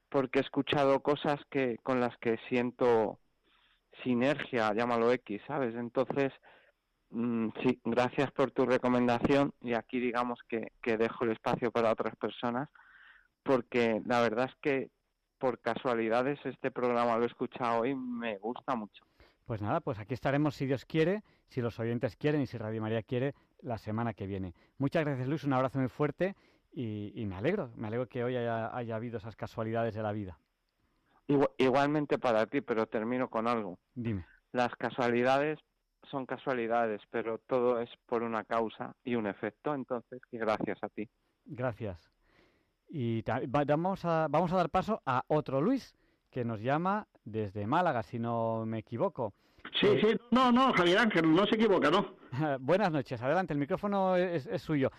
porque 0.09 0.39
he 0.39 0.41
escuchado 0.41 1.01
cosas 1.01 1.41
que 1.49 1.77
con 1.84 1.99
las 1.99 2.18
que 2.19 2.38
siento 2.47 3.19
sinergia, 4.03 4.73
llámalo 4.73 5.11
X, 5.11 5.41
¿sabes? 5.45 5.76
Entonces, 5.76 6.31
mm, 7.09 7.49
sí, 7.64 7.81
gracias 7.84 8.31
por 8.31 8.51
tu 8.51 8.65
recomendación 8.65 9.53
y 9.59 9.73
aquí 9.73 9.99
digamos 9.99 10.39
que, 10.47 10.72
que 10.81 10.95
dejo 10.95 11.26
el 11.26 11.31
espacio 11.31 11.69
para 11.69 11.91
otras 11.91 12.15
personas 12.15 12.69
porque 13.43 14.01
la 14.05 14.22
verdad 14.22 14.49
es 14.49 14.55
que 14.61 14.97
por 15.39 15.59
casualidades 15.59 16.39
este 16.45 16.72
programa 16.72 17.18
lo 17.18 17.23
he 17.23 17.27
escuchado 17.27 17.81
hoy 17.81 17.95
me 17.95 18.38
gusta 18.38 18.76
mucho. 18.76 19.03
Pues 19.45 19.61
nada, 19.61 19.80
pues 19.80 19.97
aquí 19.99 20.14
estaremos 20.14 20.55
si 20.55 20.65
Dios 20.65 20.84
quiere, 20.85 21.23
si 21.47 21.61
los 21.61 21.80
oyentes 21.80 22.15
quieren 22.18 22.41
y 22.41 22.47
si 22.47 22.57
Radio 22.57 22.81
María 22.81 23.01
quiere, 23.03 23.34
la 23.61 23.77
semana 23.77 24.14
que 24.14 24.27
viene. 24.27 24.53
Muchas 24.77 25.05
gracias, 25.05 25.27
Luis, 25.27 25.43
un 25.45 25.53
abrazo 25.53 25.80
muy 25.80 25.88
fuerte 25.88 26.35
y, 26.72 27.14
y 27.15 27.26
me 27.26 27.35
alegro, 27.35 27.72
me 27.76 27.88
alegro 27.88 28.07
que 28.07 28.23
hoy 28.23 28.35
haya, 28.35 28.76
haya 28.76 28.95
habido 28.97 29.18
esas 29.19 29.35
casualidades 29.38 29.95
de 29.95 30.03
la 30.03 30.11
vida. 30.11 30.38
Igua- 31.27 31.51
Igualmente 31.57 32.18
para 32.19 32.45
ti, 32.45 32.61
pero 32.61 32.88
termino 32.88 33.30
con 33.30 33.47
algo. 33.47 33.80
Dime. 33.95 34.26
Las 34.51 34.76
casualidades 34.76 35.59
son 36.11 36.26
casualidades, 36.26 37.01
pero 37.09 37.38
todo 37.38 37.80
es 37.81 37.89
por 38.05 38.23
una 38.23 38.43
causa 38.43 38.95
y 39.03 39.15
un 39.15 39.27
efecto, 39.27 39.73
entonces 39.73 40.22
que 40.30 40.38
gracias 40.38 40.77
a 40.81 40.89
ti. 40.89 41.09
Gracias. 41.45 42.09
Y 42.89 43.23
vamos, 43.68 44.05
a, 44.05 44.27
vamos 44.30 44.51
a 44.53 44.57
dar 44.57 44.69
paso 44.69 45.01
a 45.05 45.23
otro 45.27 45.61
Luis, 45.61 45.95
que 46.31 46.45
nos 46.45 46.61
llama 46.61 47.07
desde 47.26 47.68
Málaga, 47.68 48.03
si 48.03 48.19
no 48.19 48.65
me 48.65 48.80
equivoco. 48.80 49.34
Sí, 49.80 49.88
sí, 50.01 50.18
no, 50.31 50.51
no, 50.51 50.73
Javier 50.73 50.99
Ángel, 50.99 51.34
no 51.34 51.45
se 51.45 51.55
equivoca, 51.55 51.91
¿no? 51.91 52.15
Buenas 52.60 52.91
noches, 52.91 53.22
adelante, 53.22 53.54
el 53.54 53.60
micrófono 53.60 54.16
es, 54.16 54.48
suyo. 54.62 54.91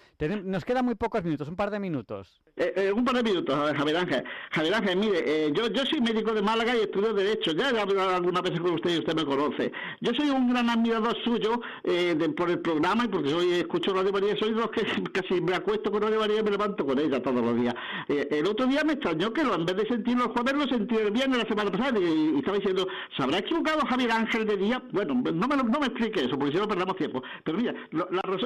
Nos 0.45 0.65
quedan 0.65 0.85
muy 0.85 0.95
pocos 0.95 1.23
minutos, 1.25 1.49
un 1.49 1.57
par 1.57 1.71
de 1.71 1.79
minutos. 1.79 2.41
Eh, 2.57 2.73
eh, 2.77 2.93
un 2.93 3.05
par 3.05 3.17
de 3.17 3.23
minutos, 3.23 3.55
Javier 3.77 3.97
Ángel. 3.97 4.25
Javier 4.51 4.75
Ángel, 4.75 4.97
mire, 4.97 5.23
eh, 5.27 5.53
yo, 5.53 5.69
yo 5.69 5.85
soy 5.85 6.01
médico 6.01 6.33
de 6.33 6.43
Málaga 6.43 6.77
y 6.77 6.81
estudio 6.81 7.13
Derecho. 7.13 7.53
Ya 7.53 7.71
he 7.71 7.81
hablado 7.81 8.17
algunas 8.17 8.43
veces 8.43 8.61
con 8.61 8.73
usted 8.73 8.95
y 8.95 8.99
usted 8.99 9.15
me 9.15 9.25
conoce. 9.25 9.73
Yo 10.01 10.13
soy 10.15 10.31
un 10.31 10.51
gran 10.51 10.69
admirador 10.71 11.17
suyo 11.25 11.61
eh, 11.85 12.15
de- 12.17 12.29
por 12.31 12.51
el 12.51 12.61
programa 12.61 13.05
y 13.05 13.09
porque 13.09 13.33
hoy 13.35 13.53
escucho 13.55 13.93
Radio 13.95 14.13
María. 14.13 14.37
Soy 14.39 14.51
de 14.51 14.61
los 14.61 14.71
que 14.71 14.83
casi 15.13 15.41
me 15.41 15.55
acuesto 15.55 15.91
con 15.91 16.03
Radio 16.03 16.21
María 16.21 16.41
y 16.41 16.43
me 16.43 16.51
levanto 16.51 16.85
con 16.87 16.99
ella 16.99 17.23
todos 17.23 17.43
los 17.43 17.57
días. 17.57 17.75
Eh, 18.09 18.29
el 18.31 18.47
otro 18.47 18.67
día 18.67 18.83
me 18.85 18.95
extrañó 18.95 19.33
que 19.33 19.43
en 19.43 19.65
vez 19.67 19.77
de 19.77 19.87
sentirlo 19.87 20.25
el 20.25 20.31
jueves, 20.31 20.55
lo 20.55 20.67
sentí 20.67 20.97
el 20.97 21.11
viernes 21.11 21.39
la 21.39 21.49
semana 21.49 21.71
pasada 21.71 21.99
y, 21.99 22.39
estaba 22.39 22.57
diciendo, 22.57 22.87
¿se 23.17 23.23
habrá 23.23 23.39
equivocado 23.39 23.81
Javier 23.89 24.13
Ángel 24.13 24.47
de 24.47 24.57
día? 24.57 24.83
Bueno, 24.93 25.15
no 25.15 25.49
me, 25.49 25.57
no 25.57 25.81
me 25.81 25.87
explique 25.87 26.25
eso, 26.25 26.39
porque 26.39 26.53
si 26.53 26.59
no 26.59 26.69
perdamos 26.69 26.97
tiempo. 26.97 27.18
Pero 27.45 27.59
mira, 27.59 27.74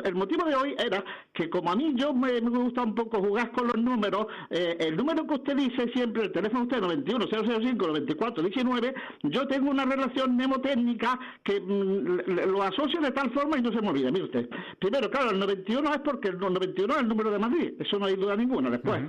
el 0.04 0.14
motivo 0.14 0.44
de 0.44 0.54
hoy 0.54 0.74
era 0.78 1.04
que 1.32 1.48
como 1.50 1.70
a 1.70 1.76
mí 1.76 1.92
yo 1.96 2.12
me, 2.12 2.40
gusta 2.40 2.82
un 2.82 2.94
poco 2.94 3.22
jugar 3.22 3.50
con 3.52 3.66
los 3.68 3.76
números, 3.76 4.26
eh, 4.50 4.76
el 4.80 4.96
número 4.96 5.26
que 5.26 5.34
usted 5.34 5.56
dice 5.56 5.88
siempre, 5.92 6.24
el 6.24 6.32
teléfono 6.32 6.64
usted 6.64 6.80
91 6.80 7.26
005 7.26 7.86
94 7.86 8.42
19, 8.42 8.94
yo 9.24 9.46
tengo 9.46 9.70
una 9.70 9.84
relación 9.84 10.36
mnemotécnica 10.36 11.18
que 11.44 11.60
mm, 11.60 12.48
lo 12.50 12.62
asocio 12.62 13.00
de 13.00 13.10
tal 13.12 13.30
forma 13.32 13.58
y 13.58 13.62
no 13.62 13.72
se 13.72 13.80
me 13.80 13.88
olvida. 13.88 14.10
Mire 14.10 14.24
usted, 14.24 14.48
primero, 14.78 15.10
claro, 15.10 15.30
el 15.30 15.38
91 15.38 15.94
es 15.94 16.00
porque 16.00 16.28
el 16.28 16.38
91 16.38 16.94
es 16.94 17.00
el 17.00 17.08
número 17.08 17.30
de 17.30 17.38
Madrid, 17.38 17.72
eso 17.78 17.98
no 17.98 18.06
hay 18.06 18.16
duda 18.16 18.36
ninguna. 18.36 18.70
Después, 18.70 19.02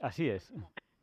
Así 0.00 0.28
es. 0.28 0.52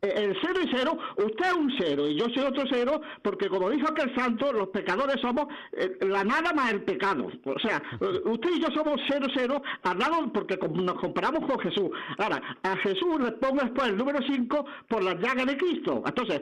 El 0.04 0.38
cero 0.42 0.60
y 0.64 0.70
cero, 0.72 0.98
usted 1.18 1.46
es 1.46 1.54
un 1.54 1.74
cero 1.78 2.08
y 2.08 2.16
yo 2.16 2.26
soy 2.34 2.44
otro 2.44 2.64
cero, 2.70 3.02
porque 3.22 3.48
como 3.48 3.70
dijo 3.70 3.88
aquel 3.90 4.14
santo, 4.16 4.52
los 4.52 4.68
pecadores 4.70 5.20
somos 5.22 5.48
eh, 5.72 5.98
la 6.02 6.24
nada 6.24 6.54
más 6.54 6.74
el 6.74 6.82
pecado. 6.84 7.28
O 7.46 7.60
sea, 7.60 7.82
eh, 8.02 8.22
usted 8.26 8.50
y 8.56 8.62
yo 8.62 8.68
somos 8.74 9.00
cero 9.08 9.28
cero 9.34 9.62
al 9.84 9.98
lado 9.98 10.32
porque 10.34 10.58
nos 10.74 11.00
comparamos 11.00 11.50
con 11.50 11.60
Jesús. 11.60 11.90
Ahora, 12.18 12.42
a 12.64 12.76
Jesús 12.78 13.20
le 13.20 13.32
pongo 13.34 13.62
después 13.62 13.88
el 13.90 13.98
número 13.98 14.20
5 14.26 14.66
por 14.90 15.04
las 15.04 15.16
llagas 15.20 15.46
de 15.46 15.58
Cristo. 15.58 16.04
Entonces, 16.06 16.42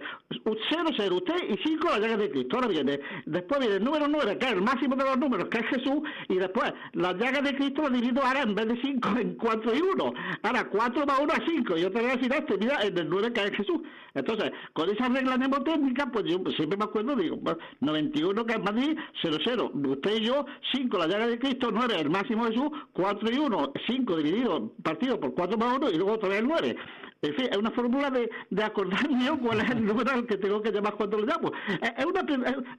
cero 0.70 0.90
cero 0.98 1.16
usted 1.18 1.50
y 1.50 1.58
5 1.64 1.88
las 1.88 2.00
llagas 2.00 2.18
de 2.18 2.32
Cristo. 2.32 2.56
Ahora 2.56 2.68
viene, 2.68 3.00
después 3.26 3.60
viene 3.60 3.76
el 3.76 3.84
número 3.84 4.08
9, 4.08 4.38
que 4.38 4.46
es 4.48 4.54
el 4.54 4.62
máximo 4.62 4.96
de 4.96 5.04
los 5.04 5.18
números, 5.18 5.48
que 5.50 5.60
es 5.60 5.66
Jesús, 5.68 6.02
y 6.30 6.36
después 6.36 6.74
las 6.94 7.16
llagas 7.16 7.44
de 7.44 7.56
Cristo 7.56 7.84
las 7.84 7.94
divido 7.94 8.24
ahora 8.24 8.42
en 8.42 8.56
vez 8.56 8.68
de 8.68 8.82
5 8.82 9.10
en 9.20 9.36
4 9.36 9.76
y 9.76 9.82
1. 9.82 10.14
Ahora, 10.44 10.68
4 10.68 11.06
más 11.06 11.20
1 11.20 11.34
es 11.34 11.44
5, 11.48 11.78
y 11.78 11.84
otra 11.84 12.02
vez 12.02 12.14
al 12.14 12.20
final 12.20 12.46
termina 12.46 12.82
en 12.82 12.98
el 12.98 13.10
9 13.10 13.34
que 13.34 13.42
es 13.42 13.51
Jesús. 13.54 13.82
Entonces, 14.14 14.52
con 14.74 14.90
esa 14.90 15.10
regla 15.10 15.38
mnemotécnica, 15.38 16.08
pues 16.12 16.26
yo 16.26 16.40
siempre 16.56 16.78
me 16.78 16.86
acuerdo, 16.86 17.16
digo, 17.16 17.40
pues, 17.40 17.58
91 17.80 18.46
que 18.46 18.54
es 18.54 18.64
Madrid, 18.64 18.98
0, 19.22 19.38
0. 19.44 19.72
Usted 19.74 20.18
y 20.18 20.26
yo, 20.26 20.46
5 20.74 20.98
la 20.98 21.08
llaga 21.08 21.28
de 21.28 21.40
Cristo, 21.40 21.70
9 21.72 21.96
el 22.00 22.10
máximo 22.10 22.46
Jesús, 22.46 22.70
4 22.94 23.32
y 23.32 23.38
1, 23.38 23.74
5 23.88 24.18
dividido, 24.18 24.74
partido 24.84 25.20
por 25.20 25.34
4 25.34 25.58
más 25.58 25.78
1 25.78 25.90
y 25.92 25.96
luego 25.96 26.14
otra 26.14 26.30
vez 26.30 26.40
el 26.40 26.48
9. 26.48 26.76
En 27.24 27.36
fin, 27.36 27.48
es 27.52 27.58
una 27.58 27.70
fórmula 27.72 28.10
de, 28.10 28.30
de 28.50 28.64
acordarme 28.64 29.24
yo 29.26 29.38
cuál 29.42 29.62
es 29.62 29.70
el 29.70 29.86
número 29.86 30.10
al 30.12 30.26
que 30.26 30.38
tengo 30.38 30.62
que 30.62 30.72
llamar 30.72 30.96
cuando 30.96 31.18
lo 31.20 31.26
llamo. 31.28 31.52
Es, 31.98 32.06
una, 32.06 32.22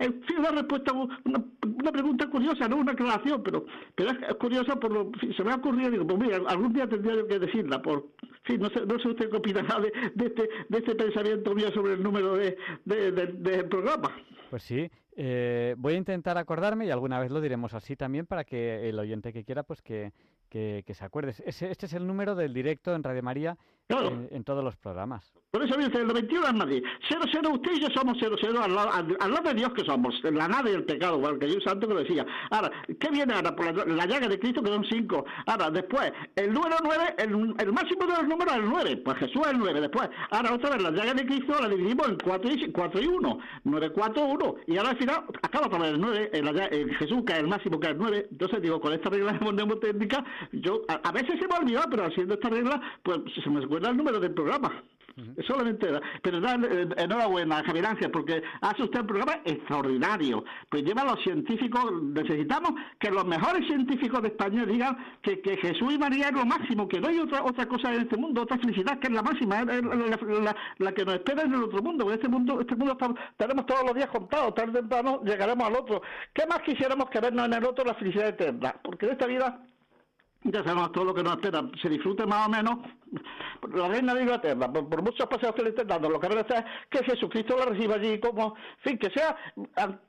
es- 0.01 0.12
una 0.36 0.51
respuesta, 0.51 0.93
una, 0.93 1.93
pregunta 1.93 2.27
curiosa, 2.28 2.66
no 2.69 2.77
una 2.77 2.93
aclaración, 2.93 3.43
pero, 3.43 3.64
pero 3.94 4.10
es, 4.10 4.35
curiosa 4.36 4.77
por 4.77 4.90
lo 4.93 5.10
se 5.36 5.44
me 5.44 5.52
ha 5.52 5.56
ocurrido, 5.56 5.90
digo, 5.90 6.06
pues 6.06 6.19
mira, 6.19 6.39
algún 6.48 6.73
día 6.73 6.89
tendría 6.89 7.24
que 7.28 7.39
decirla, 7.39 7.81
por, 7.82 8.09
fin, 8.43 8.60
no 8.60 8.69
sé, 8.70 8.85
no 8.85 8.98
sé 8.98 9.09
usted 9.09 9.31
qué 9.31 9.36
opinará 9.36 9.78
de, 9.78 9.93
de, 10.14 10.27
este, 10.27 10.48
de 10.69 10.78
este 10.78 10.94
pensamiento 10.97 11.55
mío 11.55 11.70
sobre 11.73 11.93
el 11.94 12.02
número 12.02 12.35
de, 12.36 12.56
de- 12.85 13.12
de- 13.12 13.27
del 13.27 13.69
programa. 13.69 14.10
Pues 14.51 14.64
sí, 14.64 14.90
eh, 15.16 15.74
voy 15.78 15.94
a 15.94 15.98
intentar 15.98 16.36
acordarme 16.36 16.86
y 16.86 16.90
alguna 16.90 17.20
vez 17.20 17.31
lo 17.31 17.40
diremos 17.40 17.74
así 17.74 17.94
también 17.97 18.27
para 18.27 18.44
que 18.44 18.89
el 18.89 18.98
oyente 18.98 19.32
que 19.32 19.44
quiera, 19.44 19.62
pues 19.62 19.81
que, 19.82 20.12
que 20.51 20.82
se 20.94 21.05
acuerde. 21.05 21.35
Ese- 21.47 21.70
este 21.70 21.86
es 21.86 21.93
el 21.94 22.06
número 22.06 22.35
del 22.35 22.52
directo 22.52 22.94
en 22.94 23.02
Radio 23.02 23.23
María 23.23 23.56
en, 24.01 24.28
en 24.31 24.44
todos 24.44 24.62
los 24.64 24.77
programas. 24.77 25.32
Por 25.51 25.62
eso, 25.62 25.77
mire, 25.77 25.90
el 26.01 26.06
91 26.06 26.47
es 26.47 26.55
Madrid. 26.55 26.82
0, 27.10 27.23
0, 27.31 27.51
usted 27.52 27.73
y 27.74 27.81
yo 27.81 27.89
somos 27.94 28.16
0, 28.19 28.36
0 28.40 28.60
al 28.62 28.74
lado, 28.74 28.90
al, 28.90 29.16
al 29.20 29.31
lado 29.31 29.48
de 29.51 29.55
Dios 29.55 29.73
que 29.74 29.85
somos, 29.85 30.14
la 30.24 30.48
nada 30.48 30.70
y 30.70 30.73
el 30.74 30.85
pecado, 30.85 31.19
igual 31.19 31.39
que 31.39 31.44
hay 31.47 31.52
un 31.56 31.60
santo 31.60 31.86
que 31.86 31.93
lo 31.94 32.01
decía. 32.01 32.24
Ahora, 32.51 32.70
¿qué 32.98 33.10
viene 33.10 33.35
ahora? 33.35 33.55
Por 33.55 33.66
la, 33.77 33.85
la 33.85 34.06
llaga 34.06 34.28
de 34.28 34.39
Cristo 34.39 34.62
que 34.62 34.70
son 34.70 34.85
5. 34.90 35.24
Ahora, 35.47 35.70
después, 35.70 36.10
el 36.36 36.55
número 36.55 36.77
9, 36.82 37.14
el, 37.19 37.55
el 37.59 37.73
máximo 37.73 38.06
de 38.06 38.12
los 38.14 38.27
números 38.28 38.55
es 38.55 38.60
el 38.62 38.69
9, 38.70 38.97
pues 39.05 39.19
Jesús 39.19 39.43
es 39.44 39.52
el 39.52 39.59
9. 39.59 39.81
Después, 39.82 40.09
ahora 40.31 40.55
otra 40.55 40.70
vez, 40.70 40.82
la 40.85 40.90
llaga 40.90 41.12
de 41.14 41.27
Cristo 41.27 41.55
la 41.60 41.69
dividimos 41.69 42.09
en 42.09 42.16
4 42.24 42.51
y, 42.51 42.73
4 42.73 43.01
y 43.02 43.06
1. 43.09 43.39
9, 43.64 43.90
4, 43.93 44.24
1. 44.24 44.55
Y 44.69 44.77
ahora 44.78 44.90
al 44.90 44.97
final, 44.97 45.24
acaba 45.43 45.66
otra 45.66 45.78
vez 45.81 45.90
el 45.93 46.01
9, 46.01 46.31
en 46.32 46.44
la 46.47 46.52
llaga- 46.52 46.69
en 46.74 46.89
Jesús 46.94 47.23
que 47.27 47.35
es 47.35 47.39
el 47.40 47.48
máximo 47.48 47.78
que 47.78 47.89
es 47.89 47.93
el 47.93 47.98
9. 47.98 48.28
Entonces, 48.31 48.62
digo, 48.62 48.81
con 48.81 48.94
esta 48.94 49.10
regla 49.10 49.32
mnemotécnica, 49.35 50.24
yo, 50.52 50.81
a, 50.89 50.94
a 51.09 51.12
veces 51.12 51.39
se 51.39 51.47
me 51.47 51.55
ha 51.55 51.59
olvidado, 51.59 51.89
pero 51.90 52.06
haciendo 52.06 52.35
esta 52.35 52.48
regla, 52.48 52.81
pues 53.02 53.19
se 53.43 53.51
me 53.51 53.60
recuerda 53.82 53.90
el 53.90 53.96
número 53.96 54.20
del 54.20 54.34
programa. 54.34 54.82
Solamente 55.46 55.86
era. 55.90 56.00
Pero 56.22 56.40
da- 56.40 56.54
eh, 56.54 56.88
enhorabuena, 56.96 57.62
Javier 57.64 57.84
Ángel, 57.84 58.10
porque 58.10 58.42
hace 58.62 58.82
usted 58.84 59.00
un 59.00 59.06
programa 59.09 59.40
extraordinario. 59.44 60.42
Pues 60.70 60.84
lleva 60.84 61.02
a 61.02 61.04
los 61.04 61.22
científicos, 61.22 61.84
necesitamos 62.02 62.72
que 62.98 63.10
los 63.10 63.26
mejores 63.26 63.66
científicos 63.66 64.22
de 64.22 64.28
España 64.28 64.64
digan 64.64 64.96
que, 65.20 65.42
que 65.42 65.59
Jesús 65.59 65.92
y 65.92 65.98
María 65.98 66.28
es 66.28 66.32
lo 66.32 66.46
máximo, 66.46 66.88
que 66.88 66.98
no 66.98 67.09
hay 67.09 67.18
otra 67.18 67.42
otra 67.44 67.66
cosa 67.68 67.92
en 67.94 68.00
este 68.02 68.16
mundo, 68.16 68.40
otra 68.40 68.56
felicidad 68.56 68.98
que 69.00 69.09
es 69.09 69.12
la 69.12 69.22
máxima, 69.22 69.60
es 69.60 69.66
la, 69.66 69.82
la- 69.82 70.40
la- 70.40 70.56
la 70.78 70.92
que 70.92 71.04
nos 71.04 71.14
espera 71.16 71.42
en 71.42 71.52
el 71.52 71.62
otro 71.64 71.82
mundo. 71.82 72.04
porque 72.04 72.14
Este 72.16 72.28
mundo, 72.28 72.60
este 72.62 72.74
mundo 72.74 72.92
está- 72.92 73.14
tenemos 73.36 73.66
todos 73.66 73.84
los 73.84 73.94
días 73.94 74.09
contados, 74.09 74.54
tarde 74.54 74.70
o 74.70 74.80
temprano 74.80 75.20
llegaremos 75.26 75.66
al 75.66 75.74
otro. 75.76 76.00
¿Qué 76.32 76.46
más 76.46 76.60
quisiéramos 76.62 77.10
que 77.10 77.20
vernos 77.20 77.44
en 77.44 77.52
el 77.52 77.64
otro 77.66 77.84
la 77.84 77.92
felicidad 77.94 78.28
eterna? 78.28 78.74
Porque 78.82 79.04
de 79.04 79.12
esta 79.12 79.26
vida 79.26 79.60
ya 80.44 80.64
sabemos 80.64 80.93
todo 80.93 81.05
lo 81.05 81.14
que 81.14 81.23
nos 81.23 81.35
espera, 81.35 81.62
se 81.81 81.89
disfrute 81.89 82.27
más 82.27 82.47
o 82.47 82.51
menos. 82.51 82.78
La 83.74 83.89
reina 83.89 84.14
de 84.14 84.23
Inglaterra, 84.23 84.73
por, 84.73 84.89
por 84.89 85.02
muchos 85.02 85.27
paseos 85.28 85.55
que 85.55 85.62
le 85.62 85.69
estén 85.70 85.86
dando, 85.86 86.10
lo 86.10 86.19
que 86.19 86.28
merece 86.28 86.55
es 86.56 86.64
que 86.90 87.05
Jesucristo 87.05 87.56
la 87.56 87.66
reciba 87.66 87.94
allí 87.94 88.19
como, 88.19 88.56
fin, 88.78 88.98
que 88.98 89.10
sea, 89.10 89.36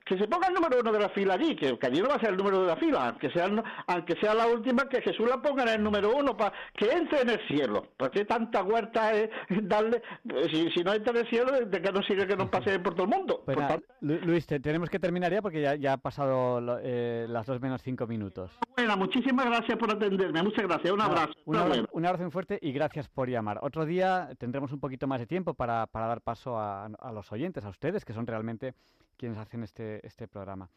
que 0.06 0.18
se 0.18 0.28
ponga 0.28 0.48
el 0.50 0.54
número 0.54 0.80
uno 0.82 0.92
de 0.92 1.00
la 1.00 1.10
fila 1.10 1.36
allí, 1.36 1.56
que, 1.56 1.78
que 1.80 1.88
allí 1.88 2.02
no 2.02 2.10
va 2.10 2.16
a 2.16 2.20
ser 2.20 2.30
el 2.32 2.38
número 2.38 2.62
de 2.62 2.68
la 2.68 2.76
fila, 2.76 3.08
aunque 3.10 3.30
sea, 3.32 3.50
aunque 3.88 4.16
sea 4.18 4.34
la 4.34 4.48
última, 4.48 4.88
que 4.90 5.02
Jesús 5.02 5.28
la 5.30 5.42
ponga 5.42 5.64
en 5.64 5.70
el 5.70 5.84
número 5.84 6.16
uno, 6.16 6.36
para 6.36 6.54
que 6.76 6.92
entre 6.92 7.22
en 7.22 7.30
el 7.30 7.40
cielo. 7.48 7.88
¿Por 7.98 8.12
qué 8.12 8.26
tanta 8.26 8.64
huerta 8.64 9.14
es 9.14 9.30
darle, 9.64 10.02
eh, 10.30 10.48
si, 10.52 10.70
si 10.72 10.84
no 10.84 10.94
entra 10.94 11.12
en 11.12 11.18
el 11.20 11.30
cielo, 11.30 11.52
de 11.66 11.82
que 11.82 11.92
no 11.92 12.02
sigue 12.04 12.28
que 12.28 12.36
nos 12.36 12.50
pase 12.50 12.80
por 12.80 12.94
todo 12.96 13.04
el 13.06 13.10
mundo? 13.18 13.42
Pues 13.46 13.58
nada, 13.58 13.80
Luis, 14.02 14.46
te- 14.46 14.60
tenemos 14.60 14.90
que 14.90 15.00
terminar 15.00 15.32
ya 15.32 15.42
porque 15.42 15.62
ya, 15.62 15.76
ya 15.76 15.94
ha 15.94 15.98
pasado 15.98 16.60
lo- 16.60 16.80
eh, 16.82 17.26
las 17.30 17.46
dos 17.48 17.62
menos 17.62 17.82
cinco 17.82 18.06
minutos. 18.06 18.52
Bueno, 18.76 18.98
muchísimas 18.98 19.46
gracias 19.46 19.78
por 19.78 19.92
atenderme, 19.92 20.44
muchas 20.44 20.66
gracias, 20.68 20.92
un 20.94 21.02
abrazo. 21.02 21.32
Un 21.46 21.56
abrazo, 21.56 21.74
Enhorabuena. 21.76 21.90
un 21.92 22.06
abrazo 22.06 22.24
muy 22.24 22.32
fuerte 22.32 22.60
y 22.62 22.72
gracias 22.74 23.08
por 23.08 23.30
llamar. 23.30 23.60
Otro 23.62 23.86
día 23.86 24.30
tendremos 24.38 24.72
un 24.74 24.80
poquito 24.80 25.08
más 25.08 25.20
de 25.20 25.28
tiempo 25.28 25.54
para, 25.54 25.88
para 25.88 26.08
dar 26.08 26.22
paso 26.22 26.58
a, 26.60 26.86
a 26.86 27.12
los 27.12 27.32
oyentes, 27.32 27.64
a 27.64 27.70
ustedes, 27.70 28.04
que 28.04 28.14
son 28.14 28.28
realmente 28.28 28.74
quienes 29.24 29.40
hacen 29.40 29.64
este, 29.64 30.06
este 30.06 30.28
programa. 30.28 30.70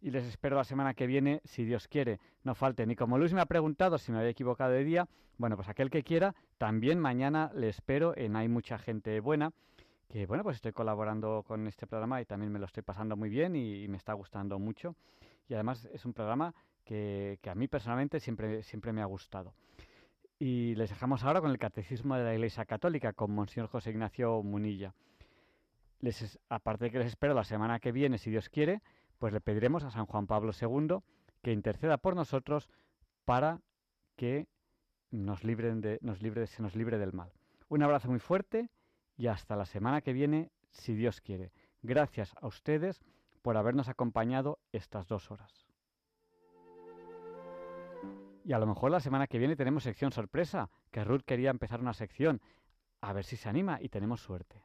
Y 0.00 0.10
les 0.10 0.24
espero 0.24 0.56
la 0.56 0.64
semana 0.64 0.92
que 0.92 1.06
viene, 1.06 1.40
si 1.44 1.64
Dios 1.64 1.86
quiere. 1.86 2.18
No 2.42 2.56
falten. 2.56 2.90
Y 2.90 2.96
como 2.96 3.16
Luis 3.16 3.32
me 3.32 3.40
ha 3.40 3.46
preguntado 3.46 3.96
si 3.96 4.10
me 4.10 4.18
había 4.18 4.30
equivocado 4.30 4.72
de 4.72 4.82
día, 4.82 5.08
bueno, 5.38 5.54
pues 5.54 5.68
aquel 5.68 5.88
que 5.88 6.02
quiera, 6.02 6.34
también 6.58 6.98
mañana 6.98 7.52
le 7.54 7.68
espero 7.68 8.12
en 8.16 8.34
Hay 8.34 8.48
Mucha 8.48 8.76
Gente 8.76 9.20
Buena, 9.20 9.52
que 10.08 10.26
bueno, 10.26 10.42
pues 10.42 10.56
estoy 10.56 10.72
colaborando 10.72 11.44
con 11.46 11.68
este 11.68 11.86
programa 11.86 12.20
y 12.20 12.24
también 12.24 12.50
me 12.50 12.58
lo 12.58 12.64
estoy 12.64 12.82
pasando 12.82 13.16
muy 13.16 13.28
bien 13.28 13.54
y, 13.54 13.86
me 13.86 13.98
está 13.98 14.14
gustando 14.14 14.58
mucho. 14.58 14.96
Y 15.48 15.54
además 15.54 15.88
es 15.92 16.04
un 16.04 16.12
programa 16.12 16.52
que, 16.84 17.38
que 17.40 17.50
a 17.50 17.54
mí 17.54 17.68
personalmente 17.68 18.18
siempre, 18.18 18.64
siempre 18.64 18.92
me 18.92 19.00
ha 19.00 19.06
gustado. 19.06 19.54
Y 20.40 20.74
les 20.74 20.90
dejamos 20.90 21.22
ahora 21.22 21.40
con 21.40 21.52
el 21.52 21.58
Catecismo 21.58 22.16
de 22.16 22.24
la 22.24 22.34
Iglesia 22.34 22.64
Católica, 22.64 23.12
con 23.12 23.30
Monseñor 23.30 23.68
José 23.68 23.90
Ignacio 23.90 24.42
Munilla. 24.42 24.92
Aparte 26.48 26.86
de 26.86 26.90
que 26.90 26.98
les 26.98 27.08
espero 27.08 27.34
la 27.34 27.44
semana 27.44 27.78
que 27.78 27.92
viene, 27.92 28.18
si 28.18 28.30
Dios 28.30 28.48
quiere, 28.48 28.82
pues 29.18 29.32
le 29.32 29.40
pediremos 29.40 29.84
a 29.84 29.90
San 29.90 30.06
Juan 30.06 30.26
Pablo 30.26 30.52
II 30.58 30.98
que 31.42 31.52
interceda 31.52 31.98
por 31.98 32.16
nosotros 32.16 32.68
para 33.24 33.60
que 34.16 34.48
nos, 35.10 35.44
libren 35.44 35.80
de, 35.80 35.98
nos 36.02 36.18
se 36.18 36.62
nos 36.62 36.74
libre 36.74 36.98
del 36.98 37.12
mal. 37.12 37.32
Un 37.68 37.82
abrazo 37.82 38.08
muy 38.08 38.18
fuerte 38.18 38.68
y 39.16 39.28
hasta 39.28 39.56
la 39.56 39.64
semana 39.64 40.00
que 40.00 40.12
viene, 40.12 40.50
si 40.70 40.94
Dios 40.94 41.20
quiere. 41.20 41.52
Gracias 41.82 42.34
a 42.40 42.46
ustedes 42.46 43.00
por 43.42 43.56
habernos 43.56 43.88
acompañado 43.88 44.58
estas 44.72 45.06
dos 45.06 45.30
horas. 45.30 45.66
Y 48.44 48.52
a 48.52 48.58
lo 48.58 48.66
mejor 48.66 48.90
la 48.90 49.00
semana 49.00 49.28
que 49.28 49.38
viene 49.38 49.54
tenemos 49.54 49.84
sección 49.84 50.10
sorpresa, 50.10 50.68
que 50.90 51.04
Ruth 51.04 51.22
quería 51.24 51.50
empezar 51.50 51.80
una 51.80 51.94
sección. 51.94 52.40
A 53.00 53.12
ver 53.12 53.24
si 53.24 53.36
se 53.36 53.48
anima 53.48 53.78
y 53.80 53.88
tenemos 53.88 54.20
suerte. 54.20 54.64